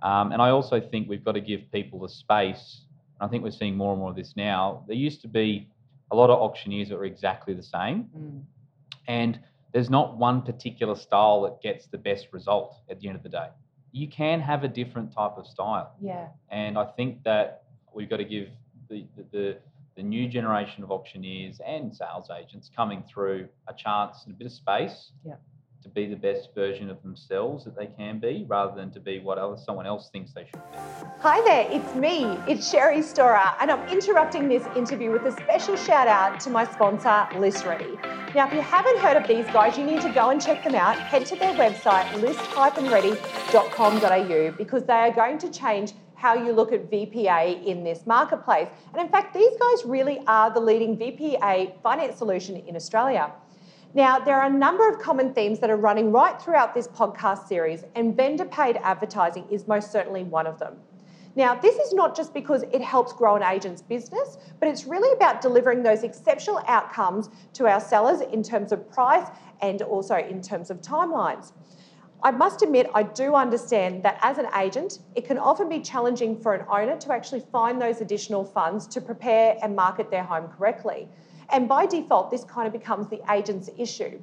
um, 0.02 0.32
and 0.32 0.40
I 0.40 0.50
also 0.50 0.80
think 0.80 1.08
we've 1.08 1.24
got 1.24 1.32
to 1.32 1.40
give 1.40 1.70
people 1.72 2.00
the 2.00 2.08
space. 2.08 2.82
I 3.20 3.28
think 3.28 3.42
we're 3.42 3.50
seeing 3.50 3.76
more 3.76 3.92
and 3.92 4.00
more 4.00 4.10
of 4.10 4.16
this 4.16 4.34
now. 4.36 4.84
There 4.86 4.96
used 4.96 5.20
to 5.22 5.28
be 5.28 5.68
a 6.10 6.16
lot 6.16 6.30
of 6.30 6.38
auctioneers 6.40 6.88
that 6.88 6.96
were 6.98 7.04
exactly 7.04 7.54
the 7.54 7.62
same, 7.62 8.04
Mm. 8.16 8.42
and 9.06 9.40
there's 9.72 9.90
not 9.90 10.16
one 10.16 10.42
particular 10.42 10.96
style 10.96 11.42
that 11.42 11.60
gets 11.62 11.86
the 11.86 11.98
best 11.98 12.32
result 12.32 12.76
at 12.90 12.98
the 12.98 13.06
end 13.08 13.16
of 13.16 13.22
the 13.22 13.28
day. 13.28 13.48
You 13.92 14.08
can 14.08 14.40
have 14.40 14.64
a 14.64 14.68
different 14.68 15.12
type 15.12 15.32
of 15.36 15.46
style. 15.46 15.94
Yeah. 16.00 16.28
And 16.48 16.76
I 16.76 16.84
think 16.84 17.22
that 17.24 17.64
we've 17.94 18.08
got 18.10 18.16
to 18.18 18.24
give 18.24 18.48
the, 18.88 19.06
the, 19.16 19.24
the, 19.30 19.58
the 19.96 20.02
new 20.02 20.28
generation 20.28 20.82
of 20.82 20.90
auctioneers 20.90 21.60
and 21.64 21.94
sales 21.94 22.30
agents 22.36 22.70
coming 22.74 23.04
through 23.08 23.48
a 23.68 23.74
chance 23.74 24.24
and 24.24 24.34
a 24.34 24.36
bit 24.36 24.46
of 24.46 24.52
space 24.52 25.12
Yeah. 25.24 25.34
To 25.82 25.88
be 25.88 26.06
the 26.06 26.16
best 26.16 26.54
version 26.54 26.90
of 26.90 27.02
themselves 27.02 27.64
that 27.64 27.76
they 27.76 27.86
can 27.86 28.18
be 28.18 28.44
rather 28.46 28.74
than 28.74 28.90
to 28.90 29.00
be 29.00 29.20
what 29.20 29.38
else, 29.38 29.64
someone 29.64 29.86
else 29.86 30.10
thinks 30.10 30.32
they 30.32 30.44
should 30.44 30.60
be. 30.70 30.76
Hi 31.20 31.40
there, 31.42 31.66
it's 31.70 31.94
me, 31.94 32.24
it's 32.46 32.70
Sherry 32.70 33.02
Storer, 33.02 33.54
and 33.60 33.70
I'm 33.70 33.88
interrupting 33.88 34.48
this 34.48 34.66
interview 34.76 35.10
with 35.10 35.24
a 35.24 35.32
special 35.32 35.76
shout 35.76 36.06
out 36.06 36.38
to 36.40 36.50
my 36.50 36.64
sponsor, 36.64 37.26
List 37.38 37.64
Ready. 37.64 37.98
Now, 38.34 38.46
if 38.46 38.52
you 38.52 38.60
haven't 38.60 38.98
heard 38.98 39.16
of 39.16 39.26
these 39.26 39.46
guys, 39.46 39.78
you 39.78 39.84
need 39.84 40.02
to 40.02 40.12
go 40.12 40.30
and 40.30 40.40
check 40.40 40.62
them 40.62 40.74
out. 40.74 40.98
Head 40.98 41.26
to 41.26 41.36
their 41.36 41.54
website, 41.54 42.12
list-ready.com.au, 42.20 44.50
because 44.56 44.84
they 44.84 44.92
are 44.92 45.10
going 45.10 45.38
to 45.38 45.50
change 45.50 45.94
how 46.14 46.34
you 46.34 46.52
look 46.52 46.72
at 46.72 46.90
VPA 46.90 47.64
in 47.64 47.82
this 47.82 48.06
marketplace. 48.06 48.68
And 48.92 49.00
in 49.00 49.08
fact, 49.08 49.34
these 49.34 49.56
guys 49.58 49.84
really 49.86 50.20
are 50.26 50.52
the 50.52 50.60
leading 50.60 50.96
VPA 50.96 51.80
finance 51.82 52.18
solution 52.18 52.56
in 52.56 52.76
Australia. 52.76 53.32
Now, 53.92 54.20
there 54.20 54.36
are 54.36 54.46
a 54.46 54.52
number 54.52 54.88
of 54.88 55.00
common 55.00 55.34
themes 55.34 55.58
that 55.58 55.68
are 55.68 55.76
running 55.76 56.12
right 56.12 56.40
throughout 56.40 56.74
this 56.74 56.86
podcast 56.86 57.48
series, 57.48 57.82
and 57.96 58.16
vendor 58.16 58.44
paid 58.44 58.76
advertising 58.84 59.44
is 59.50 59.66
most 59.66 59.90
certainly 59.90 60.22
one 60.22 60.46
of 60.46 60.60
them. 60.60 60.76
Now, 61.34 61.56
this 61.56 61.74
is 61.74 61.92
not 61.92 62.14
just 62.14 62.32
because 62.32 62.62
it 62.72 62.82
helps 62.82 63.12
grow 63.12 63.34
an 63.34 63.42
agent's 63.42 63.82
business, 63.82 64.38
but 64.60 64.68
it's 64.68 64.84
really 64.84 65.12
about 65.12 65.40
delivering 65.40 65.82
those 65.82 66.04
exceptional 66.04 66.62
outcomes 66.68 67.30
to 67.54 67.66
our 67.66 67.80
sellers 67.80 68.20
in 68.20 68.44
terms 68.44 68.70
of 68.70 68.88
price 68.92 69.26
and 69.60 69.82
also 69.82 70.16
in 70.16 70.40
terms 70.40 70.70
of 70.70 70.80
timelines. 70.80 71.52
I 72.22 72.30
must 72.30 72.62
admit, 72.62 72.88
I 72.94 73.02
do 73.02 73.34
understand 73.34 74.04
that 74.04 74.18
as 74.22 74.38
an 74.38 74.46
agent, 74.56 75.00
it 75.16 75.24
can 75.24 75.38
often 75.38 75.68
be 75.68 75.80
challenging 75.80 76.38
for 76.40 76.54
an 76.54 76.64
owner 76.70 76.96
to 76.96 77.12
actually 77.12 77.40
find 77.50 77.82
those 77.82 78.00
additional 78.00 78.44
funds 78.44 78.86
to 78.88 79.00
prepare 79.00 79.56
and 79.62 79.74
market 79.74 80.12
their 80.12 80.24
home 80.24 80.48
correctly. 80.56 81.08
And 81.52 81.68
by 81.68 81.86
default, 81.86 82.30
this 82.30 82.44
kind 82.44 82.66
of 82.66 82.72
becomes 82.72 83.08
the 83.08 83.20
agent's 83.30 83.70
issue. 83.76 84.20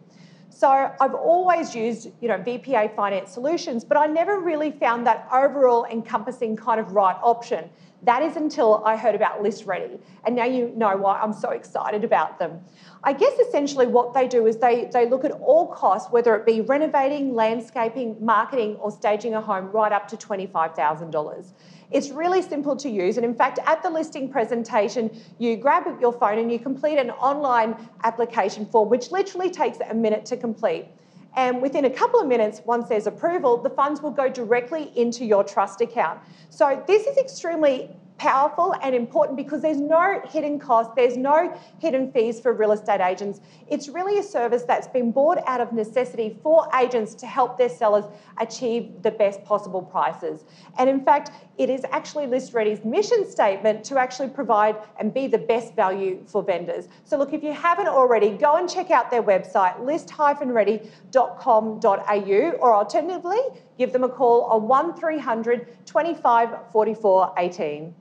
So 0.50 0.70
I've 0.70 1.14
always 1.14 1.76
used, 1.76 2.10
you 2.22 2.28
know, 2.28 2.38
VPA 2.38 2.96
finance 2.96 3.32
solutions, 3.32 3.84
but 3.84 3.98
I 3.98 4.08
never 4.08 4.40
really 4.40 4.72
found 4.72 5.06
that 5.06 5.28
overall 5.32 5.86
encompassing 5.86 6.56
kind 6.56 6.80
of 6.80 6.94
right 6.94 7.18
option. 7.22 7.70
That 8.04 8.22
is 8.22 8.38
until 8.38 8.84
I 8.86 8.96
heard 8.96 9.16
about 9.16 9.42
List 9.42 9.66
Ready. 9.66 10.00
And 10.26 10.36
now 10.36 10.46
you 10.46 10.72
know 10.76 10.96
why 10.98 11.20
I'm 11.20 11.34
so 11.34 11.50
excited 11.50 12.04
about 12.04 12.40
them. 12.40 12.60
I 13.04 13.14
guess 13.14 13.38
essentially 13.40 13.88
what 13.88 14.14
they 14.14 14.28
do 14.28 14.48
is 14.48 14.58
they, 14.58 14.90
they 14.92 15.10
look 15.10 15.26
at 15.26 15.32
all 15.32 15.68
costs, 15.68 16.12
whether 16.12 16.36
it 16.36 16.46
be 16.46 16.62
renovating, 16.62 17.34
landscaping, 17.34 18.18
marketing, 18.20 18.76
or 18.76 18.92
staging 18.92 19.34
a 19.34 19.42
home, 19.42 19.72
right 19.72 19.92
up 19.92 20.08
to 20.10 20.18
$25,000. 20.18 21.54
It's 21.92 22.10
really 22.10 22.42
simple 22.42 22.76
to 22.78 22.90
use. 22.90 23.18
And 23.18 23.26
in 23.26 23.34
fact, 23.34 23.60
at 23.66 23.82
the 23.82 23.90
listing 23.90 24.30
presentation, 24.30 25.10
you 25.40 25.56
grab 25.56 25.86
your 26.02 26.12
phone 26.12 26.38
and 26.38 26.52
you 26.52 26.60
complete 26.60 26.98
an 26.98 27.12
online 27.12 27.76
application 28.04 28.66
form, 28.66 28.90
which 28.90 29.12
literally 29.12 29.50
takes 29.50 29.78
a 29.90 29.94
minute 29.94 30.26
to 30.26 30.38
complete. 30.38 30.88
And 31.36 31.62
within 31.62 31.86
a 31.86 31.90
couple 31.90 32.20
of 32.20 32.28
minutes, 32.28 32.62
once 32.66 32.90
there's 32.90 33.08
approval, 33.08 33.58
the 33.58 33.70
funds 33.70 34.02
will 34.02 34.12
go 34.12 34.28
directly 34.28 34.92
into 34.96 35.24
your 35.24 35.44
trust 35.44 35.82
account. 35.82 36.20
So 36.50 36.84
this 36.88 37.06
is 37.06 37.18
extremely 37.18 37.96
powerful 38.18 38.76
and 38.82 38.96
important 38.96 39.38
because 39.38 39.62
there's 39.62 39.80
no 39.80 40.22
hidden 40.28 40.60
cost, 40.60 40.96
there's 40.96 41.18
no 41.18 41.56
hidden 41.80 42.12
fees 42.12 42.40
for 42.40 42.54
real 42.54 42.72
estate 42.72 43.02
agents. 43.02 43.42
It's 43.68 43.88
really 43.88 44.20
a 44.20 44.24
service 44.24 44.64
that's 44.64 44.88
been 44.88 45.12
bought 45.12 45.38
out 45.48 45.62
of 45.62 45.72
necessity 45.72 46.38
for 46.42 46.68
agents 46.76 47.14
to 47.16 47.28
help 47.28 47.58
their 47.58 47.70
sellers 47.70 48.06
achieve 48.40 49.04
the 49.04 49.12
best 49.12 49.44
possible 49.44 49.82
prices. 49.82 50.46
And 50.78 50.90
in 50.90 51.04
fact, 51.04 51.32
it 51.58 51.70
is 51.70 51.84
actually 51.92 52.28
List 52.28 52.54
Ready's 52.54 52.84
mission 52.84 53.30
statement 53.30 53.84
to 53.86 53.98
actually 53.98 54.30
provide 54.30 54.76
and 55.00 55.14
be 55.14 55.28
the 55.28 55.38
best 55.38 55.76
value 55.76 56.24
for 56.26 56.44
vendors. 56.44 56.88
So 57.04 57.18
look, 57.18 57.34
if 57.34 57.44
you 57.44 57.54
haven't 57.54 57.88
already, 57.88 58.32
go 58.32 58.58
and 58.58 58.70
check 58.70 58.92
out 58.92 59.12
their 59.12 59.24
website, 59.24 59.84
list-ready.com.au, 59.84 62.52
or 62.60 62.76
alternatively, 62.76 63.40
give 63.78 63.94
them 63.94 64.04
a 64.04 64.10
call 64.10 64.44
on 64.44 64.68
1300 64.68 65.86
25 65.86 66.72
44 66.72 67.34
18. 67.38 67.96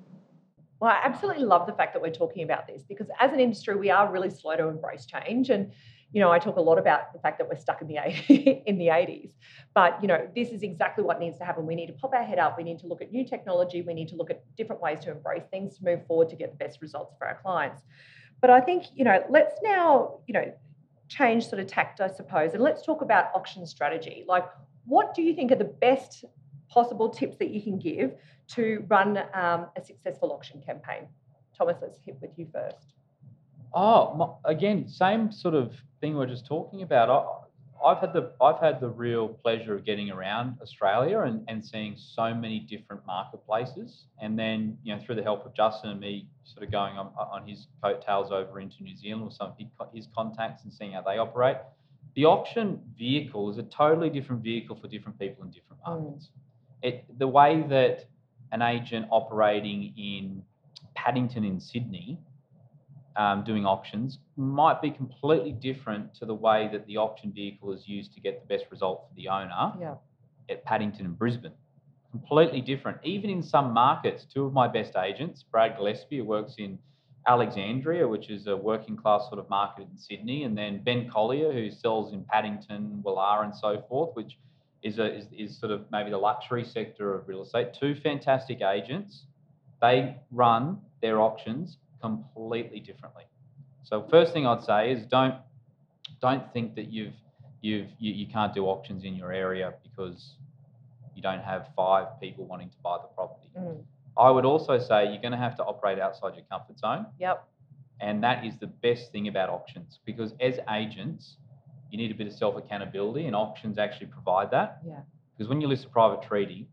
Well, 0.81 0.91
I 0.91 1.01
absolutely 1.03 1.45
love 1.45 1.67
the 1.67 1.73
fact 1.73 1.95
that 1.95 2.03
we're 2.03 2.11
talking 2.11 2.43
about 2.43 2.67
this 2.67 2.83
because 2.83 3.07
as 3.19 3.33
an 3.33 3.41
industry, 3.41 3.77
we 3.77 3.91
are 3.91 4.11
really 4.11 4.31
slow 4.31 4.57
to 4.57 4.69
embrace 4.69 5.07
change. 5.07 5.49
And, 5.49 5.73
you 6.13 6.21
know, 6.21 6.31
I 6.31 6.39
talk 6.39 6.57
a 6.57 6.61
lot 6.61 6.79
about 6.79 7.15
the 7.15 7.19
fact 7.19 7.39
that 7.39 7.49
we're 7.49 7.57
stuck 7.57 7.81
in 7.81 7.89
the 7.89 7.97
in 8.69 8.77
the 8.77 8.89
80s. 8.89 9.33
But, 9.75 9.99
you 10.03 10.09
know, 10.09 10.29
this 10.35 10.51
is 10.51 10.63
exactly 10.63 11.03
what 11.03 11.19
needs 11.19 11.39
to 11.39 11.45
happen. 11.45 11.67
We 11.67 11.75
need 11.75 11.87
to 11.87 11.95
pop 11.95 12.13
our 12.13 12.23
head 12.23 12.39
up. 12.39 12.59
We 12.59 12.65
need 12.65 12.79
to 12.81 12.87
look 12.87 13.01
at 13.01 13.11
new 13.11 13.27
technology. 13.27 13.81
We 13.83 13.95
need 13.95 14.09
to 14.09 14.17
look 14.17 14.31
at 14.31 14.43
different 14.57 14.83
ways 14.83 15.01
to 15.01 15.13
embrace 15.13 15.45
things 15.51 15.79
to 15.79 15.85
move 15.85 16.07
forward 16.07 16.29
to 16.29 16.37
get 16.37 16.51
the 16.51 16.63
best 16.63 16.83
results 16.83 17.15
for 17.19 17.27
our 17.27 17.37
clients. 17.41 17.83
But 18.43 18.51
I 18.51 18.61
think, 18.61 18.85
you 18.95 19.05
know, 19.05 19.25
let's 19.31 19.55
now, 19.63 20.19
you 20.27 20.35
know, 20.35 20.53
change 21.09 21.47
sort 21.47 21.61
of 21.61 21.69
tact, 21.69 22.01
I 22.01 22.09
suppose, 22.09 22.53
and 22.53 22.63
let's 22.63 22.83
talk 22.85 23.01
about 23.01 23.31
auction 23.35 23.67
strategy. 23.67 24.25
Like, 24.27 24.45
what 24.85 25.15
do 25.15 25.23
you 25.23 25.35
think 25.35 25.53
are 25.53 25.57
the 25.57 25.65
best 25.65 26.25
possible 26.69 27.09
tips 27.09 27.39
that 27.39 27.51
you 27.51 27.63
can 27.63 27.79
give 27.79 28.13
to 28.49 28.85
run 28.89 29.19
um, 29.35 29.67
a 29.77 29.85
successful 29.85 30.33
auction 30.33 30.63
campaign? 30.65 31.09
Thomas, 31.57 31.77
let's 31.81 31.99
hit 32.05 32.17
with 32.21 32.31
you 32.37 32.47
first. 32.53 32.95
Oh, 33.75 34.39
again, 34.45 34.89
same 34.89 35.31
sort 35.33 35.55
of 35.55 35.73
thing 36.01 36.17
we 36.17 36.25
are 36.25 36.29
just 36.29 36.47
talking 36.47 36.83
about. 36.83 37.47
I, 37.85 37.91
have 37.91 37.99
had 37.99 38.13
the 38.13 38.33
I've 38.41 38.59
had 38.59 38.81
the 38.81 38.89
real 38.89 39.29
pleasure 39.29 39.75
of 39.75 39.85
getting 39.85 40.11
around 40.11 40.57
Australia 40.63 41.21
and, 41.21 41.45
and 41.49 41.65
seeing 41.65 41.95
so 41.97 42.33
many 42.35 42.61
different 42.61 43.07
marketplaces, 43.07 44.05
and 44.21 44.39
then 44.39 44.79
you 44.83 44.95
know 44.95 45.03
through 45.05 45.17
the 45.17 45.23
help 45.23 45.45
of 45.45 45.55
Justin 45.55 45.91
and 45.91 46.01
me, 46.01 46.27
sort 46.45 46.65
of 46.65 46.73
going 46.73 46.97
on, 46.97 47.13
on 47.19 47.47
his 47.47 47.67
coattails 47.83 48.33
over 48.33 48.61
into 48.61 48.83
New 48.83 48.97
Zealand 48.97 49.25
with 49.25 49.35
some 49.35 49.53
of 49.79 49.89
his 49.93 50.09
contacts 50.15 50.65
and 50.65 50.73
seeing 50.73 50.93
how 50.93 51.03
they 51.03 51.19
operate. 51.19 51.57
The 52.15 52.25
auction 52.25 52.81
vehicle 52.97 53.51
is 53.51 53.59
a 53.59 53.63
totally 53.65 54.09
different 54.09 54.43
vehicle 54.43 54.77
for 54.81 54.89
different 54.89 55.19
people 55.19 55.45
in 55.45 55.51
different 55.51 55.83
mm. 55.83 56.03
markets. 56.03 56.29
Mm. 56.29 56.89
It 56.89 57.19
the 57.19 57.29
way 57.29 57.65
that 57.69 58.07
an 58.53 58.63
agent 58.63 59.07
operating 59.11 59.93
in 59.97 60.43
Paddington 60.95 61.45
in 61.45 61.61
Sydney 61.61 62.19
um, 63.17 63.45
doing 63.45 63.65
auctions 63.65 64.19
might 64.37 64.83
be 64.83 64.91
completely 64.91 65.53
different 65.53 66.15
to 66.15 66.27
the 66.27 66.35
way 66.35 66.69
that 66.73 66.87
the 66.87 66.97
auction 66.99 67.33
vehicle 67.33 67.73
is 67.73 67.89
used 67.89 68.13
to 68.15 68.21
get 68.21 68.41
the 68.41 68.55
best 68.55 68.71
result 68.71 69.07
for 69.09 69.15
the 69.15 69.29
owner 69.29 69.73
yeah. 69.81 69.95
at 70.51 70.65
Paddington 70.65 71.07
and 71.07 71.19
Brisbane. 71.19 71.53
Completely 72.11 72.61
different. 72.61 72.99
Even 73.05 73.31
in 73.31 73.43
some 73.43 73.73
markets, 73.73 74.27
two 74.33 74.45
of 74.45 74.53
my 74.53 74.69
best 74.69 74.97
agents, 74.97 75.43
Brad 75.43 75.77
Gillespie, 75.77 76.19
who 76.19 76.25
works 76.25 76.55
in 76.59 76.79
Alexandria, 77.27 78.07
which 78.07 78.31
is 78.31 78.47
a 78.47 78.57
working 78.57 78.97
class 78.97 79.27
sort 79.29 79.39
of 79.39 79.49
market 79.51 79.89
in 79.91 79.99
Sydney, 79.99 80.45
and 80.45 80.57
then 80.57 80.83
Ben 80.83 81.11
Collier, 81.11 81.53
who 81.53 81.71
sells 81.71 82.13
in 82.13 82.25
Paddington, 82.25 83.03
Woollahra, 83.05 83.45
and 83.45 83.55
so 83.55 83.85
forth, 83.89 84.15
which 84.15 84.39
is, 84.87 84.99
a, 84.99 85.17
is, 85.17 85.27
is 85.37 85.59
sort 85.59 85.73
of 85.73 85.83
maybe 85.91 86.11
the 86.11 86.19
luxury 86.19 86.65
sector 86.65 87.15
of 87.15 87.27
real 87.29 87.43
estate. 87.43 87.75
Two 87.79 87.95
fantastic 87.95 88.63
agents. 88.63 89.25
They 89.83 90.17
run 90.31 90.79
their 91.03 91.21
auctions 91.21 91.79
completely 92.01 92.81
differently. 92.81 93.25
So 93.83 94.07
first 94.11 94.33
thing 94.33 94.47
I'd 94.47 94.65
say 94.65 94.93
is 94.93 95.07
don't 95.07 95.35
don't 96.21 96.51
think 96.53 96.75
that 96.77 96.91
you've 96.91 97.15
you've 97.61 97.89
you, 97.99 98.13
you 98.13 98.27
can't 98.27 98.55
do 98.55 98.67
auctions 98.67 99.05
in 99.05 99.15
your 99.15 99.33
area 99.33 99.75
because 99.83 100.35
you 101.15 101.23
don't 101.23 101.43
have 101.43 101.69
five 101.77 102.07
people 102.21 102.45
wanting 102.47 102.71
to 102.71 102.77
buy 102.83 102.99
the 103.03 103.09
property. 103.09 103.51
Mm. 103.59 103.83
I 104.17 104.31
would 104.31 104.45
also 104.45 104.79
say 104.79 105.09
you're 105.11 105.21
going 105.21 105.33
to 105.33 105.39
have 105.39 105.57
to 105.57 105.65
operate 105.65 105.99
outside 105.99 106.35
your 106.35 106.45
comfort 106.51 106.79
zone. 106.79 107.07
Yep. 107.19 107.47
And 108.01 108.23
that 108.23 108.45
is 108.45 108.55
the 108.59 108.67
best 108.67 109.13
thing 109.13 109.29
about 109.29 109.49
auctions 109.51 110.01
because 110.05 110.33
as 110.41 110.59
agents, 110.71 111.37
you 111.91 111.99
need 111.99 112.11
a 112.11 112.15
bit 112.15 112.27
of 112.27 112.33
self 112.33 112.57
accountability, 112.57 113.27
and 113.27 113.37
auctions 113.37 113.79
actually 113.79 114.07
provide 114.07 114.51
that. 114.51 114.81
Yeah. 114.87 115.01
Because 115.37 115.49
when 115.49 115.61
you 115.61 115.69
list 115.69 115.85
a 115.85 115.89
private 115.89 116.23
treaty, 116.23 116.67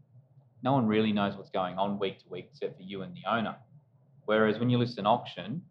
no 0.64 0.74
one 0.74 0.88
really 0.88 1.12
knows 1.12 1.36
what's 1.36 1.50
going 1.50 1.78
on 1.78 2.00
week 2.00 2.20
to 2.20 2.26
week 2.30 2.50
except 2.52 2.78
for 2.78 2.84
you 2.84 3.02
and 3.02 3.14
the 3.16 3.30
owner. 3.30 3.56
Whereas 4.26 4.58
when 4.60 4.70
you 4.70 4.78
list 4.78 4.98
an 4.98 5.06
auction, 5.06 5.62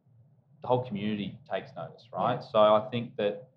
the 0.60 0.68
whole 0.68 0.84
community 0.86 1.38
takes 1.50 1.70
notice, 1.74 2.06
right? 2.14 2.34
Yeah. 2.34 2.48
So 2.52 2.58
I 2.58 2.86
think 2.90 3.16
that 3.16 3.48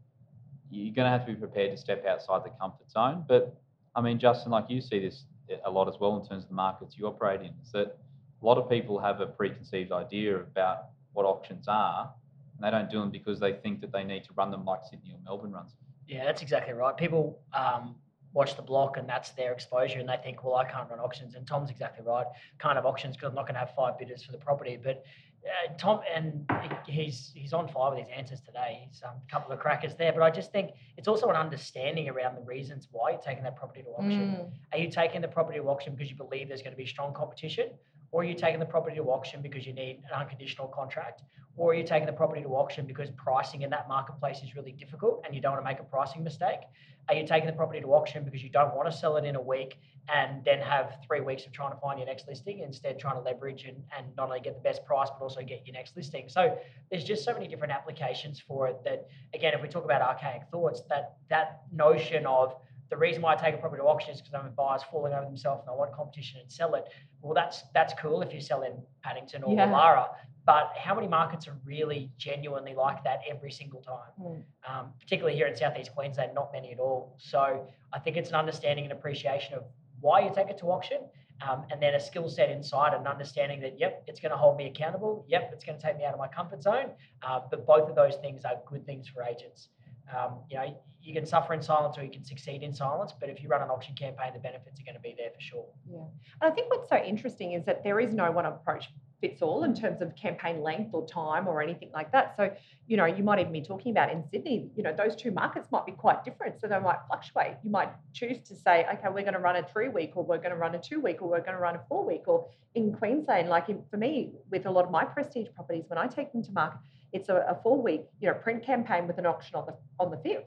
you're 0.72 0.94
going 0.94 1.06
to 1.06 1.10
have 1.10 1.26
to 1.26 1.34
be 1.34 1.38
prepared 1.38 1.72
to 1.72 1.78
step 1.78 2.06
outside 2.06 2.44
the 2.44 2.52
comfort 2.60 2.90
zone. 2.90 3.26
But 3.28 3.56
I 3.96 4.02
mean, 4.02 4.20
Justin, 4.20 4.52
like 4.52 4.66
you 4.70 4.82
see 4.82 5.00
this 5.00 5.26
a 5.66 5.70
lot 5.70 5.88
as 5.88 5.96
well 6.00 6.18
in 6.18 6.28
terms 6.28 6.44
of 6.44 6.50
the 6.50 6.56
markets 6.56 6.96
you 6.98 7.06
operate 7.06 7.42
in, 7.42 7.52
is 7.64 7.72
that 7.74 7.98
a 8.42 8.46
lot 8.46 8.58
of 8.58 8.70
people 8.70 9.00
have 9.00 9.22
a 9.22 9.28
preconceived 9.28 9.92
idea 9.92 10.38
about 10.38 10.86
what 11.14 11.26
auctions 11.26 11.66
are, 11.68 12.12
and 12.56 12.66
they 12.66 12.72
don't 12.72 12.90
do 12.90 13.00
them 13.00 13.12
because 13.12 13.40
they 13.40 13.54
think 13.54 13.82
that 13.82 13.92
they 13.92 14.04
need 14.04 14.24
to 14.26 14.34
run 14.34 14.52
them 14.52 14.66
like 14.66 14.80
Sydney 14.90 15.12
or 15.12 15.20
Melbourne 15.24 15.52
runs. 15.52 15.72
Yeah, 16.08 16.24
that's 16.24 16.42
exactly 16.42 16.74
right. 16.74 16.96
People 16.96 17.40
um, 17.54 17.96
watch 18.34 18.56
the 18.56 18.62
block 18.62 18.98
and 18.98 19.08
that's 19.10 19.32
their 19.32 19.54
exposure 19.54 20.00
and 20.00 20.08
they 20.08 20.18
think, 20.24 20.44
well, 20.44 20.56
I 20.56 20.66
can't 20.66 20.90
run 20.90 21.00
auctions. 21.00 21.36
And 21.36 21.48
Tom's 21.48 21.70
exactly 21.70 22.06
right. 22.06 22.28
Can't 22.60 22.76
have 22.76 22.86
auctions 22.86 23.16
because 23.16 23.30
I'm 23.30 23.36
not 23.36 23.44
going 23.44 23.56
to 23.56 23.60
have 23.60 23.74
five 23.76 23.98
bidders 23.98 24.24
for 24.24 24.32
the 24.32 24.38
property. 24.38 24.78
But 24.82 25.04
uh, 25.46 25.74
Tom, 25.78 26.02
and 26.14 26.50
he's 26.88 27.32
he's 27.36 27.54
on 27.54 27.68
fire 27.68 27.92
with 27.92 28.00
his 28.00 28.08
answers 28.16 28.42
today. 28.42 28.88
He's 28.88 29.02
um, 29.04 29.14
a 29.28 29.32
couple 29.32 29.54
of 29.54 29.60
crackers 29.60 29.96
there. 29.96 30.12
But 30.12 30.24
I 30.24 30.32
just 30.32 30.52
think 30.52 30.72
it's 30.98 31.08
also 31.08 31.30
an 31.30 31.36
understanding 31.36 32.10
around 32.10 32.36
the 32.36 32.42
reasons 32.42 32.88
why 32.92 33.12
you're 33.12 33.20
taking 33.20 33.44
that 33.44 33.56
property 33.56 33.84
to 33.84 33.90
auction. 33.90 34.38
Mm. 34.38 34.52
Are 34.72 34.80
you 34.80 34.90
taking 34.90 35.22
the 35.22 35.28
property 35.28 35.60
to 35.60 35.66
auction 35.66 35.94
because 35.94 36.10
you 36.10 36.18
believe 36.18 36.48
there's 36.48 36.64
going 36.64 36.74
to 36.74 36.78
be 36.78 36.86
strong 36.86 37.14
competition? 37.14 37.70
Or 38.16 38.22
are 38.22 38.24
you 38.24 38.34
taking 38.34 38.62
the 38.62 38.66
property 38.66 38.96
to 38.96 39.04
auction 39.12 39.42
because 39.42 39.68
you 39.68 39.74
need 39.74 40.02
an 40.10 40.18
unconditional 40.18 40.70
contract? 40.70 41.24
Or 41.58 41.72
are 41.72 41.74
you 41.74 41.84
taking 41.84 42.06
the 42.06 42.14
property 42.14 42.42
to 42.44 42.48
auction 42.48 42.86
because 42.86 43.10
pricing 43.18 43.64
in 43.64 43.70
that 43.72 43.90
marketplace 43.90 44.42
is 44.42 44.56
really 44.56 44.72
difficult 44.72 45.22
and 45.26 45.36
you 45.36 45.42
don't 45.42 45.52
want 45.52 45.66
to 45.66 45.70
make 45.70 45.82
a 45.82 45.84
pricing 45.84 46.24
mistake? 46.24 46.62
Are 47.10 47.16
you 47.16 47.28
taking 47.28 47.46
the 47.46 47.52
property 47.52 47.82
to 47.82 47.88
auction 47.88 48.24
because 48.24 48.42
you 48.42 48.50
don't 48.50 48.74
want 48.74 48.90
to 48.90 48.98
sell 48.98 49.18
it 49.18 49.26
in 49.26 49.36
a 49.36 49.42
week 49.42 49.82
and 50.08 50.42
then 50.46 50.60
have 50.60 50.98
three 51.06 51.20
weeks 51.20 51.46
of 51.46 51.52
trying 51.52 51.74
to 51.74 51.78
find 51.82 52.00
your 52.00 52.08
next 52.08 52.26
listing, 52.26 52.60
instead 52.60 52.98
trying 52.98 53.16
to 53.16 53.22
leverage 53.22 53.66
and, 53.66 53.84
and 53.98 54.08
not 54.16 54.30
only 54.30 54.40
get 54.40 54.54
the 54.54 54.62
best 54.62 54.86
price 54.86 55.10
but 55.10 55.22
also 55.22 55.42
get 55.42 55.68
your 55.68 55.74
next 55.74 55.98
listing? 55.98 56.30
So 56.30 56.58
there's 56.90 57.04
just 57.04 57.26
so 57.26 57.34
many 57.34 57.50
different 57.50 57.74
applications 57.74 58.40
for 58.40 58.70
it 58.70 58.82
that 58.86 59.10
again, 59.34 59.54
if 59.54 59.62
we 59.62 59.68
talk 59.68 59.84
about 59.84 60.02
archaic 60.02 60.44
thoughts, 60.52 60.84
that 60.88 61.18
that 61.30 61.64
notion 61.70 62.26
of 62.26 62.56
the 62.90 62.98
reason 62.98 63.22
why 63.22 63.34
I 63.34 63.36
take 63.36 63.56
a 63.56 63.58
property 63.58 63.82
to 63.82 63.88
auction 63.88 64.14
is 64.14 64.22
because 64.22 64.34
I'm 64.34 64.46
a 64.46 64.50
buyer's 64.50 64.84
falling 64.84 65.14
over 65.14 65.26
themselves 65.26 65.62
and 65.62 65.70
I 65.70 65.76
want 65.76 65.92
competition 65.94 66.40
and 66.40 66.52
sell 66.52 66.76
it. 66.76 66.86
Well, 67.22 67.34
that's 67.34 67.64
that's 67.74 67.94
cool 68.00 68.22
if 68.22 68.34
you 68.34 68.42
sell 68.42 68.62
in 68.62 68.74
Paddington 69.04 69.44
or 69.44 69.54
yeah. 69.54 69.68
Woollahra, 69.68 70.08
but 70.46 70.74
how 70.78 70.94
many 70.94 71.08
markets 71.08 71.48
are 71.48 71.58
really 71.66 72.12
genuinely 72.18 72.76
like 72.76 73.04
that 73.04 73.22
every 73.28 73.52
single 73.52 73.82
time? 73.82 74.12
Mm. 74.22 74.44
Um, 74.70 74.94
particularly 75.00 75.36
here 75.36 75.48
in 75.48 75.56
Southeast 75.56 75.92
Queensland, 75.96 76.34
not 76.36 76.52
many 76.54 76.72
at 76.72 76.80
all. 76.80 77.16
So 77.18 77.68
I 77.92 78.00
think 78.00 78.18
it's 78.18 78.30
an 78.30 78.36
understanding 78.36 78.86
and 78.86 78.94
appreciation 78.94 79.56
of 79.56 79.64
why 80.02 80.20
you 80.20 80.32
take 80.34 80.50
it 80.50 80.60
to 80.60 80.66
auction, 80.68 81.00
um, 81.42 81.66
and 81.72 81.82
then 81.82 81.96
a 81.96 82.00
skill 82.00 82.30
set 82.30 82.52
inside 82.52 82.94
and 82.94 83.08
understanding 83.08 83.60
that 83.62 83.80
yep, 83.80 84.04
it's 84.08 84.20
going 84.20 84.32
to 84.32 84.38
hold 84.38 84.58
me 84.58 84.68
accountable. 84.68 85.26
Yep, 85.28 85.50
it's 85.54 85.66
going 85.66 85.80
to 85.80 85.84
take 85.84 85.98
me 85.98 86.06
out 86.06 86.14
of 86.14 86.20
my 86.20 86.28
comfort 86.28 86.62
zone. 86.62 86.92
Uh, 87.24 87.40
but 87.50 87.66
both 87.66 87.90
of 87.90 87.96
those 87.96 88.16
things 88.18 88.46
are 88.46 88.60
good 88.68 88.86
things 88.86 89.08
for 89.08 89.24
agents. 89.24 89.70
Um, 90.16 90.42
you 90.50 90.58
know, 90.58 90.78
you 91.06 91.14
can 91.14 91.26
suffer 91.26 91.54
in 91.54 91.62
silence 91.62 91.98
or 91.98 92.04
you 92.04 92.10
can 92.10 92.24
succeed 92.24 92.64
in 92.64 92.74
silence. 92.74 93.14
But 93.18 93.30
if 93.30 93.42
you 93.44 93.50
run 93.50 93.62
an 93.62 93.70
auction 93.70 93.96
campaign, 93.96 94.32
the 94.34 94.40
benefits 94.40 94.80
are 94.80 94.84
going 94.84 94.96
to 94.96 95.02
be 95.02 95.16
there 95.18 95.30
for 95.34 95.42
sure. 95.42 95.66
Yeah, 95.90 96.00
and 96.42 96.52
I 96.52 96.56
think 96.56 96.70
what's 96.72 96.90
so 96.90 96.98
interesting 96.98 97.54
is 97.54 97.64
that 97.66 97.84
there 97.84 98.00
is 98.00 98.14
no 98.14 98.32
one 98.32 98.46
approach 98.46 98.90
fits 99.22 99.42
all 99.42 99.64
in 99.64 99.74
terms 99.74 100.02
of 100.02 100.16
campaign 100.16 100.62
length 100.62 100.94
or 100.94 101.08
time 101.08 101.48
or 101.48 101.62
anything 101.62 101.90
like 101.94 102.12
that. 102.12 102.36
So, 102.36 102.52
you 102.88 102.98
know, 102.98 103.06
you 103.06 103.24
might 103.24 103.40
even 103.40 103.54
be 103.54 103.62
talking 103.62 103.92
about 103.92 104.12
in 104.12 104.24
Sydney, 104.30 104.70
you 104.76 104.84
know, 104.84 104.94
those 104.96 105.16
two 105.16 105.32
markets 105.32 105.70
might 105.72 105.86
be 105.86 105.94
quite 105.94 106.24
different. 106.24 106.60
So 106.60 106.68
they 106.68 106.80
might 106.80 106.98
fluctuate. 107.08 107.56
You 107.64 107.72
might 107.72 107.90
choose 108.14 108.40
to 108.48 108.56
say, 108.56 108.86
okay, 108.94 109.08
we're 109.08 109.22
going 109.22 109.34
to 109.34 109.40
run 109.40 109.56
a 109.56 109.64
three 109.64 109.90
week 109.90 110.12
or 110.16 110.24
we're 110.24 110.38
going 110.38 110.52
to 110.52 110.58
run 110.58 110.76
a 110.76 110.80
two 110.80 111.00
week 111.00 111.22
or 111.22 111.30
we're 111.30 111.40
going 111.40 111.54
to 111.54 111.60
run 111.60 111.76
a 111.76 111.82
four 111.88 112.06
week. 112.06 112.24
Or 112.28 112.48
in 112.76 112.94
Queensland, 112.94 113.50
like 113.50 113.70
in, 113.70 113.82
for 113.90 113.98
me, 113.98 114.32
with 114.52 114.66
a 114.66 114.72
lot 114.72 114.86
of 114.86 114.92
my 114.92 115.06
prestige 115.06 115.48
properties, 115.56 115.86
when 115.88 115.98
I 115.98 116.08
take 116.08 116.32
them 116.32 116.44
to 116.44 116.52
market, 116.52 116.80
it's 117.14 117.30
a, 117.30 117.46
a 117.48 117.60
four 117.64 117.82
week, 117.82 118.02
you 118.20 118.28
know, 118.28 118.34
print 118.34 118.64
campaign 118.64 119.08
with 119.08 119.18
an 119.18 119.26
auction 119.26 119.56
on 119.56 119.66
the 119.66 119.76
on 120.00 120.12
the 120.12 120.18
fifth. 120.18 120.44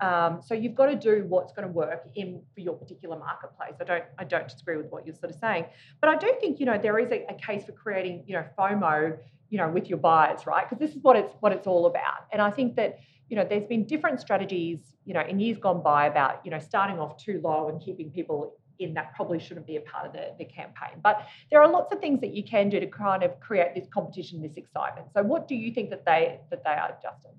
Um, 0.00 0.40
so 0.44 0.54
you've 0.54 0.74
got 0.74 0.86
to 0.86 0.96
do 0.96 1.24
what's 1.28 1.52
going 1.52 1.66
to 1.66 1.72
work 1.72 2.08
in 2.14 2.40
for 2.54 2.60
your 2.60 2.74
particular 2.74 3.18
marketplace. 3.18 3.74
I 3.80 3.84
don't 3.84 4.04
I 4.18 4.24
don't 4.24 4.48
disagree 4.48 4.76
with 4.76 4.86
what 4.90 5.04
you're 5.06 5.14
sort 5.14 5.32
of 5.32 5.38
saying, 5.38 5.66
but 6.00 6.08
I 6.08 6.16
do 6.16 6.32
think 6.40 6.60
you 6.60 6.66
know 6.66 6.78
there 6.78 6.98
is 6.98 7.10
a, 7.10 7.24
a 7.28 7.34
case 7.34 7.64
for 7.64 7.72
creating 7.72 8.24
you 8.26 8.34
know 8.34 8.44
FOMO 8.58 9.18
you 9.50 9.58
know 9.58 9.68
with 9.68 9.88
your 9.88 9.98
buyers, 9.98 10.46
right? 10.46 10.68
Because 10.68 10.78
this 10.78 10.96
is 10.96 11.02
what 11.02 11.16
it's 11.16 11.32
what 11.40 11.52
it's 11.52 11.66
all 11.66 11.86
about. 11.86 12.26
And 12.32 12.40
I 12.40 12.50
think 12.50 12.76
that 12.76 13.00
you 13.28 13.36
know 13.36 13.46
there's 13.48 13.66
been 13.66 13.84
different 13.84 14.20
strategies 14.20 14.78
you 15.04 15.14
know 15.14 15.22
in 15.22 15.40
years 15.40 15.58
gone 15.58 15.82
by 15.82 16.06
about 16.06 16.40
you 16.44 16.50
know 16.50 16.60
starting 16.60 16.98
off 17.00 17.16
too 17.16 17.40
low 17.42 17.68
and 17.68 17.80
keeping 17.80 18.10
people 18.10 18.54
in 18.78 18.94
that 18.94 19.12
probably 19.14 19.40
shouldn't 19.40 19.66
be 19.66 19.76
a 19.76 19.80
part 19.80 20.06
of 20.06 20.12
the, 20.12 20.32
the 20.38 20.44
campaign. 20.44 21.00
But 21.02 21.26
there 21.50 21.60
are 21.60 21.68
lots 21.68 21.92
of 21.92 21.98
things 22.00 22.20
that 22.20 22.32
you 22.32 22.44
can 22.44 22.68
do 22.68 22.78
to 22.78 22.86
kind 22.86 23.24
of 23.24 23.40
create 23.40 23.74
this 23.74 23.88
competition, 23.92 24.40
this 24.40 24.56
excitement. 24.56 25.08
So 25.12 25.22
what 25.22 25.48
do 25.48 25.56
you 25.56 25.72
think 25.72 25.90
that 25.90 26.04
they 26.04 26.38
that 26.50 26.62
they 26.62 26.70
are, 26.70 26.96
Justin? 27.02 27.32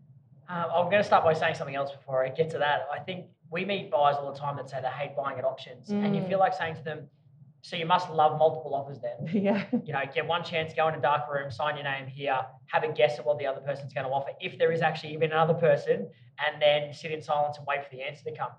Um, 0.49 0.65
I'm 0.73 0.85
going 0.85 0.97
to 0.97 1.03
start 1.03 1.23
by 1.23 1.33
saying 1.33 1.55
something 1.55 1.75
else 1.75 1.91
before 1.91 2.25
I 2.25 2.29
get 2.29 2.49
to 2.51 2.57
that. 2.57 2.87
I 2.91 2.99
think 2.99 3.27
we 3.51 3.65
meet 3.65 3.91
buyers 3.91 4.17
all 4.19 4.33
the 4.33 4.39
time 4.39 4.57
that 4.57 4.67
say 4.67 4.81
they 4.81 4.87
hate 4.87 5.15
buying 5.15 5.37
at 5.37 5.45
auctions, 5.45 5.89
mm. 5.89 6.03
and 6.03 6.15
you 6.15 6.23
feel 6.23 6.39
like 6.39 6.55
saying 6.55 6.75
to 6.75 6.83
them, 6.83 7.07
"So 7.61 7.75
you 7.75 7.85
must 7.85 8.09
love 8.09 8.39
multiple 8.39 8.73
offers 8.73 8.99
then." 8.99 9.29
Yeah. 9.43 9.63
You 9.85 9.93
know, 9.93 10.01
get 10.11 10.25
one 10.25 10.43
chance, 10.43 10.73
go 10.73 10.87
in 10.87 10.95
a 10.95 11.01
dark 11.01 11.31
room, 11.31 11.51
sign 11.51 11.75
your 11.75 11.83
name 11.83 12.07
here, 12.07 12.39
have 12.65 12.83
a 12.83 12.91
guess 12.91 13.19
at 13.19 13.25
what 13.25 13.37
the 13.37 13.45
other 13.45 13.61
person's 13.61 13.93
going 13.93 14.07
to 14.07 14.11
offer, 14.11 14.31
if 14.41 14.57
there 14.57 14.71
is 14.71 14.81
actually 14.81 15.13
even 15.13 15.31
another 15.31 15.53
person, 15.53 16.09
and 16.43 16.61
then 16.61 16.93
sit 16.93 17.11
in 17.11 17.21
silence 17.21 17.57
and 17.57 17.67
wait 17.67 17.83
for 17.83 17.95
the 17.95 18.01
answer 18.01 18.23
to 18.23 18.35
come. 18.35 18.51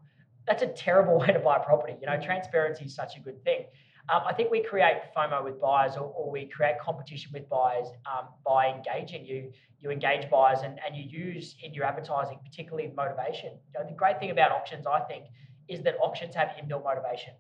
That's 0.47 0.63
a 0.63 0.69
terrible 0.69 1.19
way 1.21 1.29
to 1.29 1.41
buy 1.41 1.57
a 1.57 1.61
property. 1.61 1.97
You 2.01 2.07
know, 2.07 2.19
mm. 2.19 2.25
transparency 2.25 2.85
is 2.85 2.95
such 2.95 3.17
a 3.17 3.21
good 3.21 3.43
thing. 3.43 3.65
Um, 4.11 4.23
I 4.27 4.33
think 4.33 4.51
we 4.51 4.63
create 4.63 4.97
FOMO 5.17 5.45
with 5.45 5.61
buyers 5.61 5.97
or, 5.97 6.13
or 6.17 6.31
we 6.31 6.47
create 6.47 6.81
competition 6.81 7.31
with 7.33 7.49
buyers 7.49 7.87
um, 8.07 8.27
by 8.45 8.69
engaging 8.69 9.25
you. 9.25 9.53
You 9.79 9.91
engage 9.91 10.29
buyers 10.29 10.61
and, 10.65 10.81
and 10.85 10.97
you 10.97 11.05
use 11.05 11.55
in 11.63 11.73
your 11.73 11.85
advertising, 11.85 12.39
particularly 12.45 12.93
motivation. 12.95 13.53
You 13.73 13.81
know, 13.81 13.87
the 13.87 13.95
great 13.95 14.19
thing 14.19 14.31
about 14.31 14.51
auctions, 14.51 14.87
I 14.87 15.01
think, 15.01 15.27
is 15.69 15.83
that 15.83 15.95
auctions 16.03 16.35
have 16.35 16.49
inbuilt 16.61 16.83
motivation. 16.85 17.35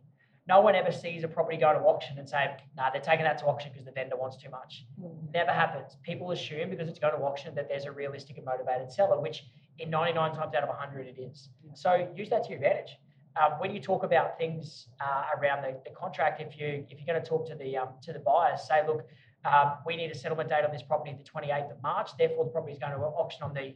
No 0.46 0.60
one 0.60 0.74
ever 0.74 0.92
sees 0.92 1.24
a 1.24 1.28
property 1.28 1.56
go 1.56 1.72
to 1.72 1.80
auction 1.80 2.18
and 2.18 2.28
say, 2.28 2.56
"No, 2.76 2.84
nah, 2.84 2.90
they're 2.90 3.00
taking 3.00 3.24
that 3.24 3.38
to 3.38 3.46
auction 3.46 3.72
because 3.72 3.84
the 3.84 3.92
vendor 3.92 4.16
wants 4.16 4.36
too 4.36 4.48
much." 4.48 4.86
Mm. 5.00 5.32
Never 5.34 5.52
happens. 5.52 5.96
People 6.02 6.30
assume 6.30 6.70
because 6.70 6.88
it's 6.88 6.98
going 6.98 7.14
to 7.14 7.20
auction 7.20 7.54
that 7.56 7.68
there's 7.68 7.84
a 7.84 7.92
realistic 7.92 8.36
and 8.36 8.46
motivated 8.46 8.90
seller, 8.90 9.20
which 9.20 9.44
in 9.78 9.90
99 9.90 10.34
times 10.34 10.54
out 10.54 10.62
of 10.62 10.68
100 10.68 11.06
it 11.06 11.18
is. 11.20 11.50
So 11.74 12.10
use 12.16 12.30
that 12.30 12.44
to 12.44 12.50
your 12.50 12.58
advantage 12.58 12.96
um, 13.36 13.52
when 13.58 13.74
you 13.74 13.80
talk 13.80 14.02
about 14.02 14.38
things 14.38 14.88
uh, 15.00 15.24
around 15.38 15.62
the, 15.62 15.78
the, 15.84 15.94
contract, 15.94 16.40
if 16.40 16.58
you 16.58 16.84
if 16.90 16.98
you're 16.98 17.06
going 17.06 17.22
to 17.22 17.28
talk 17.28 17.46
to 17.48 17.54
the 17.54 17.76
um, 17.76 17.88
to 18.02 18.12
the 18.12 18.18
buyers, 18.18 18.66
say, 18.66 18.86
look, 18.86 19.06
um, 19.44 19.74
we 19.86 19.96
need 19.96 20.10
a 20.10 20.14
settlement 20.14 20.48
date 20.48 20.64
on 20.64 20.72
this 20.72 20.82
property 20.82 21.16
the 21.16 21.24
28th 21.24 21.72
of 21.72 21.82
March. 21.82 22.10
Therefore, 22.18 22.44
the 22.44 22.50
property 22.50 22.72
is 22.72 22.78
going 22.78 22.92
to 22.92 22.98
auction 22.98 23.42
on 23.42 23.54
the 23.54 23.74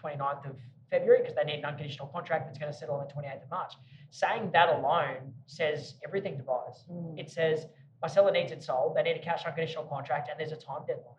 29th 0.00 0.44
um, 0.44 0.50
of 0.50 0.56
February 0.90 1.20
because 1.22 1.34
they 1.34 1.44
need 1.44 1.58
an 1.60 1.64
unconditional 1.64 2.06
contract 2.08 2.46
that's 2.46 2.58
going 2.58 2.70
to 2.70 2.78
settle 2.78 2.96
on 2.96 3.06
the 3.06 3.12
28th 3.12 3.44
of 3.44 3.50
March. 3.50 3.72
Saying 4.10 4.50
that 4.52 4.68
alone 4.68 5.32
says 5.46 5.94
everything 6.06 6.36
to 6.36 6.42
buyers. 6.42 6.84
Mm. 6.90 7.18
It 7.18 7.30
says 7.30 7.66
my 8.02 8.08
seller 8.08 8.30
needs 8.30 8.52
it 8.52 8.62
sold. 8.62 8.96
They 8.96 9.02
need 9.02 9.16
a 9.16 9.22
cash 9.22 9.44
unconditional 9.46 9.84
contract, 9.84 10.28
and 10.30 10.38
there's 10.38 10.52
a 10.52 10.62
time 10.62 10.82
deadline. 10.86 11.16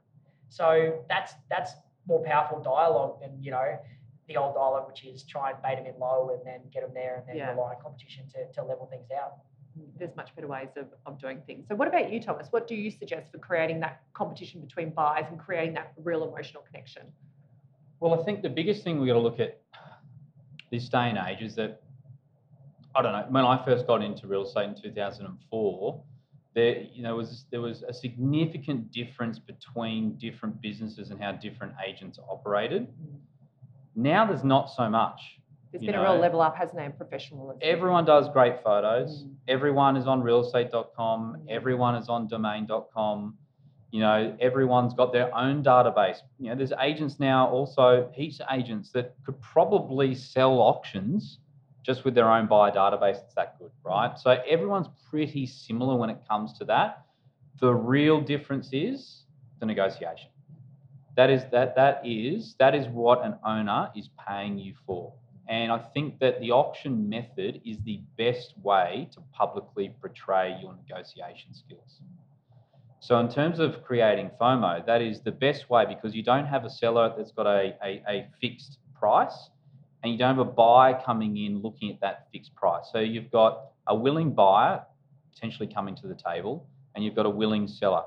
So 0.49 0.99
that's 1.09 1.33
that's 1.49 1.71
more 2.07 2.23
powerful 2.23 2.61
dialogue 2.61 3.19
than 3.21 3.41
you 3.41 3.51
know 3.51 3.79
the 4.27 4.37
old 4.37 4.55
dialogue, 4.55 4.87
which 4.87 5.03
is 5.03 5.23
try 5.23 5.51
and 5.51 5.61
bait 5.61 5.75
them 5.75 5.85
in 5.85 5.99
low 5.99 6.31
and 6.33 6.45
then 6.45 6.61
get 6.71 6.81
them 6.81 6.91
there 6.93 7.15
and 7.17 7.27
then 7.27 7.35
yeah. 7.35 7.51
rely 7.51 7.73
on 7.73 7.81
competition 7.81 8.25
to, 8.33 8.51
to 8.53 8.65
level 8.65 8.87
things 8.89 9.07
out. 9.15 9.37
There's 9.97 10.15
much 10.15 10.35
better 10.35 10.47
ways 10.47 10.69
of, 10.77 10.85
of 11.07 11.19
doing 11.19 11.41
things. 11.47 11.65
So, 11.67 11.75
what 11.75 11.87
about 11.87 12.13
you, 12.13 12.21
Thomas? 12.21 12.47
What 12.51 12.67
do 12.67 12.75
you 12.75 12.91
suggest 12.91 13.31
for 13.31 13.39
creating 13.39 13.79
that 13.79 14.03
competition 14.13 14.61
between 14.61 14.91
buyers 14.91 15.25
and 15.29 15.39
creating 15.39 15.73
that 15.73 15.93
real 16.03 16.23
emotional 16.23 16.61
connection? 16.61 17.07
Well, 17.99 18.19
I 18.19 18.23
think 18.23 18.43
the 18.43 18.49
biggest 18.49 18.83
thing 18.83 18.99
we've 18.99 19.07
got 19.07 19.15
to 19.15 19.19
look 19.19 19.39
at 19.39 19.61
this 20.71 20.89
day 20.89 21.09
and 21.09 21.17
age 21.17 21.41
is 21.41 21.55
that 21.55 21.81
I 22.95 23.01
don't 23.01 23.13
know. 23.13 23.25
When 23.29 23.45
I 23.45 23.65
first 23.65 23.87
got 23.87 24.03
into 24.03 24.27
real 24.27 24.43
estate 24.43 24.69
in 24.69 24.75
2004, 24.79 26.03
there 26.53 26.81
you 26.93 27.01
know 27.01 27.15
was 27.15 27.45
there 27.49 27.61
was 27.61 27.81
a 27.81 27.93
significant 27.93 28.91
difference 28.91 29.39
between 29.39 30.17
different 30.17 30.61
businesses 30.61 31.09
and 31.09 31.19
how 31.19 31.31
different 31.31 31.73
agents 31.83 32.19
operated. 32.29 32.83
Mm 32.83 33.17
now 33.95 34.25
there's 34.25 34.43
not 34.43 34.69
so 34.69 34.89
much. 34.89 35.19
There's 35.71 35.83
been 35.83 35.95
know. 35.95 36.01
a 36.05 36.11
real 36.13 36.21
level 36.21 36.41
up, 36.41 36.55
hasn't 36.55 36.77
there, 36.77 36.85
in 36.85 36.91
professionalism? 36.91 37.59
Everyone 37.61 38.05
does 38.05 38.29
great 38.29 38.63
photos. 38.63 39.23
Mm. 39.23 39.33
Everyone 39.47 39.97
is 39.97 40.05
on 40.05 40.21
realestate.com. 40.21 41.37
Mm. 41.37 41.45
Everyone 41.49 41.95
is 41.95 42.09
on 42.09 42.27
domain.com. 42.27 43.37
You 43.89 43.99
know, 43.99 44.37
everyone's 44.39 44.93
got 44.93 45.13
their 45.13 45.35
own 45.35 45.63
database. 45.63 46.17
You 46.39 46.49
know, 46.49 46.55
there's 46.55 46.73
agents 46.79 47.19
now 47.19 47.47
also, 47.49 48.11
heaps 48.13 48.39
of 48.39 48.47
agents 48.51 48.91
that 48.91 49.15
could 49.25 49.39
probably 49.41 50.15
sell 50.15 50.59
auctions 50.59 51.39
just 51.83 52.05
with 52.05 52.15
their 52.15 52.29
own 52.31 52.47
buyer 52.47 52.71
database. 52.71 53.23
It's 53.23 53.35
that 53.35 53.57
good, 53.59 53.71
right? 53.83 54.17
So 54.17 54.41
everyone's 54.47 54.87
pretty 55.09 55.45
similar 55.45 55.95
when 55.95 56.09
it 56.09 56.17
comes 56.27 56.53
to 56.59 56.65
that. 56.65 57.05
The 57.59 57.73
real 57.73 58.21
difference 58.21 58.69
is 58.71 59.23
the 59.59 59.65
negotiation. 59.65 60.29
That 61.15 61.29
is 61.29 61.43
that 61.51 61.75
that 61.75 62.01
is 62.03 62.55
that 62.59 62.73
is 62.73 62.87
what 62.87 63.23
an 63.23 63.35
owner 63.45 63.91
is 63.95 64.09
paying 64.27 64.57
you 64.57 64.73
for. 64.85 65.13
And 65.47 65.71
I 65.71 65.77
think 65.77 66.19
that 66.19 66.39
the 66.39 66.51
auction 66.51 67.09
method 67.09 67.61
is 67.65 67.77
the 67.83 68.01
best 68.17 68.53
way 68.63 69.09
to 69.13 69.21
publicly 69.33 69.93
portray 69.99 70.57
your 70.61 70.73
negotiation 70.73 71.53
skills. 71.53 71.99
So, 73.01 73.19
in 73.19 73.27
terms 73.27 73.59
of 73.59 73.83
creating 73.83 74.31
FOMO, 74.39 74.85
that 74.85 75.01
is 75.01 75.19
the 75.19 75.31
best 75.31 75.69
way 75.69 75.85
because 75.85 76.15
you 76.15 76.23
don't 76.23 76.45
have 76.45 76.63
a 76.63 76.69
seller 76.69 77.13
that's 77.15 77.33
got 77.33 77.45
a, 77.45 77.75
a, 77.83 78.01
a 78.07 78.27
fixed 78.39 78.77
price 78.97 79.49
and 80.01 80.11
you 80.11 80.17
don't 80.17 80.37
have 80.37 80.47
a 80.47 80.49
buyer 80.49 81.01
coming 81.05 81.35
in 81.37 81.61
looking 81.61 81.91
at 81.91 81.99
that 81.99 82.27
fixed 82.31 82.55
price. 82.55 82.85
So, 82.93 82.99
you've 82.99 83.29
got 83.29 83.71
a 83.87 83.95
willing 83.95 84.33
buyer 84.33 84.81
potentially 85.33 85.67
coming 85.67 85.95
to 85.95 86.07
the 86.07 86.15
table 86.15 86.65
and 86.95 87.03
you've 87.03 87.15
got 87.15 87.25
a 87.25 87.29
willing 87.29 87.67
seller 87.67 88.03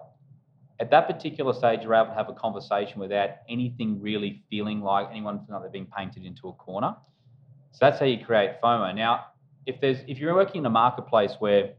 at 0.79 0.91
that 0.91 1.07
particular 1.07 1.53
stage, 1.53 1.81
you're 1.83 1.95
able 1.95 2.09
to 2.09 2.14
have 2.14 2.29
a 2.29 2.35
conversation 2.35 3.01
without 3.01 3.31
anything 3.49 4.01
really 4.01 4.43
feeling 4.51 4.83
like 4.83 5.09
anyone 5.11 5.39
feeling 5.47 5.55
like 5.55 5.62
they're 5.62 5.70
being 5.70 5.89
painted 5.97 6.24
into 6.24 6.49
a 6.49 6.53
corner. 6.53 6.95
So 7.72 7.79
that's 7.81 7.99
how 7.99 8.07
you 8.07 8.24
create 8.24 8.61
FOMO. 8.62 8.95
Now, 8.95 9.27
if 9.66 9.81
there's 9.81 9.99
if 10.07 10.18
you're 10.18 10.35
working 10.35 10.61
in 10.61 10.66
a 10.66 10.70
marketplace 10.70 11.33
where 11.39 11.74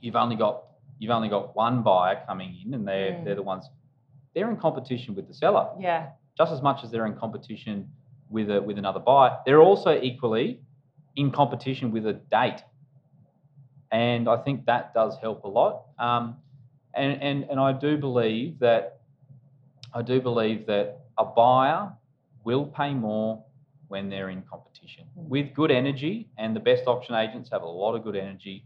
you've 0.00 0.16
only 0.16 0.36
got 0.36 0.64
you've 0.98 1.10
only 1.10 1.28
got 1.28 1.54
one 1.54 1.82
buyer 1.82 2.22
coming 2.26 2.56
in 2.64 2.74
and 2.74 2.86
they're 2.86 3.12
mm. 3.12 3.24
they're 3.24 3.34
the 3.34 3.42
ones 3.42 3.68
they're 4.34 4.50
in 4.50 4.56
competition 4.56 5.14
with 5.14 5.28
the 5.28 5.34
seller. 5.34 5.68
Yeah. 5.78 6.08
Just 6.36 6.52
as 6.52 6.60
much 6.60 6.82
as 6.82 6.90
they're 6.90 7.06
in 7.06 7.14
competition 7.14 7.88
with 8.28 8.50
a 8.50 8.60
with 8.60 8.78
another 8.78 9.00
buyer, 9.00 9.38
they're 9.46 9.62
also 9.62 9.98
equally 10.00 10.60
in 11.16 11.30
competition 11.30 11.90
with 11.90 12.06
a 12.06 12.14
date. 12.14 12.62
And 13.92 14.28
I 14.28 14.38
think 14.38 14.66
that 14.66 14.92
does 14.92 15.16
help 15.20 15.44
a 15.44 15.48
lot. 15.48 15.84
Um, 15.98 16.36
and, 16.96 17.22
and, 17.22 17.44
and 17.50 17.60
I 17.60 17.72
do 17.72 17.96
believe 17.96 18.58
that 18.60 19.00
I 19.94 20.02
do 20.02 20.20
believe 20.20 20.66
that 20.66 21.00
a 21.18 21.24
buyer 21.24 21.92
will 22.44 22.66
pay 22.66 22.92
more 22.94 23.42
when 23.88 24.08
they're 24.08 24.30
in 24.30 24.42
competition 24.42 25.04
with 25.14 25.54
good 25.54 25.70
energy, 25.70 26.28
and 26.38 26.54
the 26.54 26.60
best 26.60 26.84
auction 26.86 27.14
agents 27.14 27.48
have 27.50 27.62
a 27.62 27.66
lot 27.66 27.94
of 27.94 28.02
good 28.02 28.16
energy. 28.16 28.64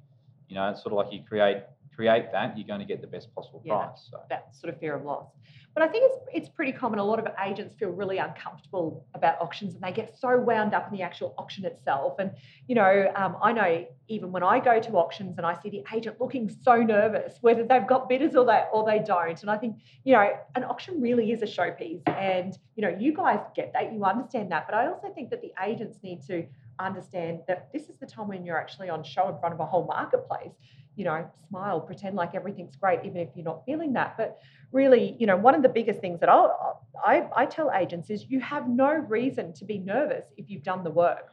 You 0.48 0.54
know, 0.54 0.70
it's 0.70 0.82
sort 0.82 0.92
of 0.92 0.96
like 0.98 1.12
you 1.12 1.22
create 1.28 1.58
create 1.98 2.30
that, 2.30 2.56
you're 2.56 2.66
going 2.66 2.78
to 2.78 2.86
get 2.86 3.00
the 3.00 3.08
best 3.08 3.34
possible 3.34 3.60
yeah, 3.64 3.74
price. 3.74 4.08
So. 4.08 4.20
That 4.30 4.54
sort 4.54 4.72
of 4.72 4.78
fear 4.78 4.94
of 4.94 5.04
loss. 5.04 5.26
But 5.74 5.82
I 5.82 5.88
think 5.88 6.04
it's 6.06 6.18
it's 6.32 6.48
pretty 6.48 6.72
common. 6.72 6.98
A 7.00 7.04
lot 7.04 7.18
of 7.18 7.26
agents 7.44 7.74
feel 7.74 7.90
really 7.90 8.18
uncomfortable 8.18 9.04
about 9.14 9.40
auctions, 9.40 9.74
and 9.74 9.82
they 9.82 9.92
get 9.92 10.16
so 10.16 10.38
wound 10.38 10.74
up 10.74 10.88
in 10.90 10.96
the 10.96 11.02
actual 11.02 11.34
auction 11.38 11.64
itself. 11.64 12.20
And 12.20 12.30
you 12.68 12.76
know, 12.76 13.12
um, 13.16 13.36
I 13.42 13.52
know 13.52 13.86
even 14.08 14.30
when 14.30 14.44
I 14.44 14.60
go 14.60 14.80
to 14.80 14.90
auctions 14.92 15.38
and 15.38 15.46
I 15.46 15.54
see 15.60 15.70
the 15.70 15.84
agent 15.94 16.20
looking 16.20 16.48
so 16.48 16.76
nervous, 16.76 17.38
whether 17.42 17.64
they've 17.64 17.86
got 17.86 18.08
bidders 18.08 18.34
or 18.36 18.44
they 18.46 18.64
or 18.72 18.84
they 18.86 19.00
don't. 19.00 19.40
And 19.40 19.50
I 19.50 19.56
think 19.56 19.76
you 20.04 20.14
know, 20.14 20.28
an 20.54 20.64
auction 20.64 21.00
really 21.00 21.32
is 21.32 21.42
a 21.42 21.46
showpiece, 21.46 22.02
and 22.08 22.56
you 22.76 22.82
know, 22.82 22.96
you 22.96 23.12
guys 23.12 23.40
get 23.54 23.72
that, 23.74 23.92
you 23.92 24.04
understand 24.04 24.50
that. 24.52 24.66
But 24.68 24.76
I 24.76 24.86
also 24.86 25.12
think 25.14 25.30
that 25.30 25.42
the 25.42 25.52
agents 25.62 25.98
need 26.02 26.22
to 26.26 26.46
understand 26.80 27.40
that 27.48 27.72
this 27.72 27.88
is 27.88 27.96
the 27.98 28.06
time 28.06 28.28
when 28.28 28.44
you're 28.44 28.58
actually 28.58 28.88
on 28.88 29.02
show 29.02 29.28
in 29.28 29.38
front 29.38 29.52
of 29.54 29.60
a 29.60 29.66
whole 29.66 29.86
marketplace 29.86 30.52
you 30.98 31.04
know, 31.04 31.24
smile, 31.48 31.80
pretend 31.80 32.16
like 32.16 32.34
everything's 32.34 32.74
great, 32.74 32.98
even 33.04 33.18
if 33.18 33.28
you're 33.36 33.44
not 33.44 33.64
feeling 33.64 33.92
that. 33.92 34.16
But 34.16 34.38
really, 34.72 35.16
you 35.20 35.28
know, 35.28 35.36
one 35.36 35.54
of 35.54 35.62
the 35.62 35.68
biggest 35.68 36.00
things 36.00 36.18
that 36.18 36.28
I'll, 36.28 36.82
I, 37.06 37.28
I 37.36 37.46
tell 37.46 37.70
agents 37.72 38.10
is 38.10 38.26
you 38.28 38.40
have 38.40 38.68
no 38.68 38.90
reason 38.90 39.52
to 39.54 39.64
be 39.64 39.78
nervous 39.78 40.26
if 40.36 40.50
you've 40.50 40.64
done 40.64 40.82
the 40.82 40.90
work. 40.90 41.32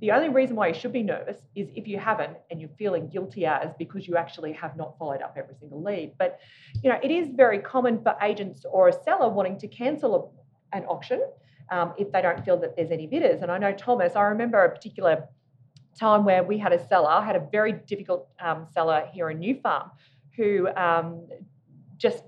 The 0.00 0.10
only 0.10 0.28
reason 0.28 0.56
why 0.56 0.66
you 0.68 0.74
should 0.74 0.92
be 0.92 1.04
nervous 1.04 1.36
is 1.54 1.68
if 1.76 1.86
you 1.86 1.98
haven't 2.00 2.36
and 2.50 2.60
you're 2.60 2.76
feeling 2.76 3.08
guilty 3.08 3.46
as 3.46 3.72
because 3.78 4.08
you 4.08 4.16
actually 4.16 4.52
have 4.54 4.76
not 4.76 4.98
followed 4.98 5.22
up 5.22 5.36
every 5.38 5.54
single 5.54 5.80
lead. 5.80 6.14
But 6.18 6.40
you 6.82 6.90
know, 6.90 6.98
it 7.00 7.12
is 7.12 7.28
very 7.28 7.60
common 7.60 8.02
for 8.02 8.16
agents 8.20 8.66
or 8.68 8.88
a 8.88 8.92
seller 8.92 9.28
wanting 9.28 9.56
to 9.58 9.68
cancel 9.68 10.34
a, 10.72 10.76
an 10.76 10.84
auction 10.86 11.22
um, 11.70 11.94
if 11.96 12.10
they 12.10 12.22
don't 12.22 12.44
feel 12.44 12.58
that 12.58 12.74
there's 12.74 12.90
any 12.90 13.06
bidders. 13.06 13.42
And 13.42 13.52
I 13.52 13.58
know 13.58 13.72
Thomas, 13.72 14.16
I 14.16 14.22
remember 14.22 14.64
a 14.64 14.68
particular 14.68 15.28
time 15.98 16.24
where 16.24 16.42
we 16.42 16.58
had 16.58 16.72
a 16.72 16.86
seller, 16.88 17.10
I 17.10 17.24
had 17.24 17.36
a 17.36 17.46
very 17.52 17.72
difficult 17.72 18.28
um, 18.40 18.66
seller 18.72 19.06
here 19.12 19.30
in 19.30 19.38
New 19.38 19.60
Farm, 19.60 19.90
who 20.36 20.68
um, 20.76 21.26
just 21.96 22.24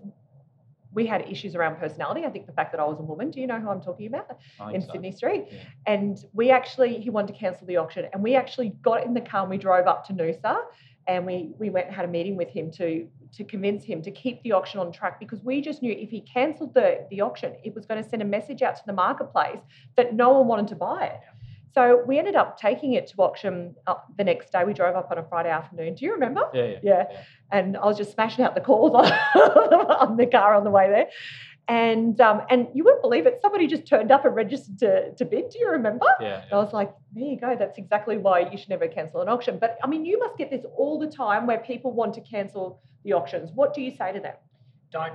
we 0.94 1.06
had 1.06 1.22
issues 1.28 1.54
around 1.54 1.76
personality. 1.76 2.24
I 2.24 2.30
think 2.30 2.46
the 2.46 2.52
fact 2.52 2.72
that 2.72 2.80
I 2.80 2.84
was 2.84 2.98
a 2.98 3.02
woman. 3.02 3.30
Do 3.30 3.40
you 3.40 3.46
know 3.46 3.58
who 3.58 3.68
I'm 3.68 3.80
talking 3.80 4.06
about? 4.06 4.38
I 4.60 4.72
in 4.72 4.82
so. 4.82 4.92
Sydney 4.92 5.12
Street. 5.12 5.46
Yeah. 5.50 5.62
And 5.86 6.24
we 6.32 6.50
actually, 6.50 6.98
he 6.98 7.10
wanted 7.10 7.32
to 7.32 7.38
cancel 7.38 7.66
the 7.66 7.76
auction. 7.78 8.06
And 8.12 8.22
we 8.22 8.34
actually 8.34 8.70
got 8.82 9.04
in 9.04 9.14
the 9.14 9.20
car 9.20 9.42
and 9.42 9.50
we 9.50 9.58
drove 9.58 9.86
up 9.86 10.06
to 10.08 10.12
Noosa 10.12 10.56
and 11.08 11.26
we, 11.26 11.52
we 11.58 11.70
went 11.70 11.86
and 11.86 11.96
had 11.96 12.04
a 12.04 12.08
meeting 12.08 12.36
with 12.36 12.48
him 12.48 12.70
to, 12.72 13.08
to 13.32 13.44
convince 13.44 13.84
him 13.84 14.02
to 14.02 14.10
keep 14.10 14.42
the 14.42 14.52
auction 14.52 14.78
on 14.78 14.92
track 14.92 15.18
because 15.18 15.42
we 15.42 15.60
just 15.60 15.82
knew 15.82 15.92
if 15.92 16.10
he 16.10 16.20
cancelled 16.20 16.74
the, 16.74 17.06
the 17.10 17.20
auction, 17.20 17.54
it 17.64 17.74
was 17.74 17.86
going 17.86 18.02
to 18.02 18.08
send 18.08 18.22
a 18.22 18.26
message 18.26 18.62
out 18.62 18.76
to 18.76 18.82
the 18.86 18.92
marketplace 18.92 19.60
that 19.96 20.14
no 20.14 20.30
one 20.30 20.46
wanted 20.46 20.68
to 20.68 20.76
buy 20.76 21.06
it. 21.06 21.20
So 21.75 22.03
we 22.07 22.18
ended 22.18 22.37
up 22.37 22.59
taking 22.59 22.95
it 22.95 23.07
to 23.09 23.16
auction 23.23 23.75
uh, 23.87 23.95
the 24.16 24.25
next 24.25 24.53
day. 24.53 24.64
We 24.64 24.75
drove 24.75 24.97
up 24.97 25.11
on 25.11 25.18
a 25.18 25.23
Friday 25.23 25.51
afternoon. 25.51 25.95
Do 25.95 26.05
you 26.05 26.12
remember? 26.12 26.43
Yeah, 26.53 26.64
yeah. 26.64 26.79
Yeah. 26.83 27.23
And 27.51 27.77
I 27.77 27.87
was 27.87 27.97
just 27.97 28.12
smashing 28.12 28.45
out 28.45 28.55
the 28.55 28.61
calls 28.61 28.95
on, 28.95 29.11
on 29.11 30.16
the 30.16 30.27
car 30.27 30.55
on 30.55 30.64
the 30.64 30.70
way 30.70 30.89
there. 30.89 31.09
And 31.68 32.20
um, 32.20 32.43
and 32.51 32.66
you 32.75 32.83
wouldn't 32.83 33.03
believe 33.03 33.27
it. 33.27 33.39
Somebody 33.41 33.68
just 33.68 33.87
turned 33.87 34.11
up 34.11 34.25
and 34.25 34.35
registered 34.35 34.79
to, 34.81 35.14
to 35.14 35.25
bid. 35.25 35.51
Do 35.51 35.61
you 35.61 35.70
remember? 35.70 36.07
Yeah, 36.20 36.45
I 36.51 36.57
was 36.57 36.73
like, 36.73 36.93
there 37.14 37.25
you 37.25 37.39
go. 37.39 37.55
That's 37.57 37.79
exactly 37.79 38.18
why 38.18 38.51
you 38.51 38.59
should 38.59 38.68
never 38.68 38.89
cancel 38.89 39.20
an 39.20 39.29
auction. 39.29 39.59
But 39.59 39.79
I 39.83 39.87
mean, 39.87 40.05
you 40.05 40.18
must 40.18 40.37
get 40.37 40.51
this 40.51 40.64
all 40.77 40.99
the 40.99 41.07
time 41.07 41.47
where 41.47 41.59
people 41.59 41.93
want 41.93 42.14
to 42.14 42.20
cancel 42.20 42.83
the 43.05 43.12
auctions. 43.12 43.51
What 43.55 43.75
do 43.75 43.81
you 43.81 43.93
say 43.93 44.12
to 44.12 44.18
them? 44.18 44.35
don't. 44.93 45.14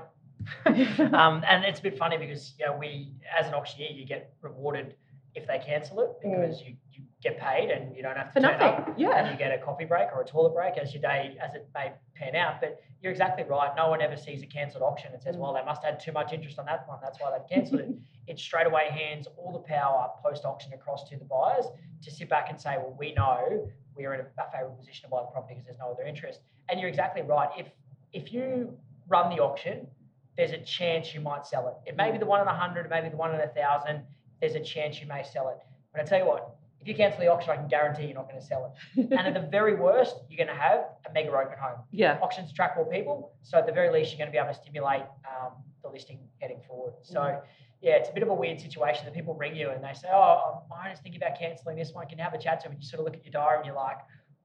um, 1.14 1.44
and 1.48 1.64
it's 1.64 1.80
a 1.80 1.84
bit 1.84 1.98
funny 1.98 2.18
because 2.18 2.54
you 2.60 2.66
know, 2.66 2.76
we, 2.78 3.14
as 3.40 3.48
an 3.48 3.54
auctioneer, 3.54 3.90
you 3.92 4.06
get 4.06 4.34
rewarded 4.42 4.96
if 5.38 5.46
they 5.48 5.60
cancel 5.60 6.02
it 6.02 6.10
because 6.22 6.62
you, 6.62 6.76
you 6.92 7.04
get 7.22 7.40
paid 7.40 7.70
and 7.70 7.96
you 7.96 8.02
don't 8.02 8.18
have 8.18 8.34
to 8.34 8.34
For 8.34 8.40
turn 8.48 8.60
nothing. 8.60 8.68
up 8.82 8.88
and 8.90 9.00
Yeah. 9.00 9.32
you 9.32 9.38
get 9.38 9.52
a 9.54 9.58
coffee 9.64 9.86
break 9.86 10.08
or 10.14 10.22
a 10.22 10.26
toilet 10.26 10.54
break 10.54 10.78
as 10.78 10.94
your 10.94 11.02
day 11.02 11.38
as 11.40 11.54
it 11.54 11.68
may 11.76 11.92
pan 12.16 12.36
out. 12.36 12.60
But 12.60 12.82
you're 13.02 13.12
exactly 13.12 13.44
right. 13.44 13.72
No 13.78 13.90
one 13.90 14.02
ever 14.02 14.18
sees 14.18 14.42
a 14.42 14.48
cancelled 14.48 14.84
auction 14.84 15.14
and 15.14 15.22
says, 15.22 15.36
Mm. 15.36 15.40
"Well, 15.42 15.54
they 15.54 15.64
must 15.64 15.84
have 15.84 15.94
had 15.94 16.00
too 16.00 16.12
much 16.12 16.34
interest 16.34 16.58
on 16.60 16.66
that 16.66 16.88
one. 16.88 16.98
That's 17.02 17.20
why 17.20 17.32
they've 17.32 17.48
cancelled 17.48 17.82
it." 17.82 17.90
It 18.28 18.38
straight 18.40 18.68
away 18.68 18.90
hands 18.90 19.26
all 19.38 19.54
the 19.54 19.60
power 19.60 20.12
post 20.22 20.44
auction 20.44 20.74
across 20.74 21.08
to 21.10 21.16
the 21.18 21.24
buyers 21.24 21.66
to 22.02 22.12
sit 22.12 22.28
back 22.28 22.50
and 22.50 22.60
say, 22.60 22.78
"Well, 22.78 22.94
we 23.00 23.14
know 23.14 23.70
we're 23.96 24.14
in 24.16 24.20
a, 24.20 24.26
favourable 24.52 24.76
position 24.76 25.04
to 25.04 25.10
buy 25.10 25.22
the 25.22 25.28
property 25.28 25.54
because 25.54 25.66
there's 25.66 25.80
no 25.80 25.92
other 25.92 26.04
interest." 26.04 26.42
And 26.68 26.78
you're 26.80 26.90
exactly 26.90 27.22
right. 27.22 27.50
If 27.58 27.68
if 28.12 28.34
you 28.34 28.78
run 29.08 29.34
the 29.34 29.42
auction, 29.42 29.88
there's 30.36 30.52
a 30.52 30.58
chance 30.58 31.14
you 31.16 31.22
might 31.22 31.46
sell 31.46 31.70
it. 31.70 31.76
It 31.90 31.96
may 31.96 32.12
be 32.12 32.18
the 32.18 32.26
one 32.26 32.42
in 32.42 32.48
a 32.48 32.54
hundred, 32.54 32.86
it 32.86 32.90
may 32.90 33.00
be 33.02 33.08
the 33.10 33.16
one 33.18 33.34
in 33.34 33.40
a 33.40 33.48
thousand. 33.48 34.06
There's 34.40 34.56
a 34.56 34.60
chance 34.60 35.00
you 35.02 35.08
may 35.08 35.24
sell 35.24 35.50
it. 35.50 35.58
But 35.92 36.02
I 36.02 36.04
tell 36.06 36.20
you 36.20 36.26
what, 36.26 36.56
if 36.80 36.88
you 36.88 36.96
cancel 36.96 37.20
the 37.20 37.28
auction, 37.28 37.52
I 37.52 37.56
can 37.56 37.68
guarantee 37.68 38.06
you're 38.06 38.16
not 38.16 38.30
going 38.30 38.40
to 38.40 38.46
sell 38.46 38.74
it. 38.96 39.02
and 39.12 39.14
at 39.14 39.34
the 39.34 39.48
very 39.48 39.76
worst, 39.76 40.16
you're 40.30 40.38
going 40.38 40.56
to 40.56 40.62
have 40.62 40.86
a 41.10 41.14
mega 41.14 41.30
open 41.30 41.58
home. 41.60 41.80
Yeah. 41.92 42.20
Auctions 42.22 42.52
attract 42.52 42.78
more 42.78 42.86
people, 42.86 43.34
so 43.44 43.58
at 43.58 43.66
the 43.66 43.72
very 43.72 43.92
least, 43.92 44.12
you're 44.12 44.20
going 44.20 44.30
to 44.30 44.32
be 44.32 44.38
able 44.38 44.54
to 44.54 44.60
stimulate 44.60 45.04
um, 45.26 45.54
the 45.84 45.90
listing 45.90 46.20
heading 46.40 46.62
forward. 46.68 46.94
So. 47.02 47.20
Mm. 47.20 47.42
Yeah, 47.80 47.92
it's 47.92 48.10
a 48.10 48.12
bit 48.14 48.24
of 48.24 48.30
a 48.30 48.34
weird 48.34 48.60
situation 48.60 49.06
that 49.06 49.14
people 49.14 49.36
ring 49.36 49.56
you 49.56 49.70
and 49.70 49.84
they 49.84 49.94
say, 49.94 50.08
"Oh, 50.12 50.64
I'm 50.74 50.92
just 50.92 51.04
thinking 51.04 51.22
about 51.22 51.38
cancelling 51.38 51.78
this 51.78 51.94
one. 51.94 52.08
Can 52.08 52.18
you 52.18 52.24
have 52.24 52.34
a 52.34 52.40
chat 52.40 52.60
to 52.62 52.70
me?" 52.70 52.74
And 52.74 52.84
you 52.84 52.90
sort 52.90 53.02
of 53.02 53.06
look 53.06 53.16
at 53.16 53.24
your 53.24 53.32
diary 53.32 53.58
and 53.58 53.66
you're 53.68 53.76
like, 53.76 54.00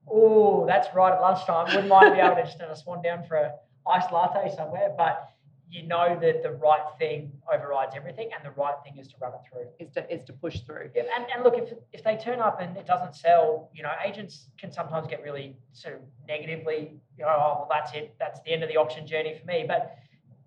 "Oh, 0.07 0.67
that's 0.67 0.93
right 0.93 1.11
at 1.11 1.19
lunchtime. 1.19 1.65
Wouldn't 1.65 1.87
mind 1.87 2.13
be 2.13 2.19
able 2.19 2.35
to 2.35 2.43
just 2.43 2.59
have 2.61 2.69
a 2.69 2.75
swan 2.75 3.01
down 3.01 3.23
for 3.23 3.37
a 3.37 3.53
iced 3.89 4.11
latte 4.11 4.55
somewhere." 4.55 4.93
But 4.95 5.32
you 5.73 5.81
know 5.87 6.15
that 6.21 6.43
the 6.43 6.51
right 6.51 6.85
thing 6.99 7.31
overrides 7.51 7.95
everything, 7.95 8.29
and 8.35 8.45
the 8.45 8.55
right 8.61 8.75
thing 8.83 8.99
is 8.99 9.07
to 9.07 9.15
run 9.19 9.33
it 9.33 9.39
through. 9.49 9.65
Is 9.79 9.91
to, 9.93 10.13
is 10.13 10.23
to 10.25 10.33
push 10.33 10.59
through. 10.59 10.91
Yeah, 10.95 11.03
and, 11.15 11.25
and 11.33 11.43
look, 11.43 11.55
if, 11.57 11.73
if 11.91 12.03
they 12.03 12.15
turn 12.15 12.39
up 12.39 12.61
and 12.61 12.77
it 12.77 12.85
doesn't 12.85 13.15
sell, 13.15 13.71
you 13.73 13.81
know, 13.81 13.91
agents 14.05 14.49
can 14.59 14.71
sometimes 14.71 15.07
get 15.07 15.23
really 15.23 15.57
sort 15.71 15.95
of 15.95 16.01
negatively, 16.27 17.01
you 17.17 17.25
know, 17.25 17.31
oh, 17.31 17.55
well, 17.57 17.67
that's 17.71 17.91
it. 17.93 18.13
That's 18.19 18.39
the 18.41 18.51
end 18.51 18.61
of 18.61 18.69
the 18.69 18.77
auction 18.77 19.07
journey 19.07 19.35
for 19.39 19.47
me. 19.47 19.65
But 19.67 19.97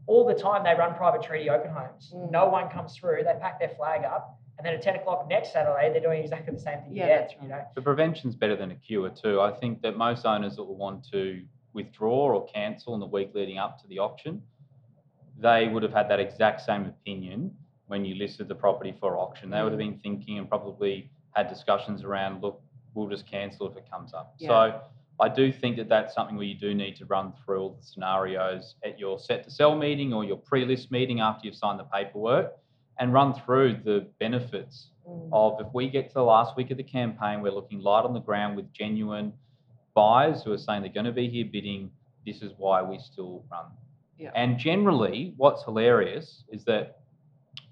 all 0.07 0.25
the 0.25 0.35
time 0.35 0.63
they 0.63 0.75
run 0.75 0.95
private 0.95 1.23
treaty 1.23 1.51
open 1.51 1.73
homes. 1.73 2.13
Mm. 2.15 2.31
No 2.31 2.47
one 2.47 2.71
comes 2.71 2.97
through. 2.97 3.25
They 3.25 3.35
pack 3.41 3.59
their 3.59 3.71
flag 3.77 4.05
up. 4.05 4.39
And 4.59 4.65
then 4.65 4.75
at 4.75 4.83
10 4.83 4.95
o'clock 4.95 5.27
next 5.29 5.53
Saturday, 5.53 5.91
they're 5.91 6.01
doing 6.01 6.23
exactly 6.23 6.55
the 6.55 6.61
same 6.61 6.81
thing 6.83 6.95
Yeah, 6.95 7.05
again, 7.05 7.19
that's 7.21 7.35
you 7.43 7.49
know. 7.49 7.65
The 7.75 7.83
prevention's 7.83 8.37
better 8.37 8.57
than 8.57 8.71
a 8.71 8.77
cure 8.77 9.11
too. 9.11 9.41
I 9.41 9.51
think 9.51 9.83
that 9.83 9.97
most 9.97 10.25
owners 10.25 10.55
that 10.55 10.63
will 10.63 10.77
want 10.77 11.05
to 11.11 11.43
withdraw 11.75 12.33
or 12.33 12.47
cancel 12.47 12.95
in 12.95 13.01
the 13.01 13.07
week 13.07 13.33
leading 13.35 13.59
up 13.59 13.81
to 13.83 13.89
the 13.89 13.99
auction, 13.99 14.41
they 15.39 15.69
would 15.69 15.83
have 15.83 15.93
had 15.93 16.09
that 16.11 16.21
exact 16.21 16.63
same 16.63 16.87
opinion 16.87 17.55
when 17.87 18.05
you 18.05 18.15
listed 18.17 18.49
the 18.49 18.55
property 18.55 18.95
for 18.99 19.17
auction. 19.19 19.51
They 19.51 19.63
would 19.63 19.73
have 19.73 19.79
been 19.79 19.99
thinking 19.99 20.39
and 20.39 20.49
probably 20.49 21.11
had 21.33 21.49
discussions 21.49 22.03
around, 22.03 22.43
look, 22.43 22.61
we'll 22.95 23.09
just 23.09 23.27
cancel 23.31 23.71
if 23.71 23.77
it 23.77 23.89
comes 23.91 24.13
up. 24.15 24.35
Yeah. 24.39 24.49
So 24.49 24.81
I 25.21 25.29
do 25.29 25.53
think 25.53 25.77
that 25.77 25.89
that's 25.89 26.15
something 26.15 26.37
where 26.37 26.47
you 26.47 26.59
do 26.59 26.75
need 26.75 26.97
to 26.97 27.05
run 27.07 27.33
through 27.45 27.61
all 27.61 27.77
the 27.79 27.83
scenarios 27.83 28.75
at 28.85 28.99
your 28.99 29.19
set 29.19 29.45
to 29.45 29.51
sell 29.51 29.77
meeting 29.77 30.13
or 30.13 30.25
your 30.25 30.37
pre-list 30.37 30.91
meeting 30.91 31.21
after 31.21 31.47
you've 31.47 31.57
signed 31.57 31.79
the 31.79 31.85
paperwork 31.85 32.55
and 32.99 33.13
run 33.13 33.35
through 33.35 33.81
the 33.85 34.07
benefits 34.19 34.91
Mm. 35.09 35.29
of 35.33 35.65
if 35.65 35.73
we 35.73 35.89
get 35.89 36.09
to 36.09 36.15
the 36.15 36.23
last 36.25 36.57
week 36.57 36.73
of 36.73 36.77
the 36.77 36.83
campaign, 36.83 37.41
we're 37.41 37.53
looking 37.53 37.79
light 37.81 38.05
on 38.05 38.13
the 38.13 38.21
ground 38.21 38.57
with 38.57 38.73
genuine 38.73 39.33
buyers 39.95 40.43
who 40.43 40.53
are 40.53 40.59
saying 40.59 40.83
they're 40.83 40.93
going 40.93 41.07
to 41.07 41.13
be 41.13 41.29
here 41.29 41.45
bidding. 41.45 41.91
This 42.27 42.43
is 42.43 42.53
why 42.57 42.83
we 42.83 42.99
still 42.99 43.45
run. 43.49 43.67
Yeah. 44.19 44.31
And 44.35 44.59
generally, 44.59 45.35
what's 45.37 45.65
hilarious 45.65 46.45
is 46.51 46.65
that 46.65 47.01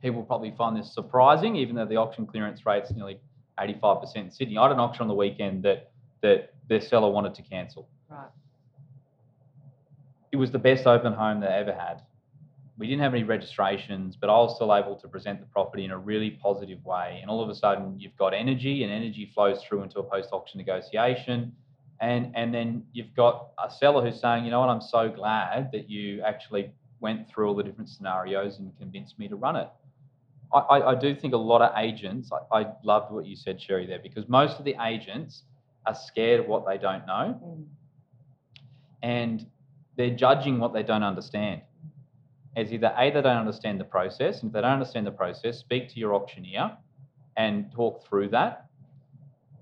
people 0.02 0.22
probably 0.22 0.54
find 0.56 0.76
this 0.76 0.92
surprising, 0.92 1.56
even 1.56 1.74
though 1.74 1.86
the 1.86 1.96
auction 1.96 2.26
clearance 2.26 2.66
rate's 2.66 2.90
nearly 2.90 3.18
85% 3.58 4.16
in 4.16 4.30
Sydney. 4.30 4.58
I 4.58 4.64
had 4.64 4.72
an 4.72 4.80
auction 4.80 5.02
on 5.02 5.08
the 5.08 5.14
weekend 5.14 5.62
that 5.62 5.90
that 6.24 6.54
their 6.70 6.80
seller 6.80 7.10
wanted 7.10 7.34
to 7.34 7.42
cancel. 7.42 7.86
Right. 8.08 8.30
It 10.32 10.36
was 10.36 10.50
the 10.50 10.58
best 10.58 10.86
open 10.86 11.12
home 11.12 11.40
they 11.40 11.46
ever 11.46 11.72
had. 11.72 12.00
We 12.78 12.86
didn't 12.86 13.02
have 13.02 13.12
any 13.12 13.24
registrations, 13.24 14.16
but 14.16 14.30
I 14.30 14.38
was 14.38 14.56
still 14.56 14.74
able 14.74 14.96
to 14.96 15.06
present 15.06 15.38
the 15.40 15.46
property 15.46 15.84
in 15.84 15.90
a 15.90 15.98
really 15.98 16.30
positive 16.30 16.82
way. 16.82 17.18
And 17.20 17.30
all 17.30 17.42
of 17.42 17.50
a 17.50 17.54
sudden, 17.54 18.00
you've 18.00 18.16
got 18.16 18.32
energy, 18.32 18.82
and 18.84 18.90
energy 18.92 19.30
flows 19.34 19.62
through 19.62 19.82
into 19.82 19.98
a 19.98 20.02
post 20.02 20.30
auction 20.32 20.58
negotiation. 20.58 21.52
And, 22.00 22.32
and 22.34 22.52
then 22.52 22.84
you've 22.92 23.14
got 23.14 23.50
a 23.64 23.70
seller 23.70 24.04
who's 24.04 24.20
saying, 24.20 24.44
you 24.44 24.50
know 24.50 24.60
what, 24.60 24.68
I'm 24.68 24.80
so 24.80 25.08
glad 25.08 25.70
that 25.72 25.88
you 25.88 26.22
actually 26.22 26.72
went 27.00 27.28
through 27.28 27.48
all 27.48 27.54
the 27.54 27.62
different 27.62 27.88
scenarios 27.88 28.58
and 28.58 28.76
convinced 28.78 29.18
me 29.18 29.28
to 29.28 29.36
run 29.36 29.56
it. 29.56 29.68
I, 30.52 30.58
I, 30.58 30.90
I 30.92 30.94
do 30.94 31.14
think 31.14 31.34
a 31.34 31.38
lot 31.38 31.62
of 31.62 31.72
agents, 31.78 32.30
I, 32.52 32.60
I 32.60 32.66
loved 32.82 33.12
what 33.12 33.26
you 33.26 33.36
said, 33.36 33.60
Sherry, 33.60 33.86
there, 33.86 34.00
because 34.02 34.28
most 34.28 34.58
of 34.58 34.64
the 34.64 34.76
agents 34.84 35.44
are 35.86 35.94
scared 35.94 36.40
of 36.40 36.46
what 36.46 36.66
they 36.66 36.78
don't 36.78 37.06
know 37.06 37.40
Mm. 37.44 37.66
and 39.02 39.46
they're 39.96 40.16
judging 40.16 40.58
what 40.58 40.72
they 40.72 40.82
don't 40.82 41.02
understand. 41.02 41.62
As 42.56 42.72
either 42.72 42.92
A, 42.96 43.10
they 43.10 43.22
don't 43.22 43.36
understand 43.36 43.78
the 43.80 43.84
process, 43.84 44.42
and 44.42 44.48
if 44.48 44.54
they 44.54 44.60
don't 44.60 44.72
understand 44.72 45.06
the 45.06 45.12
process, 45.12 45.58
speak 45.58 45.88
to 45.90 45.98
your 46.00 46.14
auctioneer 46.14 46.76
and 47.36 47.70
talk 47.72 48.06
through 48.06 48.28
that. 48.30 48.66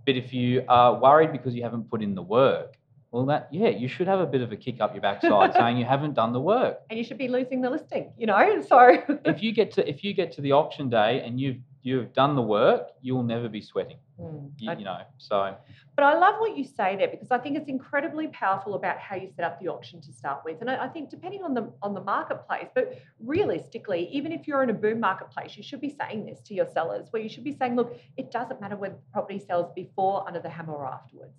But 0.06 0.16
if 0.16 0.32
you 0.32 0.64
are 0.68 0.98
worried 0.98 1.32
because 1.32 1.54
you 1.54 1.62
haven't 1.62 1.90
put 1.90 2.02
in 2.02 2.14
the 2.14 2.22
work, 2.22 2.76
well, 3.12 3.26
that 3.26 3.48
yeah, 3.52 3.68
you 3.68 3.88
should 3.88 4.08
have 4.08 4.20
a 4.20 4.26
bit 4.26 4.40
of 4.40 4.52
a 4.52 4.56
kick 4.56 4.80
up 4.80 4.94
your 4.94 5.02
backside 5.02 5.52
saying 5.58 5.76
you 5.76 5.84
haven't 5.84 6.14
done 6.14 6.32
the 6.32 6.40
work. 6.40 6.78
And 6.88 6.98
you 6.98 7.04
should 7.04 7.18
be 7.18 7.28
losing 7.28 7.60
the 7.60 7.70
listing, 7.70 8.12
you 8.16 8.26
know? 8.26 8.62
So 8.66 8.96
If 9.24 9.42
you 9.42 9.52
get 9.52 9.70
to 9.72 9.88
if 9.88 10.02
you 10.02 10.14
get 10.14 10.32
to 10.32 10.40
the 10.40 10.52
auction 10.52 10.88
day 10.88 11.22
and 11.24 11.38
you've 11.38 11.58
you've 11.82 12.12
done 12.12 12.36
the 12.36 12.42
work, 12.42 12.90
you'll 13.00 13.22
never 13.22 13.48
be 13.48 13.60
sweating. 13.60 13.98
Mm. 14.20 14.50
You, 14.58 14.72
you 14.78 14.84
know, 14.84 15.00
so 15.18 15.56
But 15.96 16.04
I 16.04 16.16
love 16.16 16.36
what 16.38 16.56
you 16.56 16.64
say 16.64 16.96
there 16.96 17.08
because 17.08 17.30
I 17.30 17.38
think 17.38 17.56
it's 17.56 17.68
incredibly 17.68 18.28
powerful 18.28 18.74
about 18.74 18.98
how 18.98 19.16
you 19.16 19.28
set 19.34 19.44
up 19.44 19.60
the 19.60 19.68
auction 19.68 20.00
to 20.02 20.12
start 20.12 20.42
with. 20.44 20.60
And 20.60 20.70
I 20.70 20.84
I 20.84 20.88
think 20.88 21.10
depending 21.10 21.42
on 21.42 21.54
the 21.54 21.72
on 21.82 21.94
the 21.94 22.00
marketplace, 22.00 22.68
but 22.74 22.98
realistically, 23.18 24.08
even 24.12 24.30
if 24.32 24.46
you're 24.46 24.62
in 24.62 24.70
a 24.70 24.74
boom 24.74 25.00
marketplace, 25.00 25.56
you 25.56 25.62
should 25.62 25.80
be 25.80 25.90
saying 25.90 26.26
this 26.26 26.40
to 26.42 26.54
your 26.54 26.66
sellers, 26.66 27.08
where 27.10 27.22
you 27.22 27.28
should 27.28 27.44
be 27.44 27.52
saying, 27.52 27.74
look, 27.74 27.98
it 28.16 28.30
doesn't 28.30 28.60
matter 28.60 28.76
whether 28.76 28.94
the 28.94 29.12
property 29.12 29.38
sells 29.38 29.72
before, 29.74 30.26
under 30.26 30.40
the 30.40 30.50
hammer, 30.50 30.74
or 30.74 30.86
afterwards. 30.86 31.36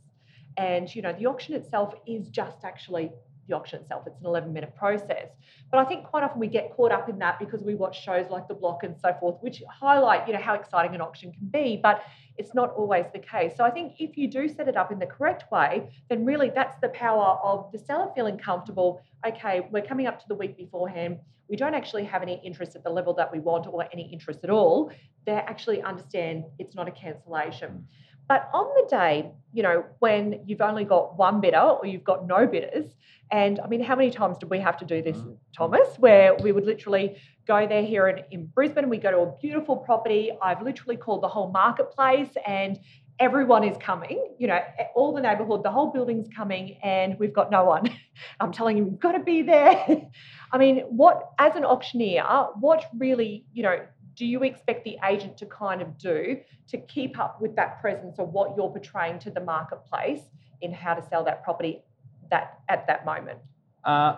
And 0.57 0.93
you 0.93 1.01
know, 1.01 1.13
the 1.13 1.25
auction 1.25 1.55
itself 1.55 1.95
is 2.05 2.27
just 2.29 2.63
actually 2.63 3.11
the 3.47 3.55
auction 3.55 3.81
itself. 3.81 4.03
It's 4.07 4.19
an 4.19 4.25
11 4.25 4.53
minute 4.53 4.75
process. 4.75 5.29
But 5.71 5.79
I 5.79 5.85
think 5.85 6.05
quite 6.05 6.23
often 6.23 6.39
we 6.39 6.47
get 6.47 6.71
caught 6.75 6.91
up 6.91 7.09
in 7.09 7.19
that 7.19 7.39
because 7.39 7.63
we 7.63 7.75
watch 7.75 8.03
shows 8.03 8.29
like 8.29 8.47
The 8.47 8.53
Block 8.53 8.83
and 8.83 8.95
so 8.97 9.13
forth, 9.19 9.37
which 9.41 9.61
highlight, 9.69 10.27
you 10.27 10.33
know, 10.33 10.39
how 10.39 10.53
exciting 10.53 10.95
an 10.95 11.01
auction 11.01 11.31
can 11.31 11.47
be. 11.47 11.79
But 11.81 12.03
it's 12.37 12.53
not 12.53 12.73
always 12.73 13.05
the 13.13 13.19
case. 13.19 13.53
So 13.55 13.63
I 13.63 13.69
think 13.69 13.93
if 13.99 14.17
you 14.17 14.27
do 14.27 14.47
set 14.47 14.67
it 14.67 14.75
up 14.75 14.91
in 14.91 14.99
the 14.99 15.05
correct 15.05 15.51
way, 15.51 15.89
then 16.09 16.25
really 16.25 16.51
that's 16.53 16.77
the 16.81 16.89
power 16.89 17.39
of 17.43 17.71
the 17.71 17.77
seller 17.77 18.09
feeling 18.15 18.37
comfortable. 18.37 19.01
Okay, 19.25 19.67
we're 19.71 19.85
coming 19.85 20.07
up 20.07 20.19
to 20.19 20.27
the 20.27 20.35
week 20.35 20.57
beforehand. 20.57 21.19
We 21.49 21.57
don't 21.57 21.75
actually 21.75 22.05
have 22.05 22.21
any 22.21 22.41
interest 22.43 22.75
at 22.75 22.83
the 22.83 22.89
level 22.89 23.13
that 23.15 23.31
we 23.31 23.39
want 23.39 23.67
or 23.67 23.85
any 23.91 24.11
interest 24.11 24.39
at 24.43 24.49
all. 24.49 24.91
They 25.25 25.33
actually 25.33 25.81
understand 25.81 26.45
it's 26.57 26.75
not 26.75 26.87
a 26.87 26.91
cancellation. 26.91 27.69
Hmm. 27.69 27.81
But 28.27 28.49
on 28.53 28.65
the 28.75 28.87
day, 28.89 29.31
you 29.51 29.63
know, 29.63 29.85
when 29.99 30.41
you've 30.45 30.61
only 30.61 30.85
got 30.85 31.17
one 31.17 31.41
bidder 31.41 31.59
or 31.59 31.85
you've 31.85 32.03
got 32.03 32.27
no 32.27 32.47
bidders, 32.47 32.93
and 33.31 33.59
I 33.59 33.67
mean, 33.67 33.81
how 33.83 33.95
many 33.95 34.11
times 34.11 34.37
did 34.37 34.49
we 34.49 34.59
have 34.59 34.77
to 34.77 34.85
do 34.85 35.01
this, 35.01 35.17
Mm. 35.17 35.37
Thomas, 35.55 35.97
where 35.97 36.35
we 36.35 36.51
would 36.51 36.65
literally 36.65 37.17
go 37.47 37.67
there 37.67 37.83
here 37.83 38.07
in, 38.07 38.23
in 38.31 38.45
Brisbane, 38.47 38.89
we 38.89 38.97
go 38.97 39.11
to 39.11 39.19
a 39.19 39.31
beautiful 39.41 39.77
property. 39.77 40.31
I've 40.41 40.61
literally 40.61 40.97
called 40.97 41.21
the 41.21 41.27
whole 41.27 41.51
marketplace 41.51 42.29
and 42.45 42.79
everyone 43.19 43.63
is 43.63 43.77
coming, 43.77 44.35
you 44.37 44.47
know, 44.47 44.59
all 44.95 45.13
the 45.13 45.21
neighborhood, 45.21 45.63
the 45.63 45.71
whole 45.71 45.91
building's 45.91 46.27
coming, 46.35 46.77
and 46.83 47.17
we've 47.19 47.33
got 47.33 47.51
no 47.51 47.63
one. 47.63 47.89
I'm 48.39 48.51
telling 48.51 48.77
you, 48.77 48.85
we've 48.85 48.99
got 48.99 49.13
to 49.13 49.23
be 49.23 49.41
there. 49.41 50.07
I 50.51 50.57
mean, 50.57 50.79
what, 50.79 51.29
as 51.39 51.55
an 51.55 51.63
auctioneer, 51.65 52.23
what 52.59 52.85
really, 52.97 53.45
you 53.53 53.63
know, 53.63 53.79
do 54.15 54.25
you 54.25 54.43
expect 54.43 54.83
the 54.83 54.97
agent 55.05 55.37
to 55.37 55.45
kind 55.45 55.81
of 55.81 55.97
do 55.97 56.37
to 56.67 56.77
keep 56.77 57.19
up 57.19 57.41
with 57.41 57.55
that 57.55 57.81
presence 57.81 58.19
of 58.19 58.29
what 58.29 58.55
you're 58.55 58.69
portraying 58.69 59.19
to 59.19 59.31
the 59.31 59.39
marketplace 59.39 60.21
in 60.61 60.71
how 60.71 60.93
to 60.93 61.01
sell 61.09 61.23
that 61.23 61.43
property 61.43 61.83
that 62.29 62.59
at 62.69 62.87
that 62.87 63.05
moment? 63.05 63.39
Uh, 63.83 64.17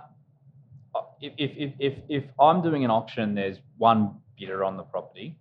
if, 1.22 1.34
if, 1.38 1.52
if, 1.58 1.74
if, 1.80 1.94
if 2.10 2.24
I'm 2.40 2.62
doing 2.62 2.86
an 2.86 2.92
auction, 2.92 3.36
there's 3.36 3.58
one 3.78 4.16
bidder 4.38 4.64
on 4.64 4.78
the 4.78 4.84
property, 4.84 5.38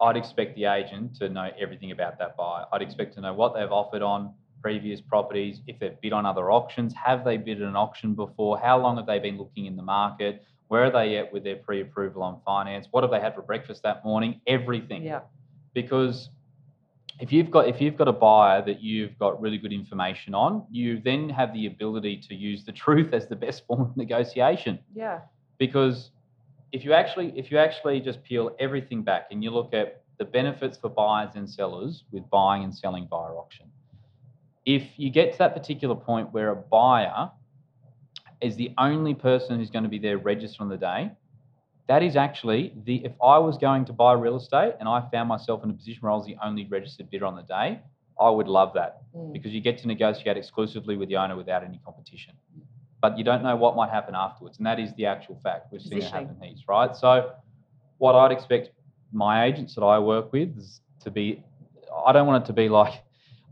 I'd 0.00 0.16
expect 0.16 0.56
the 0.56 0.66
agent 0.66 1.16
to 1.16 1.28
know 1.28 1.50
everything 1.58 1.90
about 1.90 2.18
that 2.18 2.36
buyer. 2.36 2.64
I'd 2.72 2.82
expect 2.82 3.14
to 3.14 3.20
know 3.20 3.32
what 3.32 3.54
they've 3.54 3.70
offered 3.70 4.02
on 4.02 4.34
previous 4.60 5.00
properties, 5.00 5.60
if 5.66 5.78
they've 5.78 6.00
bid 6.00 6.12
on 6.12 6.24
other 6.24 6.50
auctions, 6.50 6.94
have 6.94 7.22
they 7.22 7.36
bid 7.36 7.60
at 7.60 7.68
an 7.68 7.76
auction 7.76 8.14
before, 8.14 8.58
how 8.58 8.80
long 8.80 8.96
have 8.96 9.06
they 9.06 9.18
been 9.18 9.36
looking 9.36 9.66
in 9.66 9.76
the 9.76 9.82
market, 9.82 10.42
where 10.74 10.86
are 10.86 10.90
they 10.90 11.16
at 11.18 11.32
with 11.32 11.44
their 11.44 11.54
pre-approval 11.54 12.20
on 12.20 12.40
finance, 12.44 12.88
what 12.90 13.04
have 13.04 13.12
they 13.12 13.20
had 13.20 13.32
for 13.32 13.42
breakfast 13.42 13.80
that 13.84 14.04
morning, 14.04 14.40
everything. 14.48 15.04
Yeah. 15.04 15.20
Because 15.72 16.30
if 17.20 17.30
you've 17.32 17.48
got 17.48 17.68
if 17.68 17.80
you've 17.80 17.96
got 17.96 18.08
a 18.08 18.12
buyer 18.12 18.60
that 18.68 18.82
you've 18.82 19.16
got 19.20 19.40
really 19.40 19.56
good 19.56 19.72
information 19.72 20.34
on, 20.34 20.66
you 20.72 20.98
then 20.98 21.28
have 21.28 21.52
the 21.52 21.66
ability 21.66 22.16
to 22.28 22.34
use 22.34 22.64
the 22.64 22.72
truth 22.84 23.12
as 23.12 23.28
the 23.28 23.36
best 23.36 23.64
form 23.68 23.82
of 23.82 23.96
negotiation 23.96 24.80
Yeah. 24.96 25.20
because 25.58 26.10
if 26.72 26.84
you 26.84 26.92
actually 26.92 27.28
if 27.36 27.52
you 27.52 27.58
actually 27.58 28.00
just 28.00 28.20
peel 28.24 28.50
everything 28.58 29.04
back 29.04 29.28
and 29.30 29.44
you 29.44 29.50
look 29.52 29.72
at 29.72 30.02
the 30.18 30.24
benefits 30.24 30.76
for 30.76 30.88
buyers 30.88 31.32
and 31.36 31.48
sellers 31.48 32.02
with 32.10 32.28
buying 32.30 32.64
and 32.64 32.74
selling 32.74 33.06
via 33.08 33.32
auction 33.42 33.66
if 34.66 34.82
you 34.96 35.08
get 35.20 35.30
to 35.34 35.38
that 35.38 35.54
particular 35.54 35.94
point 35.94 36.32
where 36.32 36.50
a 36.50 36.56
buyer 36.56 37.30
is 38.44 38.56
the 38.56 38.70
only 38.78 39.14
person 39.14 39.58
who's 39.58 39.70
going 39.70 39.84
to 39.84 39.94
be 39.96 39.98
there 39.98 40.18
registered 40.18 40.60
on 40.60 40.68
the 40.68 40.76
day 40.76 41.10
that 41.88 42.02
is 42.02 42.16
actually 42.16 42.72
the 42.84 42.96
if 43.04 43.12
i 43.22 43.36
was 43.38 43.58
going 43.58 43.84
to 43.84 43.92
buy 43.92 44.12
real 44.12 44.36
estate 44.36 44.74
and 44.80 44.88
i 44.88 44.98
found 45.12 45.28
myself 45.28 45.64
in 45.64 45.70
a 45.70 45.74
position 45.74 46.00
where 46.02 46.12
i 46.12 46.14
was 46.14 46.26
the 46.26 46.36
only 46.44 46.64
registered 46.76 47.10
bidder 47.10 47.26
on 47.26 47.36
the 47.36 47.42
day 47.58 47.80
i 48.20 48.30
would 48.30 48.48
love 48.48 48.72
that 48.74 48.92
Mm. 49.16 49.32
because 49.32 49.52
you 49.54 49.60
get 49.60 49.78
to 49.78 49.86
negotiate 49.86 50.36
exclusively 50.36 50.96
with 50.96 51.08
the 51.08 51.16
owner 51.16 51.36
without 51.36 51.62
any 51.62 51.78
competition. 51.84 52.34
But 53.00 53.16
you 53.18 53.22
don't 53.22 53.44
know 53.44 53.54
what 53.56 53.76
might 53.76 53.90
happen 53.90 54.14
afterwards, 54.16 54.58
and 54.58 54.66
that 54.66 54.80
is 54.80 54.92
the 54.94 55.06
actual 55.06 55.36
fact. 55.36 55.68
We've 55.70 55.80
seen 55.80 55.98
it 55.98 56.10
happen 56.10 56.36
heaps, 56.42 56.62
right? 56.68 56.96
So, 56.96 57.30
what 57.98 58.16
I'd 58.16 58.32
expect 58.32 58.70
my 59.12 59.44
agents 59.44 59.74
that 59.76 59.82
I 59.84 60.00
work 60.00 60.32
with 60.32 60.58
is 60.58 60.80
to 61.04 61.10
be, 61.12 61.44
I 62.06 62.12
don't 62.12 62.26
want 62.26 62.42
it 62.42 62.46
to 62.48 62.52
be 62.52 62.68
like 62.68 63.03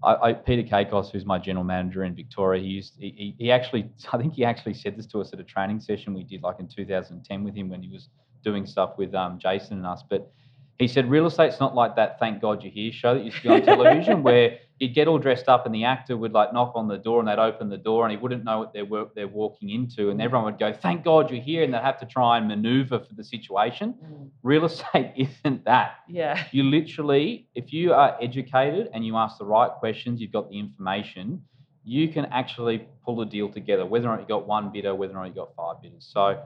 I, 0.04 0.30
I, 0.30 0.32
Peter 0.32 0.62
Kakos, 0.68 1.10
who's 1.10 1.24
my 1.24 1.38
general 1.38 1.64
manager 1.64 2.04
in 2.04 2.14
Victoria. 2.14 2.60
He 2.60 2.68
used, 2.68 2.94
he, 2.98 3.34
he- 3.38 3.50
actually, 3.52 3.90
I 4.12 4.18
think 4.18 4.34
he 4.34 4.44
actually 4.44 4.74
said 4.74 4.96
this 4.96 5.06
to 5.08 5.20
us 5.20 5.32
at 5.32 5.40
a 5.40 5.44
training 5.44 5.80
session 5.80 6.14
we 6.14 6.24
did 6.24 6.42
like 6.42 6.58
in 6.58 6.68
2010 6.68 7.44
with 7.44 7.54
him 7.54 7.68
when 7.68 7.82
he 7.82 7.88
was 7.88 8.08
doing 8.42 8.66
stuff 8.66 8.98
with 8.98 9.14
um, 9.14 9.38
Jason 9.38 9.78
and 9.78 9.86
us. 9.86 10.02
But 10.08 10.32
he 10.78 10.88
said 10.88 11.10
real 11.10 11.26
estate's 11.26 11.60
not 11.60 11.74
like 11.74 11.96
that. 11.96 12.18
Thank 12.18 12.40
God 12.40 12.62
you're 12.62 12.72
here 12.72 12.92
show 12.92 13.14
that 13.14 13.24
used 13.24 13.36
to 13.38 13.42
be 13.42 13.48
on 13.48 13.62
television 13.64 14.22
where 14.22 14.58
you'd 14.78 14.94
get 14.94 15.06
all 15.06 15.18
dressed 15.18 15.48
up 15.48 15.64
and 15.64 15.74
the 15.74 15.84
actor 15.84 16.16
would 16.16 16.32
like 16.32 16.52
knock 16.52 16.72
on 16.74 16.88
the 16.88 16.98
door 16.98 17.20
and 17.20 17.28
they'd 17.28 17.38
open 17.38 17.68
the 17.68 17.76
door 17.76 18.04
and 18.04 18.10
he 18.10 18.18
wouldn't 18.18 18.44
know 18.44 18.58
what 18.58 18.72
they're 18.72 18.86
they're 19.14 19.28
walking 19.28 19.70
into 19.70 20.10
and 20.10 20.20
everyone 20.20 20.44
would 20.44 20.58
go 20.58 20.72
thank 20.72 21.04
God 21.04 21.30
you're 21.30 21.40
here 21.40 21.62
and 21.62 21.72
they'd 21.72 21.82
have 21.82 22.00
to 22.00 22.06
try 22.06 22.38
and 22.38 22.48
maneuver 22.48 22.98
for 22.98 23.14
the 23.14 23.24
situation. 23.24 23.94
Mm. 24.04 24.30
Real 24.42 24.64
estate 24.64 25.12
isn't 25.16 25.64
that. 25.64 25.96
Yeah. 26.08 26.44
You 26.50 26.64
literally, 26.64 27.48
if 27.54 27.72
you 27.72 27.92
are 27.94 28.16
educated 28.20 28.88
and 28.92 29.06
you 29.06 29.16
ask 29.16 29.38
the 29.38 29.44
right 29.44 29.70
questions, 29.70 30.20
you've 30.20 30.32
got 30.32 30.50
the 30.50 30.58
information, 30.58 31.42
you 31.84 32.08
can 32.08 32.26
actually 32.26 32.86
pull 33.04 33.20
a 33.20 33.26
deal 33.26 33.48
together, 33.48 33.86
whether 33.86 34.08
or 34.08 34.16
not 34.16 34.22
you 34.22 34.28
got 34.28 34.46
one 34.46 34.72
bidder, 34.72 34.94
whether 34.94 35.14
or 35.14 35.22
not 35.22 35.28
you 35.28 35.34
got 35.34 35.54
five 35.56 35.82
bidders. 35.82 36.08
So 36.12 36.42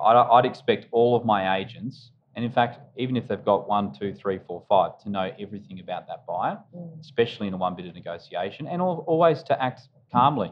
I'd, 0.00 0.16
I'd 0.16 0.44
expect 0.44 0.86
all 0.90 1.16
of 1.16 1.24
my 1.24 1.56
agents, 1.56 2.11
and 2.34 2.44
in 2.44 2.50
fact, 2.50 2.78
even 2.96 3.16
if 3.16 3.28
they've 3.28 3.44
got 3.44 3.68
one, 3.68 3.92
two, 3.92 4.14
three, 4.14 4.38
four, 4.46 4.62
five, 4.68 4.98
to 5.02 5.10
know 5.10 5.30
everything 5.38 5.80
about 5.80 6.06
that 6.08 6.24
buyer, 6.26 6.58
Mm. 6.74 6.98
especially 7.00 7.46
in 7.48 7.54
a 7.54 7.56
one 7.56 7.74
bidder 7.74 7.92
negotiation, 7.92 8.66
and 8.66 8.80
al- 8.80 9.04
always 9.06 9.42
to 9.44 9.62
act 9.62 9.88
calmly. 10.10 10.50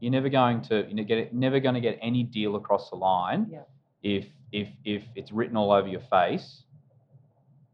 You're 0.00 0.10
never 0.12 0.28
going 0.28 0.62
to 0.62 0.86
you 0.88 0.94
know, 0.94 1.04
get 1.04 1.18
it, 1.18 1.32
never 1.34 1.60
going 1.60 1.74
to 1.76 1.80
get 1.80 1.98
any 2.02 2.24
deal 2.24 2.56
across 2.56 2.90
the 2.90 2.96
line 2.96 3.46
Yeah. 3.50 3.62
if 4.02 4.26
if 4.50 4.68
if 4.84 5.02
it's 5.14 5.30
written 5.32 5.56
all 5.56 5.70
over 5.72 5.88
your 5.88 6.00
face 6.00 6.64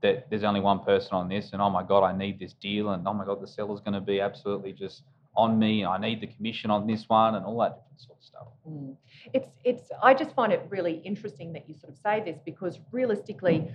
that 0.00 0.28
there's 0.30 0.44
only 0.44 0.60
one 0.60 0.78
person 0.80 1.14
on 1.14 1.28
this, 1.28 1.52
and 1.52 1.60
oh 1.60 1.70
my 1.70 1.82
god, 1.82 2.04
I 2.04 2.16
need 2.16 2.38
this 2.38 2.52
deal, 2.54 2.90
and 2.90 3.06
oh 3.08 3.12
my 3.14 3.24
god, 3.24 3.40
the 3.40 3.46
seller's 3.48 3.80
going 3.80 3.94
to 3.94 4.00
be 4.00 4.20
absolutely 4.20 4.72
just 4.72 5.02
on 5.38 5.56
me, 5.58 5.84
I 5.84 5.98
need 5.98 6.20
the 6.20 6.26
commission 6.26 6.70
on 6.70 6.86
this 6.86 7.08
one, 7.08 7.36
and 7.36 7.46
all 7.46 7.58
that 7.60 7.76
different 7.76 8.00
sort 8.00 8.18
of 8.18 8.24
stuff. 8.24 8.48
Mm. 8.68 8.96
It's 9.32 9.48
it's 9.64 9.90
I 10.02 10.12
just 10.12 10.34
find 10.34 10.52
it 10.52 10.66
really 10.68 11.00
interesting 11.04 11.52
that 11.52 11.68
you 11.68 11.74
sort 11.74 11.92
of 11.92 11.98
say 11.98 12.20
this 12.22 12.38
because 12.44 12.80
realistically, 12.90 13.70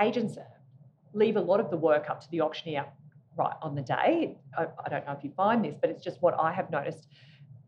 agents 0.00 0.36
leave 1.14 1.36
a 1.36 1.40
lot 1.40 1.60
of 1.60 1.70
the 1.70 1.76
work 1.76 2.10
up 2.10 2.20
to 2.20 2.30
the 2.30 2.40
auctioneer 2.40 2.84
right 3.36 3.54
on 3.62 3.74
the 3.74 3.82
day. 3.82 4.36
I, 4.58 4.66
I 4.84 4.88
don't 4.88 5.06
know 5.06 5.12
if 5.12 5.22
you 5.22 5.32
find 5.36 5.64
this, 5.64 5.76
but 5.80 5.90
it's 5.90 6.02
just 6.02 6.20
what 6.20 6.34
I 6.38 6.52
have 6.52 6.70
noticed. 6.70 7.06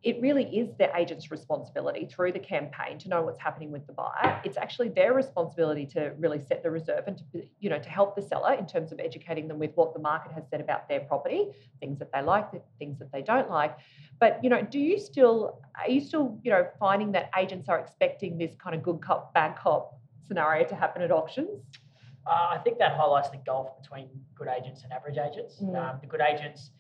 It 0.02 0.20
really 0.20 0.44
is 0.44 0.70
the 0.78 0.94
agent's 0.96 1.30
responsibility 1.30 2.06
through 2.06 2.32
the 2.32 2.40
campaign 2.40 2.98
to 2.98 3.08
know 3.08 3.22
what's 3.22 3.38
happening 3.38 3.70
with 3.70 3.86
the 3.86 3.92
buyer. 3.92 4.40
It's 4.44 4.56
actually 4.56 4.88
their 4.88 5.12
responsibility 5.14 5.86
to 5.86 6.12
really 6.18 6.40
set 6.40 6.64
the 6.64 6.70
reserve 6.70 7.04
and 7.06 7.18
to 7.18 7.24
you 7.60 7.70
know 7.70 7.78
to 7.78 7.88
help 7.88 8.16
the 8.16 8.22
seller 8.22 8.54
in 8.54 8.66
terms 8.66 8.90
of 8.90 8.98
educating 8.98 9.46
them 9.46 9.60
with 9.60 9.70
what 9.76 9.94
the 9.94 10.00
market 10.00 10.32
has 10.32 10.42
said 10.50 10.60
about 10.60 10.88
their 10.88 11.00
property, 11.00 11.50
things 11.78 11.98
that 12.00 12.10
they 12.12 12.20
like, 12.20 12.48
things 12.80 12.98
that 12.98 13.12
they 13.12 13.22
don't 13.22 13.48
like. 13.48 13.76
But 14.18 14.42
you 14.42 14.50
know, 14.50 14.62
do 14.62 14.80
you 14.80 14.98
still 14.98 15.60
are 15.80 15.90
you 15.90 16.00
still 16.00 16.38
you 16.42 16.50
know 16.50 16.66
finding 16.80 17.12
that 17.12 17.30
agents 17.38 17.68
are 17.68 17.78
expecting 17.78 18.38
this 18.38 18.56
kind 18.56 18.74
of 18.74 18.82
good 18.82 19.00
cop 19.00 19.32
bad 19.34 19.56
cop 19.56 19.98
scenario 20.26 20.66
to 20.66 20.74
happen 20.74 21.02
at 21.02 21.12
auctions? 21.12 21.62
Uh, 22.26 22.48
I 22.50 22.58
think 22.58 22.78
that 22.78 22.96
highlights 22.96 23.30
the 23.30 23.38
gulf 23.38 23.80
between 23.80 24.08
good 24.34 24.48
agents 24.48 24.82
and 24.84 24.92
average 24.92 25.18
agents. 25.18 25.60
Mm. 25.60 25.76
Um, 25.76 25.98
the 26.00 26.06
good 26.06 26.20
agents 26.20 26.70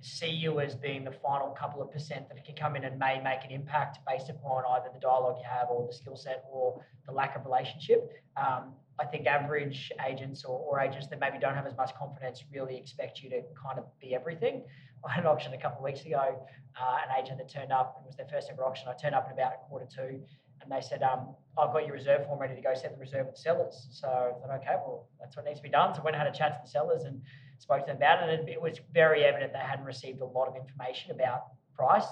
see 0.00 0.30
you 0.30 0.60
as 0.60 0.74
being 0.74 1.04
the 1.04 1.12
final 1.12 1.48
couple 1.50 1.82
of 1.82 1.90
percent 1.90 2.28
that 2.28 2.44
can 2.44 2.54
come 2.54 2.76
in 2.76 2.84
and 2.84 2.98
may 2.98 3.20
make 3.22 3.44
an 3.44 3.50
impact 3.50 3.98
based 4.06 4.30
upon 4.30 4.62
either 4.70 4.88
the 4.94 5.00
dialogue 5.00 5.36
you 5.38 5.48
have 5.48 5.68
or 5.70 5.86
the 5.86 5.92
skill 5.92 6.16
set 6.16 6.44
or 6.50 6.80
the 7.06 7.12
lack 7.12 7.36
of 7.36 7.44
relationship. 7.44 8.12
Um, 8.36 8.72
I 9.00 9.04
think 9.06 9.26
average 9.26 9.92
agents 10.06 10.44
or, 10.44 10.58
or 10.58 10.80
agents 10.80 11.08
that 11.08 11.20
maybe 11.20 11.38
don't 11.38 11.54
have 11.54 11.66
as 11.66 11.76
much 11.76 11.94
confidence 11.96 12.44
really 12.52 12.76
expect 12.76 13.22
you 13.22 13.30
to 13.30 13.42
kind 13.60 13.78
of 13.78 13.84
be 14.00 14.14
everything. 14.14 14.62
I 15.08 15.12
had 15.12 15.24
an 15.24 15.30
auction 15.30 15.52
a 15.52 15.58
couple 15.58 15.78
of 15.78 15.84
weeks 15.84 16.04
ago, 16.04 16.46
uh, 16.80 16.96
an 17.06 17.22
agent 17.22 17.38
that 17.38 17.48
turned 17.48 17.72
up, 17.72 18.00
it 18.02 18.06
was 18.06 18.16
their 18.16 18.26
first 18.26 18.48
ever 18.50 18.64
auction. 18.64 18.88
I 18.88 18.94
turned 19.00 19.14
up 19.14 19.26
at 19.28 19.32
about 19.32 19.52
a 19.52 19.68
quarter 19.68 19.86
two 19.86 20.20
and 20.60 20.70
they 20.70 20.80
said, 20.80 21.02
um, 21.02 21.34
I've 21.56 21.72
got 21.72 21.86
your 21.86 21.94
reserve 21.94 22.26
form 22.26 22.40
ready 22.40 22.54
to 22.56 22.60
go, 22.60 22.74
set 22.74 22.92
the 22.92 22.98
reserve 22.98 23.26
with 23.26 23.36
the 23.36 23.40
sellers. 23.40 23.88
So 23.90 24.08
I 24.08 24.46
thought, 24.46 24.56
okay, 24.60 24.74
well, 24.84 25.06
that's 25.20 25.36
what 25.36 25.44
needs 25.44 25.60
to 25.60 25.62
be 25.62 25.68
done. 25.68 25.94
So 25.94 26.00
I 26.00 26.04
went 26.04 26.16
and 26.16 26.24
had 26.24 26.32
a 26.32 26.36
chat 26.36 26.58
to 26.58 26.60
the 26.64 26.70
sellers 26.70 27.04
and 27.04 27.20
spoke 27.58 27.80
to 27.80 27.86
them 27.86 27.96
about 27.96 28.28
it. 28.28 28.40
And 28.40 28.48
it 28.48 28.60
was 28.60 28.80
very 28.92 29.24
evident 29.24 29.52
they 29.52 29.58
hadn't 29.58 29.84
received 29.84 30.20
a 30.20 30.24
lot 30.24 30.48
of 30.48 30.56
information 30.56 31.10
about 31.10 31.46
price. 31.74 32.06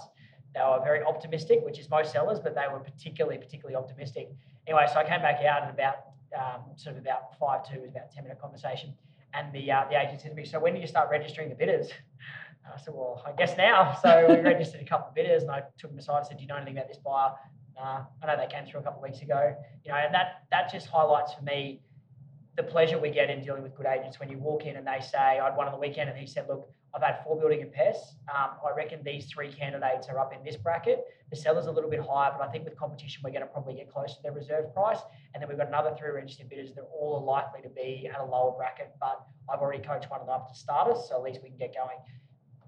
They 0.55 0.61
were 0.61 0.80
very 0.82 1.03
optimistic, 1.03 1.61
which 1.64 1.78
is 1.78 1.90
most 1.90 2.12
sellers, 2.12 2.38
but 2.40 2.55
they 2.55 2.64
were 2.72 2.80
particularly, 2.80 3.38
particularly 3.38 3.76
optimistic. 3.76 4.30
Anyway, 4.66 4.86
so 4.92 4.99
I 4.99 5.05
came 5.05 5.20
back 5.20 5.44
out 5.44 5.62
and 5.62 5.70
about 5.70 5.97
um, 6.36 6.62
sort 6.76 6.97
of 6.97 7.03
about 7.03 7.38
five 7.38 7.68
two, 7.68 7.80
was 7.80 7.90
about 7.90 8.11
10 8.11 8.24
minute 8.24 8.40
conversation. 8.40 8.94
And 9.34 9.53
the, 9.53 9.70
uh, 9.70 9.84
the 9.90 10.01
agent 10.01 10.22
said 10.22 10.30
to 10.30 10.34
me, 10.34 10.44
So 10.44 10.59
when 10.59 10.74
do 10.74 10.80
you 10.80 10.86
start 10.86 11.11
registering 11.11 11.49
the 11.49 11.55
bidders? 11.55 11.88
And 12.64 12.72
I 12.74 12.78
said, 12.78 12.94
Well, 12.94 13.22
I 13.26 13.32
guess 13.32 13.57
now. 13.57 13.99
So 14.03 14.26
we 14.28 14.40
registered 14.40 14.80
a 14.80 14.84
couple 14.84 15.09
of 15.09 15.14
bidders 15.14 15.42
and 15.42 15.51
I 15.51 15.62
took 15.78 15.90
them 15.90 15.99
aside 15.99 16.18
and 16.18 16.26
said, 16.26 16.36
Do 16.38 16.42
you 16.42 16.49
know 16.49 16.57
anything 16.57 16.76
about 16.76 16.88
this 16.88 16.99
buyer? 16.99 17.32
Nah, 17.76 18.05
I 18.22 18.26
know 18.26 18.36
they 18.36 18.53
came 18.53 18.64
through 18.66 18.80
a 18.80 18.82
couple 18.82 19.05
of 19.05 19.11
weeks 19.11 19.22
ago. 19.22 19.55
You 19.84 19.92
know, 19.92 19.99
and 19.99 20.14
that 20.14 20.44
that 20.51 20.72
just 20.72 20.86
highlights 20.86 21.34
for 21.34 21.42
me 21.42 21.80
the 22.57 22.62
pleasure 22.62 22.98
we 22.98 23.11
get 23.11 23.28
in 23.28 23.42
dealing 23.42 23.62
with 23.62 23.74
good 23.74 23.86
agents 23.86 24.18
when 24.18 24.30
you 24.30 24.38
walk 24.38 24.64
in 24.64 24.76
and 24.76 24.86
they 24.86 25.00
say, 25.00 25.18
I 25.18 25.44
had 25.44 25.57
one 25.57 25.66
on 25.66 25.72
the 25.72 25.78
weekend 25.78 26.09
and 26.09 26.18
he 26.18 26.26
said, 26.26 26.46
Look, 26.48 26.68
I've 26.94 27.02
had 27.02 27.22
four 27.22 27.38
building 27.38 27.61
and 27.61 27.70
pests. 27.70 28.14
Um, 28.34 28.52
I 28.64 28.74
reckon 28.74 29.00
these 29.04 29.26
three 29.26 29.52
candidates 29.52 30.09
are 30.09 30.18
up 30.18 30.32
in 30.32 30.42
this 30.42 30.57
bracket. 30.57 31.04
The 31.30 31.36
seller's 31.36 31.66
a 31.66 31.70
little 31.70 31.90
bit 31.90 32.00
higher, 32.00 32.32
but 32.36 32.48
I 32.48 32.50
think 32.50 32.64
with 32.64 32.74
competition, 32.78 33.20
we're 33.22 33.32
going 33.32 33.42
to 33.42 33.46
probably 33.46 33.74
get 33.74 33.92
close 33.92 34.16
to 34.16 34.22
their 34.22 34.32
reserve 34.32 34.72
price. 34.72 35.00
And 35.34 35.42
then 35.42 35.48
we've 35.50 35.59
got 35.59 35.68
another 35.68 35.94
three 35.98 36.11
registered 36.11 36.48
bidders. 36.48 36.72
They're 36.74 36.84
all 36.84 37.22
likely 37.22 37.61
to 37.61 37.68
be 37.68 38.09
at 38.11 38.18
a 38.18 38.24
lower 38.24 38.57
bracket, 38.57 38.94
but 38.98 39.26
I've 39.52 39.61
already 39.61 39.82
coached 39.84 40.11
one 40.11 40.20
of 40.20 40.26
them 40.26 40.36
up 40.36 40.48
to 40.48 40.59
starters, 40.59 41.07
so 41.07 41.16
at 41.16 41.22
least 41.22 41.40
we 41.42 41.50
can 41.50 41.59
get 41.59 41.74
going. 41.74 41.98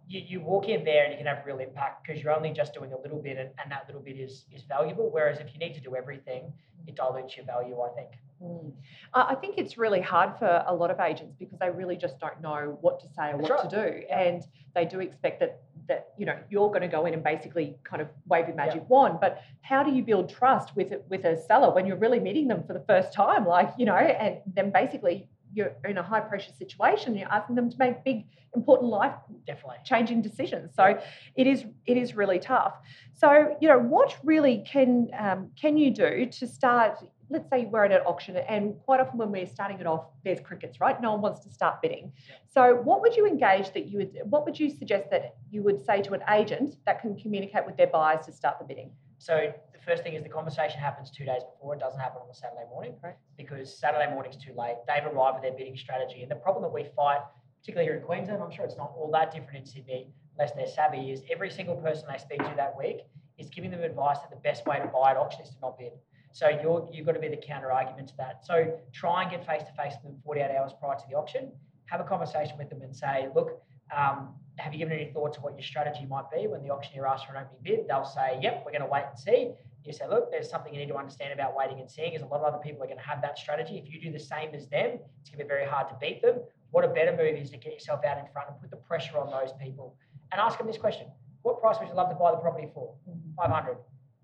You, 0.06 0.20
you 0.26 0.40
walk 0.42 0.68
in 0.68 0.84
there 0.84 1.04
and 1.04 1.12
you 1.12 1.18
can 1.18 1.26
have 1.26 1.44
real 1.46 1.58
impact 1.60 2.06
because 2.06 2.22
you're 2.22 2.34
only 2.34 2.52
just 2.52 2.74
doing 2.74 2.92
a 2.92 2.98
little 2.98 3.22
bit, 3.22 3.38
and, 3.38 3.50
and 3.62 3.72
that 3.72 3.84
little 3.86 4.02
bit 4.02 4.18
is 4.18 4.44
is 4.52 4.62
valuable. 4.62 5.08
Whereas 5.10 5.38
if 5.38 5.54
you 5.54 5.58
need 5.58 5.74
to 5.74 5.80
do 5.80 5.96
everything, 5.96 6.52
it 6.86 6.96
dilutes 6.96 7.36
your 7.36 7.46
value, 7.46 7.80
I 7.80 7.88
think. 7.94 8.10
Mm. 8.42 8.72
I 9.14 9.34
think 9.34 9.58
it's 9.58 9.76
really 9.76 10.00
hard 10.00 10.38
for 10.38 10.64
a 10.66 10.74
lot 10.74 10.90
of 10.90 11.00
agents 11.00 11.34
because 11.38 11.58
they 11.58 11.70
really 11.70 11.96
just 11.96 12.20
don't 12.20 12.40
know 12.40 12.78
what 12.80 13.00
to 13.00 13.08
say 13.08 13.30
or 13.32 13.38
what 13.38 13.50
right. 13.50 13.68
to 13.68 13.90
do, 13.90 14.02
Yeah. 14.06 14.20
and 14.20 14.42
they 14.74 14.84
do 14.84 15.00
expect 15.00 15.40
that 15.40 15.62
that 15.88 16.08
you 16.18 16.26
know 16.26 16.38
you're 16.50 16.68
going 16.68 16.82
to 16.82 16.88
go 16.88 17.06
in 17.06 17.14
and 17.14 17.24
basically 17.24 17.76
kind 17.82 18.02
of 18.02 18.08
wave 18.26 18.46
your 18.46 18.56
magic 18.56 18.88
wand. 18.88 19.18
But 19.20 19.42
how 19.62 19.82
do 19.82 19.90
you 19.90 20.02
build 20.02 20.28
trust 20.28 20.76
with 20.76 20.92
with 21.08 21.24
a 21.24 21.36
seller 21.36 21.74
when 21.74 21.86
you're 21.86 21.96
really 21.96 22.20
meeting 22.20 22.46
them 22.46 22.62
for 22.64 22.74
the 22.74 22.84
first 22.86 23.12
time, 23.12 23.46
like 23.46 23.72
you 23.78 23.86
know, 23.86 23.96
and 23.96 24.38
then 24.46 24.70
basically 24.70 25.26
you're 25.52 25.72
in 25.84 25.98
a 25.98 26.02
high 26.02 26.20
pressure 26.20 26.52
situation, 26.52 27.16
you're 27.16 27.32
asking 27.32 27.56
them 27.56 27.70
to 27.70 27.76
make 27.78 28.04
big 28.04 28.26
important 28.54 28.90
life 28.90 29.14
Definitely. 29.46 29.76
changing 29.84 30.22
decisions. 30.22 30.74
So 30.74 30.98
it 31.34 31.46
is 31.46 31.64
it 31.86 31.96
is 31.96 32.14
really 32.14 32.38
tough. 32.38 32.74
So 33.14 33.56
you 33.60 33.68
know 33.68 33.78
what 33.78 34.16
really 34.22 34.64
can 34.70 35.08
um, 35.18 35.50
can 35.60 35.76
you 35.76 35.90
do 35.90 36.26
to 36.26 36.46
start? 36.46 36.98
Let's 37.30 37.48
say 37.50 37.66
we're 37.66 37.84
at 37.84 37.92
an 37.92 38.00
auction, 38.06 38.36
and 38.36 38.74
quite 38.84 39.00
often 39.00 39.18
when 39.18 39.30
we're 39.30 39.46
starting 39.46 39.78
it 39.80 39.86
off, 39.86 40.06
there's 40.24 40.40
crickets, 40.40 40.80
right? 40.80 40.98
No 41.00 41.12
one 41.12 41.20
wants 41.20 41.40
to 41.40 41.50
start 41.50 41.82
bidding. 41.82 42.10
So 42.46 42.76
what 42.76 43.02
would 43.02 43.14
you 43.14 43.26
engage 43.26 43.72
that 43.74 43.86
you 43.86 43.98
would? 43.98 44.18
What 44.24 44.46
would 44.46 44.58
you 44.58 44.70
suggest 44.70 45.10
that 45.10 45.36
you 45.50 45.62
would 45.62 45.84
say 45.84 46.00
to 46.02 46.14
an 46.14 46.22
agent 46.30 46.76
that 46.86 47.02
can 47.02 47.16
communicate 47.16 47.66
with 47.66 47.76
their 47.76 47.86
buyers 47.86 48.24
to 48.26 48.32
start 48.32 48.58
the 48.58 48.64
bidding? 48.64 48.90
So 49.18 49.52
the 49.72 49.78
first 49.80 50.02
thing 50.02 50.14
is 50.14 50.22
the 50.22 50.28
conversation 50.30 50.80
happens 50.80 51.10
two 51.10 51.26
days 51.26 51.42
before. 51.42 51.74
It 51.74 51.80
doesn't 51.80 52.00
happen 52.00 52.22
on 52.22 52.28
the 52.28 52.34
Saturday 52.34 52.64
morning 52.70 52.94
Correct. 53.00 53.20
because 53.36 53.76
Saturday 53.78 54.10
morning's 54.10 54.36
too 54.36 54.54
late. 54.56 54.76
They've 54.86 55.04
arrived 55.04 55.34
with 55.34 55.42
their 55.42 55.52
bidding 55.52 55.76
strategy. 55.76 56.22
And 56.22 56.30
the 56.30 56.36
problem 56.36 56.62
that 56.62 56.72
we 56.72 56.84
fight, 56.96 57.20
particularly 57.60 57.90
here 57.90 57.98
in 57.98 58.04
Queensland, 58.04 58.42
I'm 58.42 58.50
sure 58.50 58.64
it's 58.64 58.76
not 58.76 58.92
all 58.96 59.10
that 59.12 59.32
different 59.32 59.58
in 59.58 59.66
Sydney, 59.66 60.08
unless 60.38 60.52
they're 60.52 60.66
savvy, 60.66 61.10
is 61.10 61.22
every 61.30 61.50
single 61.50 61.76
person 61.76 62.06
they 62.10 62.18
speak 62.18 62.38
to 62.38 62.54
that 62.56 62.78
week 62.78 63.00
is 63.38 63.48
giving 63.50 63.70
them 63.70 63.82
advice 63.82 64.18
that 64.20 64.30
the 64.30 64.36
best 64.36 64.66
way 64.66 64.78
to 64.78 64.86
buy 64.88 65.12
at 65.12 65.16
auction 65.16 65.42
is 65.42 65.50
to 65.50 65.56
not 65.60 65.78
bid. 65.78 65.92
So 66.32 66.48
you're, 66.48 66.88
you've 66.92 67.06
got 67.06 67.12
to 67.12 67.20
be 67.20 67.28
the 67.28 67.36
counter 67.36 67.72
argument 67.72 68.08
to 68.08 68.16
that. 68.18 68.44
So 68.44 68.78
try 68.92 69.22
and 69.22 69.30
get 69.30 69.46
face 69.46 69.62
to 69.62 69.72
face 69.82 69.94
with 70.02 70.12
them 70.12 70.20
48 70.24 70.50
hours 70.56 70.72
prior 70.78 70.96
to 70.96 71.02
the 71.10 71.16
auction. 71.16 71.52
Have 71.86 72.00
a 72.00 72.04
conversation 72.04 72.56
with 72.58 72.68
them 72.68 72.82
and 72.82 72.94
say, 72.94 73.28
look, 73.34 73.62
um, 73.96 74.34
have 74.56 74.72
you 74.72 74.78
given 74.78 74.94
any 74.94 75.10
thought 75.12 75.32
to 75.34 75.40
what 75.40 75.54
your 75.54 75.62
strategy 75.62 76.04
might 76.06 76.30
be 76.30 76.46
when 76.46 76.62
the 76.62 76.70
auctioneer 76.70 77.06
asks 77.06 77.26
for 77.26 77.34
an 77.34 77.44
opening 77.44 77.62
bid? 77.62 77.88
They'll 77.88 78.04
say, 78.04 78.38
yep, 78.42 78.62
we're 78.64 78.72
going 78.72 78.82
to 78.82 78.90
wait 78.90 79.04
and 79.08 79.18
see. 79.18 79.52
You 79.84 79.92
say, 79.92 80.06
look, 80.06 80.30
there's 80.30 80.50
something 80.50 80.74
you 80.74 80.80
need 80.80 80.88
to 80.88 80.96
understand 80.96 81.32
about 81.32 81.56
waiting 81.56 81.80
and 81.80 81.90
seeing, 81.90 82.12
is 82.12 82.20
a 82.20 82.26
lot 82.26 82.40
of 82.40 82.52
other 82.52 82.62
people 82.62 82.82
are 82.82 82.86
going 82.86 82.98
to 82.98 83.04
have 83.04 83.22
that 83.22 83.38
strategy. 83.38 83.78
If 83.78 83.90
you 83.90 84.00
do 84.00 84.12
the 84.12 84.22
same 84.22 84.54
as 84.54 84.66
them, 84.66 84.98
it's 85.20 85.30
going 85.30 85.38
to 85.38 85.44
be 85.44 85.48
very 85.48 85.66
hard 85.66 85.88
to 85.88 85.94
beat 85.98 86.20
them. 86.20 86.40
What 86.72 86.84
a 86.84 86.88
better 86.88 87.12
move 87.12 87.40
is 87.40 87.50
to 87.50 87.56
get 87.56 87.72
yourself 87.72 88.04
out 88.04 88.18
in 88.18 88.26
front 88.30 88.50
and 88.50 88.60
put 88.60 88.70
the 88.70 88.76
pressure 88.76 89.16
on 89.16 89.30
those 89.30 89.52
people 89.58 89.96
and 90.30 90.40
ask 90.40 90.58
them 90.58 90.66
this 90.66 90.76
question: 90.76 91.06
What 91.40 91.60
price 91.60 91.76
would 91.80 91.88
you 91.88 91.94
love 91.94 92.10
to 92.10 92.16
buy 92.16 92.32
the 92.32 92.36
property 92.36 92.68
for? 92.74 92.92
500. 93.38 93.78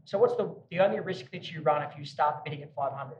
So 0.04 0.18
what's 0.18 0.36
the 0.36 0.54
the 0.70 0.80
only 0.80 1.00
risk 1.00 1.30
that 1.32 1.50
you 1.50 1.62
run 1.62 1.82
if 1.82 1.98
you 1.98 2.04
start 2.04 2.44
bidding 2.44 2.62
at 2.62 2.74
500? 2.74 3.16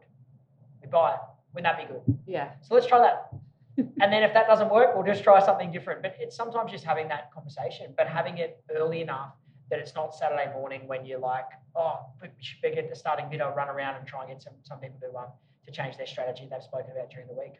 We 0.82 0.89
buy 0.89 1.14
it. 1.14 1.20
Wouldn't 1.55 1.76
that 1.76 1.89
be 1.89 1.93
good? 1.93 2.18
Yeah. 2.26 2.53
So 2.62 2.74
let's 2.74 2.87
try 2.87 2.99
that. 2.99 3.32
and 3.76 4.12
then 4.12 4.22
if 4.22 4.32
that 4.35 4.47
doesn't 4.47 4.70
work, 4.70 4.95
we'll 4.95 5.05
just 5.05 5.24
try 5.24 5.45
something 5.45 5.72
different. 5.72 6.03
But 6.03 6.16
it's 6.18 6.37
sometimes 6.37 6.70
just 6.70 6.85
having 6.85 7.09
that 7.09 7.32
conversation, 7.32 7.95
but 7.97 8.07
having 8.07 8.39
it 8.39 8.62
early 8.74 9.01
enough 9.01 9.32
that 9.70 9.78
it's 9.78 9.95
not 9.95 10.14
Saturday 10.14 10.53
morning 10.53 10.82
when 10.87 11.07
you're 11.07 11.18
like, 11.18 11.47
oh, 11.74 12.01
we 12.20 12.28
should 12.41 12.61
better 12.61 12.74
get 12.74 12.91
the 12.91 12.97
starting 12.97 13.28
bid. 13.30 13.41
I'll 13.41 13.55
run 13.55 13.68
around 13.68 13.97
and 13.97 14.07
try 14.07 14.20
and 14.20 14.30
get 14.30 14.43
some, 14.43 14.53
some 14.62 14.78
people 14.78 14.99
to 15.01 15.16
um, 15.16 15.26
to 15.66 15.72
change 15.72 15.97
their 15.97 16.07
strategy 16.07 16.47
they've 16.51 16.62
spoken 16.62 16.93
about 16.93 17.11
during 17.11 17.26
the 17.26 17.35
week. 17.35 17.55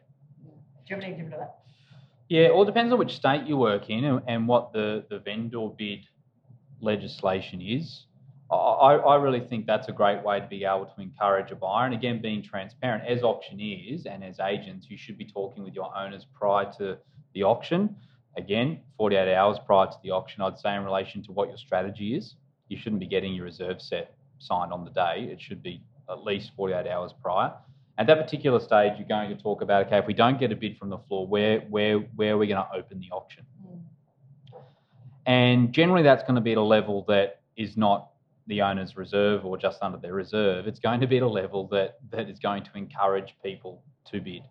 Do 0.45 0.49
you 0.87 0.95
have 0.95 1.03
anything 1.03 1.23
different 1.23 1.33
to 1.33 1.37
that? 1.39 1.55
Yeah, 2.29 2.41
it 2.43 2.51
all 2.51 2.65
depends 2.65 2.91
on 2.93 2.99
which 2.99 3.15
state 3.15 3.45
you 3.45 3.57
work 3.57 3.89
in 3.89 4.05
and, 4.05 4.21
and 4.27 4.47
what 4.47 4.73
the, 4.73 5.05
the 5.09 5.19
vendor 5.19 5.67
bid 5.75 6.05
legislation 6.79 7.61
is. 7.61 8.05
I, 8.51 8.95
I 8.95 9.15
really 9.15 9.39
think 9.39 9.65
that's 9.65 9.87
a 9.87 9.91
great 9.91 10.23
way 10.23 10.39
to 10.39 10.47
be 10.47 10.65
able 10.65 10.85
to 10.85 11.01
encourage 11.01 11.51
a 11.51 11.55
buyer. 11.55 11.85
And 11.85 11.95
again, 11.95 12.21
being 12.21 12.43
transparent 12.43 13.03
as 13.07 13.23
auctioneers 13.23 14.05
and 14.05 14.23
as 14.23 14.39
agents, 14.39 14.87
you 14.89 14.97
should 14.97 15.17
be 15.17 15.25
talking 15.25 15.63
with 15.63 15.73
your 15.73 15.95
owners 15.97 16.27
prior 16.33 16.71
to 16.77 16.97
the 17.33 17.43
auction. 17.43 17.95
Again, 18.37 18.81
48 18.97 19.33
hours 19.33 19.57
prior 19.65 19.87
to 19.87 19.97
the 20.03 20.11
auction, 20.11 20.43
I'd 20.43 20.59
say 20.59 20.75
in 20.75 20.83
relation 20.83 21.23
to 21.23 21.31
what 21.31 21.47
your 21.47 21.57
strategy 21.57 22.15
is. 22.15 22.35
You 22.67 22.77
shouldn't 22.77 22.99
be 22.99 23.07
getting 23.07 23.33
your 23.33 23.45
reserve 23.45 23.81
set 23.81 24.15
signed 24.39 24.71
on 24.71 24.85
the 24.85 24.91
day. 24.91 25.27
It 25.31 25.41
should 25.41 25.63
be 25.63 25.81
at 26.09 26.23
least 26.23 26.51
48 26.55 26.87
hours 26.87 27.13
prior. 27.21 27.53
At 27.97 28.07
that 28.07 28.21
particular 28.21 28.59
stage, 28.59 28.93
you're 28.97 29.07
going 29.07 29.35
to 29.35 29.41
talk 29.41 29.61
about 29.61 29.87
okay, 29.87 29.97
if 29.97 30.05
we 30.05 30.13
don't 30.13 30.39
get 30.39 30.51
a 30.51 30.55
bid 30.55 30.77
from 30.77 30.89
the 30.89 30.97
floor, 30.97 31.25
where 31.25 31.61
where 31.61 31.99
where 31.99 32.33
are 32.33 32.37
we 32.37 32.47
going 32.47 32.61
to 32.61 32.77
open 32.77 32.99
the 32.99 33.09
auction? 33.11 33.45
Mm. 33.65 34.59
And 35.25 35.71
generally, 35.71 36.03
that's 36.03 36.23
going 36.23 36.35
to 36.35 36.41
be 36.41 36.51
at 36.51 36.57
a 36.57 36.61
level 36.61 37.05
that 37.07 37.39
is 37.55 37.77
not 37.77 38.09
the 38.47 38.61
owner's 38.61 38.95
reserve 38.95 39.45
or 39.45 39.57
just 39.57 39.81
under 39.81 39.97
their 39.97 40.13
reserve. 40.13 40.67
It's 40.67 40.79
going 40.79 40.99
to 41.01 41.07
be 41.07 41.17
at 41.17 41.23
a 41.23 41.27
level 41.27 41.67
that 41.69 41.97
that 42.11 42.29
is 42.29 42.39
going 42.39 42.63
to 42.63 42.71
encourage 42.75 43.35
people 43.43 43.83
to 44.11 44.21
bid. 44.21 44.43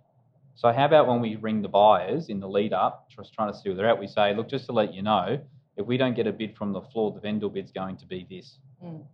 So 0.56 0.72
how 0.72 0.84
about 0.84 1.08
when 1.08 1.20
we 1.20 1.36
ring 1.36 1.62
the 1.62 1.68
buyers 1.68 2.28
in 2.28 2.40
the 2.40 2.48
lead 2.48 2.72
up, 2.72 3.08
just 3.08 3.32
trying 3.32 3.52
to 3.52 3.58
see 3.58 3.68
where 3.68 3.76
they're 3.76 3.88
at, 3.88 3.98
we 3.98 4.06
say, 4.06 4.34
look, 4.34 4.48
just 4.48 4.66
to 4.66 4.72
let 4.72 4.94
you 4.94 5.02
know, 5.02 5.40
if 5.76 5.86
we 5.86 5.96
don't 5.96 6.14
get 6.14 6.26
a 6.26 6.32
bid 6.32 6.56
from 6.56 6.72
the 6.72 6.80
floor, 6.80 7.12
the 7.12 7.20
vendor 7.20 7.48
bid's 7.48 7.72
going 7.72 7.96
to 7.96 8.06
be 8.06 8.26
this. 8.30 8.58
Mm. 8.84 9.04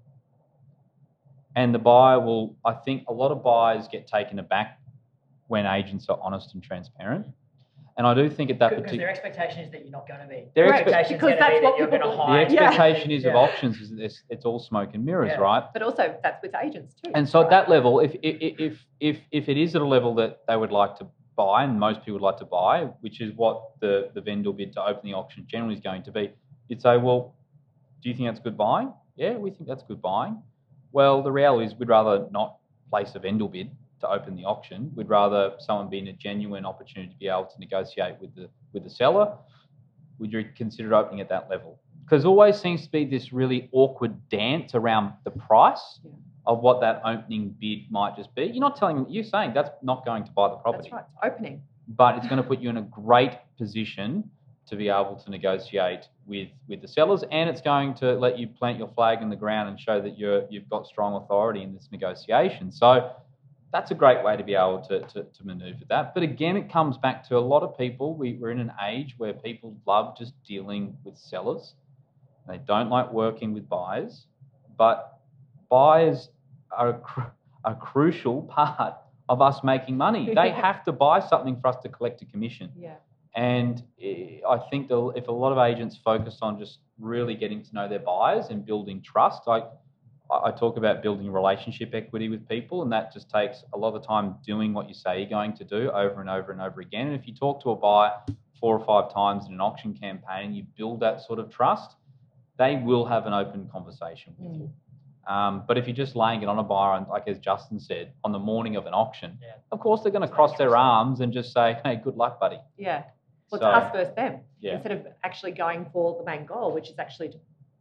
And 1.56 1.74
the 1.74 1.78
buyer 1.78 2.20
will, 2.20 2.56
I 2.64 2.72
think 2.72 3.04
a 3.08 3.12
lot 3.12 3.32
of 3.32 3.42
buyers 3.42 3.88
get 3.90 4.06
taken 4.06 4.38
aback 4.38 4.80
when 5.48 5.66
agents 5.66 6.06
are 6.08 6.18
honest 6.22 6.54
and 6.54 6.62
transparent. 6.62 7.26
And 7.96 8.06
I 8.06 8.14
do 8.14 8.30
think 8.30 8.50
at 8.50 8.58
that 8.60 8.70
particular 8.70 8.98
their 8.98 9.10
expectation 9.10 9.60
is 9.60 9.70
that 9.72 9.82
you're 9.82 9.90
not 9.90 10.08
going 10.08 10.20
to 10.20 10.26
be. 10.26 10.44
Their 10.54 10.66
Their 10.66 10.74
expect- 10.74 10.88
expectation 10.88 11.16
Because 11.18 11.38
that's 11.38 11.50
be 11.60 11.64
what 11.64 11.72
that 11.72 11.78
you're 11.78 11.86
going 11.88 12.00
to 12.02 12.08
people- 12.10 12.26
the 12.26 12.32
hide. 12.32 12.52
Yeah. 12.52 12.62
expectation 12.68 13.10
is 13.10 13.24
of 13.26 13.34
options 13.34 13.80
is 13.80 13.92
it's, 13.98 14.22
it's 14.30 14.44
all 14.44 14.58
smoke 14.58 14.90
and 14.94 15.04
mirrors, 15.04 15.30
Yeah. 15.34 15.40
right? 15.40 15.64
But 15.72 15.82
also 15.82 16.14
that's 16.22 16.40
with 16.42 16.54
agents 16.54 16.94
too. 16.94 17.12
And 17.14 17.28
so 17.28 17.40
at 17.42 17.50
that 17.50 17.68
level, 17.68 18.00
if 18.00 18.14
if 18.22 18.54
if 18.58 18.86
if 19.00 19.18
if 19.32 19.48
it 19.48 19.56
is 19.56 19.74
at 19.76 19.82
a 19.82 19.86
level 19.86 20.14
that 20.16 20.40
they 20.48 20.56
would 20.56 20.72
like 20.72 20.96
to 20.98 21.06
buy, 21.36 21.64
and 21.64 21.78
most 21.78 22.00
people 22.00 22.14
would 22.14 22.22
like 22.22 22.36
to 22.38 22.44
buy, 22.46 22.84
which 23.00 23.20
is 23.20 23.32
what 23.36 23.78
the 23.80 24.10
the 24.14 24.20
vendor 24.20 24.52
bid 24.52 24.72
to 24.74 24.82
open 24.82 25.02
the 25.04 25.14
auction 25.14 25.44
generally 25.46 25.74
is 25.74 25.80
going 25.80 26.02
to 26.04 26.12
be, 26.12 26.30
you'd 26.68 26.80
say, 26.80 26.96
well, 26.96 27.34
do 28.02 28.08
you 28.08 28.14
think 28.14 28.28
that's 28.28 28.40
good 28.40 28.56
buying? 28.56 28.92
Yeah, 29.16 29.36
we 29.36 29.50
think 29.50 29.68
that's 29.68 29.82
good 29.82 30.00
buying. 30.00 30.42
Well, 30.92 31.22
the 31.22 31.30
reality 31.32 31.66
is 31.66 31.74
we'd 31.78 31.88
rather 31.88 32.26
not 32.30 32.56
place 32.90 33.14
a 33.14 33.18
vendor 33.18 33.46
bid 33.48 33.70
to 34.00 34.08
open 34.10 34.36
the 34.36 34.44
auction. 34.44 34.90
We'd 34.94 35.08
rather 35.08 35.52
someone 35.58 35.88
be 35.88 35.98
in 35.98 36.08
a 36.08 36.12
genuine 36.12 36.64
opportunity 36.66 37.12
to 37.12 37.18
be 37.18 37.28
able 37.28 37.44
to 37.46 37.58
negotiate 37.58 38.16
with 38.20 38.34
the 38.34 38.48
with 38.72 38.84
the 38.84 38.90
seller. 38.90 39.36
Would 40.18 40.32
you 40.32 40.44
consider 40.56 40.94
opening 40.94 41.20
at 41.20 41.28
that 41.30 41.48
level? 41.48 41.78
Because 42.04 42.24
always 42.24 42.56
seems 42.60 42.82
to 42.84 42.90
be 42.90 43.04
this 43.04 43.32
really 43.32 43.68
awkward 43.72 44.28
dance 44.28 44.74
around 44.74 45.12
the 45.24 45.30
price 45.30 46.00
Yeah. 46.04 46.10
of 46.46 46.60
what 46.60 46.80
that 46.80 47.00
opening 47.04 47.54
bid 47.60 47.90
might 47.90 48.16
just 48.16 48.34
be. 48.34 48.44
You're 48.44 48.60
not 48.60 48.76
telling 48.76 49.06
you're 49.08 49.24
saying 49.24 49.52
that's 49.54 49.70
not 49.82 50.04
going 50.04 50.24
to 50.24 50.30
buy 50.32 50.48
the 50.48 50.56
property, 50.56 50.90
That's 50.90 50.92
right. 50.92 51.04
It's 51.24 51.34
opening. 51.34 51.62
but 51.88 52.16
it's 52.16 52.26
going 52.26 52.42
to 52.42 52.48
put 52.48 52.58
you 52.60 52.68
in 52.70 52.76
a 52.78 52.82
great 52.82 53.32
position 53.56 54.28
to 54.66 54.76
be 54.76 54.88
able 54.88 55.16
to 55.16 55.30
negotiate 55.30 56.06
with, 56.26 56.48
with 56.68 56.80
the 56.80 56.86
sellers 56.88 57.24
and 57.32 57.50
it's 57.50 57.60
going 57.60 57.92
to 57.94 58.12
let 58.14 58.38
you 58.38 58.46
plant 58.46 58.78
your 58.78 58.88
flag 58.88 59.20
in 59.20 59.28
the 59.28 59.34
ground 59.36 59.68
and 59.68 59.80
show 59.80 60.00
that 60.00 60.16
you're, 60.18 60.44
you've 60.48 60.68
got 60.68 60.86
strong 60.86 61.14
authority 61.22 61.62
in 61.62 61.74
this 61.74 61.88
negotiation. 61.90 62.70
So 62.70 63.10
that's 63.72 63.90
a 63.90 63.94
great 63.94 64.24
way 64.24 64.36
to 64.36 64.42
be 64.42 64.54
able 64.54 64.84
to, 64.88 65.00
to, 65.00 65.24
to 65.24 65.44
maneuver 65.44 65.84
that. 65.88 66.12
But 66.12 66.22
again, 66.22 66.56
it 66.56 66.70
comes 66.72 66.98
back 66.98 67.26
to 67.28 67.36
a 67.36 67.40
lot 67.40 67.62
of 67.62 67.76
people. 67.78 68.16
We, 68.16 68.34
we're 68.34 68.50
in 68.50 68.58
an 68.58 68.72
age 68.84 69.14
where 69.16 69.32
people 69.32 69.76
love 69.86 70.16
just 70.18 70.32
dealing 70.44 70.96
with 71.04 71.16
sellers. 71.16 71.74
They 72.48 72.58
don't 72.58 72.90
like 72.90 73.12
working 73.12 73.54
with 73.54 73.68
buyers, 73.68 74.26
but 74.76 75.20
buyers 75.68 76.30
are 76.76 76.88
a, 76.88 76.94
cru- 76.94 77.30
a 77.64 77.74
crucial 77.74 78.42
part 78.42 78.96
of 79.28 79.40
us 79.40 79.62
making 79.62 79.96
money. 79.96 80.34
They 80.34 80.50
have 80.66 80.84
to 80.84 80.92
buy 80.92 81.20
something 81.20 81.60
for 81.60 81.68
us 81.68 81.76
to 81.82 81.88
collect 81.88 82.22
a 82.22 82.24
commission. 82.24 82.70
Yeah. 82.76 82.94
And 83.36 83.84
eh, 84.02 84.40
I 84.48 84.58
think 84.70 84.88
that 84.88 85.12
if 85.14 85.28
a 85.28 85.32
lot 85.32 85.52
of 85.52 85.58
agents 85.58 85.96
focus 86.04 86.38
on 86.42 86.58
just 86.58 86.78
really 86.98 87.36
getting 87.36 87.62
to 87.62 87.72
know 87.72 87.88
their 87.88 88.00
buyers 88.00 88.46
and 88.50 88.66
building 88.66 89.00
trust, 89.00 89.42
I, 89.46 89.62
I 90.30 90.50
talk 90.52 90.76
about 90.76 91.02
building 91.02 91.30
relationship 91.30 91.94
equity 91.94 92.28
with 92.28 92.48
people, 92.48 92.82
and 92.82 92.92
that 92.92 93.12
just 93.12 93.28
takes 93.30 93.64
a 93.72 93.78
lot 93.78 93.94
of 93.94 94.06
time 94.06 94.36
doing 94.44 94.72
what 94.72 94.88
you 94.88 94.94
say 94.94 95.18
you're 95.20 95.28
going 95.28 95.54
to 95.56 95.64
do 95.64 95.90
over 95.90 96.20
and 96.20 96.30
over 96.30 96.52
and 96.52 96.60
over 96.60 96.80
again. 96.80 97.08
And 97.08 97.16
if 97.16 97.26
you 97.26 97.34
talk 97.34 97.62
to 97.64 97.70
a 97.70 97.76
buyer 97.76 98.12
four 98.60 98.78
or 98.78 98.84
five 98.84 99.12
times 99.12 99.46
in 99.46 99.52
an 99.54 99.60
auction 99.60 99.94
campaign 99.94 100.46
and 100.46 100.56
you 100.56 100.64
build 100.76 101.00
that 101.00 101.20
sort 101.22 101.38
of 101.38 101.50
trust, 101.50 101.96
they 102.58 102.76
will 102.76 103.04
have 103.06 103.26
an 103.26 103.32
open 103.32 103.68
conversation 103.72 104.34
with 104.38 104.54
you. 104.60 104.70
Um, 105.26 105.64
but 105.66 105.78
if 105.78 105.86
you're 105.86 105.96
just 105.96 106.14
laying 106.16 106.42
it 106.42 106.48
on 106.48 106.58
a 106.58 106.62
buyer, 106.62 106.96
and 106.96 107.06
like 107.08 107.26
as 107.26 107.38
Justin 107.38 107.80
said, 107.80 108.12
on 108.24 108.32
the 108.32 108.38
morning 108.38 108.76
of 108.76 108.86
an 108.86 108.94
auction, 108.94 109.38
Yeah. 109.42 109.54
of 109.72 109.80
course 109.80 110.02
they're 110.02 110.12
going 110.12 110.26
to 110.28 110.32
cross 110.34 110.56
their 110.58 110.76
arms 110.76 111.20
and 111.20 111.32
just 111.32 111.52
say, 111.52 111.78
"Hey, 111.84 111.96
good 111.96 112.16
luck, 112.16 112.38
buddy." 112.40 112.58
Yeah. 112.76 113.04
Well, 113.50 113.60
So- 113.60 113.68
it's 113.68 113.76
us 113.86 113.92
versus 113.92 114.14
them 114.14 114.40
Yeah. 114.60 114.74
instead 114.74 114.92
of 114.92 115.06
actually 115.24 115.52
going 115.52 115.86
for 115.86 116.16
the 116.18 116.24
main 116.24 116.46
goal, 116.46 116.72
which 116.72 116.88
is 116.90 116.98
actually 116.98 117.30
to 117.30 117.38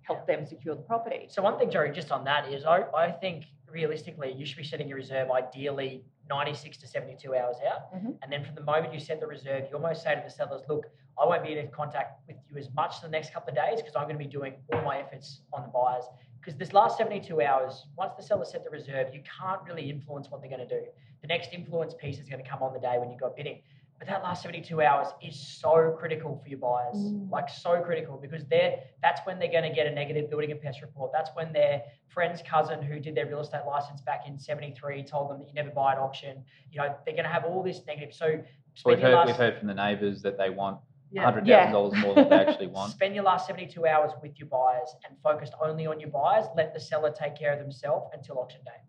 help 0.09 0.25
them 0.25 0.43
secure 0.43 0.75
the 0.75 0.81
property. 0.81 1.27
So 1.29 1.43
one 1.43 1.59
thing, 1.59 1.69
Joey, 1.69 1.91
just 1.91 2.11
on 2.11 2.23
that 2.23 2.51
is 2.51 2.65
I, 2.65 2.77
I 3.05 3.11
think 3.11 3.45
realistically 3.71 4.33
you 4.35 4.43
should 4.45 4.57
be 4.57 4.63
setting 4.63 4.87
your 4.87 4.97
reserve 4.97 5.29
ideally 5.29 6.03
96 6.27 6.77
to 6.77 6.87
72 6.87 7.35
hours 7.35 7.57
out. 7.71 7.93
Mhm. 7.93 8.17
And 8.23 8.31
then 8.31 8.43
from 8.43 8.55
the 8.55 8.63
moment 8.71 8.91
you 8.91 8.99
set 8.99 9.19
the 9.19 9.27
reserve, 9.27 9.67
you 9.69 9.75
almost 9.75 10.01
say 10.01 10.15
to 10.15 10.21
the 10.25 10.29
sellers, 10.39 10.63
look, 10.67 10.85
I 11.21 11.25
won't 11.27 11.43
be 11.43 11.55
in 11.57 11.69
contact 11.69 12.21
with 12.27 12.37
you 12.49 12.57
as 12.57 12.73
much 12.73 13.01
the 13.01 13.07
next 13.09 13.33
couple 13.33 13.49
of 13.49 13.55
days 13.55 13.77
because 13.81 13.95
I'm 13.95 14.05
going 14.09 14.17
to 14.17 14.25
be 14.29 14.31
doing 14.39 14.53
all 14.73 14.81
my 14.81 14.97
efforts 14.97 15.41
on 15.53 15.61
the 15.61 15.69
buyers. 15.69 16.05
Because 16.39 16.55
this 16.57 16.73
last 16.73 16.97
72 16.97 17.41
hours, 17.41 17.85
once 17.95 18.13
the 18.17 18.23
seller 18.23 18.45
set 18.45 18.63
the 18.63 18.69
reserve, 18.71 19.13
you 19.13 19.21
can't 19.39 19.61
really 19.67 19.89
influence 19.89 20.31
what 20.31 20.41
they're 20.41 20.49
going 20.57 20.67
to 20.67 20.73
do. 20.79 20.83
The 21.21 21.27
next 21.27 21.53
influence 21.53 21.93
piece 21.93 22.17
is 22.19 22.27
going 22.29 22.43
to 22.43 22.49
come 22.49 22.63
on 22.63 22.73
the 22.73 22.79
day 22.79 22.97
when 22.97 23.11
you 23.11 23.17
go 23.17 23.31
bidding. 23.35 23.61
But 23.99 24.07
that 24.07 24.23
last 24.23 24.43
72 24.43 24.81
hours 24.81 25.07
is 25.21 25.37
so 25.37 25.93
critical 25.99 26.39
for 26.41 26.47
your 26.47 26.57
buyers, 26.59 26.95
Mm. 26.95 27.29
like 27.29 27.49
so 27.49 27.81
critical 27.81 28.17
because 28.17 28.45
they're 28.45 28.79
that's 29.01 29.19
when 29.25 29.39
they're 29.39 29.51
going 29.51 29.69
to 29.69 29.75
get 29.75 29.87
a 29.87 29.91
negative 29.91 30.29
building 30.29 30.51
and 30.51 30.61
pest 30.61 30.81
report. 30.81 31.11
That's 31.11 31.29
when 31.35 31.51
their 31.51 31.83
friend's 32.07 32.41
cousin 32.41 32.81
who 32.81 32.99
did 32.99 33.13
their 33.13 33.25
real 33.27 33.41
estate 33.41 33.65
license 33.67 34.01
back 34.01 34.25
in 34.25 34.39
73 34.39 35.03
told 35.03 35.29
them 35.29 35.39
that 35.39 35.47
you 35.49 35.53
never 35.53 35.69
buy 35.71 35.91
at 35.91 35.97
auction. 35.99 36.43
You 36.71 36.77
know, 36.79 36.95
they're 37.05 37.13
going 37.13 37.25
to 37.25 37.29
have 37.31 37.43
all 37.43 37.61
this 37.61 37.85
negative. 37.85 38.13
So 38.13 38.41
We've 38.85 38.99
heard, 38.99 39.13
last, 39.13 39.27
we've 39.27 39.35
heard 39.35 39.57
from 39.57 39.67
the 39.67 39.73
neighbours 39.73 40.21
that 40.21 40.37
they 40.37 40.49
want 40.49 40.79
yeah. 41.11 41.23
hundred 41.25 41.45
Yeah. 41.45 41.69
thousand 41.69 41.73
dollars 41.73 41.93
more 42.05 42.15
than 42.15 42.29
they 42.29 42.35
actually 42.37 42.67
want. 42.67 42.91
Spend 42.99 43.15
your 43.15 43.25
last 43.25 43.47
72 43.47 43.85
hours 43.85 44.11
with 44.21 44.39
your 44.39 44.47
buyers 44.47 44.95
and 45.07 45.17
focused 45.21 45.53
only 45.61 45.85
on 45.87 45.99
your 45.99 46.09
buyers. 46.09 46.45
Let 46.55 46.73
the 46.73 46.79
seller 46.79 47.11
take 47.11 47.35
care 47.35 47.51
of 47.51 47.59
themselves 47.59 48.07
until 48.13 48.39
auction 48.39 48.61
day. 48.63 48.79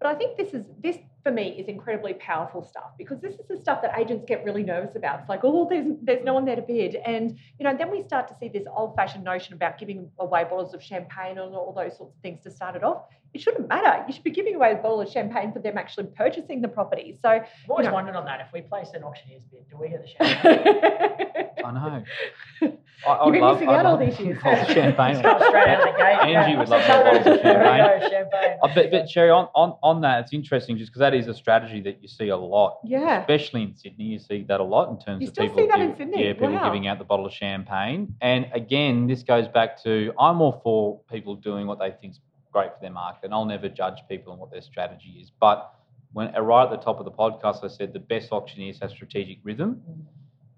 But 0.00 0.08
I 0.08 0.18
think 0.18 0.36
this 0.36 0.54
is 0.54 0.64
this 0.82 0.96
for 1.22 1.30
me 1.30 1.50
is 1.50 1.68
incredibly 1.68 2.14
powerful 2.14 2.62
stuff 2.62 2.92
because 2.96 3.20
this 3.20 3.34
is 3.34 3.46
the 3.46 3.56
stuff 3.58 3.82
that 3.82 3.98
agents 3.98 4.24
get 4.26 4.42
really 4.44 4.62
nervous 4.62 4.96
about. 4.96 5.20
It's 5.20 5.28
like, 5.28 5.40
oh, 5.42 5.68
there's 5.68 5.86
there's 6.02 6.24
no 6.24 6.32
one 6.32 6.46
there 6.46 6.56
to 6.56 6.62
bid, 6.62 6.94
and 6.94 7.36
you 7.58 7.64
know, 7.64 7.76
then 7.76 7.90
we 7.90 8.02
start 8.02 8.26
to 8.28 8.34
see 8.40 8.48
this 8.48 8.64
old-fashioned 8.74 9.22
notion 9.22 9.52
about 9.52 9.78
giving 9.78 10.10
away 10.18 10.44
bottles 10.44 10.72
of 10.72 10.82
champagne 10.82 11.36
and 11.36 11.54
all 11.54 11.74
those 11.76 11.98
sorts 11.98 12.14
of 12.16 12.22
things 12.22 12.40
to 12.44 12.50
start 12.50 12.76
it 12.76 12.82
off. 12.82 13.02
It 13.34 13.42
shouldn't 13.42 13.68
matter. 13.68 14.02
You 14.06 14.14
should 14.14 14.24
be 14.24 14.30
giving 14.30 14.54
away 14.54 14.72
a 14.72 14.76
bottle 14.76 15.02
of 15.02 15.10
champagne 15.10 15.52
for 15.52 15.58
them 15.58 15.76
actually 15.76 16.06
purchasing 16.16 16.62
the 16.62 16.68
property. 16.68 17.18
So, 17.20 17.28
I've 17.28 17.44
always 17.68 17.86
know- 17.86 17.92
wondered 17.92 18.16
on 18.16 18.24
that. 18.24 18.40
If 18.40 18.52
we 18.54 18.62
place 18.62 18.88
an 18.94 19.04
auctioneer's 19.04 19.44
bid, 19.44 19.68
do 19.68 19.76
we 19.76 19.90
get 19.90 20.02
the 20.02 20.08
champagne? 20.24 21.46
I 21.64 21.72
know. 21.72 22.72
I, 23.06 23.10
I 23.12 23.24
You've 23.24 23.32
been 23.32 23.40
love, 23.42 23.54
missing 23.56 23.68
out 23.68 23.86
all 23.86 23.96
these 23.96 24.18
a 24.18 24.22
years. 24.22 24.38
champagne. 24.68 25.16
Straight 25.16 25.26
out 25.26 25.84
the 25.84 25.96
gate. 25.96 26.36
Angie 26.36 26.56
would 26.56 26.68
love 26.68 26.86
more 26.86 27.02
bottles 27.04 27.26
of 27.26 27.40
champagne. 27.40 28.58
I 28.62 28.74
bet, 28.74 28.90
but 28.90 29.08
Sherry, 29.08 29.30
on, 29.30 29.48
on, 29.54 29.76
on 29.82 30.00
that, 30.02 30.24
it's 30.24 30.32
interesting 30.34 30.76
just 30.76 30.90
because 30.90 31.00
that 31.00 31.14
is 31.14 31.26
a 31.26 31.34
strategy 31.34 31.80
that 31.82 32.02
you 32.02 32.08
see 32.08 32.28
a 32.28 32.36
lot, 32.36 32.78
yeah, 32.84 33.20
especially 33.20 33.62
in 33.62 33.74
Sydney. 33.74 34.04
You 34.04 34.18
see 34.18 34.44
that 34.48 34.60
a 34.60 34.64
lot 34.64 34.90
in 34.90 34.98
terms 34.98 35.22
You 35.22 35.28
of 35.28 35.34
people. 35.34 35.56
see 35.56 35.66
that 35.68 35.76
give- 35.78 35.90
in 35.90 35.96
Sydney? 35.96 36.24
Yeah, 36.26 36.32
people 36.34 36.52
Wow. 36.52 36.64
giving 36.64 36.86
out 36.88 36.98
the 36.98 37.04
bottle 37.04 37.24
of 37.26 37.32
champagne. 37.32 38.14
And 38.20 38.46
again, 38.52 39.06
this 39.06 39.22
goes 39.22 39.48
back 39.48 39.82
to 39.84 40.12
I'm 40.18 40.40
all 40.42 40.60
for 40.62 41.00
people 41.10 41.36
doing 41.36 41.66
what 41.66 41.78
they 41.78 41.92
think's 41.92 42.20
great 42.52 42.70
for 42.74 42.80
their 42.82 42.90
market, 42.90 43.24
and 43.26 43.32
I'll 43.34 43.44
never 43.46 43.68
judge 43.68 44.00
people 44.08 44.32
on 44.32 44.38
what 44.38 44.50
their 44.50 44.60
strategy 44.62 45.16
is. 45.22 45.30
But 45.40 45.72
when 46.12 46.34
uh, 46.36 46.40
right 46.42 46.64
at 46.64 46.70
the 46.70 46.76
top 46.76 46.98
of 46.98 47.04
the 47.06 47.12
podcast, 47.12 47.64
I 47.64 47.68
said 47.68 47.92
the 47.94 47.98
best 48.00 48.30
auctioneers 48.32 48.78
have 48.80 48.90
strategic 48.90 49.38
rhythm, 49.42 49.80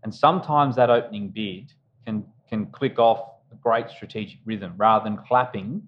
and 0.03 0.13
sometimes 0.13 0.75
that 0.77 0.91
opening 0.91 1.29
bid 1.29 1.73
can 2.07 2.25
can 2.49 2.67
click 2.67 2.99
off 2.99 3.21
a 3.51 3.55
great 3.57 3.89
strategic 3.91 4.39
rhythm 4.45 4.75
rather 4.77 5.05
than 5.05 5.17
clapping 5.19 5.83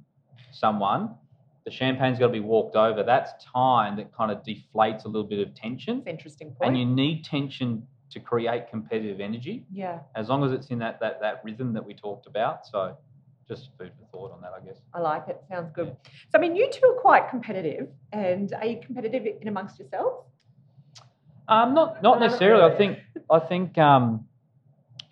someone. 0.52 1.14
The 1.64 1.70
champagne's 1.70 2.18
got 2.18 2.26
to 2.26 2.32
be 2.32 2.40
walked 2.40 2.76
over. 2.76 3.02
That's 3.02 3.32
time 3.44 3.96
that 3.96 4.14
kind 4.14 4.30
of 4.30 4.42
deflates 4.44 5.04
a 5.06 5.08
little 5.08 5.24
bit 5.28 5.46
of 5.46 5.54
tension, 5.54 6.02
an 6.04 6.08
interesting 6.08 6.50
point. 6.50 6.68
and 6.68 6.78
you 6.78 6.84
need 6.84 7.24
tension 7.24 7.86
to 8.10 8.20
create 8.20 8.68
competitive 8.68 9.18
energy. 9.20 9.64
yeah, 9.72 10.00
As 10.14 10.28
long 10.28 10.44
as 10.44 10.52
it's 10.52 10.68
in 10.68 10.78
that 10.80 11.00
that 11.00 11.20
that 11.20 11.40
rhythm 11.44 11.72
that 11.72 11.84
we 11.84 11.94
talked 11.94 12.26
about. 12.26 12.66
So, 12.66 12.96
just 13.48 13.70
food 13.78 13.92
for 13.98 14.06
thought 14.12 14.32
on 14.32 14.40
that, 14.42 14.52
I 14.58 14.64
guess. 14.64 14.78
I 14.94 15.00
like 15.00 15.28
it. 15.28 15.42
Sounds 15.50 15.70
good. 15.74 15.94
So, 16.30 16.38
I 16.38 16.38
mean, 16.38 16.54
you 16.56 16.70
two 16.70 16.86
are 16.86 17.00
quite 17.00 17.28
competitive, 17.28 17.88
and 18.12 18.52
are 18.54 18.66
you 18.66 18.80
competitive 18.80 19.26
in 19.40 19.48
amongst 19.48 19.78
yourselves? 19.78 20.26
Um, 21.48 21.74
not 21.74 22.02
not 22.02 22.20
necessarily. 22.20 22.62
I 22.62 22.76
think 22.76 22.98
I 23.30 23.38
think 23.38 23.76
um, 23.78 24.26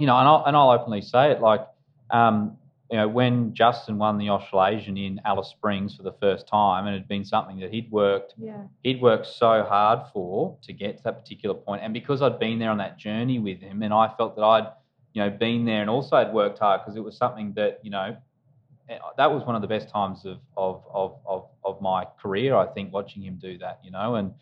you 0.03 0.07
know, 0.09 0.19
and 0.19 0.27
I'll 0.27 0.43
and 0.47 0.57
I'll 0.57 0.71
openly 0.71 1.01
say 1.01 1.31
it. 1.31 1.41
Like, 1.41 1.65
um, 2.11 2.57
you 2.91 2.97
know, 2.97 3.07
when 3.07 3.55
Justin 3.55 3.99
won 3.99 4.19
the 4.19 4.31
Australasian 4.31 4.97
in 4.97 5.21
Alice 5.25 5.51
Springs 5.51 5.95
for 5.97 6.03
the 6.03 6.13
first 6.21 6.49
time, 6.49 6.87
and 6.87 6.97
it 6.97 6.99
had 6.99 7.09
been 7.09 7.25
something 7.25 7.61
that 7.61 7.71
he'd 7.71 7.89
worked 7.93 8.35
Yeah. 8.37 8.65
he'd 8.83 9.01
worked 9.01 9.27
so 9.27 9.63
hard 9.63 10.01
for 10.13 10.59
to 10.67 10.73
get 10.73 10.97
to 10.99 11.03
that 11.05 11.17
particular 11.23 11.55
point. 11.55 11.67
point, 11.67 11.83
and 11.85 11.95
because 11.95 12.21
I'd 12.21 12.41
been 12.41 12.59
there 12.59 12.71
on 12.71 12.79
that 12.79 12.99
journey 12.99 13.39
with 13.39 13.61
him, 13.61 13.83
and 13.85 13.95
I 13.95 14.09
felt 14.19 14.35
that 14.35 14.43
I'd 14.43 14.69
you 15.15 15.23
know 15.23 15.31
been 15.31 15.65
there 15.65 15.83
and 15.83 15.89
also 15.89 16.17
had 16.17 16.33
worked 16.35 16.59
hard 16.59 16.81
because 16.81 16.97
it 16.97 17.05
was 17.05 17.17
something 17.17 17.53
that 17.55 17.79
you 17.85 17.91
know 17.93 18.17
eh, 18.89 18.99
that 19.17 19.33
was 19.33 19.45
one 19.45 19.55
of 19.55 19.63
the 19.63 19.69
best 19.69 19.89
times 19.89 20.25
of 20.25 20.39
of 20.57 20.83
of 20.93 21.11
of, 21.25 21.47
of 21.65 21.81
my 21.81 22.05
career. 22.21 22.57
I 22.57 22.67
think 22.67 22.93
watching 22.93 23.23
him 23.23 23.39
do 23.41 23.57
that, 23.59 23.79
you 23.85 23.93
know, 23.93 24.17
and 24.17 24.35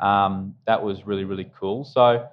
um, 0.00 0.54
that 0.66 0.82
was 0.82 1.06
really 1.06 1.24
really 1.24 1.50
cool. 1.60 1.84
So 1.84 2.26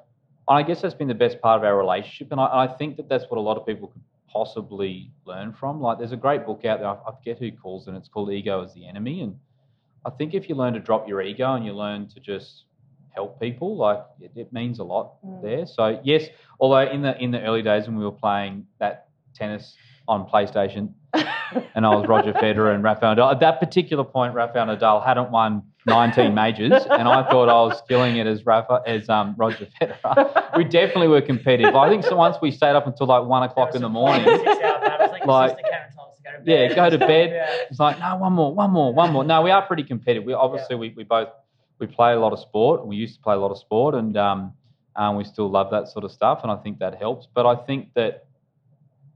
I 0.50 0.64
guess 0.64 0.82
that's 0.82 0.96
been 0.96 1.08
the 1.08 1.14
best 1.14 1.40
part 1.42 1.60
of 1.60 1.64
our 1.64 1.78
relationship, 1.78 2.32
and 2.32 2.42
I, 2.42 2.64
I 2.64 2.68
think 2.68 2.98
that 2.98 3.08
that's 3.08 3.26
what 3.30 3.38
a 3.38 3.42
lot 3.42 3.56
of 3.58 3.66
people 3.66 3.88
could 3.90 4.02
possibly 4.28 5.12
learn 5.26 5.54
from. 5.54 5.80
Like, 5.80 5.98
there's 6.00 6.12
a 6.12 6.18
great 6.18 6.46
book 6.46 6.66
out 6.66 6.80
there. 6.80 6.88
I, 6.90 6.94
I 6.94 7.16
forget 7.16 7.38
who 7.38 7.52
calls 7.52 7.86
it. 7.88 7.90
And 7.92 7.98
it's 7.98 8.08
called 8.10 8.32
Ego 8.32 8.62
is 8.64 8.74
the 8.74 8.88
Enemy, 8.88 9.22
and 9.22 9.36
I 10.06 10.10
think 10.12 10.34
if 10.34 10.50
you 10.50 10.56
learn 10.56 10.74
to 10.74 10.80
drop 10.80 11.08
your 11.08 11.22
ego 11.22 11.54
and 11.54 11.66
you 11.66 11.74
learn 11.74 12.08
to 12.10 12.20
just 12.20 12.64
help 13.12 13.40
people, 13.40 13.76
like 13.78 14.00
it, 14.20 14.32
it 14.36 14.52
means 14.54 14.80
a 14.80 14.84
lot 14.84 15.14
Mm. 15.26 15.42
there. 15.42 15.66
So 15.68 16.00
yes, 16.04 16.26
although 16.60 16.90
in 16.90 17.02
the 17.02 17.22
in 17.22 17.32
the 17.32 17.42
early 17.42 17.62
days 17.62 17.88
when 17.88 17.98
we 17.98 18.06
were 18.06 18.12
playing 18.12 18.66
that 18.80 19.08
tennis 19.36 19.76
on 20.08 20.28
PlayStation, 20.30 20.94
and 21.76 21.86
I 21.86 21.90
was 21.96 22.08
Roger 22.08 22.34
Federer 22.34 22.74
and 22.74 22.84
Rafael 22.84 23.16
Nadal. 23.16 23.32
At 23.32 23.40
that 23.42 23.60
particular 23.60 24.04
point, 24.04 24.34
Rafael 24.34 24.66
Nadal 24.68 25.06
hadn't 25.06 25.32
won 25.32 25.64
19 25.86 26.34
majors, 26.34 26.72
and 26.90 27.08
I 27.08 27.30
thought 27.30 27.50
I 27.50 27.62
was 27.68 27.82
killing 27.88 28.18
it 28.18 28.28
as 28.28 28.46
Rafa 28.46 28.82
as 28.86 29.10
um, 29.10 29.36
Roger 29.38 29.68
Federer. 29.82 30.58
We 30.58 30.64
definitely 30.64 31.08
were 31.08 31.22
competitive. 31.22 31.76
I 31.76 31.90
think 31.90 32.04
so. 32.04 32.16
Once 32.16 32.38
we 32.42 32.52
stayed 32.52 32.76
up 32.76 32.86
until 32.88 33.08
like 33.08 33.24
one 33.26 33.44
o'clock 33.44 33.76
in 33.76 33.82
the 33.82 33.90
morning. 33.90 34.26
Like, 34.26 35.26
Like- 35.26 35.26
like 35.26 35.66
Karen 35.66 35.90
told 35.96 36.10
us 36.12 36.18
to 36.18 36.24
go. 36.24 36.30
Yeah, 36.46 36.74
go 36.74 36.90
to 36.90 36.98
bed. 36.98 37.30
Yeah. 37.32 37.66
It's 37.70 37.80
like 37.80 38.00
no, 38.00 38.16
one 38.18 38.34
more, 38.34 38.54
one 38.54 38.72
more, 38.72 38.94
one 38.94 39.12
more. 39.12 39.24
No, 39.24 39.42
we 39.42 39.52
are 39.52 39.62
pretty 39.66 39.84
competitive. 39.84 40.24
We 40.24 40.34
obviously 40.34 40.76
we, 40.76 40.94
we 40.96 41.04
both 41.04 41.30
we 41.80 41.88
play 41.88 42.14
a 42.14 42.20
lot 42.20 42.34
of 42.34 42.40
sport. 42.40 42.86
We 42.86 42.96
used 42.96 43.16
to 43.16 43.22
play 43.22 43.36
a 43.36 43.38
lot 43.38 43.52
of 43.52 43.58
sport, 43.58 43.96
and 43.96 44.16
um, 44.18 44.54
um, 44.96 45.16
we 45.18 45.24
still 45.24 45.50
love 45.50 45.72
that 45.72 45.88
sort 45.88 46.04
of 46.06 46.12
stuff, 46.12 46.40
and 46.44 46.52
I 46.52 46.56
think 46.58 46.80
that 46.80 46.96
helps. 46.96 47.28
But 47.34 47.46
I 47.46 47.56
think 47.56 47.94
that 47.96 48.26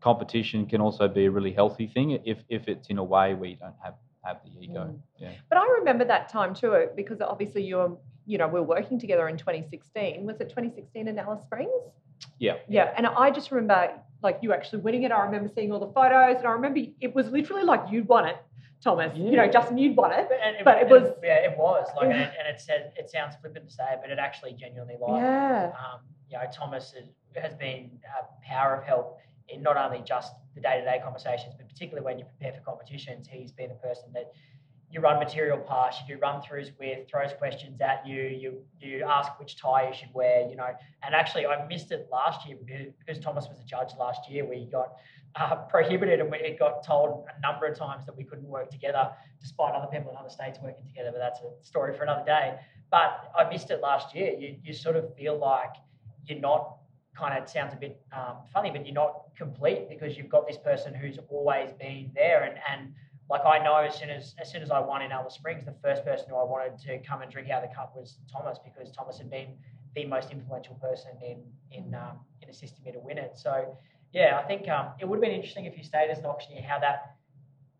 competition 0.03 0.65
can 0.65 0.81
also 0.81 1.07
be 1.07 1.25
a 1.25 1.31
really 1.31 1.53
healthy 1.53 1.87
thing 1.87 2.11
if 2.25 2.39
if 2.49 2.67
it's 2.67 2.87
in 2.89 2.97
a 2.97 3.03
way 3.03 3.33
where 3.33 3.49
you 3.49 3.55
don't 3.55 3.75
have 3.81 3.95
have 4.25 4.37
the 4.45 4.51
ego. 4.63 4.83
Mm. 4.85 4.99
Yeah. 5.17 5.31
But 5.49 5.57
I 5.59 5.65
remember 5.79 6.05
that 6.05 6.29
time 6.29 6.53
too, 6.53 6.87
because 6.95 7.19
obviously 7.21 7.61
you 7.63 7.75
were, 7.77 7.91
you 8.25 8.37
know, 8.37 8.47
we 8.47 8.59
were 8.61 8.65
working 8.77 8.97
together 8.97 9.27
in 9.27 9.37
2016. 9.37 10.25
Was 10.25 10.39
it 10.39 10.47
2016 10.49 11.07
in 11.09 11.19
Alice 11.19 11.41
Springs? 11.43 11.83
Yeah. 12.39 12.55
Yeah. 12.69 12.93
And 12.97 13.05
I 13.07 13.31
just 13.31 13.51
remember 13.51 13.91
like 14.21 14.39
you 14.41 14.53
actually 14.53 14.79
winning 14.81 15.03
it. 15.03 15.11
I 15.11 15.23
remember 15.25 15.49
seeing 15.53 15.71
all 15.73 15.79
the 15.79 15.91
photos, 15.93 16.37
and 16.37 16.47
I 16.47 16.51
remember 16.51 16.79
it 17.01 17.13
was 17.15 17.29
literally 17.29 17.63
like 17.63 17.81
you'd 17.91 18.07
won 18.07 18.25
it, 18.27 18.37
Thomas. 18.81 19.11
You 19.17 19.31
know, 19.37 19.43
Yeah. 19.43 19.51
Justin, 19.57 19.77
you'd 19.77 19.95
won 19.97 20.11
it. 20.13 20.27
But, 20.29 20.39
and 20.45 20.55
But 20.65 20.77
it 20.77 20.81
and 20.83 20.91
was- 20.91 21.11
yeah, 21.23 21.47
it 21.49 21.57
was 21.57 21.87
like, 21.97 22.09
and 22.09 22.19
it, 22.21 22.31
and 22.39 22.45
it 22.53 22.59
said 22.61 22.93
it 22.95 23.09
sounds 23.09 23.35
flippant 23.41 23.69
to 23.69 23.73
say, 23.73 23.89
but 24.01 24.09
it 24.09 24.19
actually 24.19 24.53
genuinely 24.53 24.95
like, 25.01 25.21
Yeah. 25.21 25.71
Um, 25.81 25.99
you 26.29 26.37
know, 26.37 26.45
Thomas 26.53 26.93
has, 26.97 27.07
has 27.43 27.53
been 27.55 27.91
a 28.19 28.45
power 28.51 28.75
of 28.77 28.83
help 28.85 29.19
in 29.49 29.61
not 29.61 29.77
only 29.77 30.01
just 30.05 30.33
the 30.55 30.61
day-to-day 30.61 31.01
conversations, 31.03 31.53
but 31.57 31.67
particularly 31.67 32.05
when 32.05 32.19
you 32.19 32.25
prepare 32.25 32.53
for 32.53 32.61
competitions. 32.61 33.27
He's 33.29 33.51
been 33.51 33.69
the 33.69 33.75
person 33.75 34.11
that 34.13 34.31
you 34.93 35.01
run 35.01 35.17
material 35.17 35.57
past, 35.57 36.01
you 36.07 36.15
do 36.15 36.21
run 36.21 36.39
throughs 36.39 36.71
with, 36.77 37.09
throws 37.09 37.33
questions 37.33 37.81
at 37.81 38.05
you, 38.05 38.21
you 38.21 38.61
you 38.79 39.03
ask 39.03 39.31
which 39.39 39.57
tie 39.57 39.87
you 39.87 39.93
should 39.93 40.13
wear, 40.13 40.47
you 40.47 40.55
know. 40.55 40.67
And 41.01 41.15
actually, 41.15 41.47
I 41.47 41.65
missed 41.67 41.91
it 41.91 42.07
last 42.11 42.47
year 42.47 42.57
because, 42.63 42.93
because 42.99 43.23
Thomas 43.23 43.47
was 43.49 43.59
a 43.59 43.63
judge 43.63 43.89
last 43.99 44.29
year. 44.29 44.45
We 44.45 44.67
got 44.71 44.93
uh, 45.35 45.55
prohibited 45.69 46.19
and 46.19 46.29
we 46.29 46.55
got 46.59 46.85
told 46.85 47.25
a 47.35 47.41
number 47.41 47.65
of 47.65 47.75
times 47.75 48.05
that 48.05 48.15
we 48.15 48.23
couldn't 48.23 48.47
work 48.47 48.69
together, 48.69 49.09
despite 49.41 49.73
other 49.73 49.87
people 49.87 50.11
in 50.11 50.17
other 50.17 50.29
states 50.29 50.59
working 50.61 50.85
together. 50.85 51.09
But 51.11 51.19
that's 51.19 51.39
a 51.39 51.65
story 51.65 51.97
for 51.97 52.03
another 52.03 52.23
day. 52.23 52.59
But 52.91 53.31
I 53.35 53.49
missed 53.49 53.71
it 53.71 53.81
last 53.81 54.13
year. 54.13 54.33
You 54.37 54.57
you 54.63 54.73
sort 54.75 54.95
of 54.95 55.15
feel 55.15 55.39
like 55.39 55.73
you're 56.25 56.39
not 56.39 56.77
kind 57.17 57.37
of 57.37 57.49
sounds 57.49 57.73
a 57.73 57.77
bit 57.77 58.01
um, 58.11 58.37
funny, 58.51 58.71
but 58.71 58.85
you're 58.85 58.93
not 58.95 59.23
complete 59.37 59.89
because 59.89 60.17
you've 60.17 60.29
got 60.29 60.47
this 60.47 60.57
person 60.57 60.93
who's 60.93 61.19
always 61.29 61.71
been 61.73 62.11
there 62.15 62.43
and 62.43 62.59
and 62.69 62.93
like 63.29 63.45
I 63.45 63.63
know 63.63 63.77
as 63.77 63.97
soon 63.97 64.09
as 64.09 64.35
as 64.39 64.51
soon 64.51 64.61
as 64.61 64.71
I 64.71 64.79
won 64.79 65.01
in 65.01 65.11
Alice 65.11 65.35
Springs, 65.35 65.65
the 65.65 65.75
first 65.81 66.03
person 66.03 66.27
who 66.29 66.35
I 66.35 66.43
wanted 66.43 66.77
to 66.85 66.99
come 66.99 67.21
and 67.21 67.31
drink 67.31 67.49
out 67.49 67.63
of 67.63 67.69
the 67.69 67.75
cup 67.75 67.93
was 67.95 68.17
Thomas 68.31 68.59
because 68.63 68.91
Thomas 68.91 69.17
had 69.17 69.29
been 69.29 69.49
the 69.95 70.05
most 70.05 70.31
influential 70.31 70.75
person 70.75 71.11
in 71.25 71.43
in 71.71 71.95
um, 71.95 72.19
in 72.41 72.49
assisting 72.49 72.83
me 72.83 72.91
to 72.91 72.99
win 72.99 73.17
it. 73.17 73.33
So 73.35 73.77
yeah, 74.11 74.39
I 74.43 74.47
think 74.47 74.67
um, 74.69 74.89
it 74.99 75.07
would 75.07 75.17
have 75.17 75.21
been 75.21 75.31
interesting 75.31 75.65
if 75.65 75.77
you 75.77 75.83
stayed 75.83 76.09
as 76.09 76.19
an 76.19 76.25
auctioneer, 76.25 76.61
how 76.61 76.79
that 76.79 77.15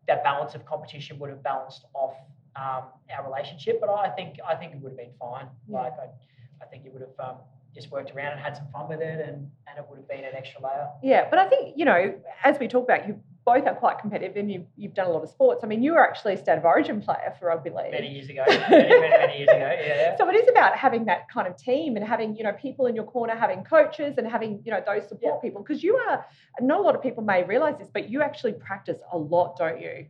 that 0.08 0.24
balance 0.24 0.54
of 0.54 0.64
competition 0.64 1.18
would 1.18 1.30
have 1.30 1.42
balanced 1.42 1.84
off 1.94 2.16
um, 2.56 2.84
our 3.16 3.24
relationship. 3.24 3.80
But 3.80 3.90
I 3.90 4.08
think 4.10 4.38
I 4.46 4.54
think 4.54 4.72
it 4.72 4.80
would 4.80 4.90
have 4.90 4.98
been 4.98 5.14
fine. 5.20 5.46
Yeah. 5.68 5.82
Like 5.82 5.92
I, 5.92 6.64
I 6.64 6.66
think 6.66 6.86
it 6.86 6.92
would 6.92 7.02
have 7.02 7.18
um, 7.18 7.36
just 7.74 7.90
worked 7.90 8.12
around 8.12 8.32
and 8.32 8.40
had 8.40 8.56
some 8.56 8.66
fun 8.72 8.88
with 8.88 9.00
it, 9.00 9.20
and 9.20 9.50
and 9.68 9.78
it 9.78 9.84
would 9.88 9.96
have 9.98 10.08
been 10.08 10.24
an 10.24 10.34
extra 10.34 10.62
layer. 10.62 10.88
Yeah, 11.02 11.28
but 11.28 11.38
I 11.38 11.48
think 11.48 11.74
you 11.76 11.84
know, 11.84 12.14
as 12.44 12.58
we 12.58 12.68
talk 12.68 12.84
about, 12.84 13.06
you 13.08 13.20
both 13.44 13.66
are 13.66 13.74
quite 13.74 13.98
competitive 13.98 14.36
and 14.36 14.50
you've, 14.50 14.64
you've 14.76 14.94
done 14.94 15.06
a 15.06 15.10
lot 15.10 15.22
of 15.22 15.28
sports. 15.28 15.62
I 15.62 15.66
mean, 15.66 15.82
you 15.82 15.92
were 15.92 16.02
actually 16.02 16.32
a 16.32 16.38
state 16.38 16.56
of 16.56 16.64
origin 16.64 17.02
player 17.02 17.34
for 17.38 17.48
rugby 17.48 17.68
league. 17.68 17.90
Many 17.90 18.08
years 18.08 18.30
ago. 18.30 18.42
Many, 18.48 18.88
many, 18.88 19.00
many 19.10 19.38
years 19.38 19.48
ago. 19.50 19.58
Yeah. 19.58 20.16
So 20.18 20.28
it 20.30 20.34
is 20.34 20.48
about 20.48 20.76
having 20.76 21.04
that 21.06 21.28
kind 21.28 21.46
of 21.46 21.56
team 21.56 21.96
and 21.96 22.06
having, 22.06 22.36
you 22.36 22.42
know, 22.44 22.52
people 22.52 22.86
in 22.86 22.94
your 22.94 23.04
corner, 23.04 23.34
having 23.36 23.62
coaches 23.62 24.14
and 24.16 24.26
having, 24.26 24.62
you 24.64 24.72
know, 24.72 24.82
those 24.86 25.06
support 25.08 25.34
Yeah. 25.42 25.46
people. 25.46 25.62
Because 25.62 25.82
you 25.82 25.96
are, 25.96 26.24
not 26.62 26.78
a 26.78 26.82
lot 26.82 26.94
of 26.94 27.02
people 27.02 27.22
may 27.22 27.42
realise 27.44 27.76
this, 27.76 27.88
but 27.92 28.08
you 28.08 28.22
actually 28.22 28.52
practice 28.54 28.98
a 29.12 29.18
lot, 29.18 29.56
don't 29.58 29.78
you? 29.78 30.06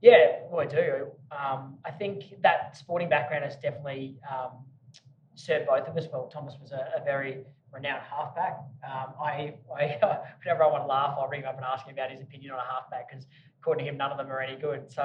Yeah, 0.00 0.38
well, 0.50 0.60
I 0.60 0.66
do. 0.66 1.08
Um, 1.32 1.76
I 1.84 1.90
think 1.90 2.40
that 2.42 2.76
sporting 2.76 3.08
background 3.10 3.44
has 3.44 3.56
definitely 3.56 4.16
um, 4.30 4.52
served 5.38 5.66
both 5.66 5.86
of 5.86 5.96
us 5.96 6.06
well. 6.12 6.28
Thomas 6.28 6.56
was 6.60 6.72
a, 6.72 6.88
a 7.00 7.04
very 7.04 7.44
renowned 7.72 8.02
halfback. 8.02 8.58
Um, 8.84 9.14
I, 9.22 9.54
I 9.76 9.98
whenever 10.42 10.64
I 10.64 10.66
want 10.66 10.84
to 10.84 10.86
laugh, 10.86 11.16
I'll 11.18 11.28
ring 11.28 11.42
him 11.42 11.48
up 11.48 11.56
and 11.56 11.64
ask 11.64 11.86
him 11.86 11.94
about 11.94 12.10
his 12.10 12.20
opinion 12.20 12.52
on 12.52 12.58
a 12.58 12.70
halfback 12.70 13.08
because 13.08 13.26
according 13.60 13.84
to 13.84 13.90
him, 13.90 13.96
none 13.96 14.10
of 14.10 14.18
them 14.18 14.30
are 14.30 14.40
any 14.40 14.60
good. 14.60 14.90
So 14.90 15.02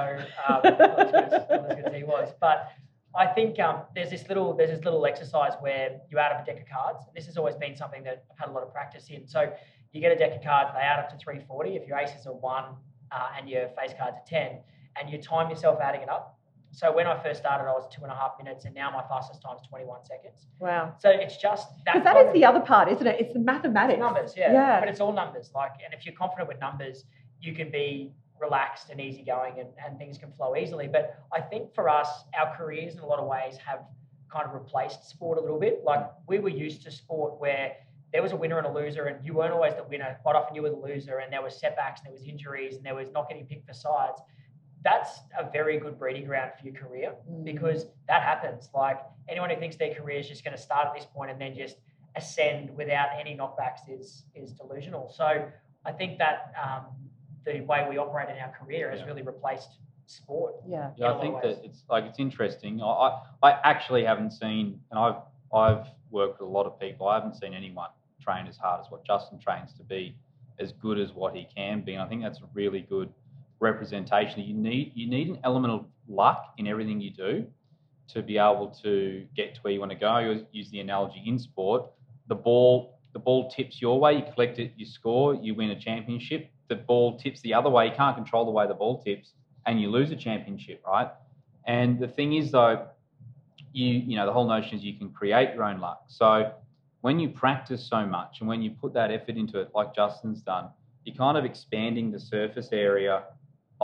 um, 0.47 0.61
not, 0.63 0.99
as 0.99 1.11
good 1.11 1.23
as, 1.23 1.31
not 1.49 1.71
as 1.71 1.75
good 1.75 1.85
as 1.85 1.93
he 1.93 2.03
was. 2.03 2.33
But 2.39 2.71
I 3.15 3.27
think 3.27 3.59
um, 3.59 3.81
there's 3.93 4.09
this 4.09 4.27
little 4.27 4.53
there's 4.55 4.71
this 4.71 4.83
little 4.83 5.05
exercise 5.05 5.53
where 5.59 5.99
you 6.09 6.17
add 6.17 6.31
up 6.31 6.41
a 6.41 6.45
deck 6.45 6.61
of 6.61 6.67
cards. 6.67 7.05
This 7.15 7.25
has 7.27 7.37
always 7.37 7.55
been 7.55 7.75
something 7.75 8.03
that 8.03 8.25
I've 8.31 8.39
had 8.39 8.49
a 8.49 8.51
lot 8.51 8.63
of 8.63 8.71
practice 8.71 9.07
in. 9.09 9.27
So 9.27 9.53
you 9.91 10.01
get 10.01 10.11
a 10.11 10.15
deck 10.15 10.35
of 10.35 10.43
cards, 10.43 10.71
they 10.73 10.81
add 10.81 10.99
up 10.99 11.09
to 11.09 11.17
340. 11.17 11.75
If 11.75 11.87
your 11.87 11.97
aces 11.97 12.25
are 12.25 12.33
one 12.33 12.75
uh, 13.11 13.27
and 13.37 13.47
your 13.47 13.67
face 13.69 13.93
cards 13.97 14.17
are 14.17 14.25
10, 14.27 14.59
and 14.99 15.09
you 15.09 15.21
time 15.21 15.49
yourself 15.49 15.79
adding 15.81 16.01
it 16.01 16.09
up. 16.09 16.39
So 16.73 16.91
when 16.91 17.05
I 17.05 17.21
first 17.21 17.39
started, 17.39 17.69
I 17.69 17.71
was 17.71 17.87
two 17.93 18.01
and 18.01 18.11
a 18.11 18.15
half 18.15 18.31
minutes, 18.43 18.65
and 18.65 18.73
now 18.73 18.89
my 18.89 19.03
fastest 19.07 19.43
time 19.43 19.57
is 19.57 19.67
21 19.67 20.03
seconds. 20.05 20.47
Wow. 20.59 20.95
So 20.97 21.09
it's 21.11 21.37
just 21.37 21.67
that. 21.85 21.93
Because 21.93 22.03
that 22.03 22.17
is 22.25 22.33
the 22.33 22.43
other 22.45 22.61
part, 22.61 22.91
isn't 22.91 23.05
it? 23.05 23.17
It's 23.19 23.31
the 23.31 23.39
mathematics. 23.39 23.97
it's 23.97 24.01
numbers, 24.01 24.33
yeah. 24.35 24.51
Yeah. 24.51 24.79
But 24.79 24.89
it's 24.89 24.99
all 24.99 25.13
numbers. 25.13 25.51
Like, 25.53 25.73
and 25.85 25.93
if 25.93 26.03
you're 26.03 26.15
confident 26.15 26.47
with 26.47 26.59
numbers, 26.59 27.05
you 27.39 27.53
can 27.53 27.69
be 27.69 28.11
relaxed 28.41 28.89
and 28.89 28.99
easygoing, 28.99 29.59
and, 29.59 29.69
and 29.85 29.99
things 29.99 30.17
can 30.17 30.31
flow 30.31 30.55
easily. 30.55 30.87
But 30.87 31.19
I 31.31 31.41
think 31.41 31.75
for 31.75 31.89
us, 31.89 32.09
our 32.37 32.55
careers 32.57 32.95
in 32.95 33.01
a 33.01 33.05
lot 33.05 33.19
of 33.19 33.27
ways 33.27 33.55
have 33.57 33.81
kind 34.31 34.47
of 34.47 34.55
replaced 34.55 35.07
sport 35.07 35.37
a 35.37 35.41
little 35.41 35.59
bit. 35.59 35.83
Like 35.83 36.09
we 36.27 36.39
were 36.39 36.49
used 36.49 36.81
to 36.85 36.91
sport 36.91 37.39
where 37.39 37.73
there 38.11 38.23
was 38.23 38.31
a 38.31 38.35
winner 38.35 38.57
and 38.57 38.65
a 38.65 38.71
loser, 38.71 39.05
and 39.05 39.23
you 39.23 39.35
weren't 39.35 39.53
always 39.53 39.75
the 39.75 39.83
winner. 39.83 40.17
Quite 40.23 40.35
often, 40.35 40.55
you 40.55 40.63
were 40.63 40.71
the 40.71 40.75
loser, 40.75 41.19
and 41.19 41.31
there 41.31 41.43
was 41.43 41.55
setbacks, 41.59 42.01
and 42.01 42.07
there 42.07 42.13
was 42.13 42.23
injuries, 42.23 42.77
and 42.77 42.85
there 42.85 42.95
was 42.95 43.11
not 43.11 43.29
getting 43.29 43.45
picked 43.45 43.67
for 43.67 43.73
sides. 43.73 44.21
That's 44.83 45.21
a 45.37 45.49
very 45.49 45.77
good 45.79 45.97
breeding 45.97 46.25
ground 46.25 46.51
for 46.59 46.65
your 46.67 46.75
career 46.75 47.13
Mm. 47.29 47.43
because 47.43 47.85
that 48.07 48.21
happens. 48.23 48.69
Like 48.73 48.99
anyone 49.29 49.49
who 49.49 49.55
thinks 49.57 49.75
their 49.77 49.93
career 49.93 50.19
is 50.19 50.27
just 50.27 50.43
going 50.43 50.55
to 50.55 50.61
start 50.61 50.87
at 50.87 50.93
this 50.95 51.05
point 51.05 51.31
and 51.31 51.39
then 51.39 51.55
just 51.55 51.77
ascend 52.15 52.75
without 52.75 53.09
any 53.19 53.35
knockbacks 53.35 53.89
is 53.89 54.25
is 54.35 54.51
delusional. 54.53 55.09
So 55.09 55.47
I 55.85 55.91
think 55.91 56.17
that 56.19 56.53
um, 56.63 56.85
the 57.45 57.61
way 57.61 57.87
we 57.89 57.97
operate 57.97 58.29
in 58.29 58.37
our 58.41 58.51
career 58.51 58.91
has 58.91 58.99
Yeah. 58.99 59.07
really 59.07 59.21
replaced 59.21 59.79
sport. 60.05 60.55
Yeah. 60.67 60.87
in 60.89 60.93
Yeah, 60.97 61.05
a 61.05 61.09
I 61.09 61.11
lot 61.13 61.21
think 61.21 61.41
that 61.43 61.65
it's 61.65 61.83
like 61.89 62.03
it's 62.05 62.19
interesting. 62.19 62.81
I, 62.81 62.85
I 62.85 63.49
I 63.49 63.51
actually 63.63 64.03
haven't 64.03 64.31
seen, 64.31 64.79
and 64.91 64.99
I've 64.99 65.21
I've 65.53 65.87
worked 66.11 66.39
with 66.41 66.47
a 66.49 66.51
lot 66.51 66.65
of 66.65 66.79
people. 66.79 67.07
I 67.07 67.15
haven't 67.15 67.35
seen 67.35 67.53
anyone 67.53 67.89
train 68.21 68.47
as 68.47 68.57
hard 68.57 68.81
as 68.81 68.91
what 68.91 69.03
Justin 69.05 69.39
trains 69.39 69.73
to 69.73 69.83
be 69.83 70.15
as 70.59 70.71
good 70.73 70.99
as 70.99 71.13
what 71.13 71.35
he 71.35 71.45
can 71.55 71.81
be. 71.81 71.93
And 71.93 72.01
I 72.01 72.07
think 72.07 72.21
that's 72.21 72.39
a 72.41 72.49
really 72.53 72.81
good 72.81 73.11
representation. 73.59 74.41
You 74.41 74.53
need 74.53 74.91
you 74.95 75.09
need 75.09 75.29
an 75.29 75.39
element 75.43 75.73
of 75.73 75.85
luck 76.07 76.53
in 76.57 76.67
everything 76.67 76.99
you 76.99 77.11
do 77.11 77.45
to 78.09 78.21
be 78.21 78.37
able 78.37 78.75
to 78.83 79.25
get 79.35 79.55
to 79.55 79.61
where 79.61 79.73
you 79.73 79.79
want 79.79 79.91
to 79.91 79.97
go. 79.97 80.19
You 80.19 80.45
use 80.51 80.69
the 80.69 80.79
analogy 80.79 81.23
in 81.25 81.39
sport. 81.39 81.89
The 82.27 82.35
ball 82.35 82.99
the 83.13 83.19
ball 83.19 83.49
tips 83.49 83.79
your 83.79 83.99
way, 83.99 84.13
you 84.17 84.23
collect 84.33 84.57
it, 84.57 84.73
you 84.75 84.85
score, 84.85 85.35
you 85.35 85.53
win 85.53 85.69
a 85.69 85.79
championship. 85.79 86.49
The 86.67 86.75
ball 86.75 87.19
tips 87.19 87.41
the 87.41 87.53
other 87.53 87.69
way, 87.69 87.85
you 87.87 87.93
can't 87.95 88.15
control 88.15 88.45
the 88.45 88.51
way 88.51 88.67
the 88.67 88.73
ball 88.73 89.01
tips, 89.03 89.33
and 89.67 89.79
you 89.79 89.89
lose 89.89 90.09
a 90.11 90.15
championship, 90.15 90.81
right? 90.85 91.09
And 91.65 91.99
the 91.99 92.07
thing 92.07 92.33
is 92.33 92.51
though, 92.51 92.87
you 93.71 93.87
you 93.87 94.15
know, 94.15 94.25
the 94.25 94.33
whole 94.33 94.47
notion 94.47 94.77
is 94.77 94.83
you 94.83 94.97
can 94.97 95.09
create 95.11 95.53
your 95.53 95.63
own 95.63 95.79
luck. 95.79 96.05
So 96.07 96.51
when 97.01 97.19
you 97.19 97.29
practice 97.29 97.85
so 97.87 98.05
much 98.05 98.37
and 98.39 98.47
when 98.47 98.61
you 98.61 98.71
put 98.71 98.93
that 98.93 99.11
effort 99.11 99.35
into 99.35 99.59
it, 99.59 99.69
like 99.75 99.93
Justin's 99.93 100.41
done, 100.41 100.69
you're 101.03 101.15
kind 101.15 101.37
of 101.37 101.45
expanding 101.45 102.11
the 102.11 102.19
surface 102.19 102.69
area 102.71 103.23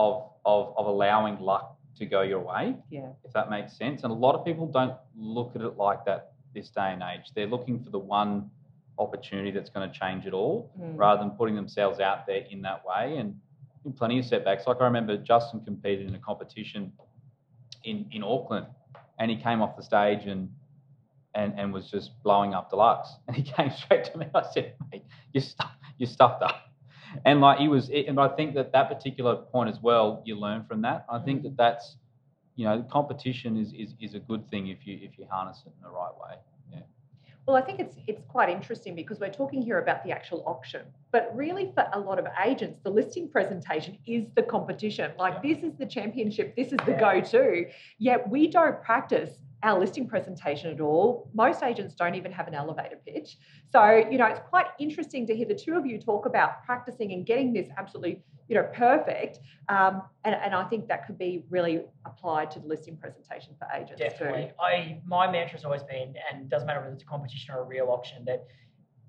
of 0.04 0.14
of, 0.46 0.62
of 0.78 0.86
allowing 0.86 1.38
luck 1.38 1.76
to 1.98 2.06
go 2.06 2.22
your 2.22 2.40
way 2.40 2.74
Yeah. 2.88 3.10
if 3.24 3.32
that 3.34 3.50
makes 3.50 3.76
sense. 3.76 4.04
And 4.04 4.10
a 4.10 4.20
lot 4.26 4.34
of 4.34 4.42
people 4.44 4.66
don't 4.66 4.94
look 5.36 5.50
at 5.54 5.60
it 5.60 5.76
like 5.76 6.02
that 6.06 6.32
this 6.54 6.70
day 6.70 6.90
and 6.94 7.02
age. 7.02 7.26
They're 7.34 7.46
looking 7.54 7.76
for 7.84 7.90
the 7.90 7.98
one 7.98 8.50
opportunity 8.98 9.50
that's 9.50 9.68
going 9.70 9.86
to 9.90 9.98
change 10.02 10.24
it 10.26 10.32
all 10.32 10.70
Mm. 10.80 10.96
rather 10.96 11.18
than 11.22 11.30
putting 11.32 11.54
themselves 11.54 12.00
out 12.00 12.26
there 12.26 12.44
in 12.50 12.62
that 12.62 12.80
way. 12.86 13.18
And 13.18 13.38
plenty 13.96 14.18
of 14.18 14.24
setbacks. 14.24 14.66
Like 14.66 14.80
I 14.80 14.84
remember 14.84 15.16
Justin 15.18 15.60
competed 15.64 16.06
in 16.08 16.14
a 16.14 16.18
competition 16.18 16.90
in, 17.84 18.06
in 18.12 18.22
Auckland 18.22 18.66
and 19.18 19.30
he 19.30 19.36
came 19.36 19.60
off 19.62 19.76
the 19.76 19.82
stage 19.82 20.26
and, 20.26 20.48
and 21.34 21.50
and 21.60 21.72
was 21.72 21.90
just 21.90 22.10
blowing 22.22 22.54
up 22.54 22.70
deluxe. 22.70 23.10
And 23.26 23.36
he 23.36 23.42
came 23.56 23.70
straight 23.70 24.04
to 24.10 24.18
me. 24.18 24.26
I 24.34 24.42
said, 24.54 24.74
mate, 24.90 25.04
you're, 25.34 25.42
stu- 25.42 25.76
you're 25.98 26.08
stuffed 26.18 26.42
up. 26.42 26.56
And 27.24 27.40
like 27.40 27.58
he 27.58 27.68
was, 27.68 27.88
it, 27.90 28.06
and 28.06 28.18
I 28.20 28.28
think 28.28 28.54
that 28.54 28.72
that 28.72 28.88
particular 28.88 29.36
point 29.36 29.70
as 29.70 29.80
well, 29.80 30.22
you 30.24 30.36
learn 30.38 30.64
from 30.64 30.82
that. 30.82 31.06
I 31.08 31.18
think 31.18 31.42
that 31.42 31.52
mm. 31.52 31.56
that's, 31.56 31.96
you 32.56 32.64
know, 32.64 32.84
competition 32.90 33.56
is, 33.56 33.72
is, 33.72 33.94
is 34.00 34.14
a 34.14 34.18
good 34.18 34.48
thing 34.50 34.68
if 34.68 34.86
you 34.86 34.98
if 35.00 35.18
you 35.18 35.26
harness 35.30 35.62
it 35.66 35.72
in 35.76 35.82
the 35.82 35.90
right 35.90 36.12
way. 36.22 36.36
Yeah. 36.72 36.80
Well, 37.46 37.56
I 37.56 37.62
think 37.62 37.80
it's 37.80 37.96
it's 38.06 38.22
quite 38.28 38.48
interesting 38.48 38.94
because 38.94 39.18
we're 39.18 39.32
talking 39.32 39.62
here 39.62 39.78
about 39.78 40.04
the 40.04 40.12
actual 40.12 40.42
auction, 40.46 40.82
but 41.10 41.30
really 41.34 41.72
for 41.74 41.86
a 41.92 41.98
lot 41.98 42.18
of 42.18 42.26
agents, 42.44 42.78
the 42.84 42.90
listing 42.90 43.28
presentation 43.28 43.98
is 44.06 44.26
the 44.36 44.42
competition. 44.42 45.12
Like 45.18 45.42
this 45.42 45.58
is 45.62 45.72
the 45.78 45.86
championship, 45.86 46.54
this 46.54 46.68
is 46.68 46.78
the 46.86 46.92
Yeah. 46.92 47.20
go-to. 47.20 47.66
Yet 47.98 48.28
we 48.28 48.48
don't 48.48 48.82
practice 48.82 49.30
our 49.62 49.78
listing 49.78 50.06
presentation 50.06 50.70
at 50.72 50.80
all. 50.80 51.30
Most 51.34 51.62
agents 51.62 51.94
don't 51.94 52.14
even 52.14 52.32
have 52.32 52.48
an 52.48 52.54
elevator 52.54 52.98
pitch. 53.06 53.36
So, 53.70 54.04
you 54.10 54.16
know, 54.16 54.26
it's 54.26 54.40
quite 54.48 54.66
interesting 54.78 55.26
to 55.26 55.36
hear 55.36 55.46
the 55.46 55.54
two 55.54 55.74
of 55.74 55.84
you 55.84 55.98
talk 55.98 56.26
about 56.26 56.64
practicing 56.64 57.12
and 57.12 57.26
getting 57.26 57.52
this 57.52 57.68
absolutely, 57.76 58.22
you 58.48 58.54
know, 58.56 58.68
perfect. 58.72 59.40
Um, 59.68 60.02
and, 60.24 60.34
and 60.34 60.54
I 60.54 60.64
think 60.64 60.88
that 60.88 61.06
could 61.06 61.18
be 61.18 61.44
really 61.50 61.82
applied 62.06 62.50
to 62.52 62.60
the 62.60 62.66
listing 62.66 62.96
presentation 62.96 63.54
for 63.58 63.68
agents 63.74 64.00
Definitely. 64.00 64.46
too. 64.46 64.52
I 64.58 65.00
my 65.06 65.30
mantra 65.30 65.56
has 65.58 65.64
always 65.64 65.82
been, 65.82 66.14
and 66.32 66.48
doesn't 66.48 66.66
matter 66.66 66.80
whether 66.80 66.92
it's 66.92 67.02
a 67.02 67.06
competition 67.06 67.54
or 67.54 67.60
a 67.60 67.64
real 67.64 67.88
auction, 67.90 68.24
that 68.24 68.46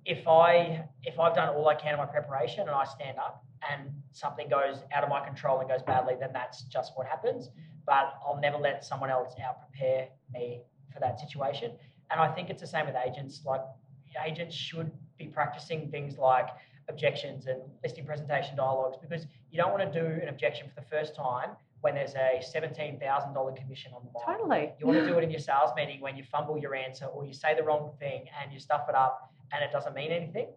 if 0.06 0.28
I 0.28 0.84
if 1.04 1.20
I've 1.20 1.36
done 1.36 1.50
all 1.50 1.68
I 1.70 1.76
can 1.76 1.94
in 1.94 1.98
my 1.98 2.06
preparation 2.06 2.62
and 2.62 2.72
I 2.72 2.84
stand 2.86 3.18
up 3.18 3.46
and 3.72 3.90
something 4.12 4.50
goes 4.50 4.84
out 4.94 5.04
of 5.04 5.10
my 5.10 5.24
control 5.26 5.60
and 5.60 5.70
goes 5.70 5.84
badly, 5.84 6.16
then 6.20 6.32
that's 6.34 6.64
just 6.64 6.92
what 6.96 7.08
happens. 7.08 7.50
But 7.86 8.14
I'll 8.26 8.40
never 8.40 8.58
let 8.58 8.86
someone 8.86 9.10
else 9.10 9.34
out 9.46 9.62
prepare 9.62 10.10
me 10.32 10.62
for 10.94 11.00
that 11.00 11.20
situation. 11.20 11.72
And 12.10 12.20
I 12.20 12.28
think 12.28 12.50
it's 12.50 12.62
the 12.62 12.68
same 12.68 12.86
with 12.86 12.96
agents. 12.96 13.42
Like 13.46 13.62
agents 14.26 14.56
should 14.56 14.92
be 15.18 15.28
practicing 15.28 15.90
things 15.90 16.18
like 16.18 16.48
objections 16.90 17.48
and 17.48 17.62
listing 17.84 18.06
presentation 18.06 18.56
dialogues 18.56 18.98
because 19.02 19.26
you 19.50 19.58
don't 19.58 19.72
want 19.72 19.92
to 19.92 20.00
do 20.00 20.06
an 20.06 20.28
objection 20.28 20.68
for 20.68 20.76
the 20.76 20.88
first 20.88 21.16
time 21.16 21.52
when 21.82 21.96
there's 21.96 22.14
a 22.16 22.42
$17,000 22.56 23.56
commission 23.58 23.92
on 23.94 24.02
the 24.04 24.20
line. 24.20 24.38
Totally. 24.38 24.74
You 24.80 24.86
want 24.86 25.00
to 25.00 25.08
do 25.08 25.18
it 25.18 25.24
in 25.28 25.32
your 25.32 25.40
sales 25.40 25.72
meeting 25.76 26.00
when 26.02 26.16
you 26.16 26.24
fumble 26.24 26.58
your 26.58 26.76
answer 26.76 27.06
or 27.06 27.26
you 27.26 27.34
say 27.34 27.56
the 27.56 27.64
wrong 27.64 27.92
thing 28.00 28.26
and 28.42 28.54
you 28.54 28.60
stuff 28.60 28.86
it 28.88 28.96
up 28.96 29.32
and 29.52 29.64
it 29.64 29.72
doesn't 29.72 29.96
mean 29.96 30.12
anything. 30.12 30.48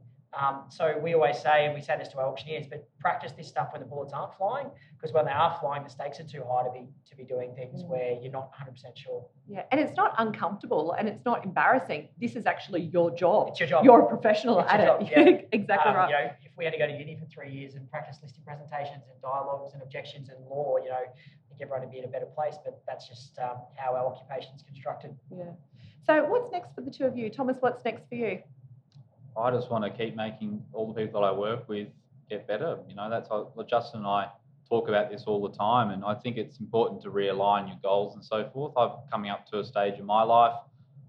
Um, 0.41 0.64
so 0.68 0.99
we 1.03 1.14
always 1.14 1.39
say, 1.39 1.64
and 1.66 1.74
we 1.74 1.80
say 1.80 1.97
this 1.97 2.09
to 2.09 2.18
our 2.18 2.26
auctioneers, 2.26 2.66
but 2.68 2.89
practice 2.99 3.32
this 3.32 3.47
stuff 3.49 3.68
when 3.72 3.80
the 3.80 3.87
bullets 3.87 4.12
aren't 4.12 4.35
flying, 4.35 4.68
because 4.97 5.12
when 5.12 5.24
they 5.26 5.30
are 5.32 5.57
flying, 5.61 5.85
the 5.85 5.91
stakes 5.91 6.18
are 6.20 6.24
too 6.24 6.43
high 6.51 6.64
to 6.64 6.70
be 6.72 6.89
to 7.09 7.16
be 7.16 7.24
doing 7.24 7.55
things 7.55 7.82
Mm. 7.85 7.89
where 7.89 8.12
you're 8.20 8.32
not 8.32 8.51
100% 8.53 8.97
sure. 8.97 9.24
Yeah, 9.47 9.62
and 9.70 9.80
it's 9.80 9.97
not 9.97 10.14
uncomfortable 10.18 10.93
and 10.93 11.09
it's 11.09 11.24
not 11.24 11.45
embarrassing. 11.45 12.09
This 12.20 12.35
is 12.35 12.47
actually 12.47 12.82
your 12.82 13.11
job. 13.12 13.49
It's 13.49 13.61
your 13.61 13.68
job. 13.68 13.85
You're 13.85 14.01
a 14.01 14.09
professional 14.09 14.59
It's 14.61 14.72
at 14.72 14.80
it. 14.80 14.87
job, 14.87 15.09
yeah. 15.11 15.41
exactly 15.53 15.91
Um, 15.91 15.97
right. 15.97 16.09
You 16.09 16.14
know, 16.16 16.32
if 16.45 16.53
we 16.57 16.64
had 16.64 16.72
to 16.72 16.78
go 16.78 16.87
to 16.87 16.93
uni 16.93 17.16
for 17.16 17.26
three 17.26 17.51
years 17.53 17.74
and 17.76 17.89
practice 17.91 18.18
listing 18.22 18.43
presentations 18.45 19.05
and 19.11 19.20
dialogues 19.22 19.74
and 19.74 19.82
objections 19.82 20.28
and 20.30 20.39
law, 20.47 20.78
you 20.82 20.89
know, 20.89 20.95
I 20.97 21.49
think 21.49 21.61
everyone 21.62 21.82
would 21.82 21.91
be 21.93 21.99
in 21.99 22.05
a 22.05 22.09
better 22.09 22.26
place. 22.26 22.57
But 22.64 22.82
that's 22.89 23.07
just 23.09 23.39
um, 23.39 23.59
how 23.76 23.95
our 23.95 24.07
occupation 24.07 24.55
is 24.57 24.62
constructed. 24.62 25.14
yeah. 25.30 25.53
So 26.07 26.22
what's 26.24 26.51
next 26.53 26.74
for 26.74 26.82
the 26.82 26.91
two 26.91 27.05
of 27.05 27.16
you, 27.16 27.30
Thomas? 27.30 27.57
What's 27.61 27.82
next 27.85 28.07
for 28.11 28.14
you? 28.16 28.43
I 29.37 29.51
just 29.51 29.70
want 29.70 29.85
to 29.85 29.91
keep 29.91 30.14
making 30.16 30.62
all 30.72 30.93
the 30.93 30.95
people 30.95 31.20
that 31.20 31.26
I 31.26 31.32
work 31.32 31.68
with 31.68 31.89
get 32.28 32.47
better. 32.47 32.78
You 32.89 32.95
know, 32.95 33.11
that's 33.11 33.28
how 33.28 33.53
Justin 33.68 34.01
and 34.01 34.07
I 34.07 34.28
talk 34.68 34.89
about 34.89 35.11
this 35.11 35.24
all 35.26 35.47
the 35.47 35.55
time, 35.57 35.91
and 35.91 36.05
I 36.05 36.14
think 36.14 36.37
it's 36.37 36.59
important 36.59 37.03
to 37.03 37.11
realign 37.11 37.68
your 37.68 37.78
goals 37.82 38.14
and 38.14 38.24
so 38.24 38.49
forth. 38.53 38.72
I'm 38.76 38.93
coming 39.11 39.30
up 39.30 39.47
to 39.51 39.59
a 39.59 39.64
stage 39.64 39.99
in 39.99 40.07
my 40.07 40.22
life, 40.22 40.55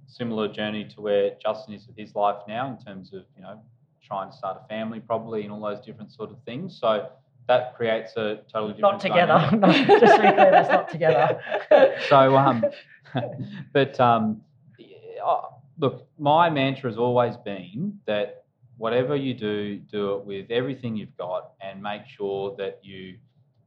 similar 0.08 0.48
journey 0.48 0.86
to 0.96 1.02
where 1.02 1.32
Justin 1.42 1.74
is 1.74 1.88
with 1.88 1.98
his 1.98 2.16
life 2.16 2.38
now, 2.48 2.68
in 2.68 2.84
terms 2.84 3.14
of 3.14 3.24
you 3.36 3.44
know 3.44 3.60
trying 4.06 4.30
to 4.30 4.38
start 4.38 4.62
a 4.64 4.68
family 4.68 5.00
probably 5.00 5.44
and 5.44 5.52
all 5.52 5.62
those 5.62 5.84
different 5.86 6.12
sort 6.12 6.32
of 6.32 6.38
things. 6.46 6.78
So 6.80 7.10
that 7.48 7.76
creates 7.76 8.12
a 8.18 8.40
totally 8.52 8.74
different 8.74 8.82
Not 8.82 9.00
together. 9.00 9.50
No, 9.58 9.72
just 9.72 10.16
to 10.16 10.22
be 10.22 10.32
clear, 10.32 10.52
that's 10.52 10.70
not 10.70 10.90
together. 10.90 11.42
so 12.10 12.36
um 12.36 12.66
but 13.74 14.00
um 14.00 14.42
uh, 15.26 15.42
look 15.78 16.08
my 16.18 16.50
mantra 16.50 16.90
has 16.90 16.98
always 16.98 17.36
been 17.38 18.00
that 18.06 18.46
whatever 18.78 19.16
you 19.16 19.34
do 19.34 19.78
do 19.78 20.16
it 20.16 20.26
with 20.26 20.52
everything 20.52 20.96
you've 20.96 21.16
got 21.18 21.52
and 21.62 21.82
make 21.82 22.06
sure 22.08 22.56
that 22.58 22.80
you 22.84 23.16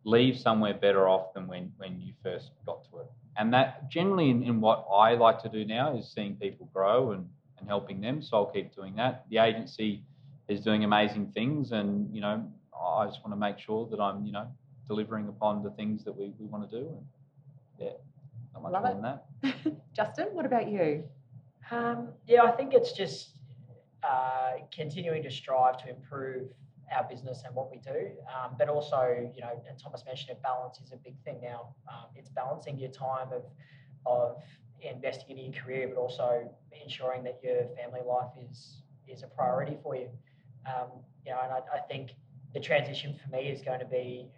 leave 0.04 0.38
somewhere 0.38 0.74
better 0.74 1.08
off 1.08 1.32
than 1.34 1.46
when, 1.46 1.72
when 1.76 2.00
you 2.00 2.12
first 2.22 2.50
got 2.66 2.82
to 2.90 2.98
it. 2.98 3.06
And 3.36 3.52
that 3.54 3.90
generally 3.90 4.30
in, 4.30 4.42
in 4.42 4.60
what 4.60 4.86
I 4.92 5.14
like 5.14 5.42
to 5.42 5.48
do 5.48 5.64
now 5.64 5.96
is 5.96 6.10
seeing 6.12 6.36
people 6.36 6.68
grow 6.72 7.12
and, 7.12 7.28
and 7.58 7.68
helping 7.68 8.00
them. 8.00 8.22
So 8.22 8.36
I'll 8.38 8.46
keep 8.46 8.74
doing 8.74 8.94
that. 8.96 9.26
The 9.30 9.38
agency 9.38 10.02
is 10.48 10.60
doing 10.60 10.84
amazing 10.84 11.32
things 11.34 11.72
and, 11.72 12.12
you 12.14 12.20
know, 12.20 12.44
I 12.74 13.06
just 13.06 13.20
want 13.24 13.32
to 13.32 13.36
make 13.36 13.58
sure 13.58 13.86
that 13.90 14.00
I'm, 14.00 14.24
you 14.24 14.32
know, 14.32 14.46
delivering 14.86 15.28
upon 15.28 15.62
the 15.62 15.70
things 15.70 16.04
that 16.04 16.16
we, 16.16 16.32
we 16.38 16.46
want 16.46 16.70
to 16.70 16.80
do. 16.80 16.86
And 16.86 17.04
yeah, 17.78 17.90
not 18.54 18.62
much 18.62 18.72
Love 18.72 18.82
more 18.82 18.92
it. 18.92 19.42
than 19.42 19.64
that. 19.64 19.76
Justin, 19.94 20.28
what 20.32 20.46
about 20.46 20.70
you? 20.70 21.04
Um, 21.70 22.08
yeah, 22.26 22.42
I 22.42 22.50
think 22.52 22.72
it's 22.72 22.92
just 22.92 23.34
uh, 24.02 24.52
continuing 24.72 25.22
to 25.22 25.30
strive 25.30 25.76
to 25.78 25.90
improve 25.90 26.48
our 26.94 27.06
business 27.08 27.42
and 27.44 27.54
what 27.54 27.70
we 27.70 27.78
do, 27.78 28.12
um, 28.34 28.54
but 28.58 28.68
also, 28.68 29.30
you 29.34 29.42
know, 29.42 29.62
and 29.68 29.78
Thomas 29.78 30.04
mentioned 30.06 30.30
it, 30.30 30.42
balance 30.42 30.80
is 30.80 30.92
a 30.92 30.96
big 30.96 31.14
thing 31.24 31.38
now. 31.42 31.74
Um, 31.86 32.06
it's 32.16 32.30
balancing 32.30 32.78
your 32.78 32.90
time 32.90 33.28
of 33.32 33.42
of 34.06 34.36
investing 34.80 35.36
in 35.36 35.52
your 35.52 35.62
career, 35.62 35.88
but 35.88 36.00
also 36.00 36.48
ensuring 36.82 37.24
that 37.24 37.40
your 37.42 37.66
family 37.76 38.00
life 38.06 38.30
is 38.50 38.82
is 39.06 39.22
a 39.22 39.26
priority 39.26 39.76
for 39.82 39.96
you. 39.96 40.08
Um, 40.66 40.88
you 41.26 41.32
know, 41.32 41.40
and 41.42 41.52
I, 41.52 41.58
I 41.76 41.80
think 41.80 42.12
the 42.54 42.60
transition 42.60 43.14
for 43.22 43.36
me 43.36 43.48
is 43.48 43.60
going 43.60 43.80
to 43.80 43.86
be, 43.86 44.28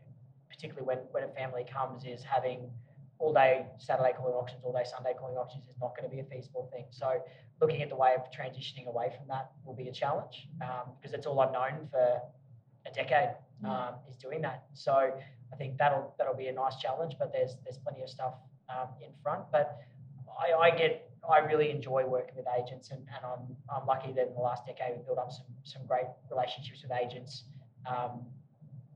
particularly 0.48 0.86
when 0.86 0.98
when 1.12 1.22
a 1.22 1.28
family 1.28 1.64
comes, 1.72 2.04
is 2.04 2.24
having 2.24 2.70
all 3.20 3.32
day 3.32 3.66
Saturday 3.78 4.12
calling 4.16 4.34
auctions, 4.34 4.60
all 4.64 4.72
day 4.72 4.84
Sunday 4.84 5.12
calling 5.18 5.36
auctions 5.36 5.68
is 5.68 5.76
not 5.80 5.96
going 5.96 6.08
to 6.08 6.14
be 6.14 6.20
a 6.20 6.24
feasible 6.24 6.68
thing. 6.72 6.86
So 6.90 7.22
looking 7.60 7.82
at 7.82 7.90
the 7.90 7.96
way 7.96 8.14
of 8.16 8.22
transitioning 8.32 8.86
away 8.86 9.12
from 9.16 9.28
that 9.28 9.52
will 9.64 9.74
be 9.74 9.88
a 9.88 9.92
challenge 9.92 10.48
um, 10.62 10.92
because 10.96 11.12
it's 11.12 11.26
all 11.26 11.38
I've 11.40 11.52
known 11.52 11.86
for 11.90 12.20
a 12.86 12.90
decade 12.94 13.36
um, 13.64 13.94
is 14.08 14.16
doing 14.16 14.40
that. 14.40 14.64
So 14.72 15.12
I 15.52 15.56
think 15.56 15.76
that'll 15.76 16.14
that'll 16.18 16.36
be 16.36 16.48
a 16.48 16.52
nice 16.52 16.76
challenge, 16.76 17.16
but 17.18 17.30
there's 17.32 17.56
there's 17.64 17.78
plenty 17.78 18.02
of 18.02 18.08
stuff 18.08 18.34
um, 18.70 18.88
in 19.04 19.10
front. 19.22 19.44
But 19.52 19.78
I, 20.40 20.54
I 20.54 20.70
get 20.70 21.10
I 21.28 21.38
really 21.40 21.70
enjoy 21.70 22.06
working 22.06 22.34
with 22.36 22.46
agents, 22.58 22.90
and, 22.90 23.00
and 23.00 23.24
I'm 23.24 23.56
I'm 23.68 23.86
lucky 23.86 24.12
that 24.12 24.28
in 24.28 24.34
the 24.34 24.40
last 24.40 24.64
decade 24.64 24.96
we've 24.96 25.04
built 25.04 25.18
up 25.18 25.30
some 25.30 25.46
some 25.64 25.84
great 25.86 26.06
relationships 26.30 26.82
with 26.82 26.92
agents 26.92 27.44
um, 27.86 28.22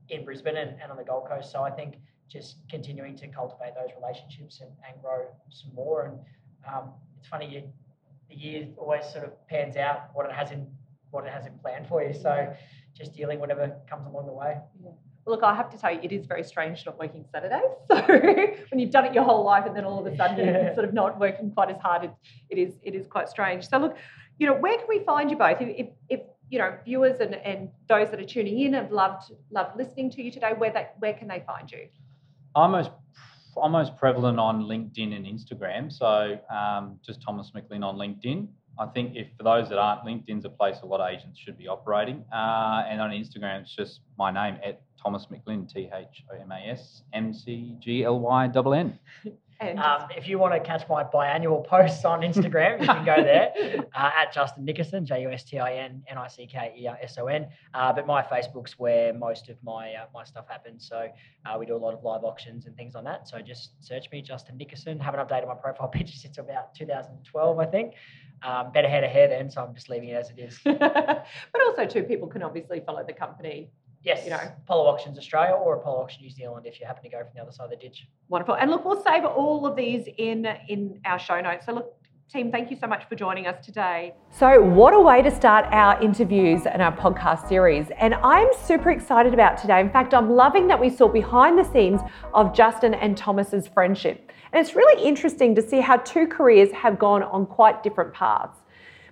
in 0.09 0.25
Brisbane 0.25 0.57
and, 0.57 0.81
and 0.81 0.91
on 0.91 0.97
the 0.97 1.03
Gold 1.03 1.27
Coast. 1.29 1.51
So 1.51 1.61
I 1.61 1.69
think 1.69 1.95
just 2.29 2.57
continuing 2.69 3.15
to 3.17 3.27
cultivate 3.27 3.73
those 3.75 3.89
relationships 3.99 4.61
and, 4.61 4.71
and 4.87 5.01
grow 5.01 5.25
some 5.49 5.73
more. 5.73 6.05
And 6.05 6.19
um, 6.73 6.91
it's 7.17 7.27
funny, 7.27 7.47
you, 7.47 7.63
the 8.29 8.35
year 8.35 8.67
always 8.77 9.05
sort 9.05 9.23
of 9.23 9.47
pans 9.47 9.77
out 9.77 10.09
what 10.13 10.25
it 10.25 10.31
has 10.31 10.51
in 10.51 10.67
what 11.11 11.25
it 11.25 11.31
has 11.31 11.45
in 11.45 11.57
plan 11.59 11.85
for 11.87 12.03
you. 12.03 12.13
So 12.13 12.53
just 12.93 13.13
dealing 13.13 13.39
whatever 13.39 13.75
comes 13.89 14.05
along 14.07 14.25
the 14.27 14.33
way. 14.33 14.57
Look, 15.27 15.41
I 15.41 15.55
have 15.55 15.71
to 15.71 15.77
tell 15.77 15.91
you, 15.91 15.99
it 16.03 16.11
is 16.11 16.25
very 16.25 16.43
strange 16.43 16.85
not 16.85 16.99
working 16.99 17.25
Saturdays. 17.31 17.61
So 17.89 18.01
when 18.71 18.79
you've 18.79 18.91
done 18.91 19.05
it 19.05 19.13
your 19.13 19.23
whole 19.23 19.43
life 19.43 19.65
and 19.65 19.75
then 19.75 19.85
all 19.85 20.05
of 20.05 20.11
a 20.11 20.15
sudden 20.15 20.37
you're 20.37 20.73
sort 20.73 20.85
of 20.85 20.93
not 20.93 21.19
working 21.19 21.51
quite 21.51 21.69
as 21.69 21.77
hard, 21.79 22.03
it, 22.03 22.11
it 22.49 22.57
is 22.57 22.73
it 22.83 22.93
is 22.93 23.07
quite 23.07 23.29
strange. 23.29 23.67
So 23.67 23.77
look, 23.77 23.97
you 24.37 24.47
know, 24.47 24.53
where 24.53 24.77
can 24.77 24.87
we 24.87 24.99
find 24.99 25.31
you 25.31 25.37
both? 25.37 25.61
If, 25.61 25.69
if, 25.77 25.87
if 26.09 26.19
you 26.49 26.59
know 26.59 26.77
viewers 26.83 27.19
and, 27.21 27.35
and 27.35 27.69
those 27.87 28.11
that 28.11 28.19
are 28.19 28.25
tuning 28.25 28.59
in 28.59 28.73
have 28.73 28.91
loved 28.91 29.31
loved 29.51 29.77
listening 29.77 30.09
to 30.11 30.21
you 30.21 30.31
today, 30.31 30.53
where 30.57 30.71
they 30.71 30.87
where 30.99 31.13
can 31.13 31.27
they 31.27 31.43
find 31.45 31.71
you? 31.71 31.87
I'm 32.55 32.71
most 32.71 32.91
I'm 33.61 33.71
most 33.71 33.95
prevalent 33.97 34.39
on 34.39 34.63
LinkedIn 34.63 35.15
and 35.15 35.25
Instagram. 35.25 35.91
So 35.91 36.37
um, 36.53 36.99
just 37.05 37.21
Thomas 37.21 37.51
McGlynn 37.55 37.83
on 37.83 37.95
LinkedIn. 37.95 38.47
I 38.77 38.87
think 38.87 39.15
if 39.15 39.27
for 39.37 39.43
those 39.43 39.69
that 39.69 39.77
aren't, 39.77 40.01
LinkedIn's 40.01 40.43
a 40.43 40.49
place 40.49 40.77
a 40.83 40.85
lot 40.85 40.99
of 40.99 41.09
agents 41.09 41.39
should 41.39 41.57
be 41.57 41.67
operating. 41.67 42.25
Uh, 42.33 42.83
and 42.89 42.99
on 42.99 43.11
Instagram, 43.11 43.61
it's 43.61 43.73
just 43.73 44.01
my 44.17 44.31
name 44.31 44.57
at 44.65 44.81
Thomas 45.01 45.27
McGlynn, 45.31 45.71
T 45.71 45.89
H 45.93 46.23
O 46.31 46.41
M 46.41 46.51
A 46.51 46.71
S 46.71 47.03
M 47.13 47.33
C 47.33 47.75
G 47.79 48.03
L 48.03 48.19
Y 48.19 48.47
N 48.47 48.73
N. 48.73 48.99
Um, 49.61 50.07
if 50.15 50.27
you 50.27 50.37
want 50.37 50.53
to 50.53 50.59
catch 50.59 50.87
my 50.89 51.03
biannual 51.03 51.65
posts 51.67 52.03
on 52.03 52.21
Instagram, 52.21 52.81
you 52.81 52.87
can 52.87 53.05
go 53.05 53.15
there 53.15 53.53
uh, 53.95 54.11
at 54.15 54.33
Justin 54.33 54.65
Nickerson, 54.65 55.05
J 55.05 55.21
U 55.23 55.31
S 55.31 55.43
T 55.43 55.59
I 55.59 55.75
N 55.75 56.03
N 56.07 56.17
I 56.17 56.27
C 56.27 56.45
K 56.45 56.73
E 56.77 56.87
R 56.87 56.97
S 57.01 57.17
O 57.17 57.27
N. 57.27 57.47
Uh, 57.73 57.93
but 57.93 58.05
my 58.05 58.21
Facebook's 58.21 58.77
where 58.77 59.13
most 59.13 59.49
of 59.49 59.57
my 59.63 59.93
uh, 59.93 60.05
my 60.13 60.23
stuff 60.23 60.45
happens. 60.49 60.87
So 60.87 61.07
uh, 61.45 61.57
we 61.57 61.65
do 61.65 61.75
a 61.75 61.77
lot 61.77 61.93
of 61.93 62.03
live 62.03 62.23
auctions 62.23 62.65
and 62.65 62.75
things 62.75 62.95
on 62.95 63.03
that. 63.05 63.27
So 63.27 63.39
just 63.41 63.71
search 63.83 64.11
me, 64.11 64.21
Justin 64.21 64.57
Nickerson. 64.57 64.99
Haven't 64.99 65.25
updated 65.25 65.47
my 65.47 65.55
profile 65.55 65.87
picture 65.93 66.15
since 66.15 66.37
about 66.37 66.75
2012, 66.75 67.59
I 67.59 67.65
think. 67.65 67.93
Um, 68.43 68.71
better 68.73 68.89
head 68.89 69.03
of 69.03 69.11
hair 69.11 69.29
then, 69.29 69.49
so 69.49 69.63
I'm 69.63 69.73
just 69.73 69.89
leaving 69.89 70.09
it 70.09 70.15
as 70.15 70.29
it 70.29 70.39
is. 70.39 70.59
but 70.63 71.25
also 71.65 71.85
too, 71.85 72.03
people 72.03 72.27
can 72.27 72.43
obviously 72.43 72.81
follow 72.85 73.03
the 73.03 73.13
company. 73.13 73.69
Yes, 74.05 74.23
You 74.23 74.29
know. 74.29 74.39
Apollo 74.63 74.85
Auctions 74.85 75.17
Australia 75.17 75.55
or 75.55 75.75
Apollo 75.77 76.03
Auction 76.03 76.21
New 76.21 76.29
Zealand 76.29 76.65
if 76.67 76.79
you 76.79 76.85
happen 76.85 77.03
to 77.03 77.09
go 77.09 77.19
from 77.19 77.31
the 77.35 77.41
other 77.41 77.51
side 77.51 77.65
of 77.65 77.71
the 77.71 77.75
ditch. 77.75 78.07
Wonderful. 78.29 78.55
And 78.55 78.69
look, 78.69 78.85
we'll 78.85 79.03
save 79.03 79.25
all 79.25 79.65
of 79.65 79.75
these 79.75 80.07
in 80.17 80.47
in 80.67 81.01
our 81.05 81.17
show 81.17 81.41
notes. 81.41 81.65
So 81.65 81.73
look, 81.73 81.95
team, 82.31 82.51
thank 82.51 82.69
you 82.69 82.77
so 82.77 82.87
much 82.87 83.07
for 83.07 83.15
joining 83.15 83.47
us 83.47 83.63
today. 83.65 84.13
So, 84.31 84.61
what 84.61 84.93
a 84.93 84.99
way 84.99 85.21
to 85.21 85.31
start 85.31 85.65
our 85.71 86.01
interviews 86.01 86.65
and 86.65 86.81
our 86.81 86.95
podcast 86.95 87.47
series. 87.47 87.87
And 87.97 88.13
I'm 88.15 88.47
super 88.63 88.91
excited 88.91 89.33
about 89.33 89.57
today. 89.57 89.79
In 89.79 89.89
fact, 89.89 90.13
I'm 90.13 90.31
loving 90.31 90.67
that 90.67 90.79
we 90.79 90.89
saw 90.89 91.07
behind 91.07 91.57
the 91.57 91.63
scenes 91.63 92.01
of 92.33 92.53
Justin 92.53 92.93
and 92.93 93.15
Thomas's 93.15 93.67
friendship. 93.67 94.31
And 94.51 94.65
it's 94.65 94.75
really 94.75 95.03
interesting 95.03 95.55
to 95.55 95.61
see 95.61 95.81
how 95.81 95.97
two 95.97 96.27
careers 96.27 96.71
have 96.71 96.97
gone 96.97 97.23
on 97.23 97.45
quite 97.45 97.83
different 97.83 98.13
paths. 98.13 98.59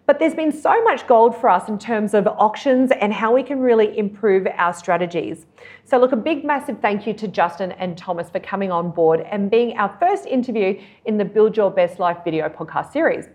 But 0.05 0.19
there's 0.19 0.35
been 0.35 0.51
so 0.51 0.83
much 0.83 1.07
gold 1.07 1.33
for 1.33 1.49
us 1.49 1.69
in 1.69 1.79
terms 1.79 2.13
of 2.13 2.27
auctions 2.27 2.91
and 2.91 3.13
how 3.13 3.33
we 3.33 3.41
can 3.41 3.59
really 3.59 3.97
improve 3.97 4.45
our 4.57 4.73
strategies. 4.73 5.45
So, 5.85 5.97
look, 5.97 6.11
a 6.11 6.17
big, 6.17 6.43
massive 6.43 6.79
thank 6.81 7.07
you 7.07 7.13
to 7.13 7.27
Justin 7.29 7.71
and 7.73 7.97
Thomas 7.97 8.29
for 8.29 8.41
coming 8.41 8.69
on 8.69 8.91
board 8.91 9.21
and 9.21 9.49
being 9.49 9.77
our 9.77 9.95
first 10.01 10.25
interview 10.25 10.77
in 11.05 11.17
the 11.17 11.23
Build 11.23 11.55
Your 11.55 11.71
Best 11.71 11.99
Life 11.99 12.17
video 12.25 12.49
podcast 12.49 12.91
series. 12.91 13.29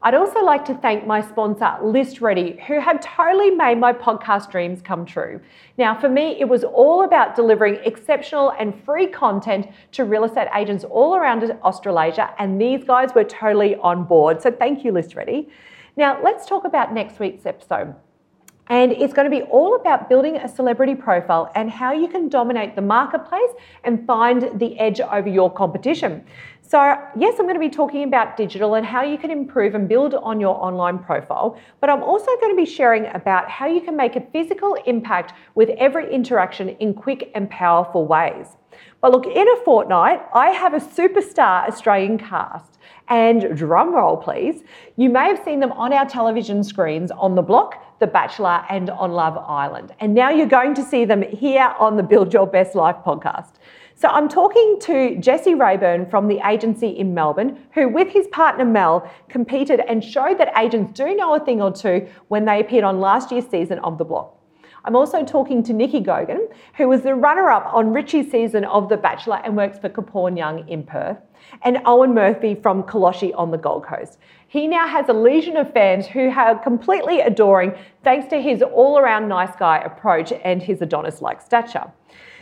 I'd 0.00 0.14
also 0.14 0.42
like 0.42 0.64
to 0.66 0.74
thank 0.74 1.06
my 1.06 1.20
sponsor, 1.20 1.76
List 1.82 2.22
Ready, 2.22 2.58
who 2.66 2.80
have 2.80 3.00
totally 3.00 3.50
made 3.50 3.78
my 3.78 3.92
podcast 3.92 4.50
dreams 4.50 4.80
come 4.80 5.04
true. 5.04 5.40
Now, 5.76 5.98
for 5.98 6.08
me, 6.08 6.40
it 6.40 6.48
was 6.48 6.64
all 6.64 7.04
about 7.04 7.36
delivering 7.36 7.76
exceptional 7.84 8.54
and 8.58 8.74
free 8.84 9.08
content 9.08 9.68
to 9.92 10.04
real 10.04 10.24
estate 10.24 10.48
agents 10.54 10.84
all 10.84 11.16
around 11.16 11.42
Australasia, 11.62 12.34
and 12.38 12.58
these 12.58 12.82
guys 12.82 13.14
were 13.14 13.24
totally 13.24 13.76
on 13.76 14.04
board. 14.04 14.40
So, 14.40 14.50
thank 14.50 14.86
you, 14.86 14.92
List 14.92 15.14
Ready. 15.14 15.50
Now, 15.96 16.20
let's 16.22 16.44
talk 16.44 16.64
about 16.64 16.92
next 16.92 17.20
week's 17.20 17.46
episode. 17.46 17.94
And 18.68 18.92
it's 18.92 19.12
going 19.12 19.30
to 19.30 19.36
be 19.36 19.42
all 19.42 19.76
about 19.76 20.08
building 20.08 20.36
a 20.36 20.48
celebrity 20.48 20.94
profile 20.94 21.52
and 21.54 21.70
how 21.70 21.92
you 21.92 22.08
can 22.08 22.28
dominate 22.28 22.74
the 22.74 22.82
marketplace 22.82 23.50
and 23.84 24.06
find 24.06 24.58
the 24.58 24.78
edge 24.80 25.00
over 25.00 25.28
your 25.28 25.52
competition. 25.52 26.24
So, 26.62 26.78
yes, 27.14 27.34
I'm 27.38 27.44
going 27.44 27.54
to 27.54 27.60
be 27.60 27.68
talking 27.68 28.04
about 28.04 28.38
digital 28.38 28.74
and 28.74 28.86
how 28.86 29.02
you 29.02 29.18
can 29.18 29.30
improve 29.30 29.74
and 29.74 29.86
build 29.86 30.14
on 30.14 30.40
your 30.40 30.56
online 30.56 30.98
profile, 30.98 31.58
but 31.80 31.90
I'm 31.90 32.02
also 32.02 32.26
going 32.40 32.56
to 32.56 32.56
be 32.56 32.64
sharing 32.64 33.06
about 33.14 33.50
how 33.50 33.66
you 33.66 33.82
can 33.82 33.96
make 33.96 34.16
a 34.16 34.22
physical 34.32 34.74
impact 34.86 35.34
with 35.54 35.68
every 35.76 36.12
interaction 36.12 36.70
in 36.70 36.94
quick 36.94 37.30
and 37.34 37.48
powerful 37.50 38.06
ways. 38.06 38.56
But 39.04 39.12
look, 39.12 39.26
in 39.26 39.46
a 39.46 39.56
fortnight, 39.66 40.22
I 40.32 40.48
have 40.48 40.72
a 40.72 40.80
superstar 40.80 41.68
Australian 41.68 42.16
cast. 42.16 42.78
And 43.08 43.54
drum 43.54 43.94
roll, 43.94 44.16
please. 44.16 44.62
You 44.96 45.10
may 45.10 45.26
have 45.26 45.44
seen 45.44 45.60
them 45.60 45.72
on 45.72 45.92
our 45.92 46.06
television 46.06 46.64
screens 46.64 47.10
on 47.10 47.34
The 47.34 47.42
Block, 47.42 47.98
The 47.98 48.06
Bachelor, 48.06 48.64
and 48.70 48.88
on 48.88 49.12
Love 49.12 49.36
Island. 49.36 49.94
And 50.00 50.14
now 50.14 50.30
you're 50.30 50.46
going 50.46 50.72
to 50.72 50.82
see 50.82 51.04
them 51.04 51.20
here 51.20 51.74
on 51.78 51.98
the 51.98 52.02
Build 52.02 52.32
Your 52.32 52.46
Best 52.46 52.74
Life 52.74 52.96
podcast. 53.04 53.56
So 53.94 54.08
I'm 54.08 54.26
talking 54.26 54.78
to 54.84 55.16
Jesse 55.16 55.54
Rayburn 55.54 56.06
from 56.08 56.26
the 56.26 56.40
agency 56.48 56.88
in 56.88 57.12
Melbourne, 57.12 57.58
who, 57.74 57.90
with 57.90 58.08
his 58.08 58.26
partner 58.28 58.64
Mel, 58.64 59.06
competed 59.28 59.80
and 59.86 60.02
showed 60.02 60.38
that 60.38 60.50
agents 60.56 60.98
do 60.98 61.14
know 61.14 61.34
a 61.34 61.44
thing 61.44 61.60
or 61.60 61.70
two 61.70 62.08
when 62.28 62.46
they 62.46 62.58
appeared 62.58 62.84
on 62.84 63.00
last 63.00 63.30
year's 63.30 63.46
season 63.50 63.80
of 63.80 63.98
The 63.98 64.06
Block. 64.06 64.34
I'm 64.86 64.96
also 64.96 65.24
talking 65.24 65.62
to 65.62 65.72
Nikki 65.72 66.00
Gogan, 66.00 66.46
who 66.76 66.88
was 66.88 67.00
the 67.00 67.14
runner 67.14 67.50
up 67.50 67.72
on 67.72 67.94
Richie's 67.94 68.30
season 68.30 68.66
of 68.66 68.90
The 68.90 68.98
Bachelor 68.98 69.40
and 69.42 69.56
works 69.56 69.78
for 69.78 69.88
Capone 69.88 70.36
Young 70.36 70.68
in 70.68 70.82
Perth, 70.82 71.16
and 71.62 71.78
Owen 71.86 72.12
Murphy 72.12 72.54
from 72.54 72.82
Koloshi 72.82 73.32
on 73.34 73.50
the 73.50 73.56
Gold 73.56 73.84
Coast. 73.86 74.18
He 74.46 74.66
now 74.66 74.86
has 74.86 75.08
a 75.08 75.14
legion 75.14 75.56
of 75.56 75.72
fans 75.72 76.06
who 76.06 76.28
are 76.28 76.58
completely 76.58 77.20
adoring 77.20 77.72
thanks 78.02 78.28
to 78.28 78.42
his 78.42 78.60
all 78.60 78.98
around 78.98 79.26
nice 79.26 79.56
guy 79.56 79.78
approach 79.78 80.32
and 80.44 80.62
his 80.62 80.82
Adonis 80.82 81.22
like 81.22 81.40
stature. 81.40 81.90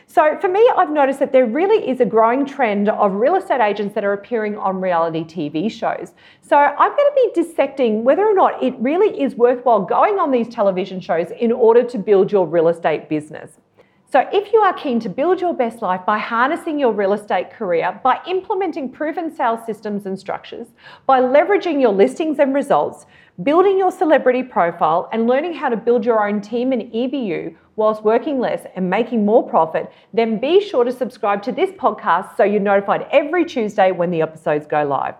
So, 0.07 0.37
for 0.41 0.49
me, 0.49 0.69
I've 0.77 0.91
noticed 0.91 1.19
that 1.21 1.33
there 1.33 1.47
really 1.47 1.89
is 1.89 2.01
a 2.01 2.05
growing 2.05 2.45
trend 2.45 2.89
of 2.89 3.15
real 3.15 3.37
estate 3.37 3.61
agents 3.61 3.95
that 3.95 4.05
are 4.05 4.13
appearing 4.13 4.57
on 4.57 4.81
reality 4.81 5.25
TV 5.25 5.71
shows. 5.71 6.13
So, 6.41 6.57
I'm 6.57 6.97
going 6.97 7.11
to 7.11 7.15
be 7.15 7.43
dissecting 7.43 8.05
whether 8.05 8.27
or 8.27 8.35
not 8.35 8.63
it 8.63 8.75
really 8.79 9.21
is 9.21 9.35
worthwhile 9.35 9.83
going 9.83 10.19
on 10.19 10.31
these 10.31 10.49
television 10.49 11.01
shows 11.01 11.29
in 11.41 11.53
order 11.53 11.83
to 11.85 11.99
build 11.99 12.31
your 12.31 12.47
real 12.47 12.69
estate 12.69 13.09
business. 13.09 13.53
So, 14.13 14.29
if 14.31 14.53
you 14.53 14.61
are 14.61 14.75
keen 14.75 15.01
to 15.01 15.09
build 15.09 15.41
your 15.41 15.55
best 15.55 15.81
life 15.81 16.05
by 16.05 16.19
harnessing 16.19 16.79
your 16.79 16.93
real 16.93 17.15
estate 17.15 17.51
career, 17.51 17.99
by 18.05 18.21
implementing 18.29 18.91
proven 18.91 19.35
sales 19.35 19.61
systems 19.65 20.05
and 20.05 20.19
structures, 20.19 20.67
by 21.07 21.23
leveraging 21.23 21.81
your 21.81 21.93
listings 21.93 22.39
and 22.39 22.55
results, 22.55 23.07
building 23.43 23.79
your 23.79 23.91
celebrity 23.91 24.43
profile, 24.43 25.09
and 25.13 25.27
learning 25.27 25.55
how 25.55 25.69
to 25.69 25.77
build 25.77 26.05
your 26.05 26.29
own 26.29 26.41
team 26.41 26.73
and 26.73 26.83
EBU, 26.93 27.55
whilst 27.77 28.05
working 28.05 28.39
less 28.39 28.67
and 28.77 28.91
making 28.91 29.25
more 29.25 29.49
profit, 29.49 29.91
then 30.13 30.39
be 30.39 30.61
sure 30.61 30.85
to 30.85 30.93
subscribe 30.93 31.43
to 31.43 31.53
this 31.53 31.71
podcast 31.71 32.37
so 32.37 32.45
you're 32.45 32.61
notified 32.61 33.07
every 33.11 33.45
Tuesday 33.45 33.91
when 33.91 34.11
the 34.11 34.21
episodes 34.21 34.67
go 34.67 34.85
live. 34.85 35.15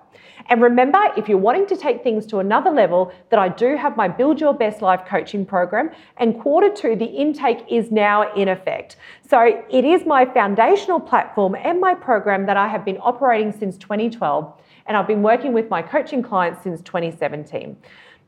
And 0.49 0.61
remember, 0.61 0.99
if 1.17 1.29
you're 1.29 1.39
wanting 1.39 1.67
to 1.67 1.77
take 1.77 2.03
things 2.03 2.27
to 2.27 2.39
another 2.39 2.71
level, 2.71 3.13
that 3.31 3.39
I 3.39 3.49
do 3.49 3.77
have 3.77 3.97
my 3.97 4.09
Build 4.09 4.41
Your 4.41 4.53
Best 4.53 4.83
Life 4.83 5.03
coaching 5.07 5.47
program, 5.47 5.91
and 6.17 6.39
quarter 6.41 6.69
two, 6.69 6.97
the 6.97 7.05
intake 7.07 7.65
is 7.71 7.91
now 7.91 8.35
in 8.35 8.49
effect. 8.49 8.97
So 9.29 9.65
it 9.71 9.85
is 9.85 10.05
my 10.05 10.27
foundational 10.27 11.01
platform 11.01 11.55
and 11.55 11.81
my 11.81 11.95
program 11.95 12.45
that 12.47 12.57
I 12.57 12.69
have 12.69 12.85
been 12.85 12.99
operating 12.99 13.53
since 13.53 13.77
2012, 13.79 14.53
and 14.87 14.97
I've 14.97 15.07
been 15.07 15.23
working 15.23 15.53
with 15.53 15.69
my 15.71 15.83
coaching 15.83 16.23
clients 16.23 16.63
since 16.63 16.81
2017. 16.83 17.77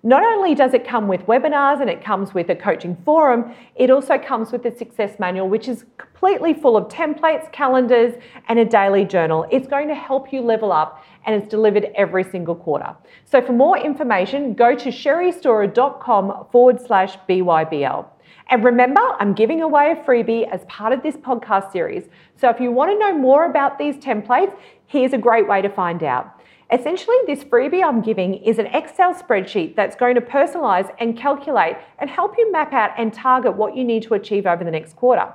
Not 0.07 0.23
only 0.23 0.55
does 0.55 0.75
it 0.75 0.87
come 0.87 1.09
with 1.09 1.23
webinars 1.23 1.81
and 1.81 1.89
it 1.89 2.05
comes 2.05 2.35
with 2.35 2.51
a 2.51 2.55
coaching 2.55 2.95
forum, 3.07 3.55
it 3.75 3.89
also 3.89 4.19
comes 4.19 4.53
with 4.53 4.67
a 4.67 4.77
success 4.77 5.19
manual, 5.19 5.49
which 5.49 5.67
is 5.67 5.87
completely 5.97 6.53
full 6.53 6.77
of 6.77 6.89
templates, 6.89 7.51
calendars, 7.53 8.13
and 8.49 8.59
a 8.59 8.67
daily 8.67 9.07
journal. 9.07 9.47
It's 9.51 9.67
going 9.67 9.89
to 9.89 9.95
help 9.95 10.31
you 10.31 10.43
level 10.43 10.73
up 10.73 11.03
and 11.25 11.35
it's 11.35 11.51
delivered 11.51 11.91
every 11.95 12.23
single 12.23 12.55
quarter. 12.55 12.95
So 13.25 13.41
for 13.41 13.55
more 13.55 13.79
information, 13.79 14.53
go 14.53 14.75
to 14.75 14.91
sherrystorer.com 14.91 16.49
forward 16.53 16.81
slash 16.87 17.17
BYBL. 17.27 18.07
And 18.51 18.63
remember, 18.63 19.01
I'm 19.19 19.33
giving 19.33 19.63
away 19.63 19.93
a 19.93 20.05
freebie 20.05 20.47
as 20.51 20.65
part 20.67 20.93
of 20.93 21.03
this 21.03 21.17
podcast 21.17 21.73
series. 21.73 22.05
So 22.37 22.51
if 22.51 22.61
you 22.61 22.73
want 22.73 22.91
to 22.91 22.99
know 22.99 23.17
more 23.17 23.47
about 23.47 23.79
these 23.79 23.97
templates, 23.97 24.55
here's 24.87 25.15
a 25.15 25.19
great 25.19 25.49
way 25.49 25.63
to 25.63 25.71
find 25.71 26.03
out. 26.03 26.34
Essentially, 26.73 27.17
this 27.27 27.45
freebie 27.45 27.85
I'm 27.85 28.01
giving 28.01 28.35
is 28.35 28.59
an 28.59 28.67
Excel 28.67 29.15
spreadsheet 29.15 29.77
that's 29.77 29.95
going 29.95 30.15
to 30.15 30.21
personalize 30.21 30.93
and 30.99 31.17
calculate 31.17 31.77
and 31.99 32.09
help 32.09 32.37
you 32.39 32.51
map 32.51 32.73
out 32.73 32.91
and 32.97 33.13
target 33.13 33.55
what 33.55 33.77
you 33.77 33.85
need 33.85 34.03
to 34.05 34.15
achieve 34.15 34.47
over 34.47 34.65
the 34.65 34.71
next 34.71 34.97
quarter. 34.97 35.31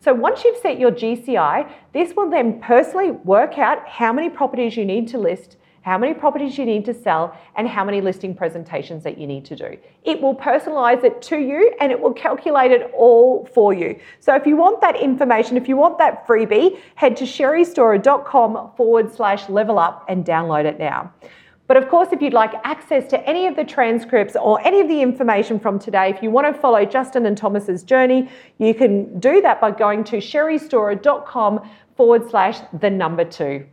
So 0.00 0.12
once 0.12 0.44
you've 0.44 0.58
set 0.58 0.78
your 0.78 0.90
GCI, 0.90 1.70
this 1.94 2.14
will 2.14 2.28
then 2.28 2.60
personally 2.60 3.12
work 3.12 3.56
out 3.56 3.88
how 3.88 4.12
many 4.12 4.28
properties 4.28 4.76
you 4.76 4.84
need 4.84 5.08
to 5.08 5.18
list 5.18 5.56
how 5.84 5.98
many 5.98 6.14
properties 6.14 6.56
you 6.56 6.64
need 6.64 6.82
to 6.86 6.94
sell, 6.94 7.36
and 7.56 7.68
how 7.68 7.84
many 7.84 8.00
listing 8.00 8.34
presentations 8.34 9.04
that 9.04 9.18
you 9.18 9.26
need 9.26 9.44
to 9.44 9.54
do. 9.54 9.76
It 10.02 10.20
will 10.20 10.34
personalize 10.34 11.04
it 11.04 11.20
to 11.22 11.36
you 11.36 11.74
and 11.78 11.92
it 11.92 12.00
will 12.00 12.14
calculate 12.14 12.72
it 12.72 12.90
all 12.94 13.44
for 13.52 13.74
you. 13.74 14.00
So 14.18 14.34
if 14.34 14.46
you 14.46 14.56
want 14.56 14.80
that 14.80 14.96
information, 14.96 15.58
if 15.58 15.68
you 15.68 15.76
want 15.76 15.98
that 15.98 16.26
freebie, 16.26 16.78
head 16.94 17.18
to 17.18 17.24
sherrystorer.com 17.24 18.70
forward 18.78 19.14
slash 19.14 19.50
level 19.50 19.78
up 19.78 20.06
and 20.08 20.24
download 20.24 20.64
it 20.64 20.78
now. 20.78 21.12
But 21.66 21.76
of 21.76 21.88
course, 21.88 22.08
if 22.12 22.22
you'd 22.22 22.32
like 22.32 22.52
access 22.64 23.06
to 23.08 23.28
any 23.28 23.46
of 23.46 23.54
the 23.54 23.64
transcripts 23.64 24.36
or 24.36 24.60
any 24.66 24.80
of 24.80 24.88
the 24.88 25.02
information 25.02 25.60
from 25.60 25.78
today, 25.78 26.08
if 26.10 26.22
you 26.22 26.30
want 26.30 26.46
to 26.46 26.58
follow 26.60 26.84
Justin 26.86 27.26
and 27.26 27.36
Thomas's 27.36 27.82
journey, 27.82 28.30
you 28.58 28.74
can 28.74 29.18
do 29.18 29.42
that 29.42 29.60
by 29.60 29.70
going 29.70 30.04
to 30.04 30.16
sherrystorer.com 30.16 31.70
forward 31.96 32.30
slash 32.30 32.58
the 32.80 32.90
number 32.90 33.24
two. 33.24 33.66